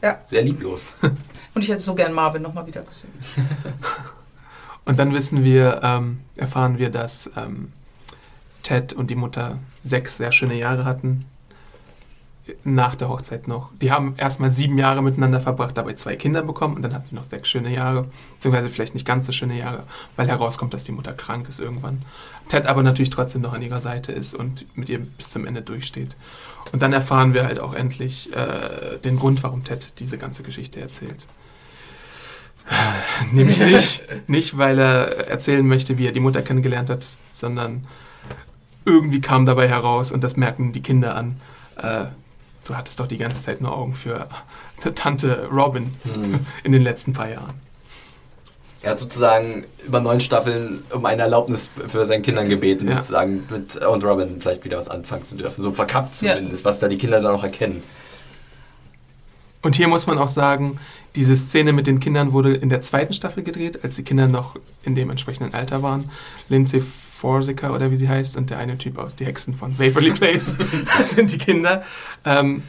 Ja. 0.02 0.20
Sehr 0.26 0.44
lieblos. 0.44 0.96
Und 1.54 1.62
ich 1.64 1.70
hätte 1.70 1.80
so 1.80 1.96
gern 1.96 2.14
Marvin 2.14 2.42
nochmal 2.42 2.68
wieder 2.68 2.84
gesehen. 2.84 3.12
Und 4.86 5.00
dann 5.00 5.14
wissen 5.14 5.44
wir, 5.44 5.80
ähm, 5.82 6.20
erfahren 6.36 6.78
wir, 6.78 6.90
dass 6.90 7.32
ähm, 7.38 7.72
Ted 8.64 8.94
und 8.94 9.10
die 9.10 9.16
Mutter 9.16 9.60
sechs 9.82 10.18
sehr 10.18 10.32
schöne 10.32 10.56
Jahre 10.56 10.86
hatten. 10.86 11.26
Nach 12.66 12.96
der 12.96 13.08
Hochzeit 13.08 13.48
noch. 13.48 13.72
Die 13.82 13.94
haben 13.94 14.16
erstmal 14.18 14.52
sieben 14.52 14.78
Jahre 14.78 15.02
miteinander 15.02 15.40
verbracht, 15.40 15.78
dabei 15.78 15.94
zwei 15.94 16.18
Kinder 16.18 16.42
bekommen 16.42 16.76
und 16.76 16.82
dann 16.82 16.94
hatten 16.94 17.06
sie 17.06 17.16
noch 17.16 17.24
sechs 17.24 17.48
schöne 17.48 17.74
Jahre. 17.74 18.10
Beziehungsweise 18.36 18.70
vielleicht 18.70 18.94
nicht 18.96 19.08
ganz 19.08 19.26
so 19.26 19.32
schöne 19.32 19.58
Jahre, 19.58 19.84
weil 20.18 20.28
herauskommt, 20.28 20.74
dass 20.74 20.84
die 20.84 20.92
Mutter 20.92 21.14
krank 21.14 21.48
ist 21.48 21.62
irgendwann. 21.62 22.02
Ted 22.48 22.66
aber 22.66 22.84
natürlich 22.84 23.10
trotzdem 23.10 23.42
noch 23.42 23.54
an 23.54 23.62
ihrer 23.62 23.80
Seite 23.80 24.12
ist 24.12 24.34
und 24.34 24.66
mit 24.78 24.90
ihr 24.90 25.00
bis 25.00 25.30
zum 25.30 25.46
Ende 25.46 25.62
durchsteht. 25.62 26.16
Und 26.72 26.82
dann 26.82 26.94
erfahren 26.94 27.34
wir 27.34 27.46
halt 27.46 27.60
auch 27.60 27.74
endlich 27.74 28.36
äh, 28.36 28.98
den 29.04 29.18
Grund, 29.18 29.44
warum 29.44 29.64
Ted 29.64 29.94
diese 30.00 30.18
ganze 30.18 30.44
Geschichte 30.44 30.80
erzählt. 30.80 31.28
Nämlich 33.32 33.60
nicht, 33.60 34.02
nicht, 34.28 34.58
weil 34.58 34.80
er 34.80 35.28
erzählen 35.28 35.68
möchte, 35.68 35.98
wie 35.98 36.08
er 36.08 36.12
die 36.14 36.20
Mutter 36.20 36.42
kennengelernt 36.42 36.90
hat, 36.90 37.08
sondern 37.34 37.86
irgendwie 38.86 39.22
kam 39.22 39.46
dabei 39.46 39.68
heraus, 39.68 40.12
und 40.12 40.24
das 40.24 40.38
merken 40.38 40.74
die 40.74 40.82
Kinder 40.82 41.16
an, 41.16 41.40
äh, 41.78 42.06
du 42.66 42.76
hattest 42.76 43.00
doch 43.00 43.08
die 43.08 43.18
ganze 43.18 43.42
Zeit 43.42 43.62
nur 43.62 43.76
Augen 43.76 43.96
für 43.96 44.28
Tante 44.96 45.48
Robin 45.52 45.94
Hm. 46.04 46.46
in 46.64 46.72
den 46.72 46.82
letzten 46.82 47.14
paar 47.14 47.30
Jahren. 47.30 47.56
Er 48.84 48.92
hat 48.92 49.00
sozusagen 49.00 49.64
über 49.88 50.00
neun 50.02 50.20
Staffeln 50.20 50.84
um 50.92 51.06
eine 51.06 51.22
Erlaubnis 51.24 51.72
für 51.88 52.06
seinen 52.06 52.22
Kindern 52.22 52.50
gebeten, 52.50 52.88
Ja. 52.88 52.98
sozusagen 52.98 53.44
mit 53.50 53.78
und 53.78 54.04
Robin 54.04 54.40
vielleicht 54.42 54.64
wieder 54.66 54.78
was 54.78 54.90
anfangen 54.90 55.26
zu 55.26 55.36
dürfen. 55.36 55.62
So 55.62 55.72
verkappt 55.72 56.22
Ja. 56.22 56.36
zumindest, 56.36 56.66
was 56.66 56.80
da 56.80 56.88
die 56.90 56.98
Kinder 56.98 57.22
dann 57.22 57.34
auch 57.34 57.44
erkennen. 57.44 57.82
Und 59.62 59.76
hier 59.76 59.88
muss 59.88 60.06
man 60.08 60.18
auch 60.18 60.28
sagen, 60.28 60.80
diese 61.16 61.38
Szene 61.38 61.72
mit 61.72 61.88
den 61.88 62.02
Kindern 62.02 62.34
wurde 62.34 62.54
in 62.54 62.70
der 62.70 62.82
zweiten 62.82 63.14
Staffel 63.14 63.44
gedreht, 63.44 63.80
als 63.84 63.96
die 63.96 64.04
Kinder 64.04 64.28
noch 64.28 64.58
in 64.84 64.96
dem 64.96 65.10
entsprechenden 65.10 65.54
Alter 65.54 65.82
waren. 65.82 66.10
Lindsay 66.50 66.82
Forsica 66.82 67.74
oder 67.74 67.90
wie 67.90 67.96
sie 67.96 68.10
heißt 68.10 68.36
und 68.36 68.50
der 68.50 68.58
eine 68.58 68.78
Typ 68.78 68.98
aus 68.98 69.16
Die 69.16 69.26
Hexen 69.26 69.54
von 69.54 69.80
Waverly 69.80 70.12
Place 70.12 70.58
das 70.98 71.12
sind 71.12 71.32
die 71.32 71.38
Kinder. 71.38 71.84
Ähm, 72.26 72.64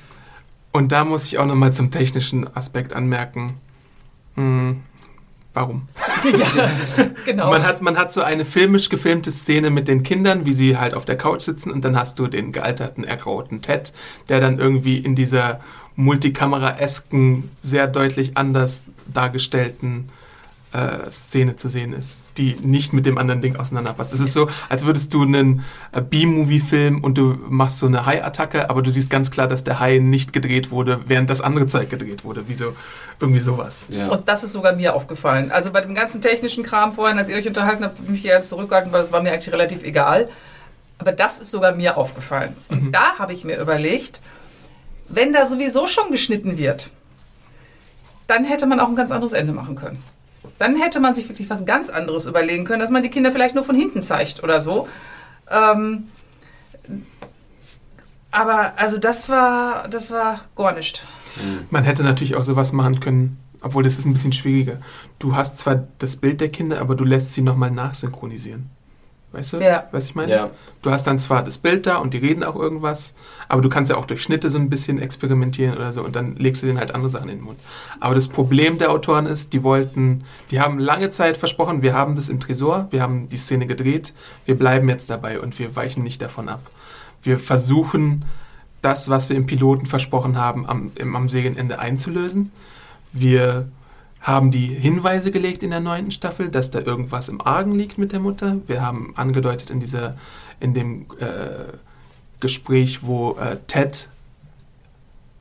und 0.70 0.92
da 0.92 1.04
muss 1.04 1.24
ich 1.26 1.38
auch 1.38 1.46
nochmal 1.46 1.72
zum 1.72 1.90
technischen 1.90 2.54
Aspekt 2.56 2.92
anmerken. 2.92 3.54
Hm, 4.36 4.82
warum? 5.54 5.88
ja, 6.24 6.70
genau. 7.24 7.50
Man 7.50 7.64
hat, 7.64 7.80
man 7.80 7.96
hat 7.96 8.12
so 8.12 8.20
eine 8.22 8.44
filmisch 8.44 8.88
gefilmte 8.88 9.30
Szene 9.30 9.70
mit 9.70 9.88
den 9.88 10.02
Kindern, 10.02 10.44
wie 10.44 10.52
sie 10.52 10.76
halt 10.76 10.94
auf 10.94 11.04
der 11.04 11.16
Couch 11.16 11.42
sitzen 11.42 11.70
und 11.70 11.84
dann 11.84 11.96
hast 11.96 12.18
du 12.18 12.26
den 12.26 12.52
gealterten, 12.52 13.04
ergrauten 13.04 13.62
Ted, 13.62 13.92
der 14.28 14.40
dann 14.40 14.58
irgendwie 14.58 14.98
in 14.98 15.14
dieser 15.14 15.60
Multikamera-esken, 15.96 17.50
sehr 17.62 17.86
deutlich 17.86 18.36
anders 18.36 18.82
dargestellten 19.12 20.10
äh, 20.74 21.10
Szene 21.10 21.56
zu 21.56 21.68
sehen 21.68 21.92
ist, 21.92 22.24
die 22.36 22.56
nicht 22.60 22.92
mit 22.92 23.06
dem 23.06 23.16
anderen 23.16 23.40
Ding 23.40 23.56
auseinanderpasst. 23.56 24.12
Es 24.12 24.20
ist 24.20 24.32
so, 24.32 24.48
als 24.68 24.84
würdest 24.84 25.14
du 25.14 25.22
einen 25.22 25.64
äh, 25.92 26.00
B-Movie-Film 26.02 27.02
und 27.02 27.16
du 27.16 27.38
machst 27.48 27.78
so 27.78 27.86
eine 27.86 28.04
Hai-Attacke, 28.04 28.68
aber 28.68 28.82
du 28.82 28.90
siehst 28.90 29.08
ganz 29.08 29.30
klar, 29.30 29.46
dass 29.46 29.62
der 29.62 29.78
Hai 29.78 29.98
nicht 29.98 30.32
gedreht 30.32 30.70
wurde, 30.70 31.00
während 31.06 31.30
das 31.30 31.40
andere 31.40 31.66
Zeug 31.66 31.90
gedreht 31.90 32.24
wurde. 32.24 32.48
Wie 32.48 32.54
so, 32.54 32.74
irgendwie 33.20 33.40
sowas. 33.40 33.88
Ja. 33.90 34.08
Und 34.08 34.28
das 34.28 34.42
ist 34.42 34.52
sogar 34.52 34.74
mir 34.74 34.94
aufgefallen. 34.94 35.52
Also 35.52 35.70
bei 35.70 35.80
dem 35.80 35.94
ganzen 35.94 36.20
technischen 36.20 36.64
Kram 36.64 36.92
vorhin, 36.92 37.18
als 37.18 37.28
ihr 37.28 37.36
euch 37.36 37.46
unterhalten 37.46 37.84
habt, 37.84 38.08
mich 38.08 38.24
ja 38.24 38.42
zurückgehalten, 38.42 38.92
weil 38.92 39.02
das 39.02 39.12
war 39.12 39.22
mir 39.22 39.32
eigentlich 39.32 39.52
relativ 39.52 39.84
egal. 39.84 40.28
Aber 40.98 41.12
das 41.12 41.38
ist 41.38 41.50
sogar 41.50 41.74
mir 41.74 41.96
aufgefallen. 41.96 42.56
Und 42.68 42.92
da 42.92 43.18
habe 43.18 43.32
ich 43.32 43.44
mir 43.44 43.60
überlegt, 43.60 44.20
wenn 45.08 45.32
da 45.32 45.46
sowieso 45.46 45.86
schon 45.86 46.10
geschnitten 46.10 46.58
wird, 46.58 46.90
dann 48.26 48.44
hätte 48.44 48.66
man 48.66 48.80
auch 48.80 48.88
ein 48.88 48.96
ganz 48.96 49.10
anderes 49.10 49.32
Ende 49.32 49.52
machen 49.52 49.76
können. 49.76 49.98
Dann 50.58 50.76
hätte 50.76 51.00
man 51.00 51.14
sich 51.14 51.28
wirklich 51.28 51.50
was 51.50 51.64
ganz 51.64 51.90
anderes 51.90 52.26
überlegen 52.26 52.64
können, 52.64 52.80
dass 52.80 52.90
man 52.90 53.02
die 53.02 53.10
Kinder 53.10 53.32
vielleicht 53.32 53.54
nur 53.54 53.64
von 53.64 53.76
hinten 53.76 54.02
zeigt 54.02 54.42
oder 54.42 54.60
so. 54.60 54.88
Ähm, 55.50 56.04
aber 58.30 58.74
also 58.76 58.98
das 58.98 59.28
war, 59.28 59.88
das 59.88 60.10
war 60.10 60.40
gar 60.56 60.72
nicht. 60.72 61.06
Man 61.70 61.84
hätte 61.84 62.02
natürlich 62.02 62.36
auch 62.36 62.42
sowas 62.42 62.72
machen 62.72 63.00
können, 63.00 63.38
obwohl 63.60 63.82
das 63.82 63.98
ist 63.98 64.06
ein 64.06 64.12
bisschen 64.12 64.32
schwieriger. 64.32 64.78
Du 65.18 65.34
hast 65.34 65.58
zwar 65.58 65.86
das 65.98 66.16
Bild 66.16 66.40
der 66.40 66.48
Kinder, 66.50 66.80
aber 66.80 66.94
du 66.94 67.04
lässt 67.04 67.32
sie 67.32 67.42
nochmal 67.42 67.70
nachsynchronisieren. 67.70 68.70
Weißt 69.34 69.52
du, 69.54 69.58
Ja. 69.60 69.88
was 69.92 70.06
ich 70.06 70.14
meine? 70.14 70.32
Ja. 70.32 70.50
Du 70.82 70.90
hast 70.90 71.06
dann 71.06 71.18
zwar 71.18 71.42
das 71.42 71.58
Bild 71.58 71.86
da 71.86 71.96
und 71.96 72.14
die 72.14 72.18
reden 72.18 72.44
auch 72.44 72.56
irgendwas, 72.56 73.14
aber 73.48 73.60
du 73.62 73.68
kannst 73.68 73.90
ja 73.90 73.96
auch 73.96 74.04
durch 74.04 74.22
Schnitte 74.22 74.48
so 74.50 74.58
ein 74.58 74.70
bisschen 74.70 74.98
experimentieren 75.00 75.76
oder 75.76 75.92
so 75.92 76.02
und 76.04 76.14
dann 76.14 76.36
legst 76.36 76.62
du 76.62 76.66
denen 76.66 76.78
halt 76.78 76.94
andere 76.94 77.10
Sachen 77.10 77.28
in 77.28 77.38
den 77.38 77.44
Mund. 77.44 77.58
Aber 78.00 78.14
das 78.14 78.28
Problem 78.28 78.78
der 78.78 78.90
Autoren 78.90 79.26
ist, 79.26 79.52
die 79.52 79.62
wollten, 79.62 80.24
die 80.50 80.60
haben 80.60 80.78
lange 80.78 81.10
Zeit 81.10 81.36
versprochen, 81.36 81.82
wir 81.82 81.94
haben 81.94 82.16
das 82.16 82.28
im 82.28 82.38
Tresor, 82.40 82.86
wir 82.90 83.02
haben 83.02 83.28
die 83.28 83.36
Szene 83.36 83.66
gedreht, 83.66 84.12
wir 84.44 84.56
bleiben 84.58 84.88
jetzt 84.88 85.10
dabei 85.10 85.40
und 85.40 85.58
wir 85.58 85.74
weichen 85.76 86.02
nicht 86.02 86.22
davon 86.22 86.48
ab. 86.48 86.60
Wir 87.22 87.38
versuchen, 87.38 88.24
das, 88.82 89.08
was 89.08 89.30
wir 89.30 89.36
im 89.36 89.46
Piloten 89.46 89.86
versprochen 89.86 90.36
haben, 90.38 90.66
am, 90.66 90.92
im, 90.96 91.16
am 91.16 91.28
Serienende 91.30 91.78
einzulösen. 91.78 92.52
Wir 93.12 93.68
haben 94.24 94.50
die 94.50 94.66
Hinweise 94.66 95.30
gelegt 95.30 95.62
in 95.62 95.70
der 95.70 95.80
neunten 95.80 96.10
Staffel, 96.10 96.48
dass 96.48 96.70
da 96.72 96.80
irgendwas 96.80 97.28
im 97.28 97.40
Argen 97.40 97.78
liegt 97.78 97.98
mit 97.98 98.10
der 98.12 98.20
Mutter. 98.20 98.56
Wir 98.66 98.80
haben 98.82 99.12
angedeutet 99.16 99.70
in 99.70 99.78
dieser, 99.80 100.16
in 100.60 100.74
dem 100.74 101.02
äh, 101.20 101.26
Gespräch, 102.40 103.00
wo 103.02 103.32
äh, 103.38 103.58
Ted, 103.66 104.08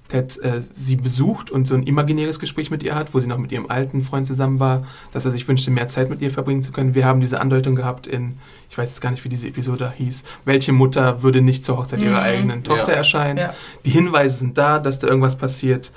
Ted 0.10 0.38
äh, 0.44 0.60
sie 0.62 0.98
besucht 0.98 1.50
und 1.50 1.66
so 1.66 1.76
ein 1.76 1.84
imaginäres 1.84 2.40
Gespräch 2.40 2.70
mit 2.72 2.84
ihr 2.84 2.94
hat, 2.94 3.14
wo 3.14 3.20
sie 3.22 3.28
noch 3.28 3.38
mit 3.38 3.54
ihrem 3.54 3.68
alten 3.72 4.02
Freund 4.02 4.28
zusammen 4.28 4.60
war, 4.60 4.86
dass 5.14 5.24
er 5.24 5.32
sich 5.32 5.48
wünschte, 5.48 5.72
mehr 5.72 5.88
Zeit 5.88 6.10
mit 6.10 6.20
ihr 6.22 6.30
verbringen 6.30 6.62
zu 6.62 6.74
können. 6.74 6.94
Wir 6.94 7.06
haben 7.06 7.22
diese 7.22 7.40
Andeutung 7.40 7.76
gehabt 7.76 8.06
in, 8.06 8.34
ich 8.70 8.78
weiß 8.78 8.90
jetzt 8.90 9.00
gar 9.02 9.12
nicht, 9.12 9.24
wie 9.24 9.30
diese 9.30 9.48
Episode 9.48 9.94
hieß, 9.98 10.26
welche 10.44 10.74
Mutter 10.74 11.24
würde 11.24 11.42
nicht 11.42 11.64
zur 11.64 11.78
Hochzeit 11.78 12.02
ihrer 12.02 12.20
Mhm. 12.20 12.26
eigenen 12.26 12.64
Tochter 12.66 12.92
Ja. 12.92 12.98
erscheinen. 12.98 13.38
Ja. 13.38 13.54
Die 13.86 13.92
Hinweise 13.92 14.38
sind 14.40 14.58
da, 14.58 14.80
dass 14.80 15.00
da 15.00 15.08
irgendwas 15.08 15.38
passiert. 15.38 15.94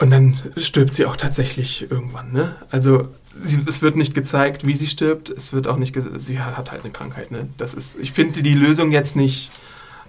Und 0.00 0.10
dann 0.10 0.40
stirbt 0.56 0.94
sie 0.94 1.06
auch 1.06 1.16
tatsächlich 1.16 1.90
irgendwann. 1.90 2.32
Ne? 2.32 2.54
Also 2.70 3.08
sie, 3.42 3.58
es 3.66 3.82
wird 3.82 3.96
nicht 3.96 4.14
gezeigt, 4.14 4.64
wie 4.66 4.74
sie 4.74 4.86
stirbt. 4.86 5.28
Es 5.30 5.52
wird 5.52 5.66
auch 5.66 5.76
nicht 5.76 5.92
gesagt, 5.92 6.20
sie 6.20 6.40
hat, 6.40 6.56
hat 6.56 6.70
halt 6.70 6.84
eine 6.84 6.92
Krankheit. 6.92 7.30
Ne? 7.32 7.48
Das 7.56 7.74
ist, 7.74 7.96
ich 8.00 8.12
finde 8.12 8.42
die 8.42 8.54
Lösung 8.54 8.92
jetzt 8.92 9.16
nicht 9.16 9.50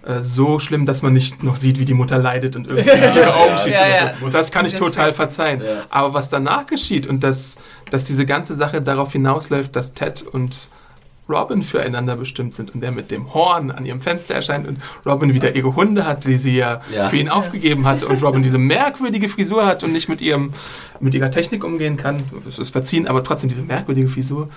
äh, 0.05 0.21
so 0.21 0.59
schlimm, 0.59 0.85
dass 0.85 1.01
man 1.01 1.13
nicht 1.13 1.41
noch 1.43 1.57
sieht, 1.57 1.79
wie 1.79 1.85
die 1.85 1.95
Mutter 1.95 2.19
leidet 2.19 2.55
und 2.55 2.67
irgendwie 2.67 2.87
ihre 3.17 3.33
Augen 3.35 3.49
Ja, 3.51 3.57
schießt. 3.57 3.75
ja, 3.75 3.87
ja. 3.87 4.13
so. 4.21 4.29
Das 4.29 4.51
kann 4.51 4.65
ich 4.67 4.73
Das- 4.73 4.81
total 4.81 5.11
verzeihen. 5.11 5.61
Ja. 5.61 5.85
Aber 5.89 6.13
was 6.13 6.29
danach 6.29 6.67
geschieht 6.67 7.07
und 7.07 7.23
dass, 7.23 7.55
dass 7.89 8.03
diese 8.03 8.27
ganze 8.27 8.53
Sache 8.55 8.83
darauf 8.83 9.11
hinausläuft, 9.13 9.75
dass 9.75 9.93
Ted 9.95 10.21
und 10.21 10.69
Robin 11.29 11.63
füreinander 11.63 12.15
bestimmt 12.15 12.55
sind 12.55 12.73
und 12.73 12.81
der 12.81 12.91
mit 12.91 13.11
dem 13.11 13.33
Horn 13.33 13.71
an 13.71 13.85
ihrem 13.85 14.01
Fenster 14.01 14.35
erscheint 14.35 14.67
und 14.67 14.79
Robin 15.05 15.33
wieder 15.33 15.55
ihre 15.55 15.75
Hunde 15.75 16.05
hat, 16.05 16.25
die 16.25 16.35
sie 16.35 16.55
ja, 16.57 16.81
Ja. 16.93 17.07
für 17.07 17.17
ihn 17.17 17.29
aufgegeben 17.29 17.85
hat 17.85 18.03
und 18.03 18.21
Robin 18.23 18.41
diese 18.41 18.57
merkwürdige 18.57 19.29
Frisur 19.29 19.65
hat 19.65 19.83
und 19.83 19.91
nicht 19.91 20.09
mit 20.09 20.21
ihrem 20.21 20.53
mit 20.99 21.13
ihrer 21.15 21.31
Technik 21.31 21.63
umgehen 21.63 21.95
kann. 21.95 22.23
Es 22.47 22.59
ist 22.59 22.71
verziehen, 22.71 23.07
aber 23.07 23.23
trotzdem 23.23 23.49
diese 23.49 23.61
merkwürdige 23.61 24.09
Frisur. 24.09 24.49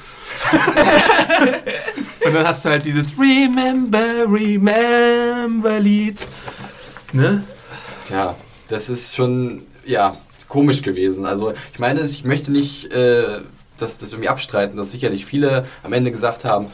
und 2.27 2.35
dann 2.35 2.47
hast 2.47 2.65
du 2.65 2.71
halt 2.71 2.85
dieses 2.85 3.13
Remember, 3.19 4.25
Remember 4.27 5.79
Lied. 5.81 6.27
Ne? 7.13 7.45
Tja, 8.07 8.35
das 8.69 8.89
ist 8.89 9.15
schon, 9.15 9.63
ja, 9.85 10.17
komisch 10.49 10.83
gewesen. 10.83 11.27
Also 11.27 11.53
ich 11.73 11.79
meine, 11.79 12.01
ich 12.03 12.25
möchte 12.25 12.51
nicht 12.53 12.91
äh, 12.93 13.41
das, 13.83 13.99
das 13.99 14.11
irgendwie 14.13 14.29
abstreiten, 14.29 14.77
dass 14.77 14.93
sicherlich 14.93 15.27
viele 15.27 15.67
am 15.83 15.93
Ende 15.93 16.11
gesagt 16.11 16.45
haben, 16.45 16.67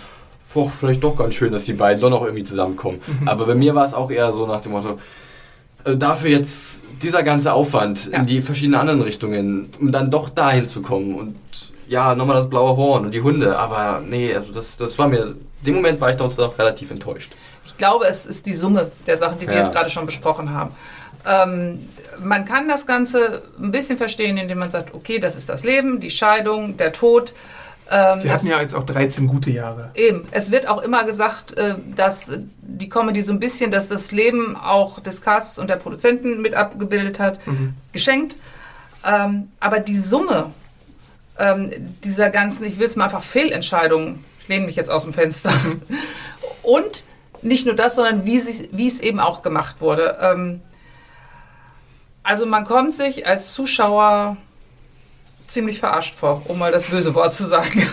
boah, 0.55 0.71
vielleicht 0.71 1.03
doch 1.03 1.17
ganz 1.17 1.35
schön, 1.35 1.53
dass 1.53 1.65
die 1.65 1.73
beiden 1.75 2.01
doch 2.01 2.11
noch 2.11 2.23
irgendwie 2.23 2.45
zusammenkommen. 2.45 3.01
Aber 3.27 3.47
bei 3.47 3.55
mir 3.55 3.75
war 3.75 3.85
es 3.85 3.95
auch 3.95 4.11
eher 4.11 4.33
so 4.33 4.47
nach 4.47 4.61
dem 4.61 4.73
Motto, 4.73 4.99
äh, 5.85 5.97
dafür 5.97 6.31
jetzt 6.31 6.83
dieser 7.03 7.23
ganze 7.23 7.53
Aufwand 7.53 8.11
Ja. 8.13 8.19
in 8.21 8.27
die 8.27 8.41
verschiedenen 8.41 8.81
anderen 8.81 9.03
Richtungen, 9.03 9.71
um 9.81 9.93
dann 9.93 10.11
doch 10.11 10.29
dahin 10.29 10.67
zu 10.67 10.83
kommen 10.83 11.15
und 11.15 11.37
ja, 11.87 12.15
nochmal 12.15 12.37
das 12.37 12.51
blaue 12.51 12.77
Horn 12.77 13.07
und 13.07 13.15
die 13.15 13.23
Hunde, 13.23 13.59
aber 13.59 14.03
nee, 14.07 14.35
also 14.35 14.53
das, 14.53 14.77
das 14.77 14.99
war 14.99 15.09
mir, 15.09 15.23
in 15.23 15.37
dem 15.67 15.75
Moment 15.77 16.01
war 16.01 16.11
ich 16.11 16.17
doch 16.17 16.59
relativ 16.59 16.91
enttäuscht. 16.91 17.33
Ich 17.65 17.77
glaube, 17.79 18.07
es 18.07 18.27
ist 18.27 18.47
die 18.47 18.53
Summe 18.55 18.91
der 19.07 19.17
Sachen, 19.19 19.39
die 19.39 19.47
wir 19.47 19.55
Ja. 19.55 19.61
jetzt 19.63 19.73
gerade 19.73 19.89
schon 19.91 20.05
besprochen 20.07 20.53
haben. 20.53 20.71
Ähm, 21.27 21.89
man 22.23 22.45
kann 22.45 22.69
das 22.69 22.87
Ganze 22.87 23.43
ein 23.59 23.71
bisschen 23.71 23.99
verstehen, 23.99 24.37
indem 24.37 24.59
man 24.59 24.71
sagt, 24.71 24.95
okay, 24.95 25.19
das 25.19 25.37
ist 25.37 25.49
das 25.49 25.65
Leben, 25.65 26.01
die 26.01 26.11
Scheidung, 26.11 26.77
der 26.77 26.93
Tod. 26.93 27.35
Ähm, 27.91 28.21
Sie 28.21 28.31
hatten 28.31 28.47
ja 28.47 28.61
jetzt 28.61 28.75
auch 28.75 28.85
13 28.85 29.27
gute 29.27 29.51
Jahre. 29.51 29.91
Eben, 29.95 30.23
es 30.31 30.51
wird 30.51 30.69
auch 30.69 30.83
immer 30.83 31.05
gesagt, 31.05 31.57
äh, 31.57 31.77
dass 31.95 32.33
die 32.61 32.89
Comedy 32.89 33.23
so 33.23 33.33
ein 33.33 33.41
bisschen, 33.41 33.71
dass 33.71 33.89
das 33.89 34.13
Leben 34.13 34.57
auch 34.57 35.01
des 35.01 35.23
Casts 35.23 35.59
und 35.59 35.71
der 35.71 35.77
Produzenten 35.77 36.43
mit 36.43 36.55
abgebildet 36.55 37.19
hat, 37.19 37.39
geschenkt. 37.93 38.37
Ähm, 39.07 39.49
aber 39.61 39.81
die 39.81 39.97
Summe 39.97 40.53
ähm, 41.39 41.71
dieser 42.05 42.31
ganzen, 42.31 42.65
ich 42.65 42.79
will 42.79 42.87
es 42.87 42.97
mal 42.97 43.05
einfach 43.05 43.23
Fehlentscheidungen, 43.23 44.25
ich 44.41 44.49
lehne 44.49 44.67
mich 44.67 44.77
jetzt 44.77 44.91
aus 44.91 45.05
dem 45.05 45.15
Fenster, 45.15 45.53
und 46.63 47.05
nicht 47.43 47.67
nur 47.67 47.75
das, 47.75 47.95
sondern 47.95 48.27
wie 48.27 48.37
es 48.37 49.01
eben 49.01 49.21
auch 49.21 49.43
gemacht 49.43 49.77
wurde. 49.81 50.19
Ähm, 50.21 50.61
also 52.29 52.47
man 52.47 52.65
kommt 52.65 52.95
sich 52.95 53.27
als 53.27 53.53
Zuschauer 53.55 54.37
ziemlich 55.47 55.79
verarscht 55.79 56.15
vor, 56.15 56.43
um 56.49 56.59
mal 56.59 56.71
das 56.71 56.85
böse 56.85 57.15
Wort 57.15 57.35
zu 57.35 57.47
sagen. 57.47 57.83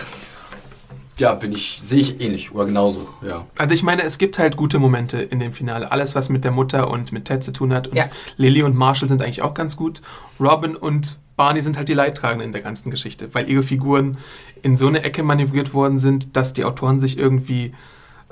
Ja, 1.18 1.32
bin 1.32 1.52
ich, 1.52 1.80
sehe 1.82 2.00
ich 2.00 2.20
ähnlich 2.20 2.52
oder 2.52 2.66
genauso, 2.66 3.08
ja. 3.26 3.46
Also 3.56 3.72
ich 3.72 3.82
meine, 3.82 4.02
es 4.02 4.18
gibt 4.18 4.38
halt 4.38 4.58
gute 4.58 4.78
Momente 4.78 5.22
in 5.22 5.40
dem 5.40 5.50
Finale. 5.50 5.90
Alles, 5.90 6.14
was 6.14 6.28
mit 6.28 6.44
der 6.44 6.50
Mutter 6.50 6.90
und 6.90 7.10
mit 7.10 7.24
Ted 7.24 7.42
zu 7.42 7.52
tun 7.52 7.72
hat. 7.72 7.88
Und 7.88 7.96
Ja. 7.96 8.10
Lily 8.36 8.62
und 8.62 8.76
Marshall 8.76 9.08
sind 9.08 9.22
eigentlich 9.22 9.40
auch 9.40 9.54
ganz 9.54 9.76
gut. 9.76 10.02
Robin 10.38 10.76
und 10.76 11.18
Barney 11.38 11.62
sind 11.62 11.78
halt 11.78 11.88
die 11.88 11.94
Leidtragenden 11.94 12.48
in 12.48 12.52
der 12.52 12.60
ganzen 12.60 12.90
Geschichte, 12.90 13.32
weil 13.32 13.48
ihre 13.48 13.62
Figuren 13.62 14.18
in 14.60 14.76
so 14.76 14.88
eine 14.88 15.04
Ecke 15.04 15.22
manövriert 15.22 15.72
worden 15.72 15.98
sind, 15.98 16.36
dass 16.36 16.52
die 16.52 16.64
Autoren 16.64 17.00
sich 17.00 17.16
irgendwie 17.16 17.72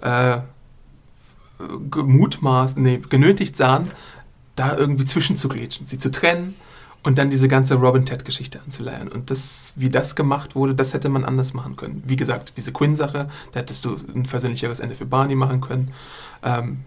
äh, 0.03 0.41
gemutmaßt, 1.91 2.77
nee, 2.77 3.01
genötigt 3.09 3.57
sahen, 3.57 3.93
da 4.57 4.77
irgendwie 4.77 5.05
zwischenzugrätschen, 5.05 5.87
sie 5.87 5.99
zu 5.99 6.11
trennen 6.11 6.55
und 7.03 7.19
dann 7.19 7.29
diese 7.31 7.49
ganze 7.49 7.75
Robin-Ted-Geschichte 7.75 8.61
anzuleiern. 8.65 9.09
Und 9.09 9.31
das, 9.31 9.75
wie 9.77 9.91
das 9.91 10.17
gemacht 10.17 10.55
wurde, 10.55 10.75
das 10.75 10.95
hätte 10.95 11.09
man 11.09 11.25
anders 11.25 11.53
machen 11.55 11.77
können. 11.77 12.03
Wie 12.07 12.17
gesagt, 12.17 12.55
diese 12.57 12.73
Quinn-Sache, 12.73 13.29
da 13.53 13.61
hättest 13.61 13.85
du 13.85 13.97
ein 14.15 14.25
versöhnlicheres 14.25 14.81
Ende 14.81 14.95
für 14.95 15.05
Barney 15.07 15.35
machen 15.35 15.61
können. 15.61 15.93
Ähm, 16.43 16.79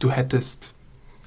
du 0.00 0.10
hättest 0.10 0.72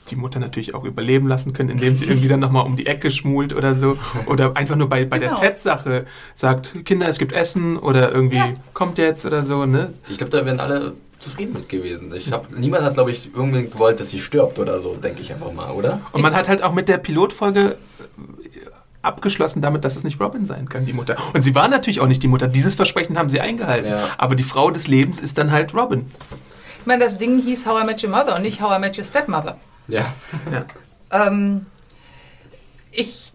die 0.09 0.15
Mutter 0.15 0.39
natürlich 0.39 0.73
auch 0.73 0.85
überleben 0.85 1.27
lassen 1.27 1.51
können, 1.53 1.69
indem 1.69 1.93
sie 1.95 2.05
irgendwie 2.05 2.29
dann 2.29 2.39
nochmal 2.39 2.65
um 2.65 2.77
die 2.77 2.85
Ecke 2.87 3.11
schmult 3.11 3.53
oder 3.53 3.75
so. 3.75 3.97
Oder 4.25 4.55
einfach 4.55 4.75
nur 4.77 4.87
bei, 4.89 5.03
bei 5.05 5.19
der 5.19 5.29
Genau. 5.29 5.41
Ted-Sache 5.41 6.05
sagt, 6.33 6.85
Kinder, 6.85 7.07
es 7.09 7.19
gibt 7.19 7.33
Essen 7.33 7.75
oder 7.77 8.11
irgendwie 8.13 8.37
Ja. 8.37 8.53
kommt 8.73 8.97
jetzt 8.97 9.25
oder 9.25 9.43
so. 9.43 9.65
Ne? 9.65 9.93
Ich 10.07 10.17
glaube, 10.17 10.31
da 10.31 10.45
wären 10.45 10.61
alle 10.61 10.93
zufrieden 11.19 11.53
mit 11.53 11.69
gewesen. 11.69 12.13
Ich 12.15 12.31
hab, 12.31 12.51
niemand 12.51 12.83
hat, 12.83 12.93
glaube 12.93 13.11
ich, 13.11 13.33
irgendwie 13.33 13.63
gewollt, 13.63 13.99
dass 13.99 14.09
sie 14.09 14.19
stirbt 14.19 14.59
oder 14.59 14.81
so, 14.81 14.95
denke 14.95 15.21
ich 15.21 15.31
einfach 15.31 15.51
mal, 15.51 15.71
oder? 15.71 16.01
Und 16.11 16.21
man 16.21 16.35
hat 16.35 16.47
halt 16.47 16.63
auch 16.63 16.73
mit 16.73 16.87
der 16.87 16.97
Pilotfolge 16.97 17.59
äh, 17.61 18.59
abgeschlossen 19.01 19.61
damit, 19.61 19.85
dass 19.85 19.95
es 19.95 20.03
nicht 20.03 20.19
Robin 20.19 20.45
sein 20.45 20.69
kann, 20.69 20.85
die 20.85 20.93
Mutter. 20.93 21.15
Und 21.33 21.43
sie 21.43 21.55
war 21.55 21.67
natürlich 21.67 21.99
auch 21.99 22.07
nicht 22.07 22.23
die 22.23 22.27
Mutter. 22.27 22.47
Dieses 22.47 22.75
Versprechen 22.75 23.17
haben 23.17 23.29
sie 23.29 23.41
eingehalten. 23.41 23.89
Ja. 23.89 24.09
Aber 24.17 24.35
die 24.35 24.43
Frau 24.43 24.69
des 24.71 24.87
Lebens 24.87 25.19
ist 25.19 25.37
dann 25.37 25.51
halt 25.51 25.73
Robin. 25.73 26.05
Ich 26.79 26.85
meine, 26.85 27.03
das 27.03 27.17
Ding 27.17 27.41
hieß 27.41 27.65
How 27.65 27.83
I 27.83 27.85
Met 27.85 28.03
Your 28.03 28.09
Mother 28.09 28.35
und 28.35 28.43
nicht 28.43 28.61
How 28.61 28.77
I 28.77 28.79
Met 28.79 28.97
Your 28.97 29.03
Stepmother. 29.03 29.57
Ja. 29.87 30.13
Ähm, 31.11 31.65
ich 32.91 33.33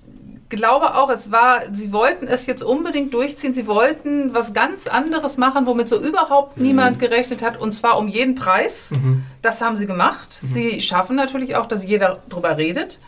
glaube 0.52 0.94
auch, 0.94 1.10
es 1.10 1.30
war, 1.32 1.62
sie 1.72 1.92
wollten 1.92 2.26
es 2.28 2.46
jetzt 2.46 2.62
unbedingt 2.62 3.12
durchziehen. 3.12 3.54
Sie 3.54 3.66
wollten 3.66 4.32
was 4.34 4.52
ganz 4.54 4.86
anderes 4.86 5.36
machen, 5.36 5.66
womit 5.66 5.88
so 5.88 6.00
überhaupt 6.00 6.56
niemand 6.58 6.98
gerechnet 7.00 7.42
hat, 7.42 7.60
und 7.60 7.72
zwar 7.72 7.98
um 7.98 8.06
jeden 8.08 8.34
Preis. 8.36 8.90
Das 9.42 9.60
haben 9.60 9.76
sie 9.76 9.86
gemacht. 9.86 10.32
Sie 10.32 10.80
schaffen 10.80 11.16
natürlich 11.16 11.56
auch, 11.56 11.66
dass 11.66 11.84
jeder 11.84 12.18
drüber 12.28 12.56
redet. 12.56 12.98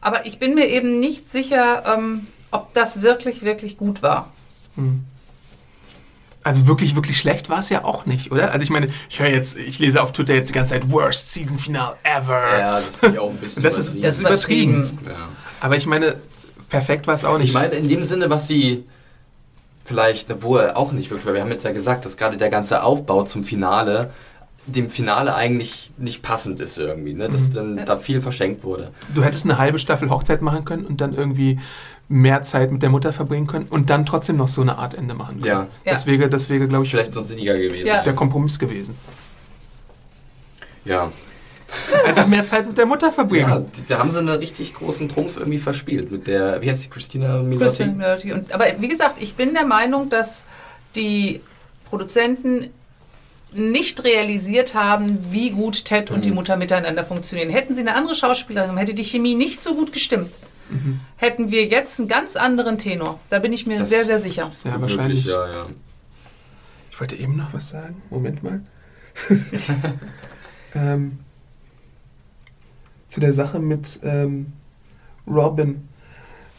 Aber 0.00 0.24
ich 0.24 0.38
bin 0.38 0.54
mir 0.54 0.66
eben 0.68 1.00
nicht 1.00 1.30
sicher, 1.30 1.82
ähm, 1.94 2.26
ob 2.50 2.72
das 2.74 3.02
wirklich, 3.02 3.42
wirklich 3.42 3.76
gut 3.76 4.02
war. 4.02 4.32
Also 6.42 6.68
wirklich, 6.68 6.94
wirklich 6.94 7.18
schlecht 7.18 7.48
war 7.48 7.58
es 7.58 7.70
ja 7.70 7.82
auch 7.84 8.06
nicht, 8.06 8.30
oder? 8.30 8.52
Also 8.52 8.62
ich 8.62 8.70
meine, 8.70 8.88
ich 9.10 9.18
höre 9.18 9.26
jetzt, 9.30 9.56
ich 9.56 9.80
lese 9.80 10.00
auf 10.00 10.12
Twitter 10.12 10.32
jetzt 10.34 10.48
die 10.50 10.52
ganze 10.52 10.74
Zeit 10.74 10.92
Worst 10.92 11.32
Season 11.32 11.58
Finale 11.58 11.96
ever. 12.04 12.58
Ja, 12.58 12.80
das 12.80 12.96
finde 12.98 13.16
ich 13.16 13.20
auch 13.20 13.30
ein 13.30 13.36
bisschen 13.38 13.62
Das 13.64 13.76
ist- 13.76 13.96
übertrieben. 13.96 14.02
das 14.02 14.14
ist 14.14 14.20
übertrieben. 14.20 14.98
ja. 15.06 15.28
Aber 15.60 15.76
ich 15.76 15.86
meine, 15.86 16.14
perfekt 16.68 17.06
war 17.06 17.14
es 17.14 17.24
auch 17.24 17.38
nicht. 17.38 17.48
Ich 17.48 17.54
meine, 17.54 17.74
in 17.74 17.88
dem 17.88 18.04
Sinne, 18.04 18.30
was 18.30 18.48
sie 18.48 18.84
vielleicht, 19.84 20.30
obwohl 20.30 20.72
auch 20.72 20.92
nicht 20.92 21.10
wirklich, 21.10 21.26
weil 21.26 21.34
wir 21.34 21.42
haben 21.42 21.50
jetzt 21.50 21.64
ja 21.64 21.72
gesagt, 21.72 22.04
dass 22.04 22.16
gerade 22.16 22.36
der 22.36 22.50
ganze 22.50 22.82
Aufbau 22.82 23.24
zum 23.24 23.44
Finale 23.44 24.10
dem 24.66 24.90
Finale 24.90 25.34
eigentlich 25.34 25.92
nicht 25.96 26.22
passend 26.22 26.60
ist 26.60 26.76
irgendwie, 26.76 27.14
ne? 27.14 27.28
dass 27.28 27.50
dann 27.50 27.84
da 27.84 27.96
viel 27.96 28.20
verschenkt 28.20 28.64
wurde. 28.64 28.90
du 29.14 29.22
hättest 29.22 29.44
eine 29.44 29.58
halbe 29.58 29.78
Staffel 29.78 30.10
Hochzeit 30.10 30.42
machen 30.42 30.64
können 30.64 30.84
und 30.84 31.00
dann 31.00 31.14
irgendwie 31.14 31.60
mehr 32.08 32.42
Zeit 32.42 32.72
mit 32.72 32.82
der 32.82 32.90
Mutter 32.90 33.12
verbringen 33.12 33.46
können 33.46 33.66
und 33.70 33.90
dann 33.90 34.06
trotzdem 34.06 34.36
noch 34.36 34.48
so 34.48 34.62
eine 34.62 34.78
Art 34.78 34.94
Ende 34.94 35.14
machen 35.14 35.40
können. 35.40 35.68
Ja. 35.84 35.92
Das 35.92 36.06
wäre, 36.06 36.28
das 36.28 36.48
wäre, 36.48 36.66
glaube 36.68 36.84
ich, 36.84 36.90
Vielleicht 36.90 37.14
sonst 37.14 37.28
sinniger 37.28 37.54
gewesen. 37.54 37.86
Ja. 37.86 38.02
der 38.02 38.14
Kompromiss 38.14 38.58
gewesen. 38.58 38.96
ja. 40.84 41.10
Einfach 42.06 42.26
mehr 42.26 42.44
Zeit 42.44 42.66
mit 42.66 42.78
der 42.78 42.86
Mutter 42.86 43.10
verbringen. 43.12 43.48
Ja, 43.48 43.64
da 43.88 43.98
haben 43.98 44.10
sie 44.10 44.18
einen 44.18 44.28
richtig 44.28 44.74
großen 44.74 45.08
Trumpf 45.08 45.36
irgendwie 45.36 45.58
verspielt 45.58 46.10
mit 46.10 46.26
der, 46.26 46.60
wie 46.62 46.70
heißt 46.70 46.84
die, 46.84 46.90
Christina 46.90 47.38
Milotti? 47.42 47.58
Christian 47.58 47.96
Milotti. 47.96 48.32
Und, 48.32 48.52
aber 48.52 48.64
wie 48.78 48.88
gesagt, 48.88 49.16
ich 49.20 49.34
bin 49.34 49.54
der 49.54 49.64
Meinung, 49.66 50.08
dass 50.10 50.44
die 50.94 51.40
Produzenten 51.84 52.70
nicht 53.52 54.04
realisiert 54.04 54.74
haben, 54.74 55.18
wie 55.30 55.50
gut 55.50 55.84
Ted 55.84 56.10
und 56.10 56.24
die 56.24 56.30
Mutter 56.30 56.56
miteinander 56.56 57.04
funktionieren. 57.04 57.48
Hätten 57.48 57.74
sie 57.74 57.80
eine 57.80 57.94
andere 57.94 58.14
Schauspielerin, 58.14 58.76
hätte 58.76 58.92
die 58.92 59.04
Chemie 59.04 59.34
nicht 59.34 59.62
so 59.62 59.74
gut 59.74 59.92
gestimmt, 59.92 60.34
hätten 61.16 61.50
wir 61.50 61.64
jetzt 61.64 61.98
einen 62.00 62.08
ganz 62.08 62.36
anderen 62.36 62.76
Tenor. 62.76 63.20
Da 63.30 63.38
bin 63.38 63.52
ich 63.52 63.66
mir 63.66 63.78
Das- 63.78 63.88
sehr, 63.88 64.04
sehr 64.04 64.20
sicher. 64.20 64.50
Ja, 64.64 64.80
wahrscheinlich. 64.80 65.24
Ja, 65.24 65.46
ja. 65.50 65.66
Ich 66.90 67.00
wollte 67.00 67.16
eben 67.16 67.36
noch 67.36 67.52
was 67.52 67.70
sagen. 67.70 68.02
Moment 68.10 68.42
mal. 68.42 68.60
ähm, 70.74 71.18
zu 73.16 73.20
der 73.20 73.32
Sache 73.32 73.60
mit 73.60 73.98
ähm, 74.02 74.52
Robin. 75.26 75.88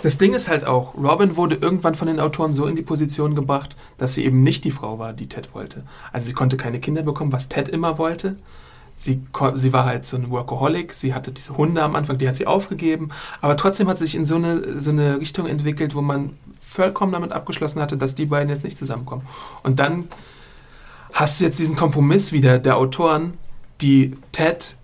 Das 0.02 0.18
Ding 0.18 0.34
ist 0.34 0.50
halt 0.50 0.66
auch, 0.66 0.96
Robin 0.96 1.36
wurde 1.36 1.56
irgendwann 1.56 1.94
von 1.94 2.08
den 2.08 2.20
Autoren 2.20 2.56
so 2.56 2.66
in 2.66 2.76
die 2.76 2.82
Position 2.82 3.36
gebracht, 3.36 3.76
dass 4.00 4.16
sie 4.16 4.26
eben 4.26 4.42
nicht 4.42 4.64
die 4.64 4.72
Frau 4.72 4.98
war, 4.98 5.14
die 5.14 5.30
Ted 5.30 5.54
wollte. 5.54 5.84
Also 6.12 6.26
sie 6.28 6.34
konnte 6.34 6.58
keine 6.58 6.80
Kinder 6.80 7.04
bekommen, 7.04 7.32
was 7.32 7.48
Ted 7.48 7.70
immer 7.70 8.00
wollte. 8.00 8.38
Sie, 8.96 9.22
sie 9.54 9.72
war 9.72 9.86
halt 9.86 10.08
so 10.08 10.18
ein 10.18 10.32
Workaholic, 10.32 10.94
sie 10.94 11.14
hatte 11.14 11.32
diese 11.32 11.56
Hunde 11.56 11.84
am 11.84 11.96
Anfang, 11.96 12.18
die 12.18 12.28
hat 12.28 12.38
sie 12.38 12.48
aufgegeben, 12.48 13.12
aber 13.40 13.56
trotzdem 13.56 13.88
hat 13.88 14.00
sie 14.00 14.06
sich 14.06 14.16
in 14.16 14.26
so 14.26 14.38
eine, 14.38 14.82
so 14.82 14.90
eine 14.90 15.20
Richtung 15.20 15.46
entwickelt, 15.46 15.94
wo 15.94 16.02
man 16.02 16.32
vollkommen 16.60 17.12
damit 17.12 17.34
abgeschlossen 17.34 17.80
hatte, 17.80 17.98
dass 17.98 18.16
die 18.16 18.26
beiden 18.26 18.50
jetzt 18.50 18.64
nicht 18.64 18.80
zusammenkommen. 18.80 19.28
Und 19.62 19.78
dann 19.78 20.06
hast 21.14 21.40
du 21.40 21.44
jetzt 21.44 21.60
diesen 21.60 21.76
Kompromiss 21.76 22.32
wieder 22.32 22.58
der 22.58 22.78
Autoren, 22.78 23.36
die 23.80 24.18
Ted 24.32 24.77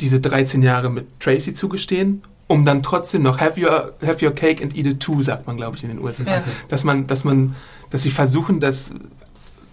diese 0.00 0.20
13 0.20 0.62
Jahre 0.62 0.90
mit 0.90 1.20
Tracy 1.20 1.52
zugestehen, 1.52 2.22
um 2.46 2.64
dann 2.64 2.82
trotzdem 2.82 3.22
noch 3.22 3.38
have 3.38 3.60
your, 3.60 3.94
have 4.04 4.24
your 4.24 4.34
cake 4.34 4.62
and 4.62 4.74
eat 4.74 4.86
it 4.86 5.00
too, 5.00 5.22
sagt 5.22 5.46
man, 5.46 5.56
glaube 5.56 5.76
ich, 5.76 5.84
in 5.84 5.90
den 5.90 6.00
USA. 6.00 6.24
Ja. 6.24 6.44
Dass 6.68 6.84
man, 6.84 7.06
dass 7.06 7.24
man, 7.24 7.54
dass 7.90 8.02
sie 8.02 8.10
versuchen, 8.10 8.60
das 8.60 8.90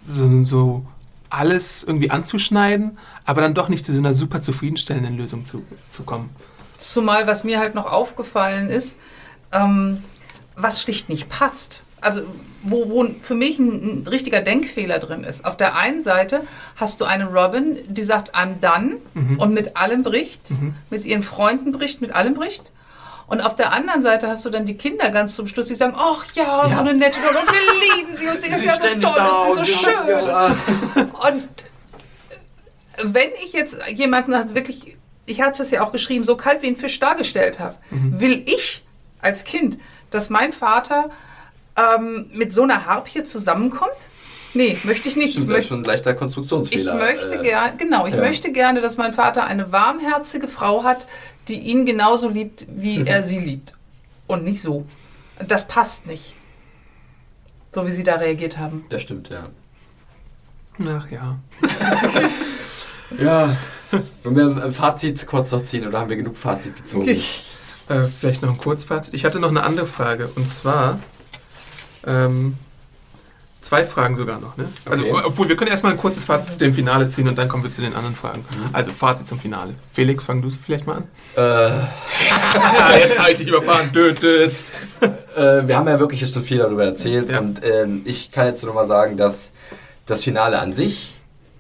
so, 0.06 0.44
so 0.44 0.86
alles 1.30 1.84
irgendwie 1.84 2.12
anzuschneiden, 2.12 2.98
aber 3.26 3.42
dann 3.42 3.54
doch 3.54 3.70
nicht 3.70 3.86
zu 3.86 3.92
so 3.92 3.98
einer 3.98 4.14
super 4.14 4.42
zufriedenstellenden 4.42 5.18
Lösung 5.18 5.44
zu, 5.44 5.64
zu 5.92 6.04
kommen. 6.04 6.30
Zumal, 6.78 7.28
was 7.28 7.44
mir 7.44 7.60
halt 7.60 7.76
noch 7.76 7.92
aufgefallen 7.92 8.70
ist, 8.70 9.00
ähm, 9.52 10.04
was 10.56 10.82
schlicht 10.82 11.10
nicht 11.10 11.30
passt. 11.30 11.84
Also, 12.08 12.22
wo, 12.64 12.90
wo 12.90 13.06
für 13.20 13.36
mich 13.36 13.60
ein, 13.60 14.04
ein 14.04 14.08
richtiger 14.08 14.42
Denkfehler 14.42 15.00
drin 15.00 15.24
ist. 15.26 15.44
Auf 15.46 15.58
der 15.58 15.76
einen 15.76 16.02
Seite 16.02 16.44
hast 16.78 17.02
du 17.02 17.06
eine 17.06 17.26
Robin, 17.26 17.78
die 17.88 18.02
sagt, 18.02 18.34
I'm 18.36 18.60
done 18.62 18.96
und 19.38 19.54
mit 19.54 19.76
allem 19.78 20.04
bricht, 20.04 20.52
mit 20.90 21.06
ihren 21.06 21.22
Freunden 21.24 21.72
bricht, 21.74 22.00
mit 22.02 22.14
allem 22.16 22.34
bricht. 22.34 22.72
Und 23.28 23.42
auf 23.42 23.56
der 23.58 23.74
anderen 23.74 24.02
Seite 24.02 24.30
hast 24.30 24.46
du 24.46 24.50
dann 24.50 24.66
die 24.66 24.76
Kinder 24.76 25.10
ganz 25.12 25.36
zum 25.36 25.48
Schluss, 25.48 25.66
die 25.68 25.76
sagen, 25.76 25.96
ach 25.98 26.24
ja, 26.34 26.64
so 26.64 26.70
Ja. 26.76 26.80
eine 26.80 26.94
nette 26.94 27.20
Tochter, 27.20 27.42
und 27.42 27.48
wir 27.52 27.98
lieben 27.98 28.16
sie 28.16 28.28
und 28.30 28.40
sie 28.42 28.48
ist 28.50 28.64
ja 28.64 28.74
so 28.78 28.88
toll 29.02 29.58
und 29.58 29.66
sie 29.66 29.72
ist 29.74 29.82
so 29.82 29.90
schön. 29.92 31.08
Und 31.12 31.50
wenn 33.14 33.30
ich 33.44 33.52
jetzt 33.54 33.78
jemanden 33.94 34.32
wirklich, 34.56 34.96
ich 35.26 35.42
hatte 35.42 35.62
es 35.64 35.72
ja 35.72 35.84
auch 35.84 35.92
geschrieben, 35.92 36.24
so 36.24 36.36
kalt 36.38 36.62
wie 36.62 36.68
ein 36.68 36.78
Fisch 36.78 37.00
dargestellt 37.00 37.60
habe, 37.60 37.76
will 37.92 38.44
ich 38.46 38.84
als 39.22 39.44
Kind, 39.44 39.78
dass 40.10 40.30
mein 40.30 40.54
Vater 40.54 41.10
ähm, 41.78 42.30
mit 42.34 42.54
so 42.54 42.64
einer 42.64 42.86
Harpie 42.86 43.24
zusammenkommt? 43.24 43.92
Nee, 44.54 44.78
möchte 44.84 45.08
ich 45.08 45.16
nicht. 45.16 45.30
Ich 45.30 45.32
Stimmt, 45.34 45.50
das 45.50 45.52
ist 45.52 45.56
möchte, 45.58 45.70
schon 45.70 45.82
ein 45.82 45.84
leichter 45.84 46.12
ich 46.12 46.18
Konstruktionsfehler. 46.18 46.96
möchte 46.96 47.36
äh, 47.40 47.44
gerne, 47.44 47.78
genau, 47.78 48.08
ich 48.08 48.16
ja. 48.16 48.22
möchte 48.22 48.52
gerne, 48.52 48.82
dass 48.82 48.98
mein 48.98 49.14
Vater 49.14 49.46
eine 49.46 49.72
warmherzige 49.72 50.48
Frau 50.48 50.84
hat, 50.84 51.08
die 51.48 51.60
ihn 51.60 51.86
genauso 51.86 52.30
liebt, 52.30 52.66
wie 52.70 53.06
er 53.06 53.24
sie 53.24 53.40
liebt. 53.40 53.76
Und 54.26 54.44
nicht 54.44 54.62
so. 54.62 54.86
Das 55.48 55.68
passt 55.68 56.08
nicht. 56.08 56.34
So 57.72 57.86
wie 57.86 57.92
sie 57.92 58.04
da 58.04 58.16
reagiert 58.16 58.58
haben. 58.58 58.86
Das 58.90 59.02
stimmt, 59.04 59.30
ja. 59.30 59.50
Ach 60.86 61.10
ja. 61.12 61.38
Ja. 63.18 63.56
Wollen 64.24 64.36
wir 64.36 64.64
ein 64.64 64.74
Fazit 64.74 65.26
kurz 65.28 65.52
noch 65.52 65.64
ziehen 65.64 65.88
oder 65.88 66.00
haben 66.00 66.10
wir 66.10 66.18
genug 66.18 66.36
Fazit 66.36 66.76
gezogen? 66.76 67.08
Äh, 67.08 68.08
vielleicht 68.20 68.42
noch 68.42 68.50
ein 68.50 68.58
Kurzfazit. 68.58 69.14
Ich 69.14 69.24
hatte 69.24 69.40
noch 69.40 69.50
eine 69.50 69.64
andere 69.64 69.86
Frage. 69.86 70.30
Und 70.36 70.50
zwar, 70.50 71.00
ähm, 72.08 72.56
zwei 73.62 73.84
Fragen 73.86 74.16
sogar 74.16 74.40
noch. 74.40 74.56
Ne? 74.58 74.68
Also, 74.90 75.04
Okay. 75.04 75.22
obwohl 75.26 75.50
wir 75.50 75.58
können 75.58 75.70
erstmal 75.72 75.92
ein 75.92 75.98
kurzes 75.98 76.24
Fazit 76.26 76.54
zu 76.54 76.60
dem 76.60 76.74
Finale 76.74 77.10
ziehen 77.10 77.28
und 77.28 77.38
dann 77.38 77.50
kommen 77.50 77.64
wir 77.64 77.70
zu 77.72 77.82
den 77.82 77.94
anderen 77.96 78.16
Fragen. 78.16 78.46
Also 78.72 78.94
Fazit 78.94 79.28
zum 79.28 79.40
Finale. 79.40 79.74
Felix, 79.92 80.24
fang 80.24 80.42
du 80.42 80.50
vielleicht 80.50 80.88
mal 80.88 80.98
an. 80.98 81.04
Äh, 81.36 83.00
jetzt 83.00 83.20
habe 83.20 83.32
ich 83.32 83.38
dich 83.38 83.48
überfahren. 83.48 83.92
Död. 83.92 84.24
äh, 84.24 84.50
wir 85.68 85.76
haben 85.78 85.88
ja 85.88 86.00
wirklich 86.00 86.28
schon 86.32 86.44
viel 86.44 86.58
darüber 86.60 86.86
erzählt 86.86 87.30
Ja. 87.30 87.40
und 87.40 87.62
ähm, 87.64 88.02
ich 88.06 88.32
kann 88.32 88.46
jetzt 88.48 88.64
nur 88.64 88.74
mal 88.74 88.88
sagen, 88.88 89.18
dass 89.18 89.52
das 90.06 90.24
Finale 90.24 90.60
an 90.60 90.72
sich, 90.72 91.16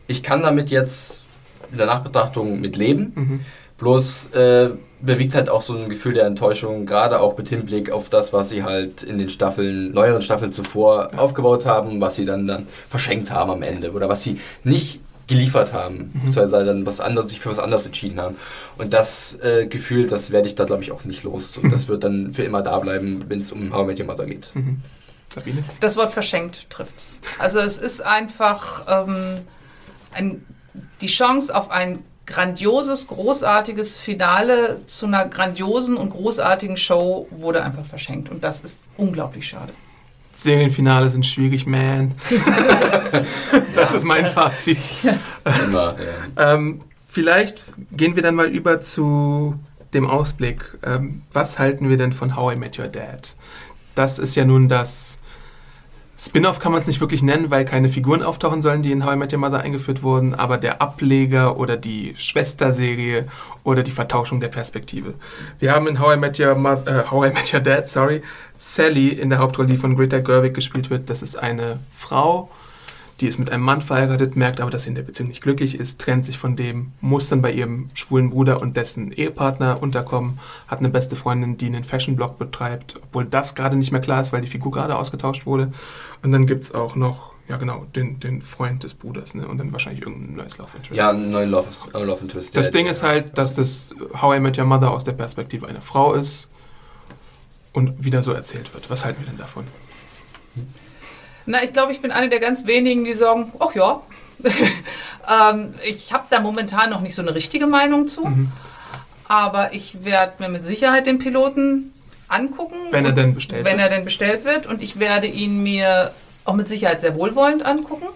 ich 0.07 0.23
kann 0.23 0.41
damit 0.43 0.69
jetzt 0.69 1.23
in 1.71 1.77
der 1.77 1.87
Nachbetrachtung 1.87 2.61
mit 2.61 2.77
leben. 2.77 3.11
Mhm. 3.15 3.39
Bloß 3.77 4.27
äh, 4.27 4.69
bewegt 5.01 5.35
halt 5.35 5.49
auch 5.49 5.61
so 5.61 5.75
ein 5.75 5.89
Gefühl 5.89 6.13
der 6.13 6.25
Enttäuschung, 6.25 6.85
gerade 6.85 7.19
auch 7.19 7.37
mit 7.37 7.49
Hinblick 7.49 7.91
auf 7.91 8.09
das, 8.09 8.33
was 8.33 8.49
sie 8.49 8.63
halt 8.63 9.03
in 9.03 9.19
den 9.19 9.29
Staffeln, 9.29 9.93
neueren 9.93 10.21
Staffeln 10.21 10.51
zuvor 10.51 11.11
aufgebaut 11.17 11.65
haben, 11.65 12.01
was 12.01 12.15
sie 12.15 12.25
dann, 12.25 12.47
dann 12.47 12.67
verschenkt 12.89 13.31
haben 13.31 13.51
am 13.51 13.61
Ende 13.61 13.91
oder 13.91 14.09
was 14.09 14.23
sie 14.23 14.39
nicht 14.63 14.99
geliefert 15.27 15.73
haben, 15.73 16.11
beziehungsweise 16.13 16.65
dann 16.65 16.85
was 16.85 17.01
anderes, 17.01 17.29
sich 17.29 17.39
für 17.39 17.49
was 17.49 17.59
anderes 17.59 17.85
entschieden 17.85 18.19
haben. 18.19 18.37
Und 18.77 18.93
das 18.93 19.37
äh, 19.41 19.67
Gefühl, 19.67 20.07
das 20.07 20.31
werde 20.31 20.47
ich 20.47 20.55
da 20.55 20.63
glaube 20.63 20.83
ich 20.83 20.91
auch 20.91 21.03
nicht 21.03 21.23
los. 21.23 21.57
Und 21.57 21.71
das 21.71 21.87
wird 21.89 22.03
dann 22.03 22.33
für 22.33 22.43
immer 22.43 22.61
da 22.61 22.79
bleiben, 22.79 23.25
wenn 23.27 23.39
es 23.39 23.51
um 23.51 23.73
How 23.73 23.83
I 23.83 23.87
Met 23.87 23.99
Your 23.99 24.05
Mother 24.05 24.25
geht. 24.25 24.53
Sabine? 25.33 25.63
Das 25.81 25.97
Wort 25.97 26.11
verschenkt 26.11 26.69
trifft's. 26.69 27.19
Also 27.39 27.59
es 27.59 27.77
ist 27.77 28.01
einfach 28.01 28.85
ähm, 28.87 29.39
ein, 30.13 30.45
die 31.01 31.07
Chance 31.07 31.53
auf 31.53 31.69
ein 31.71 32.03
grandioses, 32.27 33.07
großartiges 33.07 33.97
Finale 33.97 34.81
zu 34.85 35.07
einer 35.07 35.27
grandiosen 35.27 35.97
und 35.97 36.09
großartigen 36.09 36.77
Show 36.77 37.27
wurde 37.31 37.63
einfach 37.63 37.85
verschenkt. 37.85 38.29
Und 38.29 38.43
das 38.43 38.61
ist 38.61 38.81
unglaublich 38.97 39.47
schade. 39.47 39.73
Serienfinale 40.33 41.09
sind 41.09 41.25
schwierig, 41.25 41.65
man. 41.65 42.13
das 43.75 43.93
ist 43.93 44.03
mein 44.03 44.27
Fazit. 44.27 44.77
Immer, 45.63 45.95
ja. 46.35 46.53
Ähm, 46.53 46.81
vielleicht 47.07 47.63
gehen 47.91 48.15
wir 48.15 48.21
dann 48.21 48.35
mal 48.35 48.47
über 48.47 48.79
zu 48.79 49.57
dem 49.95 50.07
Ausblick. 50.07 50.77
Ähm, 50.83 51.23
was 51.31 51.57
halten 51.57 51.89
wir 51.89 51.97
denn 51.97 52.13
von 52.13 52.35
How 52.35 52.53
I 52.53 52.55
Met 52.55 52.77
Your 52.77 52.87
Dad? 52.87 53.35
Das 53.95 54.19
ist 54.19 54.35
ja 54.35 54.45
nun 54.45 54.69
das 54.69 55.17
Spin-off 56.19 56.57
kann 56.57 56.71
man 56.71 56.81
es 56.81 56.87
nicht 56.87 56.99
wirklich 56.99 57.21
nennen, 57.21 57.51
weil 57.51 57.63
keine 57.63 57.89
Figuren 57.89 58.23
auftauchen 58.23 58.63
sollen, 58.63 58.81
die 58.81 58.91
in 58.91 59.05
How 59.05 59.13
I 59.13 59.17
Met 59.17 59.33
Your 59.33 59.39
Mother 59.39 59.59
eingeführt 59.59 60.01
wurden, 60.01 60.33
aber 60.33 60.57
der 60.57 60.81
Ableger 60.81 61.57
oder 61.59 61.77
die 61.77 62.15
Schwesterserie 62.17 63.27
oder 63.63 63.83
die 63.83 63.91
Vertauschung 63.91 64.41
der 64.41 64.47
Perspektive. 64.47 65.13
Wir 65.59 65.71
haben 65.73 65.87
in 65.87 65.99
How 65.99 66.15
I 66.15 66.17
Met 66.17 66.39
Your, 66.39 66.55
Mo 66.55 66.73
äh, 66.73 67.03
How 67.11 67.27
I 67.27 67.33
Met 67.33 67.53
Your 67.53 67.59
Dad, 67.59 67.87
sorry, 67.87 68.23
Sally 68.55 69.09
in 69.09 69.29
der 69.29 69.37
Hauptrolle, 69.37 69.67
die 69.67 69.77
von 69.77 69.95
Greta 69.95 70.19
Gerwig 70.19 70.55
gespielt 70.55 70.89
wird. 70.89 71.07
Das 71.11 71.21
ist 71.21 71.37
eine 71.37 71.77
Frau, 71.91 72.49
die 73.19 73.27
ist 73.27 73.39
mit 73.39 73.51
einem 73.51 73.63
Mann 73.63 73.81
verheiratet, 73.81 74.35
merkt 74.35 74.61
aber, 74.61 74.69
dass 74.69 74.83
sie 74.83 74.89
in 74.89 74.95
der 74.95 75.03
Beziehung 75.03 75.29
nicht 75.29 75.41
glücklich 75.41 75.79
ist, 75.79 75.99
trennt 75.99 76.25
sich 76.25 76.37
von 76.37 76.55
dem, 76.55 76.93
muss 77.01 77.29
dann 77.29 77.41
bei 77.41 77.51
ihrem 77.51 77.89
schwulen 77.93 78.29
Bruder 78.29 78.61
und 78.61 78.77
dessen 78.77 79.11
Ehepartner 79.11 79.81
unterkommen, 79.81 80.39
hat 80.67 80.79
eine 80.79 80.89
beste 80.89 81.15
Freundin, 81.15 81.57
die 81.57 81.67
einen 81.67 81.83
Fashion-Blog 81.83 82.37
betreibt, 82.37 82.99
obwohl 83.03 83.25
das 83.25 83.55
gerade 83.55 83.75
nicht 83.75 83.91
mehr 83.91 84.01
klar 84.01 84.21
ist, 84.21 84.33
weil 84.33 84.41
die 84.41 84.47
Figur 84.47 84.71
gerade 84.71 84.95
ausgetauscht 84.97 85.45
wurde. 85.45 85.71
Und 86.21 86.31
dann 86.31 86.47
gibt 86.47 86.65
es 86.65 86.73
auch 86.73 86.95
noch, 86.95 87.33
ja 87.47 87.57
genau, 87.57 87.85
den, 87.95 88.19
den 88.19 88.41
Freund 88.41 88.83
des 88.83 88.93
Bruders 88.93 89.35
ne? 89.35 89.47
und 89.47 89.57
dann 89.57 89.71
wahrscheinlich 89.71 90.03
irgendein 90.03 90.35
neues 90.35 90.57
Love 90.57 90.69
Interest. 90.75 90.95
ja, 90.95 91.09
einen 91.09 91.31
neuen 91.31 91.49
Love, 91.49 91.67
äh, 91.93 92.03
Love 92.03 92.21
and 92.21 92.31
Twist. 92.31 92.55
Das 92.55 92.71
Ding 92.71 92.87
ist 92.87 93.03
halt, 93.03 93.37
dass 93.37 93.55
das 93.55 93.93
How 94.21 94.35
I 94.35 94.39
Met 94.39 94.57
Your 94.57 94.65
Mother 94.65 94.91
aus 94.91 95.03
der 95.03 95.13
Perspektive 95.13 95.67
einer 95.67 95.81
Frau 95.81 96.13
ist 96.13 96.47
und 97.73 98.03
wieder 98.03 98.23
so 98.23 98.33
erzählt 98.33 98.73
wird. 98.73 98.89
Was 98.89 99.05
halten 99.05 99.21
wir 99.21 99.27
denn 99.27 99.37
davon? 99.37 99.65
Na, 101.45 101.63
ich 101.63 101.71
glaube, 101.71 101.91
ich 101.93 102.01
bin 102.01 102.11
eine 102.11 102.27
der 102.29 102.39
ganz 102.39 102.65
wenigen, 102.65 103.05
die 103.05 103.13
sagen, 103.13 103.53
ach 103.59 103.73
ja. 103.73 104.01
ähm, 105.51 105.73
ich 105.83 106.11
habe 106.11 106.25
da 106.29 106.41
momentan 106.41 106.89
noch 106.89 107.01
nicht 107.01 107.15
so 107.15 107.21
eine 107.21 107.33
richtige 107.33 107.67
Meinung 107.67 108.07
zu. 108.07 108.29
Aber 109.27 109.73
ich 109.73 110.03
werde 110.03 110.33
mir 110.39 110.49
mit 110.49 110.63
Sicherheit 110.63 111.05
den 111.05 111.19
Piloten 111.19 111.93
angucken. 112.29 112.75
Wenn 112.91 113.05
er 113.05 113.11
denn 113.13 113.33
bestellt 113.33 113.65
Wenn 113.65 113.77
wird. 113.77 113.89
er 113.89 113.95
denn 113.95 114.05
bestellt 114.05 114.45
wird. 114.45 114.65
Und 114.65 114.81
ich 114.81 114.99
werde 114.99 115.27
ihn 115.27 115.63
mir 115.63 116.11
auch 116.45 116.55
mit 116.55 116.67
Sicherheit 116.67 117.01
sehr 117.01 117.15
wohlwollend 117.15 117.65
angucken. 117.65 118.07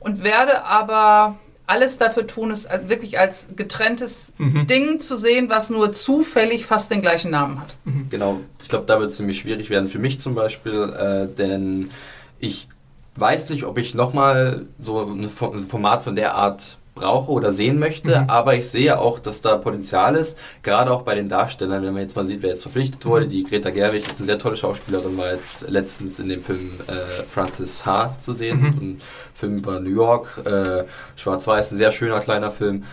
Und 0.00 0.22
werde 0.22 0.64
aber 0.64 1.36
alles 1.66 1.96
dafür 1.96 2.26
tun, 2.26 2.50
es 2.50 2.68
wirklich 2.88 3.18
als 3.18 3.48
getrenntes 3.56 4.34
Mhm. 4.36 4.66
Ding 4.66 5.00
zu 5.00 5.16
sehen, 5.16 5.48
was 5.48 5.70
nur 5.70 5.92
zufällig 5.94 6.66
fast 6.66 6.90
den 6.90 7.00
gleichen 7.00 7.30
Namen 7.30 7.58
hat. 7.58 7.74
Genau, 8.10 8.40
ich 8.62 8.68
glaube, 8.68 8.84
da 8.84 9.00
wird 9.00 9.10
es 9.10 9.16
ziemlich 9.16 9.38
schwierig 9.38 9.70
werden 9.70 9.88
für 9.88 9.98
mich 9.98 10.20
zum 10.20 10.34
Beispiel, 10.34 10.92
äh, 10.92 11.34
denn 11.34 11.90
ich 12.38 12.68
weiß 13.16 13.48
nicht, 13.48 13.64
ob 13.64 13.78
ich 13.78 13.94
nochmal 13.94 14.66
so 14.78 15.00
ein 15.06 15.30
Format 15.30 16.04
von 16.04 16.16
der 16.16 16.34
Art 16.34 16.76
brauche 16.94 17.30
oder 17.32 17.52
sehen 17.52 17.78
möchte, 17.78 18.20
Mhm. 18.20 18.30
aber 18.30 18.54
ich 18.54 18.68
sehe 18.68 18.98
auch, 18.98 19.18
dass 19.18 19.40
da 19.40 19.56
Potenzial 19.56 20.14
ist, 20.16 20.38
gerade 20.62 20.90
auch 20.92 21.02
bei 21.02 21.14
den 21.14 21.28
Darstellern, 21.28 21.82
wenn 21.82 21.92
man 21.92 22.02
jetzt 22.02 22.14
mal 22.16 22.24
sieht, 22.26 22.42
wer 22.42 22.50
jetzt 22.50 22.62
verpflichtet 22.62 23.04
wurde, 23.04 23.26
die 23.26 23.42
Greta 23.42 23.70
Gerwig 23.70 24.06
ist 24.08 24.18
eine 24.18 24.26
sehr 24.26 24.38
tolle 24.38 24.56
Schauspielerin, 24.56 25.16
war 25.18 25.32
jetzt 25.32 25.68
letztens 25.68 26.18
in 26.20 26.28
dem 26.28 26.42
Film 26.42 26.70
äh, 26.86 27.22
Francis 27.26 27.84
H. 27.84 28.16
zu 28.18 28.32
sehen, 28.32 28.60
ein 28.80 29.00
Film 29.34 29.58
über 29.58 29.80
New 29.80 29.90
York, 29.90 30.40
äh, 30.44 30.84
schwarz-weiß, 31.16 31.72
ein 31.72 31.76
sehr 31.76 31.90
schöner 31.90 32.20
kleiner 32.20 32.50
Film. 32.52 32.84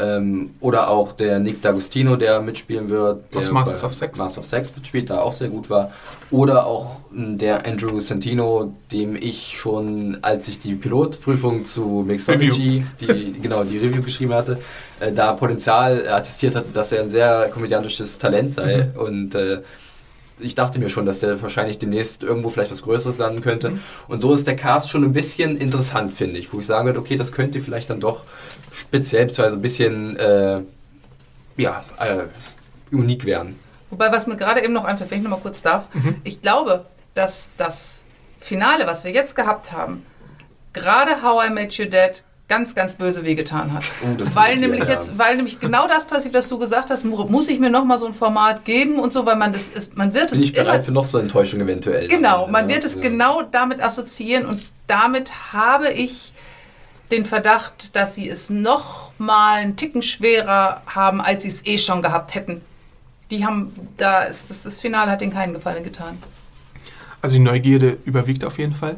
Ähm, 0.00 0.50
oder 0.60 0.90
auch 0.90 1.10
der 1.12 1.40
Nick 1.40 1.64
D'Agostino, 1.64 2.16
der 2.16 2.40
mitspielen 2.40 2.88
wird. 2.88 3.34
Aus 3.34 3.46
der 3.46 3.52
Masters 3.52 3.80
bei 3.80 3.86
of 3.88 3.94
Sex. 3.94 4.18
Masters 4.18 4.38
of 4.38 4.46
Sex 4.46 4.72
mitspielt, 4.76 5.10
da 5.10 5.20
auch 5.20 5.32
sehr 5.32 5.48
gut 5.48 5.68
war. 5.70 5.90
Oder 6.30 6.66
auch 6.66 7.00
mh, 7.10 7.36
der 7.38 7.66
Andrew 7.66 7.98
Santino, 7.98 8.72
dem 8.92 9.16
ich 9.16 9.58
schon, 9.58 10.18
als 10.22 10.46
ich 10.46 10.60
die 10.60 10.74
Pilotprüfung 10.74 11.64
zu 11.64 12.04
Mixology, 12.06 12.84
die, 13.00 13.32
genau, 13.42 13.64
die 13.64 13.78
Review 13.78 14.02
geschrieben 14.02 14.34
hatte, 14.34 14.60
äh, 15.00 15.10
da 15.10 15.32
Potenzial 15.32 16.08
attestiert 16.08 16.54
hatte, 16.54 16.68
dass 16.72 16.92
er 16.92 17.02
ein 17.02 17.10
sehr 17.10 17.50
komödiantisches 17.52 18.18
Talent 18.18 18.54
sei. 18.54 18.90
Und 18.96 19.34
äh, 19.34 19.62
ich 20.40 20.54
dachte 20.54 20.78
mir 20.78 20.88
schon, 20.88 21.06
dass 21.06 21.20
der 21.20 21.42
wahrscheinlich 21.42 21.78
demnächst 21.78 22.22
irgendwo 22.22 22.50
vielleicht 22.50 22.70
was 22.70 22.82
Größeres 22.82 23.18
landen 23.18 23.40
könnte. 23.42 23.78
Und 24.06 24.20
so 24.20 24.34
ist 24.34 24.46
der 24.46 24.54
Cast 24.54 24.90
schon 24.90 25.02
ein 25.02 25.12
bisschen 25.12 25.56
interessant, 25.56 26.14
finde 26.14 26.38
ich, 26.38 26.52
wo 26.52 26.60
ich 26.60 26.66
sagen 26.66 26.86
würde, 26.86 27.00
okay, 27.00 27.16
das 27.16 27.32
könnte 27.32 27.60
vielleicht 27.60 27.90
dann 27.90 27.98
doch 28.00 28.22
speziell, 28.80 29.26
beziehungsweise 29.26 29.56
ein 29.56 29.62
bisschen, 29.62 30.16
äh, 30.16 30.60
ja, 31.56 31.84
äh, 31.98 32.94
unik 32.94 33.24
werden. 33.24 33.58
Wobei, 33.90 34.12
was 34.12 34.26
mir 34.26 34.36
gerade 34.36 34.62
eben 34.62 34.72
noch 34.72 34.84
einfällt, 34.84 35.10
wenn 35.10 35.18
ich 35.18 35.24
noch 35.24 35.30
mal 35.30 35.40
kurz 35.42 35.62
darf, 35.62 35.86
Mhm. 35.94 36.16
ich 36.24 36.42
glaube, 36.42 36.84
dass 37.14 37.48
das 37.56 38.04
Finale, 38.38 38.86
was 38.86 39.04
wir 39.04 39.10
jetzt 39.10 39.34
gehabt 39.34 39.72
haben, 39.72 40.04
gerade 40.72 41.22
How 41.22 41.46
I 41.48 41.50
Met 41.50 41.78
Your 41.78 41.86
Dad 41.86 42.22
ganz, 42.48 42.74
ganz 42.74 42.94
böse 42.94 43.24
wehgetan 43.24 43.74
hat. 43.74 43.84
Oh, 44.02 44.16
weil 44.34 44.56
nämlich 44.56 44.84
ja. 44.84 44.90
jetzt, 44.94 45.18
weil 45.18 45.36
nämlich 45.36 45.60
genau 45.60 45.86
das 45.86 46.06
passiert, 46.06 46.32
was 46.34 46.48
du 46.48 46.58
gesagt 46.58 46.88
hast, 46.90 47.04
mu- 47.04 47.24
muss 47.24 47.48
ich 47.48 47.58
mir 47.60 47.68
noch 47.68 47.84
mal 47.84 47.98
so 47.98 48.06
ein 48.06 48.14
Format 48.14 48.64
geben 48.64 48.98
und 48.98 49.12
so, 49.12 49.26
weil 49.26 49.36
man 49.36 49.52
das 49.52 49.68
ist, 49.68 49.96
man 49.98 50.14
wird 50.14 50.30
Bin 50.30 50.38
es 50.38 50.44
ich 50.44 50.52
bereit 50.54 50.76
immer, 50.76 50.84
für 50.84 50.92
noch 50.92 51.04
so 51.04 51.18
eine 51.18 51.24
Enttäuschung 51.24 51.60
eventuell. 51.60 52.08
genau, 52.08 52.46
Ja, 52.46 52.50
man 52.50 52.68
wird 52.68 52.84
es 52.84 52.94
ja. 52.94 53.00
genau 53.02 53.42
damit 53.42 53.82
assoziieren 53.82 54.46
und 54.46 54.64
damit 54.86 55.52
habe 55.52 55.90
ich 55.90 56.32
den 57.10 57.24
Verdacht, 57.24 57.96
dass 57.96 58.14
sie 58.14 58.28
es 58.28 58.50
noch 58.50 59.12
mal 59.18 59.58
einen 59.58 59.76
Ticken 59.76 60.02
schwerer 60.02 60.82
haben, 60.86 61.20
als 61.20 61.42
sie 61.42 61.48
es 61.48 61.66
eh 61.66 61.78
schon 61.78 62.02
gehabt 62.02 62.34
hätten. 62.34 62.60
Die 63.30 63.44
haben, 63.44 63.72
da 63.96 64.22
ist 64.22 64.50
das, 64.50 64.62
das 64.62 64.80
Finale 64.80 65.10
hat 65.10 65.20
denen 65.20 65.32
keinen 65.32 65.54
Gefallen 65.54 65.84
getan. 65.84 66.18
Also 67.20 67.36
die 67.36 67.42
Neugierde 67.42 67.98
überwiegt 68.04 68.44
auf 68.44 68.58
jeden 68.58 68.74
Fall. 68.74 68.96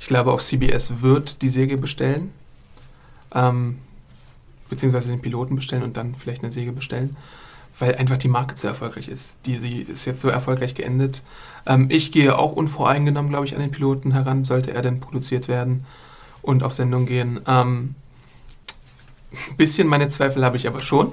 Ich 0.00 0.06
glaube 0.06 0.32
auch 0.32 0.40
CBS 0.40 1.00
wird 1.00 1.42
die 1.42 1.48
Serie 1.48 1.76
bestellen. 1.76 2.32
Ähm, 3.34 3.78
beziehungsweise 4.68 5.10
den 5.10 5.20
Piloten 5.20 5.54
bestellen 5.54 5.82
und 5.82 5.96
dann 5.96 6.14
vielleicht 6.14 6.42
eine 6.42 6.52
Serie 6.52 6.72
bestellen. 6.72 7.16
Weil 7.78 7.94
einfach 7.96 8.18
die 8.18 8.28
Marke 8.28 8.54
zu 8.54 8.66
erfolgreich 8.66 9.08
ist. 9.08 9.36
Die, 9.46 9.58
sie 9.58 9.82
ist 9.82 10.04
jetzt 10.04 10.20
so 10.20 10.28
erfolgreich 10.28 10.74
geendet. 10.74 11.22
Ähm, 11.66 11.86
ich 11.90 12.12
gehe 12.12 12.36
auch 12.38 12.52
unvoreingenommen, 12.52 13.30
glaube 13.30 13.46
ich, 13.46 13.54
an 13.54 13.60
den 13.60 13.70
Piloten 13.70 14.12
heran, 14.12 14.44
sollte 14.44 14.72
er 14.72 14.82
denn 14.82 15.00
produziert 15.00 15.48
werden 15.48 15.86
und 16.42 16.62
auf 16.62 16.74
Sendung 16.74 17.06
gehen. 17.06 17.40
Ähm, 17.46 17.94
ein 19.50 19.56
bisschen 19.56 19.88
meine 19.88 20.08
Zweifel 20.08 20.44
habe 20.44 20.56
ich 20.58 20.66
aber 20.66 20.82
schon. 20.82 21.12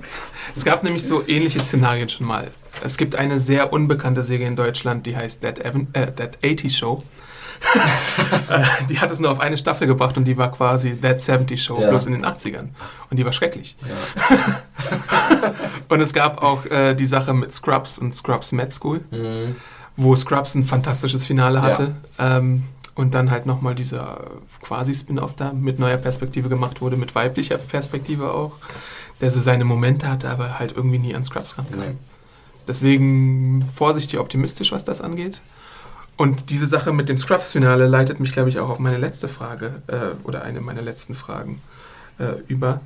Es 0.55 0.65
gab 0.65 0.83
nämlich 0.83 1.05
so 1.05 1.25
ähnliche 1.27 1.59
Szenarien 1.61 2.09
schon 2.09 2.27
mal. 2.27 2.51
Es 2.83 2.97
gibt 2.97 3.15
eine 3.15 3.39
sehr 3.39 3.71
unbekannte 3.71 4.23
Serie 4.23 4.47
in 4.47 4.55
Deutschland, 4.55 5.05
die 5.05 5.15
heißt 5.15 5.41
That, 5.41 5.59
Evan, 5.59 5.87
äh, 5.93 6.11
That 6.11 6.37
80 6.43 6.77
Show. 6.77 7.03
Die 8.89 8.99
hat 9.01 9.11
es 9.11 9.19
nur 9.19 9.31
auf 9.31 9.41
eine 9.41 9.57
Staffel 9.57 9.85
gebracht 9.85 10.15
und 10.15 10.23
die 10.25 10.37
war 10.37 10.49
quasi 10.49 10.95
That 10.95 11.19
70 11.19 11.61
Show, 11.61 11.81
Ja. 11.81 11.89
bloß 11.89 12.05
in 12.05 12.13
den 12.13 12.25
80ern. 12.25 12.69
Und 13.09 13.17
die 13.19 13.25
war 13.25 13.33
schrecklich. 13.33 13.75
und 15.89 15.99
es 15.99 16.13
gab 16.13 16.41
auch 16.41 16.65
äh, 16.65 16.93
die 16.95 17.05
Sache 17.05 17.33
mit 17.33 17.51
Scrubs 17.51 17.97
und 17.99 18.13
Scrubs 18.15 18.51
Med 18.53 18.73
School, 18.73 19.01
Mhm. 19.11 19.55
wo 19.97 20.15
Scrubs 20.15 20.55
ein 20.55 20.63
fantastisches 20.63 21.25
Finale 21.25 21.61
hatte. 21.61 21.95
Ähm, 22.17 22.63
und 22.99 23.13
dann 23.13 23.31
halt 23.31 23.45
nochmal 23.45 23.75
dieser 23.75 24.25
quasi 24.61 24.93
Spin-off 24.93 25.33
da 25.33 25.53
mit 25.53 25.79
neuer 25.79 25.95
Perspektive 25.95 26.49
gemacht 26.49 26.81
wurde, 26.81 26.97
mit 26.97 27.15
weiblicher 27.15 27.57
Perspektive 27.57 28.33
auch, 28.33 28.57
der 29.21 29.31
so 29.31 29.39
seine 29.39 29.63
Momente 29.63 30.09
hatte, 30.09 30.29
aber 30.29 30.59
halt 30.59 30.73
irgendwie 30.75 30.99
nie 30.99 31.15
an 31.15 31.23
Scrubs 31.23 31.57
rankam. 31.57 31.79
Nee. 31.79 31.95
Deswegen 32.67 33.65
vorsichtig 33.73 34.19
optimistisch, 34.19 34.73
was 34.73 34.83
das 34.83 34.99
angeht. 34.99 35.41
Und 36.17 36.49
diese 36.49 36.67
Sache 36.67 36.91
mit 36.91 37.07
dem 37.07 37.17
Scrubs-Finale 37.17 37.87
leitet 37.87 38.19
mich, 38.19 38.33
glaube 38.33 38.49
ich, 38.49 38.59
auch 38.59 38.67
auf 38.67 38.79
meine 38.79 38.97
letzte 38.97 39.29
Frage 39.29 39.81
äh, 39.87 40.27
oder 40.27 40.41
eine 40.41 40.59
meiner 40.59 40.81
letzten 40.81 41.15
Fragen 41.15 41.61
äh, 42.17 42.33
über. 42.49 42.81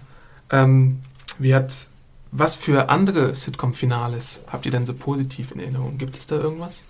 Ähm, 0.51 0.99
wie 1.39 1.55
hat, 1.55 1.87
was 2.31 2.55
für 2.55 2.89
andere 2.89 3.33
Sitcom-Finales 3.33 4.41
habt 4.45 4.67
ihr 4.67 4.71
denn 4.71 4.85
so 4.85 4.93
positiv 4.93 5.51
in 5.51 5.59
Erinnerung? 5.59 5.97
Gibt 5.97 6.19
es 6.19 6.27
da 6.27 6.35
irgendwas? 6.35 6.85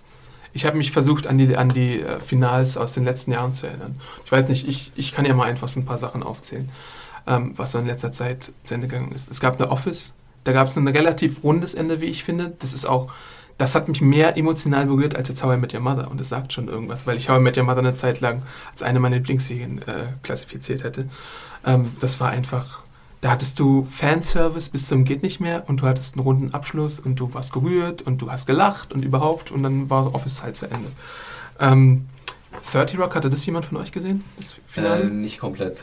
Ich 0.54 0.64
habe 0.64 0.78
mich 0.78 0.92
versucht, 0.92 1.26
an 1.26 1.36
die, 1.36 1.56
an 1.56 1.68
die 1.68 2.00
äh, 2.00 2.20
Finals 2.20 2.76
aus 2.76 2.92
den 2.92 3.04
letzten 3.04 3.32
Jahren 3.32 3.52
zu 3.52 3.66
erinnern. 3.66 4.00
Ich 4.24 4.32
weiß 4.32 4.48
nicht, 4.48 4.66
ich, 4.66 4.92
ich 4.94 5.12
kann 5.12 5.26
ja 5.26 5.34
mal 5.34 5.44
einfach 5.44 5.68
so 5.68 5.80
ein 5.80 5.84
paar 5.84 5.98
Sachen 5.98 6.22
aufzählen, 6.22 6.70
ähm, 7.26 7.52
was 7.56 7.72
so 7.72 7.78
in 7.80 7.86
letzter 7.86 8.12
Zeit 8.12 8.52
zu 8.62 8.74
Ende 8.74 8.86
gegangen 8.86 9.12
ist. 9.12 9.30
Es 9.30 9.40
gab 9.40 9.58
The 9.58 9.64
Office, 9.64 10.14
da 10.44 10.52
gab 10.52 10.68
es 10.68 10.76
ein 10.76 10.86
relativ 10.86 11.42
rundes 11.42 11.74
Ende, 11.74 12.00
wie 12.00 12.06
ich 12.06 12.22
finde. 12.22 12.52
Das 12.60 12.72
ist 12.72 12.86
auch, 12.86 13.12
das 13.58 13.74
hat 13.74 13.88
mich 13.88 14.00
mehr 14.00 14.36
emotional 14.36 14.86
berührt 14.86 15.16
als 15.16 15.28
jetzt 15.28 15.42
How 15.42 15.54
I 15.54 15.56
Met 15.56 15.74
Your 15.74 15.80
Mother. 15.80 16.08
Und 16.10 16.20
das 16.20 16.28
sagt 16.28 16.52
schon 16.52 16.68
irgendwas, 16.68 17.06
weil 17.06 17.16
ich 17.16 17.28
How 17.28 17.40
I 17.40 17.42
Met 17.42 17.58
Your 17.58 17.64
Mother 17.64 17.80
eine 17.80 17.96
Zeit 17.96 18.20
lang 18.20 18.42
als 18.70 18.82
eine 18.82 19.00
meiner 19.00 19.16
Lieblingsserien 19.16 19.78
äh, 19.82 20.06
klassifiziert 20.22 20.84
hätte. 20.84 21.08
Ähm, 21.66 21.96
das 22.00 22.20
war 22.20 22.30
einfach, 22.30 22.83
da 23.24 23.30
hattest 23.30 23.58
du 23.58 23.88
Fanservice 23.90 24.68
bis 24.68 24.86
zum 24.86 25.06
geht 25.06 25.22
nicht 25.22 25.40
mehr 25.40 25.64
und 25.66 25.80
du 25.80 25.86
hattest 25.86 26.14
einen 26.14 26.24
runden 26.24 26.52
Abschluss 26.52 27.00
und 27.00 27.18
du 27.18 27.32
warst 27.32 27.54
gerührt 27.54 28.02
und 28.02 28.20
du 28.20 28.30
hast 28.30 28.46
gelacht 28.46 28.92
und 28.92 29.02
überhaupt 29.02 29.50
und 29.50 29.62
dann 29.62 29.88
war 29.88 30.14
Office 30.14 30.42
halt 30.42 30.56
zu 30.56 30.66
Ende. 30.66 30.90
Ähm, 31.58 32.04
30 32.70 32.98
Rock, 32.98 33.14
hatte 33.14 33.30
das 33.30 33.46
jemand 33.46 33.64
von 33.64 33.78
euch 33.78 33.92
gesehen? 33.92 34.22
Das 34.36 34.56
Finale? 34.66 35.04
Äh, 35.04 35.06
nicht 35.06 35.38
komplett. 35.40 35.80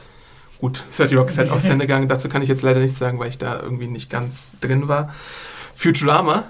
Gut, 0.60 0.84
30 0.96 1.18
Rock 1.18 1.30
ist 1.30 1.40
halt 1.40 1.50
auch 1.50 1.60
zu 1.60 1.72
Ende 1.72 1.88
gegangen. 1.88 2.08
Dazu 2.08 2.30
kann 2.30 2.44
ich 2.44 2.48
jetzt 2.48 2.62
leider 2.62 2.80
nichts 2.80 3.00
sagen, 3.00 3.18
weil 3.18 3.30
ich 3.30 3.40
da 3.40 3.60
irgendwie 3.60 3.88
nicht 3.88 4.12
ganz 4.12 4.52
drin 4.62 4.88
war. 4.88 5.12
Futurama 5.74 6.44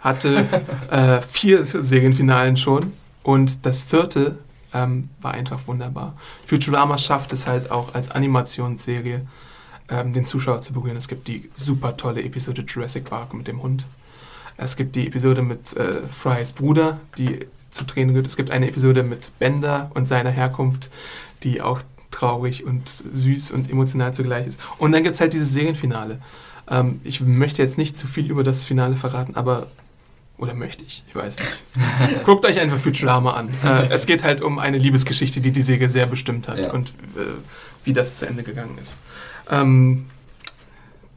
hatte 0.00 0.46
äh, 0.90 1.20
vier 1.22 1.64
Serienfinalen 1.64 2.56
schon 2.56 2.92
und 3.22 3.64
das 3.66 3.82
vierte 3.82 4.38
ähm, 4.72 5.10
war 5.20 5.34
einfach 5.34 5.68
wunderbar. 5.68 6.16
Futurama 6.44 6.98
schafft 6.98 7.32
es 7.32 7.46
halt 7.46 7.70
auch 7.70 7.94
als 7.94 8.10
Animationsserie 8.10 9.24
ähm, 9.88 10.12
den 10.12 10.26
Zuschauer 10.26 10.60
zu 10.62 10.72
berühren. 10.72 10.96
Es 10.96 11.08
gibt 11.08 11.28
die 11.28 11.50
super 11.54 11.96
tolle 11.96 12.22
Episode 12.22 12.62
Jurassic 12.66 13.04
Park 13.04 13.34
mit 13.34 13.48
dem 13.48 13.62
Hund. 13.62 13.86
Es 14.56 14.76
gibt 14.76 14.94
die 14.96 15.06
Episode 15.06 15.42
mit 15.42 15.76
äh, 15.76 16.02
Frys 16.10 16.52
Bruder, 16.52 17.00
die 17.18 17.46
zu 17.70 17.84
Tränen 17.84 18.14
rührt. 18.14 18.26
Es 18.26 18.36
gibt 18.36 18.50
eine 18.50 18.68
Episode 18.68 19.02
mit 19.02 19.32
Bender 19.38 19.90
und 19.94 20.06
seiner 20.06 20.30
Herkunft, 20.30 20.90
die 21.42 21.60
auch 21.60 21.80
traurig 22.10 22.64
und 22.64 22.88
süß 23.12 23.50
und 23.50 23.68
emotional 23.68 24.14
zugleich 24.14 24.46
ist. 24.46 24.60
Und 24.78 24.92
dann 24.92 25.02
gibt 25.02 25.16
es 25.16 25.20
halt 25.20 25.32
dieses 25.32 25.52
Serienfinale. 25.52 26.20
Ähm, 26.70 27.00
ich 27.02 27.20
möchte 27.20 27.62
jetzt 27.62 27.76
nicht 27.78 27.98
zu 27.98 28.06
viel 28.06 28.30
über 28.30 28.44
das 28.44 28.62
Finale 28.64 28.96
verraten, 28.96 29.34
aber 29.34 29.66
oder 30.38 30.54
möchte 30.54 30.82
ich? 30.84 31.04
Ich 31.08 31.14
weiß 31.14 31.36
nicht. 31.38 31.62
Guckt 32.24 32.44
euch 32.44 32.58
einfach 32.58 32.78
Futurama 32.78 33.32
an. 33.32 33.48
Äh, 33.64 33.86
es 33.90 34.06
geht 34.06 34.22
halt 34.24 34.40
um 34.40 34.58
eine 34.58 34.78
Liebesgeschichte, 34.78 35.40
die 35.40 35.52
die 35.52 35.62
Serie 35.62 35.88
sehr 35.88 36.06
bestimmt 36.06 36.48
hat 36.48 36.58
Ja. 36.58 36.72
und 36.72 36.88
äh, 37.16 37.20
wie 37.84 37.92
das 37.92 38.16
zu 38.16 38.26
Ende 38.26 38.42
gegangen 38.42 38.78
ist. 38.80 38.98
Ähm, 39.50 40.06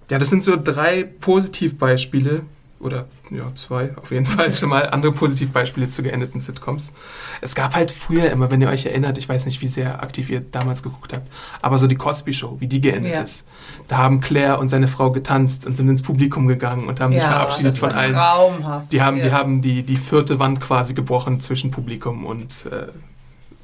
ja, 0.09 0.19
das 0.19 0.29
sind 0.29 0.43
so 0.43 0.55
drei 0.61 1.03
Positivbeispiele 1.03 2.43
oder 2.79 3.07
ja, 3.31 3.51
zwei 3.55 3.95
auf 3.97 4.11
jeden 4.11 4.27
Fall 4.27 4.53
schon 4.53 4.69
mal 4.69 4.87
andere 4.89 5.11
Positivbeispiele 5.11 5.89
zu 5.89 6.03
geendeten 6.03 6.41
Sitcoms. 6.41 6.93
Es 7.41 7.55
gab 7.55 7.75
halt 7.75 7.91
früher 7.91 8.29
immer, 8.29 8.51
wenn 8.51 8.61
ihr 8.61 8.69
euch 8.69 8.85
erinnert, 8.85 9.17
ich 9.17 9.27
weiß 9.27 9.47
nicht, 9.47 9.61
wie 9.61 9.67
sehr 9.67 10.03
aktiv 10.03 10.29
ihr 10.29 10.41
damals 10.41 10.83
geguckt 10.83 11.11
habt, 11.11 11.27
aber 11.61 11.79
so 11.79 11.87
die 11.87 11.95
Cosby 11.95 12.33
Show, 12.33 12.57
wie 12.59 12.67
die 12.67 12.79
geendet 12.79 13.13
Ja. 13.13 13.21
ist. 13.21 13.45
Da 13.87 13.97
haben 13.97 14.21
Claire 14.21 14.59
und 14.59 14.69
seine 14.69 14.87
Frau 14.87 15.11
getanzt 15.11 15.65
und 15.65 15.75
sind 15.75 15.89
ins 15.89 16.03
Publikum 16.03 16.47
gegangen 16.47 16.87
und 16.87 16.99
haben 16.99 17.13
sich 17.13 17.23
verabschiedet 17.23 17.77
von 17.77 17.91
allen. 17.91 18.13
Traumhaft. 18.13 18.91
Die 18.93 19.01
haben, 19.01 19.17
ja. 19.17 19.23
die 19.23 19.31
haben 19.31 19.61
die, 19.61 19.81
die 19.81 19.97
vierte 19.97 20.37
Wand 20.37 20.61
quasi 20.61 20.93
gebrochen 20.93 21.39
zwischen 21.41 21.71
Publikum 21.71 22.25
und, 22.25 22.67
äh, 22.67 22.87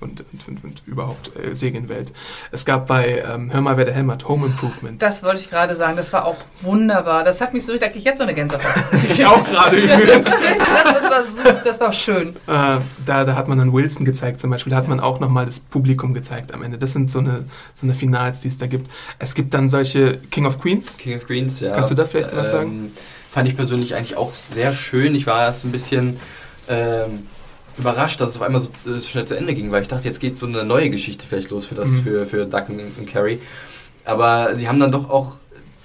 und, 0.04 0.24
und, 0.32 0.48
und, 0.48 0.64
und 0.64 0.84
überhaupt 0.86 1.32
äh, 1.36 1.56
Serienwelt. 1.56 2.14
Es 2.52 2.66
gab 2.66 2.88
bei 2.88 3.24
ähm, 3.28 3.52
Hör 3.52 3.62
mal, 3.62 3.78
wer 3.78 3.86
der 3.86 3.94
Helm 3.94 4.12
hat, 4.12 4.28
Home 4.28 4.48
Improvement. 4.48 5.02
Das 5.02 5.24
wollte 5.24 5.40
ich 5.40 5.50
gerade 5.50 5.76
sagen, 5.76 5.98
das 5.98 6.14
war 6.14 6.26
auch 6.26 6.38
wunderbar. 6.62 7.24
Das 7.24 7.42
hat 7.42 7.54
mich 7.54 7.66
so, 7.66 7.76
da 7.78 7.88
krieg 7.88 7.98
ich 7.98 8.04
jetzt 8.04 8.18
so 8.18 8.24
eine 8.24 8.34
Gänsehaut. 8.34 8.62
ich 9.10 9.26
auch 9.26 9.44
gerade 9.44 9.78
übrigens. 9.78 10.26
das, 10.26 11.00
das, 11.00 11.10
war 11.10 11.26
super, 11.26 11.62
das 11.64 11.80
war 11.80 11.94
schön. 11.94 12.30
Äh, 12.48 12.78
da, 13.06 13.26
da 13.26 13.36
hat 13.36 13.48
man 13.48 13.58
dann 13.58 13.74
Wilson 13.74 14.06
gezeigt 14.06 14.42
zum 14.42 14.50
Beispiel. 14.50 14.72
Da 14.72 14.78
hat 14.78 14.88
man 14.88 15.00
auch 15.00 15.20
nochmal 15.20 15.46
das 15.46 15.60
Publikum 15.60 16.14
gezeigt 16.14 16.54
am 16.54 16.62
Ende. 16.62 16.78
Das 16.78 16.94
sind 16.94 17.10
so 17.10 17.20
eine, 17.20 17.46
so 17.74 17.86
eine 17.86 17.96
Finals, 17.96 18.42
die 18.42 18.50
es 18.50 18.58
da 18.58 18.68
gibt. 18.68 18.92
Es 19.20 19.34
gibt 19.34 19.54
dann 19.54 19.70
solche 19.70 20.18
King 20.30 20.46
of 20.46 20.60
Queens. 20.60 20.98
King 20.98 21.18
of 21.18 21.26
Queens, 21.26 21.60
ja. 21.60 21.74
Kannst 21.74 21.92
du 21.92 21.96
da 21.96 22.06
vielleicht 22.06 22.36
was 22.36 22.52
sagen? 22.52 22.92
Fand 23.32 23.48
ich 23.48 23.56
persönlich 23.56 23.96
eigentlich 23.96 24.16
auch 24.16 24.34
sehr 24.34 24.76
schön. 24.76 25.16
Ich 25.16 25.26
war 25.26 25.42
erst 25.42 25.66
ein 25.66 25.72
bisschen 25.72 26.18
ähm, 26.68 27.24
überrascht, 27.78 28.22
dass 28.22 28.32
es 28.32 28.36
auf 28.38 28.42
einmal 28.44 28.62
so 28.62 28.70
äh, 28.92 29.00
schnell 29.02 29.26
zu 29.26 29.36
Ende 29.38 29.54
ging, 29.54 29.72
weil 29.72 29.82
ich 29.82 29.88
dachte, 29.88 30.08
jetzt 30.08 30.20
geht 30.20 30.38
so 30.38 30.46
eine 30.46 30.64
neue 30.64 30.90
Geschichte 30.90 31.26
vielleicht 31.28 31.50
los 31.50 31.66
für 31.66 31.76
das, 31.76 31.90
Mhm. 31.90 32.04
für, 32.04 32.26
für 32.26 32.46
Duck 32.46 32.70
und, 32.70 32.80
und 32.80 33.06
Carrie. 33.08 33.40
Aber 34.06 34.56
sie 34.56 34.68
haben 34.68 34.80
dann 34.80 34.92
doch 34.92 35.10
auch 35.10 35.34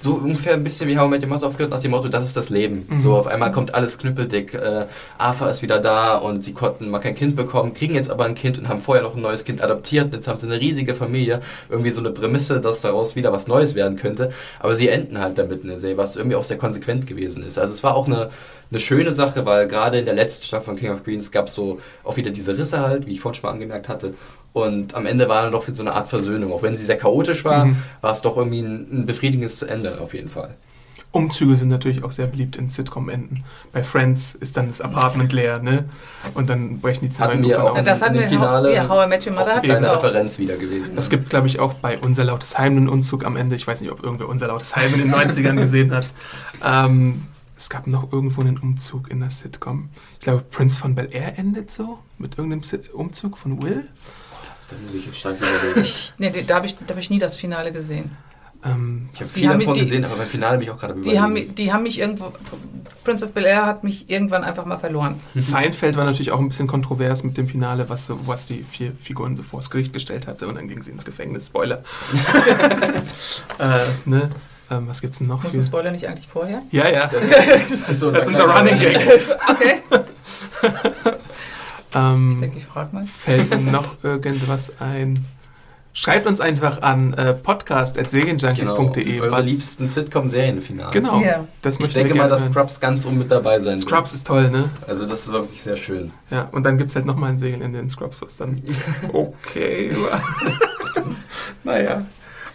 so 0.01 0.15
ungefähr 0.15 0.55
ein 0.55 0.63
bisschen 0.63 0.89
wie 0.89 0.97
How 0.97 1.09
I 1.09 1.11
Met 1.11 1.23
Your 1.23 1.29
Mother 1.29 1.47
aufgehört 1.49 1.73
nach 1.73 1.81
dem 1.81 1.91
Motto, 1.91 2.09
das 2.09 2.25
ist 2.25 2.37
das 2.37 2.51
Leben. 2.51 2.87
Mhm. 2.89 3.01
So 3.01 3.17
auf 3.17 3.27
einmal 3.27 3.51
kommt 3.51 3.75
alles 3.75 3.99
knüppeldick, 3.99 4.55
äh, 4.55 4.87
Arthur 5.19 5.51
ist 5.51 5.63
wieder 5.63 5.81
da 5.81 6.17
und 6.17 6.45
sie 6.45 6.53
konnten 6.53 6.89
mal 6.89 7.01
kein 7.01 7.17
Kind 7.17 7.35
bekommen, 7.35 7.75
kriegen 7.75 7.95
jetzt 7.95 8.11
aber 8.11 8.25
ein 8.25 8.37
Kind 8.37 8.59
und 8.59 8.69
haben 8.69 8.81
vorher 8.81 9.03
noch 9.03 9.17
ein 9.17 9.23
neues 9.23 9.45
Kind 9.45 9.61
adoptiert. 9.61 10.15
Jetzt 10.15 10.29
haben 10.29 10.37
sie 10.37 10.47
eine 10.47 10.61
riesige 10.61 10.95
Familie, 10.95 11.43
irgendwie 11.69 11.91
so 11.91 12.01
eine 12.01 12.11
Prämisse, 12.11 12.61
dass 12.61 12.81
daraus 12.83 13.17
wieder 13.17 13.33
was 13.33 13.49
Neues 13.49 13.75
werden 13.75 13.97
könnte. 13.97 14.31
Aber 14.61 14.77
sie 14.77 14.89
enden 14.89 15.19
halt 15.19 15.37
damit 15.39 15.63
in 15.63 15.69
der 15.69 15.79
Serie, 15.79 15.97
was 15.97 16.17
irgendwie 16.17 16.37
auch 16.37 16.45
sehr 16.45 16.59
konsequent 16.59 17.07
gewesen 17.07 17.43
ist. 17.43 17.59
Also 17.59 17.73
es 17.73 17.83
war 17.83 17.97
auch 17.97 18.07
eine, 18.07 18.31
eine 18.71 18.81
schöne 18.81 19.13
Sache, 19.13 19.47
weil 19.47 19.67
gerade 19.67 19.99
in 19.99 20.05
der 20.05 20.15
letzten 20.15 20.45
Staffel 20.45 20.67
von 20.67 20.77
King 20.77 20.93
of 20.93 21.03
Queens 21.03 21.31
gab 21.33 21.49
es 21.49 21.55
so 21.55 21.81
auch 22.05 22.17
wieder 22.17 22.31
diese 22.31 22.57
Risse 22.57 22.81
halt, 22.81 23.07
wie 23.07 23.13
ich 23.13 23.21
vorhin 23.21 23.41
schon 23.41 23.49
mal 23.49 23.55
angemerkt 23.55 23.89
hatte. 23.89 24.15
Und 24.53 24.95
am 24.95 25.07
Ende 25.07 25.29
war 25.29 25.43
dann 25.43 25.53
doch 25.53 25.67
so 25.69 25.83
eine 25.83 25.93
Art 25.93 26.09
Versöhnung. 26.09 26.53
Auch 26.53 26.63
wenn 26.63 26.77
sie 26.77 26.85
sehr 26.85 26.99
chaotisch 26.99 27.45
war, 27.45 27.67
Mhm. 27.67 27.77
war 28.01 28.13
es 28.13 28.23
doch 28.23 28.37
irgendwie 28.37 28.61
ein, 28.61 28.89
ein 29.03 29.07
befriedigendes 29.07 29.63
Ende 29.63 30.01
auf 30.01 30.15
jeden 30.15 30.29
Fall. 30.29 30.55
Umzüge 31.11 31.57
sind 31.57 31.69
natürlich 31.69 32.05
auch 32.05 32.11
sehr 32.13 32.27
beliebt 32.27 32.57
in 32.57 32.69
Sitcom-Enden. 32.69 33.43
Bei 33.73 33.83
Friends 33.83 34.35
ist 34.35 34.59
dann 34.59 34.69
das 34.69 34.83
Apartment 34.83 35.33
leer, 35.33 35.59
ne? 35.59 35.89
Und 36.35 36.51
dann 36.51 36.81
brechen 36.81 37.07
die 37.07 37.11
zwei 37.11 37.25
Hatten 37.29 37.43
wir 37.45 37.65
auch 37.65 37.83
das 37.83 38.03
hatten 38.03 38.17
im 38.17 38.21
wir, 38.21 38.29
Finale 38.29 38.75
ja, 38.75 38.87
How 38.89 39.07
I 39.07 39.09
Met 39.09 39.27
Your 39.27 39.33
Mother 39.33 39.55
hat 39.57 39.65
eine 39.65 39.69
das 39.69 39.79
kleine 39.79 39.91
auch. 39.93 40.05
Referenz 40.05 40.39
wieder 40.39 40.57
gewesen. 40.59 40.93
Es 40.99 41.09
gibt, 41.09 41.31
glaube 41.31 41.47
ich, 41.47 41.61
auch 41.61 41.73
bei 41.75 41.97
Unser 41.99 42.25
Lautes 42.25 42.59
Heim 42.59 42.77
einen 42.77 42.89
Umzug 42.91 43.25
am 43.25 43.37
Ende. 43.37 43.57
Ich 43.57 43.67
weiß 43.67 43.81
nicht, 43.81 43.91
ob 43.91 44.03
irgendwer 44.03 44.29
Unser 44.29 44.49
Lautes 44.49 44.77
Heim 44.77 44.93
in 44.95 45.01
den 45.01 45.15
90ern 45.15 45.57
gesehen 45.61 45.95
hat. 45.95 46.13
Ähm, 46.63 47.23
es 47.57 47.71
gab 47.71 47.87
noch 47.87 48.13
irgendwo 48.13 48.43
einen 48.43 48.59
Umzug 48.59 49.11
in 49.11 49.21
der 49.21 49.31
Sitcom. 49.31 49.89
Ich 50.15 50.21
glaube, 50.27 50.43
Prince 50.51 50.79
von 50.79 50.95
Bel 50.95 51.09
Air 51.11 51.39
endet 51.39 51.71
so 51.71 51.99
mit 52.19 52.37
irgendeinem 52.37 52.63
Umzug 52.93 53.39
von 53.39 53.63
Will. 53.63 53.89
Da 54.71 54.77
muss 54.85 54.95
ich 54.95 55.07
jetzt 55.07 55.19
stark 55.19 55.37
überlegen. 55.39 55.89
Nee, 56.19 56.31
die- 56.31 56.45
da 56.47 56.57
habe 56.57 56.67
ich, 56.67 56.77
da 56.77 56.95
hab 56.95 56.99
ich 57.01 57.11
nie 57.11 57.19
das 57.19 57.37
Finale 57.37 57.73
gesehen. 57.73 58.11
Ähm, 58.65 59.09
Ich 59.13 59.21
habe 59.21 59.31
Die 59.33 59.41
viel 59.41 59.49
davon 59.49 59.75
die- 59.75 59.81
gesehen, 59.83 60.05
aber 60.05 60.17
beim 60.17 60.27
Finale 60.29 60.59
bin 60.59 60.67
ich 60.67 60.71
auch 60.73 60.79
gerade 60.79 61.01
Die 61.01 61.21
haben, 61.21 61.55
die 61.55 61.73
haben 61.73 61.85
mich 61.85 61.99
irgendwo, 62.01 62.33
Prince 63.05 63.25
of 63.25 63.31
Bel 63.33 63.45
Air 63.45 63.65
hat 63.67 63.85
mich 63.85 64.11
irgendwann 64.11 64.43
einfach 64.43 64.65
mal 64.65 64.79
verloren. 64.79 65.21
Seinfeld 65.37 65.97
war 65.97 66.05
natürlich 66.05 66.33
auch 66.33 66.41
ein 66.41 66.49
bisschen 66.49 66.67
kontrovers 66.67 67.23
mit 67.23 67.37
dem 67.37 67.47
Finale, 67.47 67.89
was, 67.89 68.11
was 68.27 68.47
die 68.47 68.65
vier 68.65 68.93
Figuren 68.93 69.37
so 69.37 69.43
vors 69.45 69.71
Gericht 69.71 69.93
gestellt 69.93 70.27
hatte 70.27 70.49
und 70.49 70.57
dann 70.57 70.67
gingen 70.69 70.83
sie 70.83 70.91
ins 70.91 71.05
Gefängnis. 71.05 71.47
Spoiler. 71.47 71.83
äh, 73.61 73.87
ne? 74.05 74.29
ähm, 74.73 74.89
was 74.89 75.01
gibt's 75.01 75.19
denn 75.19 75.29
noch? 75.29 75.43
Muss 75.45 75.55
ein 75.55 75.63
Spoiler 75.63 75.93
nicht 75.93 76.07
eigentlich 76.09 76.27
vorher? 76.29 76.61
Ja, 76.73 76.89
ja. 76.89 77.09
Das 77.09 77.71
ist, 77.71 78.01
so 78.01 78.11
Das 78.11 78.23
ist 78.27 78.29
unser 78.29 78.45
Running 78.55 78.79
Gag. 78.79 78.97
okay. 79.49 79.77
Ich 81.91 81.97
Ähm, 81.97 82.39
denke, 82.41 82.59
ich 82.59 82.65
frage 82.67 82.95
mal. 82.95 83.07
fällt 83.07 83.53
Ihnen 83.55 83.71
noch 83.73 84.03
irgendwas 84.05 84.73
ein? 84.81 85.25
Schreibt 85.95 86.27
uns 86.29 86.41
einfach 86.41 86.83
an 86.83 87.13
äh, 87.15 87.33
podcast.serienjunkies.de. 87.35 89.03
genau, 89.05 89.23
eure 89.25 89.33
was- 89.33 89.47
liebsten 89.47 89.87
Sitcom-Serienfinale. 89.87 90.93
Genau, 90.93 91.21
Ja. 91.21 91.45
das 91.63 91.81
Ich 91.81 91.89
denke 91.89 92.15
mal, 92.15 92.29
dass. 92.29 92.47
Scrubs 92.47 92.79
ganz 92.79 93.05
oben 93.05 93.19
mit 93.19 93.33
dabei 93.33 93.59
sein 93.59 93.73
wird. 93.79 93.81
Scrubs 93.81 94.13
ist 94.15 94.27
toll, 94.27 94.49
ne? 94.51 94.71
Also 94.87 95.07
das 95.07 95.21
ist 95.27 95.33
wirklich 95.33 95.61
sehr 95.61 95.77
schön. 95.77 96.13
Ja, 96.31 96.49
und 96.53 96.65
dann 96.65 96.79
gibt 96.79 96.91
es 96.91 96.95
halt 96.97 97.05
nochmal 97.07 97.31
ein 97.31 97.39
Serienende 97.39 97.81
in 97.81 97.89
Scrubs, 97.89 98.23
was 98.23 98.37
dann 98.37 98.63
okay 99.13 99.91
naja. 101.65 102.07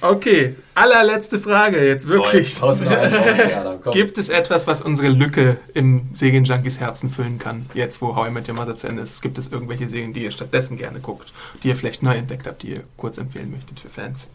Okay, 0.04 0.58
allerletzte 0.76 1.40
Frage 1.40 1.82
jetzt 1.88 2.08
wirklich. 2.10 2.60
Ja, 2.64 3.64
dann 3.64 3.82
komm. 3.82 3.94
Gibt 3.94 4.18
es 4.18 4.28
etwas, 4.28 4.68
was 4.68 4.82
unsere 4.82 5.08
Lücke 5.08 5.58
im 5.74 6.10
Serienjunkies 6.12 6.82
Herzen 6.82 7.10
füllen 7.10 7.40
kann, 7.40 7.68
jetzt 7.74 8.02
wo 8.02 8.14
How 8.14 8.28
I 8.28 8.32
Met 8.32 8.50
Your 8.50 8.56
Mother 8.56 8.76
zu 8.76 8.88
Ende 8.88 9.02
ist? 9.02 9.22
Gibt 9.22 9.38
es 9.38 9.48
irgendwelche 9.48 9.88
Serien, 9.88 10.12
die 10.12 10.24
ihr 10.26 10.32
stattdessen 10.32 10.78
gerne 10.78 11.00
guckt, 11.00 11.32
die 11.64 11.70
ihr 11.70 11.78
vielleicht 11.78 12.04
neu 12.04 12.16
entdeckt 12.16 12.48
habt, 12.48 12.64
die 12.64 12.72
ihr 12.72 12.84
kurz 12.98 13.18
empfehlen 13.18 13.50
möchtet 13.50 13.80
für 13.80 13.90
Fans? 13.90 14.30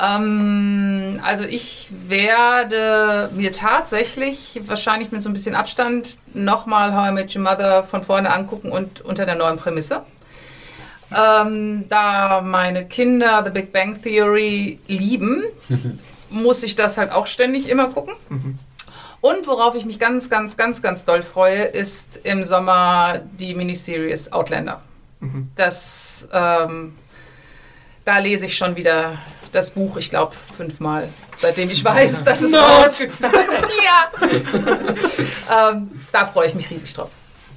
Ähm, 0.00 1.18
also 1.24 1.42
ich 1.42 1.88
werde 2.06 3.30
mir 3.34 3.50
tatsächlich 3.50 4.60
wahrscheinlich 4.66 5.10
mit 5.10 5.24
so 5.24 5.30
ein 5.30 5.32
bisschen 5.32 5.56
Abstand 5.56 6.18
nochmal 6.34 6.94
How 6.94 7.10
I 7.10 7.12
Met 7.12 7.34
Your 7.34 7.42
Mother 7.42 7.82
von 7.82 8.04
vorne 8.04 8.32
angucken 8.32 8.70
und 8.70 9.00
unter 9.00 9.26
der 9.26 9.34
neuen 9.34 9.56
Prämisse. 9.56 10.02
Ähm, 11.14 11.84
da 11.88 12.40
meine 12.40 12.86
Kinder 12.86 13.42
The 13.44 13.50
Big 13.50 13.72
Bang 13.72 14.00
Theory 14.00 14.80
lieben, 14.88 15.42
muss 16.30 16.62
ich 16.62 16.74
das 16.74 16.98
halt 16.98 17.12
auch 17.12 17.26
ständig 17.26 17.68
immer 17.68 17.88
gucken. 17.88 18.14
Und 19.20 19.46
worauf 19.46 19.74
ich 19.74 19.84
mich 19.84 19.98
ganz, 19.98 20.30
ganz, 20.30 20.56
ganz, 20.56 20.82
ganz 20.82 21.04
doll 21.04 21.22
freue, 21.22 21.62
ist 21.62 22.20
im 22.24 22.44
Sommer 22.44 23.20
die 23.38 23.54
Miniseries 23.54 24.32
Outlander. 24.32 24.82
Das, 25.54 26.28
ähm, 26.32 26.94
da 28.04 28.18
lese 28.18 28.46
ich 28.46 28.56
schon 28.56 28.76
wieder 28.76 29.18
das 29.52 29.70
Buch, 29.70 29.96
ich 29.96 30.10
glaube, 30.10 30.34
fünfmal, 30.56 31.08
seitdem 31.34 31.70
ich 31.70 31.84
weiß, 31.84 32.22
dass 32.24 32.42
es 32.42 32.54
rausgibt. 32.54 33.20
ja. 33.20 34.10
ähm, 35.70 35.90
da 36.12 36.26
freue 36.26 36.48
ich 36.48 36.54
mich 36.54 36.70
riesig 36.70 36.92
drauf. 36.94 37.10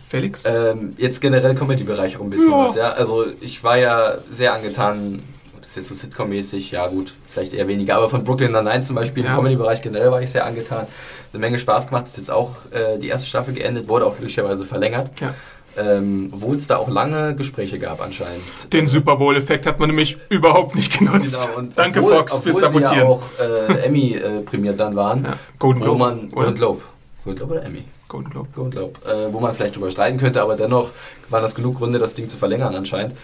Felix? 0.10 0.44
Ähm, 0.46 0.96
jetzt 0.98 1.22
generell 1.22 1.56
Comedy-Bereich 1.56 2.18
auch 2.18 2.22
ein 2.22 2.30
bisschen 2.32 2.52
was, 2.52 2.76
ja. 2.76 2.90
Also 2.92 3.26
ich 3.42 3.64
war 3.64 3.78
ja 3.78 4.16
sehr 4.30 4.54
angetan, 4.54 5.22
das 5.62 5.70
ist 5.70 5.76
jetzt 5.78 5.90
so 5.90 5.96
Sitcom-mäßig, 5.96 6.72
ja 6.72 6.88
gut, 6.88 7.14
vielleicht 7.32 7.54
eher 7.54 7.68
weniger, 7.68 7.96
aber 7.96 8.10
von 8.10 8.24
Brooklyn 8.24 8.52
Nine-Nine 8.52 8.82
zum 8.82 8.96
Beispiel, 8.96 9.24
Ja. 9.24 9.30
im 9.32 9.36
Comedy-Bereich 9.38 9.82
generell 9.84 10.12
war 10.12 10.22
ich 10.22 10.32
sehr 10.32 10.46
angetan. 10.46 10.88
Eine 11.32 11.40
Menge 11.42 11.60
Spaß 11.60 11.88
gemacht, 11.90 12.08
ist 12.08 12.18
jetzt 12.18 12.32
auch 12.32 12.54
äh, 12.72 12.98
die 12.98 13.08
erste 13.08 13.28
Staffel 13.28 13.54
geendet, 13.54 13.88
wurde 13.88 14.06
auch 14.08 14.14
glücklicherweise 14.18 14.66
verlängert. 14.66 15.12
Ja. 15.22 15.36
Ähm, 15.78 16.32
obwohl 16.34 16.58
es 16.58 16.66
da 16.66 16.78
auch 16.78 16.90
lange 16.90 17.36
Gespräche 17.36 17.78
gab 17.78 18.02
anscheinend. 18.02 18.42
Den 18.74 18.88
Super 18.88 19.16
Bowl-Effekt 19.18 19.68
hat 19.68 19.80
man 19.80 19.90
nämlich 19.90 20.18
überhaupt 20.30 20.76
nicht 20.76 20.98
genutzt. 20.98 21.48
Genau, 21.56 21.70
Danke, 21.76 22.00
obwohl, 22.00 22.16
Fox, 22.18 22.40
fürs 22.42 22.58
obwohl 22.64 22.82
sie 22.82 22.86
Sabotieren. 22.88 22.98
ja 22.98 23.06
auch 23.06 23.24
äh, 23.40 23.86
Emmy 23.86 24.14
äh, 24.16 24.42
prämiert 24.42 24.80
dann 24.80 24.96
waren. 24.96 25.24
Ja. 25.24 25.34
Golden 25.60 25.82
Globe, 25.82 26.04
oder? 26.04 26.16
Golden 26.32 26.56
Globe. 26.56 26.82
Golden 27.24 27.38
Globe 27.38 27.54
oder 27.54 27.64
Emmy? 27.66 27.84
Golden 28.10 28.30
Globe. 28.32 28.50
Golden 28.54 28.72
Globe. 28.72 29.00
Äh, 29.10 29.32
wo 29.32 29.40
man 29.40 29.54
vielleicht 29.56 29.78
drüber 29.78 29.90
streiten 29.90 30.18
könnte, 30.18 30.42
aber 30.42 30.58
dennoch 30.58 30.92
waren 31.30 31.42
das 31.42 31.56
genug 31.56 31.78
Gründe, 31.78 32.00
das 32.00 32.16
Ding 32.16 32.28
zu 32.28 32.36
verlängern 32.36 32.76
anscheinend. 32.76 33.16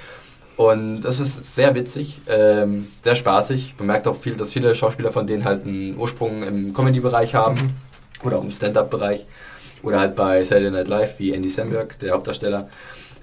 Und 0.56 1.02
das 1.02 1.20
ist 1.20 1.54
sehr 1.54 1.76
witzig, 1.76 2.22
ähm, 2.28 2.88
sehr 3.04 3.16
spaßig. 3.16 3.76
Man 3.78 3.88
merkt 3.88 4.08
auch 4.08 4.16
viel, 4.16 4.36
dass 4.36 4.54
viele 4.54 4.74
Schauspieler 4.74 5.12
von 5.12 5.28
denen 5.28 5.44
halt 5.44 5.66
einen 5.66 5.98
Ursprung 5.98 6.44
im 6.44 6.74
Comedy-Bereich 6.74 7.36
haben 7.36 7.74
oder 8.24 8.38
auch 8.38 8.44
im 8.44 8.52
Stand-Up-Bereich 8.52 9.26
oder 9.84 10.00
halt 10.00 10.16
bei 10.16 10.44
Saturday 10.46 10.72
Night 10.72 10.88
Live 10.88 11.20
wie 11.20 11.34
Andy 11.34 11.50
Samberg, 11.50 12.00
der 12.00 12.14
Hauptdarsteller. 12.14 12.70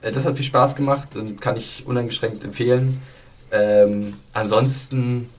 Äh, 0.02 0.12
das 0.12 0.26
hat 0.26 0.36
viel 0.36 0.44
Spaß 0.44 0.76
gemacht 0.76 1.16
und 1.16 1.40
kann 1.40 1.56
ich 1.56 1.84
uneingeschränkt 1.86 2.44
empfehlen. 2.44 3.01
Ähm, 3.51 4.14
ansonsten. 4.32 5.30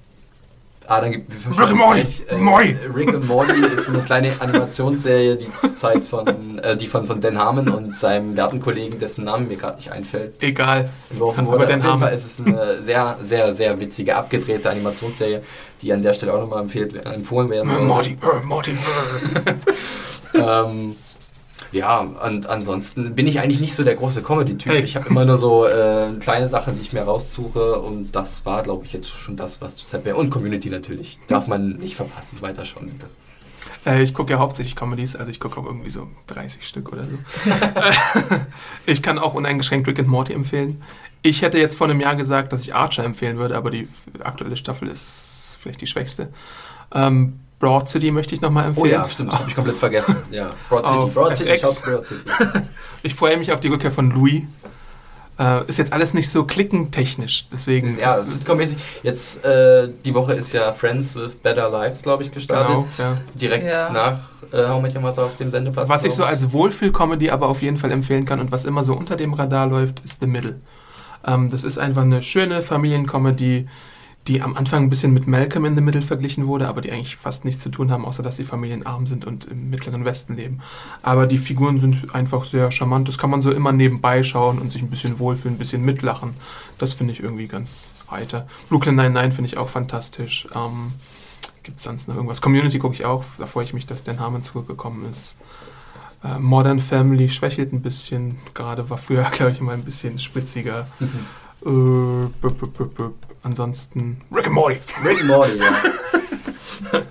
Ah, 0.88 1.00
dann 1.00 1.12
gibt 1.14 1.32
Rick 1.32 1.68
and 1.68 1.78
Morty. 1.78 2.02
Äh. 2.28 2.88
Rick 2.94 3.10
and 3.14 3.28
Morty 3.28 3.54
ist 3.74 3.88
eine 3.88 4.00
kleine 4.00 4.32
Animationsserie, 4.40 5.38
die 5.38 5.48
zurzeit 5.60 6.04
von, 6.04 6.60
äh, 6.60 6.76
die 6.76 6.88
von, 6.88 7.08
von 7.08 7.22
Dan 7.22 7.38
Harmon 7.38 7.70
und 7.70 7.96
seinem 7.98 8.36
werten 8.36 8.60
Kollegen, 8.60 9.00
dessen 9.00 9.24
Namen 9.24 9.48
mir 9.48 9.56
gerade 9.58 9.78
nicht 9.78 9.92
einfällt, 9.92 10.42
Egal. 10.44 10.90
entworfen 11.10 11.48
Aber 11.48 11.54
wurde. 11.60 11.68
Dan 11.68 11.80
Auf 11.82 11.86
jeden. 11.88 12.00
Fall 12.00 12.14
ist 12.14 12.26
es 12.26 12.46
eine 12.46 12.82
sehr, 12.82 13.18
sehr, 13.24 13.56
sehr 13.56 13.80
witzige, 13.80 14.16
abgedrehte 14.16 14.70
Animationsserie, 14.70 15.42
die 15.82 15.94
an 15.94 16.02
der 16.02 16.14
Stelle 16.14 16.34
auch 16.34 16.40
nochmal 16.42 16.62
empfohlen 16.64 17.50
werden 17.50 17.70
sollte. 17.70 17.86
Morty, 17.86 18.18
Morty. 18.44 18.72
äh. 18.72 19.54
Ähm, 20.36 20.96
ja, 21.72 22.00
und 22.00 22.48
ansonsten 22.48 23.16
bin 23.16 23.28
ich 23.28 23.40
eigentlich 23.40 23.60
nicht 23.60 23.76
so 23.76 23.84
der 23.84 23.96
große 23.96 24.22
Comedy-Typ. 24.22 24.74
Hey. 24.74 24.82
Ich 24.82 24.96
habe 24.96 25.10
immer 25.10 25.26
nur 25.26 25.38
so 25.38 25.66
äh, 25.66 26.12
kleine 26.20 26.50
Sachen, 26.50 26.76
die 26.76 26.82
ich 26.82 26.94
mir 26.94 27.02
raussuche 27.02 27.80
und 27.80 28.12
das 28.16 28.46
war, 28.46 28.64
glaube 28.64 28.86
ich, 28.86 28.94
jetzt 28.94 29.10
schon 29.10 29.36
das, 29.36 29.62
was 29.62 29.78
zurzeit 29.78 30.06
wäre. 30.06 30.18
Und 30.18 30.30
Community 30.30 30.70
natürlich. 30.70 31.20
Darf 31.28 31.48
man 31.48 31.78
nicht 31.78 31.96
verpassen. 31.96 32.42
Weiter 32.42 32.66
schauen, 32.66 32.88
bitte. 32.88 33.08
Äh, 33.86 34.04
ich 34.04 34.14
gucke 34.14 34.34
ja 34.34 34.40
hauptsächlich 34.40 34.76
Comedies, 34.76 35.16
also 35.16 35.32
ich 35.32 35.40
gucke 35.40 35.60
auch 35.60 35.66
irgendwie 35.66 35.90
so 35.90 36.08
30 36.28 36.68
Stück 36.68 36.92
oder 36.92 37.04
so. 37.04 37.18
ich 38.86 39.02
kann 39.02 39.20
auch 39.20 39.34
uneingeschränkt 39.34 39.88
Rick 39.88 40.00
and 40.00 40.08
Morty 40.08 40.34
empfehlen. 40.34 40.82
Ich 41.22 41.42
hätte 41.42 41.58
jetzt 41.58 41.78
vor 41.78 41.88
einem 41.88 42.02
Jahr 42.02 42.16
gesagt, 42.16 42.52
dass 42.52 42.64
ich 42.64 42.76
Archer 42.76 43.04
empfehlen 43.04 43.38
würde, 43.38 43.56
aber 43.56 43.72
die 43.72 43.88
aktuelle 44.22 44.58
Staffel 44.58 44.90
ist 44.90 45.58
vielleicht 45.62 45.82
die 45.82 45.88
schwächste. 45.88 46.30
Ähm, 46.94 47.40
Broad 47.64 47.88
City 47.88 48.12
möchte 48.12 48.36
ich 48.36 48.42
nochmal 48.42 48.66
empfehlen. 48.66 48.86
Oh 48.88 48.90
ja, 48.90 49.08
stimmt, 49.08 49.32
das 49.32 49.40
habe 49.40 49.50
ich 49.50 49.56
komplett 49.56 49.78
vergessen. 49.78 50.18
Ja, 50.32 50.52
Broad 50.68 50.86
City. 50.86 51.12
Broad 51.14 51.38
City, 51.38 51.58
schaut 51.58 51.82
Broad 51.84 52.06
City. 52.08 52.30
Ich 53.04 53.16
freue 53.16 53.38
mich 53.38 53.54
auf 53.54 53.62
die 53.62 53.70
Rückkehr 53.70 53.92
von 53.92 54.12
Louis. 54.12 54.42
Äh, 55.40 55.66
ist 55.68 55.78
jetzt 55.78 55.94
alles 55.94 56.14
nicht 56.14 56.30
so 56.30 56.44
klickentechnisch, 56.44 57.48
deswegen. 57.54 57.98
Ja, 57.98 58.18
es 58.18 58.36
ist 58.36 58.48
mäßig. 58.50 58.78
Jetzt, 59.02 59.46
äh, 59.46 59.90
die 60.04 60.14
Woche 60.14 60.34
ist 60.34 60.52
ja 60.52 60.74
Friends 60.74 61.16
with 61.16 61.36
Better 61.36 61.70
Lives, 61.70 62.02
glaube 62.02 62.24
ich, 62.24 62.32
gestartet. 62.32 62.68
Genau, 62.68 62.88
ja. 62.98 63.16
Direkt 63.34 63.66
Ja. 63.66 63.90
nach 63.90 64.20
äh, 64.52 64.68
How 64.68 64.84
Your 64.84 65.02
Mother 65.02 65.24
auf 65.24 65.38
dem 65.38 65.50
Sendeplatz. 65.50 65.88
Was 65.88 66.04
ich 66.04 66.14
so 66.14 66.26
als 66.26 66.52
Wohlfühl-Comedy 66.52 67.30
aber 67.30 67.48
auf 67.48 67.62
jeden 67.62 67.78
Fall 67.78 67.92
empfehlen 67.92 68.26
kann 68.26 68.42
und 68.42 68.52
was 68.52 68.66
immer 68.66 68.84
so 68.84 68.94
unter 68.94 69.16
dem 69.16 69.34
Radar 69.34 69.68
läuft, 69.68 70.02
ist 70.02 70.20
The 70.20 70.28
Middle. 70.28 70.60
Ähm, 71.26 71.50
das 71.50 71.64
ist 71.64 71.78
einfach 71.78 72.02
eine 72.02 72.22
schöne 72.22 72.62
Familiencomedy, 72.62 73.68
die 74.28 74.42
am 74.42 74.56
Anfang 74.56 74.84
ein 74.84 74.90
bisschen 74.90 75.14
mit 75.14 75.28
Malcolm 75.28 75.66
in 75.66 75.76
the 75.76 75.82
Middle 75.82 76.02
verglichen 76.02 76.48
wurde, 76.48 76.68
aber 76.68 76.80
die 76.80 76.92
eigentlich 76.92 77.18
fast 77.18 77.44
nichts 77.44 77.62
zu 77.62 77.70
tun 77.70 77.92
haben, 77.92 78.06
außer 78.06 78.24
dass 78.24 78.38
die 78.38 78.46
Familien 78.46 78.86
arm 78.86 79.06
sind 79.06 79.26
und 79.26 79.46
im 79.46 79.70
mittleren 79.70 80.06
Westen 80.06 80.36
leben. 80.36 80.62
Aber 81.02 81.28
die 81.28 81.38
Figuren 81.38 81.80
sind 81.80 82.16
einfach 82.16 82.46
sehr 82.46 82.72
charmant. 82.72 83.10
Das 83.10 83.18
kann 83.18 83.30
man 83.30 83.42
so 83.42 83.52
immer 83.52 83.74
nebenbei 83.74 84.24
schauen 84.24 84.60
und 84.60 84.72
sich 84.72 84.82
ein 84.82 84.90
bisschen 84.90 85.20
wohlfühlen, 85.20 85.56
ein 85.56 85.60
bisschen 85.60 85.84
mitlachen. 85.84 86.36
Das 86.78 86.94
finde 86.94 87.12
ich 87.12 87.22
irgendwie 87.22 87.48
ganz 87.48 87.92
heiter. 88.10 88.48
Brooklyn 88.70 88.96
99 88.96 89.36
finde 89.36 89.48
ich 89.48 89.58
auch 89.58 89.70
fantastisch. 89.70 90.48
Ähm, 90.56 90.94
Gibt 91.64 91.78
es 91.78 91.84
sonst 91.84 92.08
noch 92.08 92.16
irgendwas? 92.16 92.42
Community 92.42 92.80
gucke 92.80 92.94
ich 92.94 93.06
auch. 93.06 93.26
Da 93.38 93.46
freue 93.46 93.66
ich 93.66 93.74
mich, 93.74 93.86
dass 93.86 94.04
Dan 94.04 94.22
Harmon 94.22 94.42
zurückgekommen 94.42 95.06
ist. 95.10 95.36
Äh, 96.24 96.40
Modern 96.40 96.80
Family 96.80 97.28
schwächelt 97.28 97.74
ein 97.74 97.82
bisschen. 97.82 98.38
Gerade 98.54 98.90
war 98.90 98.98
früher, 98.98 99.24
glaube 99.32 99.52
ich, 99.52 99.60
immer 99.60 99.74
ein 99.74 99.84
bisschen 99.84 100.18
spitziger. 100.18 100.88
äh, 101.02 101.66
b 101.66 102.48
-b 102.48 102.68
-b 102.68 102.90
-b 102.96 103.12
ansonsten 103.44 104.22
Rick 104.32 104.48
and 104.48 104.56
Morty. 104.56 104.80
Rick 105.04 105.20
and 105.22 105.28
Morty, 105.28 105.58
ja. 105.58 107.02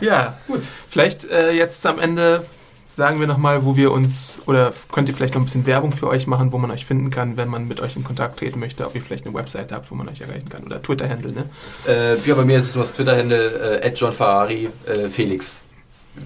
Ja, 0.00 0.38
gut. 0.46 0.60
Vielleicht 0.88 1.24
äh, 1.24 1.50
jetzt 1.50 1.84
am 1.84 1.98
Ende 1.98 2.44
sagen 2.92 3.18
wir 3.20 3.26
nochmal, 3.26 3.64
wo 3.64 3.76
wir 3.76 3.90
uns, 3.90 4.40
oder 4.46 4.72
könnt 4.92 5.08
ihr 5.08 5.14
vielleicht 5.14 5.34
noch 5.34 5.40
ein 5.40 5.44
bisschen 5.44 5.66
Werbung 5.66 5.92
für 5.92 6.08
euch 6.08 6.26
machen, 6.26 6.52
wo 6.52 6.58
man 6.58 6.70
euch 6.70 6.84
finden 6.84 7.10
kann, 7.10 7.36
wenn 7.36 7.48
man 7.48 7.66
mit 7.66 7.80
euch 7.80 7.96
in 7.96 8.04
Kontakt 8.04 8.38
treten 8.38 8.60
möchte, 8.60 8.86
ob 8.86 8.94
ihr 8.94 9.02
vielleicht 9.02 9.26
eine 9.26 9.34
Webseite 9.34 9.74
habt, 9.74 9.90
wo 9.90 9.96
man 9.96 10.08
euch 10.08 10.20
erreichen 10.20 10.48
kann. 10.48 10.64
Oder 10.64 10.80
Twitter-Handle, 10.82 11.32
ne? 11.32 11.50
Äh, 11.86 12.18
ja, 12.20 12.34
bei 12.34 12.44
mir 12.44 12.58
ist 12.58 12.68
es 12.68 12.74
nur 12.74 12.84
das 12.84 12.92
Twitter-Handle 12.92 13.80
äh, 13.80 13.92
John 13.92 14.12
Ferrari 14.12 14.68
äh, 14.86 15.08
Felix. 15.08 15.62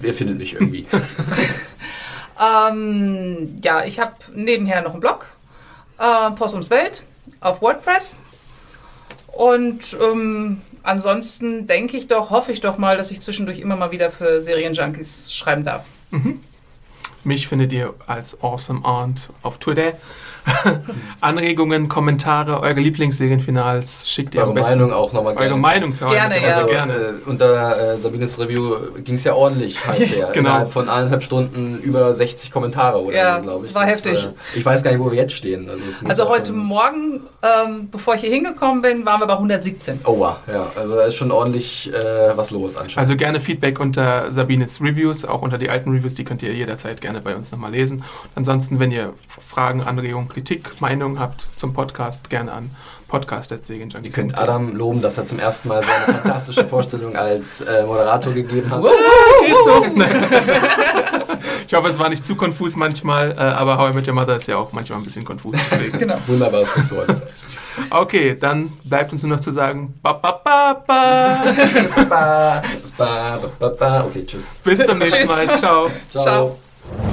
Ihr 0.01 0.13
findet 0.13 0.37
mich 0.37 0.53
irgendwie. 0.53 0.85
Ähm, 2.39 3.59
ja, 3.63 3.85
ich 3.85 3.99
habe 3.99 4.13
nebenher 4.33 4.81
noch 4.81 4.93
einen 4.93 4.99
Blog, 4.99 5.27
äh, 5.99 6.31
Possums 6.31 6.69
Welt, 6.69 7.03
auf 7.39 7.61
WordPress. 7.61 8.15
Und 9.33 9.97
ähm, 10.01 10.61
ansonsten 10.83 11.67
denke 11.67 11.97
ich 11.97 12.07
doch, 12.07 12.29
hoffe 12.29 12.51
ich 12.51 12.61
doch 12.61 12.77
mal, 12.77 12.97
dass 12.97 13.11
ich 13.11 13.19
zwischendurch 13.19 13.59
immer 13.59 13.75
mal 13.75 13.91
wieder 13.91 14.11
für 14.11 14.41
Serienjunkies 14.41 15.33
schreiben 15.33 15.63
darf. 15.63 15.83
Mich 17.23 17.47
findet 17.47 17.71
ihr 17.71 17.93
als 18.05 18.41
Awesome 18.41 18.85
Aunt 18.85 19.29
auf 19.41 19.57
Twitter. 19.57 19.93
Anregungen, 21.21 21.89
Kommentare, 21.89 22.59
eure 22.61 22.79
Lieblingsserienfinals 22.79 24.09
schickt 24.09 24.35
ihr 24.35 24.41
Eure 24.41 24.49
am 24.49 24.55
besten. 24.55 24.79
Meinung 24.79 24.93
auch 24.93 25.13
nochmal 25.13 25.35
Eure 25.37 25.57
Meinung 25.57 25.95
zu 25.95 26.05
Gerne, 26.05 26.41
ja. 26.41 26.55
Also, 26.55 26.67
gerne. 26.67 26.93
Äh, 26.93 27.29
unter 27.29 27.93
äh, 27.93 27.99
Sabines 27.99 28.39
Review 28.39 28.75
ging 29.03 29.15
es 29.15 29.23
ja 29.23 29.33
ordentlich, 29.33 29.85
heißt 29.85 30.15
ja. 30.17 30.31
Genau. 30.31 30.49
Innerhalb 30.49 30.71
von 30.71 30.89
eineinhalb 30.89 31.23
Stunden 31.23 31.79
über 31.79 32.13
60 32.13 32.51
Kommentare 32.51 33.01
oder 33.01 33.15
Ja, 33.15 33.37
so, 33.37 33.43
glaube 33.43 33.67
ich. 33.67 33.75
war 33.75 33.85
heftig. 33.85 34.25
Äh, 34.25 34.57
ich 34.57 34.65
weiß 34.65 34.83
gar 34.83 34.91
nicht, 34.91 34.99
wo 34.99 35.11
wir 35.11 35.17
jetzt 35.17 35.33
stehen. 35.33 35.69
Also, 35.69 36.07
Also 36.07 36.29
heute 36.29 36.51
Morgen, 36.53 37.21
ähm, 37.41 37.89
bevor 37.89 38.15
ich 38.15 38.21
hier 38.21 38.31
hingekommen 38.31 38.81
bin, 38.81 39.05
waren 39.05 39.21
wir 39.21 39.27
bei 39.27 39.33
117. 39.33 40.01
Oha, 40.05 40.37
ja. 40.51 40.65
Also 40.75 40.95
da 40.95 41.03
ist 41.03 41.15
schon 41.15 41.31
ordentlich 41.31 41.91
äh, 41.93 42.35
was 42.35 42.51
los 42.51 42.75
anscheinend. 42.75 42.97
Also 42.97 43.15
gerne 43.15 43.39
Feedback 43.39 43.79
unter 43.79 44.31
Sabines 44.31 44.81
Reviews, 44.81 45.25
auch 45.25 45.41
unter 45.41 45.57
die 45.57 45.69
alten 45.69 45.91
Reviews, 45.91 46.15
die 46.15 46.23
könnt 46.23 46.41
ihr 46.43 46.53
jederzeit 46.53 47.01
gerne 47.01 47.21
bei 47.21 47.35
uns 47.35 47.51
nochmal 47.51 47.71
lesen. 47.71 47.99
Und 47.99 48.37
ansonsten, 48.37 48.79
wenn 48.79 48.91
ihr 48.91 49.13
Fragen, 49.27 49.81
Anregungen, 49.81 50.27
Kritik, 50.33 50.81
Meinungen 50.81 51.19
habt 51.19 51.47
zum 51.55 51.73
Podcast, 51.73 52.29
gerne 52.29 52.51
an 52.51 52.71
podcast.segenjunkies. 53.07 54.11
Ihr 54.11 54.11
könnt 54.11 54.37
Adam 54.37 54.75
loben, 54.75 55.01
dass 55.01 55.19
er 55.19 55.27
zum 55.27 55.37
ersten 55.37 55.67
Mal 55.67 55.83
so 55.83 55.89
eine 55.91 56.17
fantastische 56.19 56.65
Vorstellung 56.65 57.15
als 57.15 57.61
äh, 57.61 57.83
Moderator 57.85 58.33
gegeben 58.33 58.71
hat. 58.71 58.81
Geht 58.81 59.55
so. 59.63 59.85
ich 61.67 61.73
hoffe, 61.75 61.89
es 61.89 61.99
war 61.99 62.09
nicht 62.09 62.25
zu 62.25 62.35
konfus 62.35 62.75
manchmal, 62.75 63.33
äh, 63.33 63.35
aber 63.35 63.77
How 63.77 63.91
I 63.91 63.93
Met 63.93 64.07
Your 64.07 64.15
Mother 64.15 64.35
ist 64.35 64.47
ja 64.47 64.57
auch 64.57 64.71
manchmal 64.71 64.97
ein 64.97 65.03
bisschen 65.03 65.23
konfus. 65.23 65.55
Deswegen. 65.71 65.99
Genau. 65.99 66.17
Wunderbares 66.25 66.69
Schlusswort. 66.69 67.15
Okay, 67.89 68.35
dann 68.39 68.71
bleibt 68.83 69.13
uns 69.13 69.23
nur 69.23 69.35
noch 69.35 69.39
zu 69.39 69.51
sagen, 69.51 69.93
ba, 70.01 70.13
ba, 70.13 70.41
ba, 70.43 70.83
ba. 70.87 71.43
ba, 72.09 72.61
ba, 72.97 73.39
ba, 73.59 73.69
ba. 73.69 74.05
Okay, 74.05 74.25
tschüss. 74.25 74.55
bis 74.63 74.85
zum 74.85 74.97
nächsten. 74.97 75.27
Mal. 75.27 75.57
Ciao. 75.57 75.91
Ciao. 76.09 76.23
Ciao. 76.23 77.12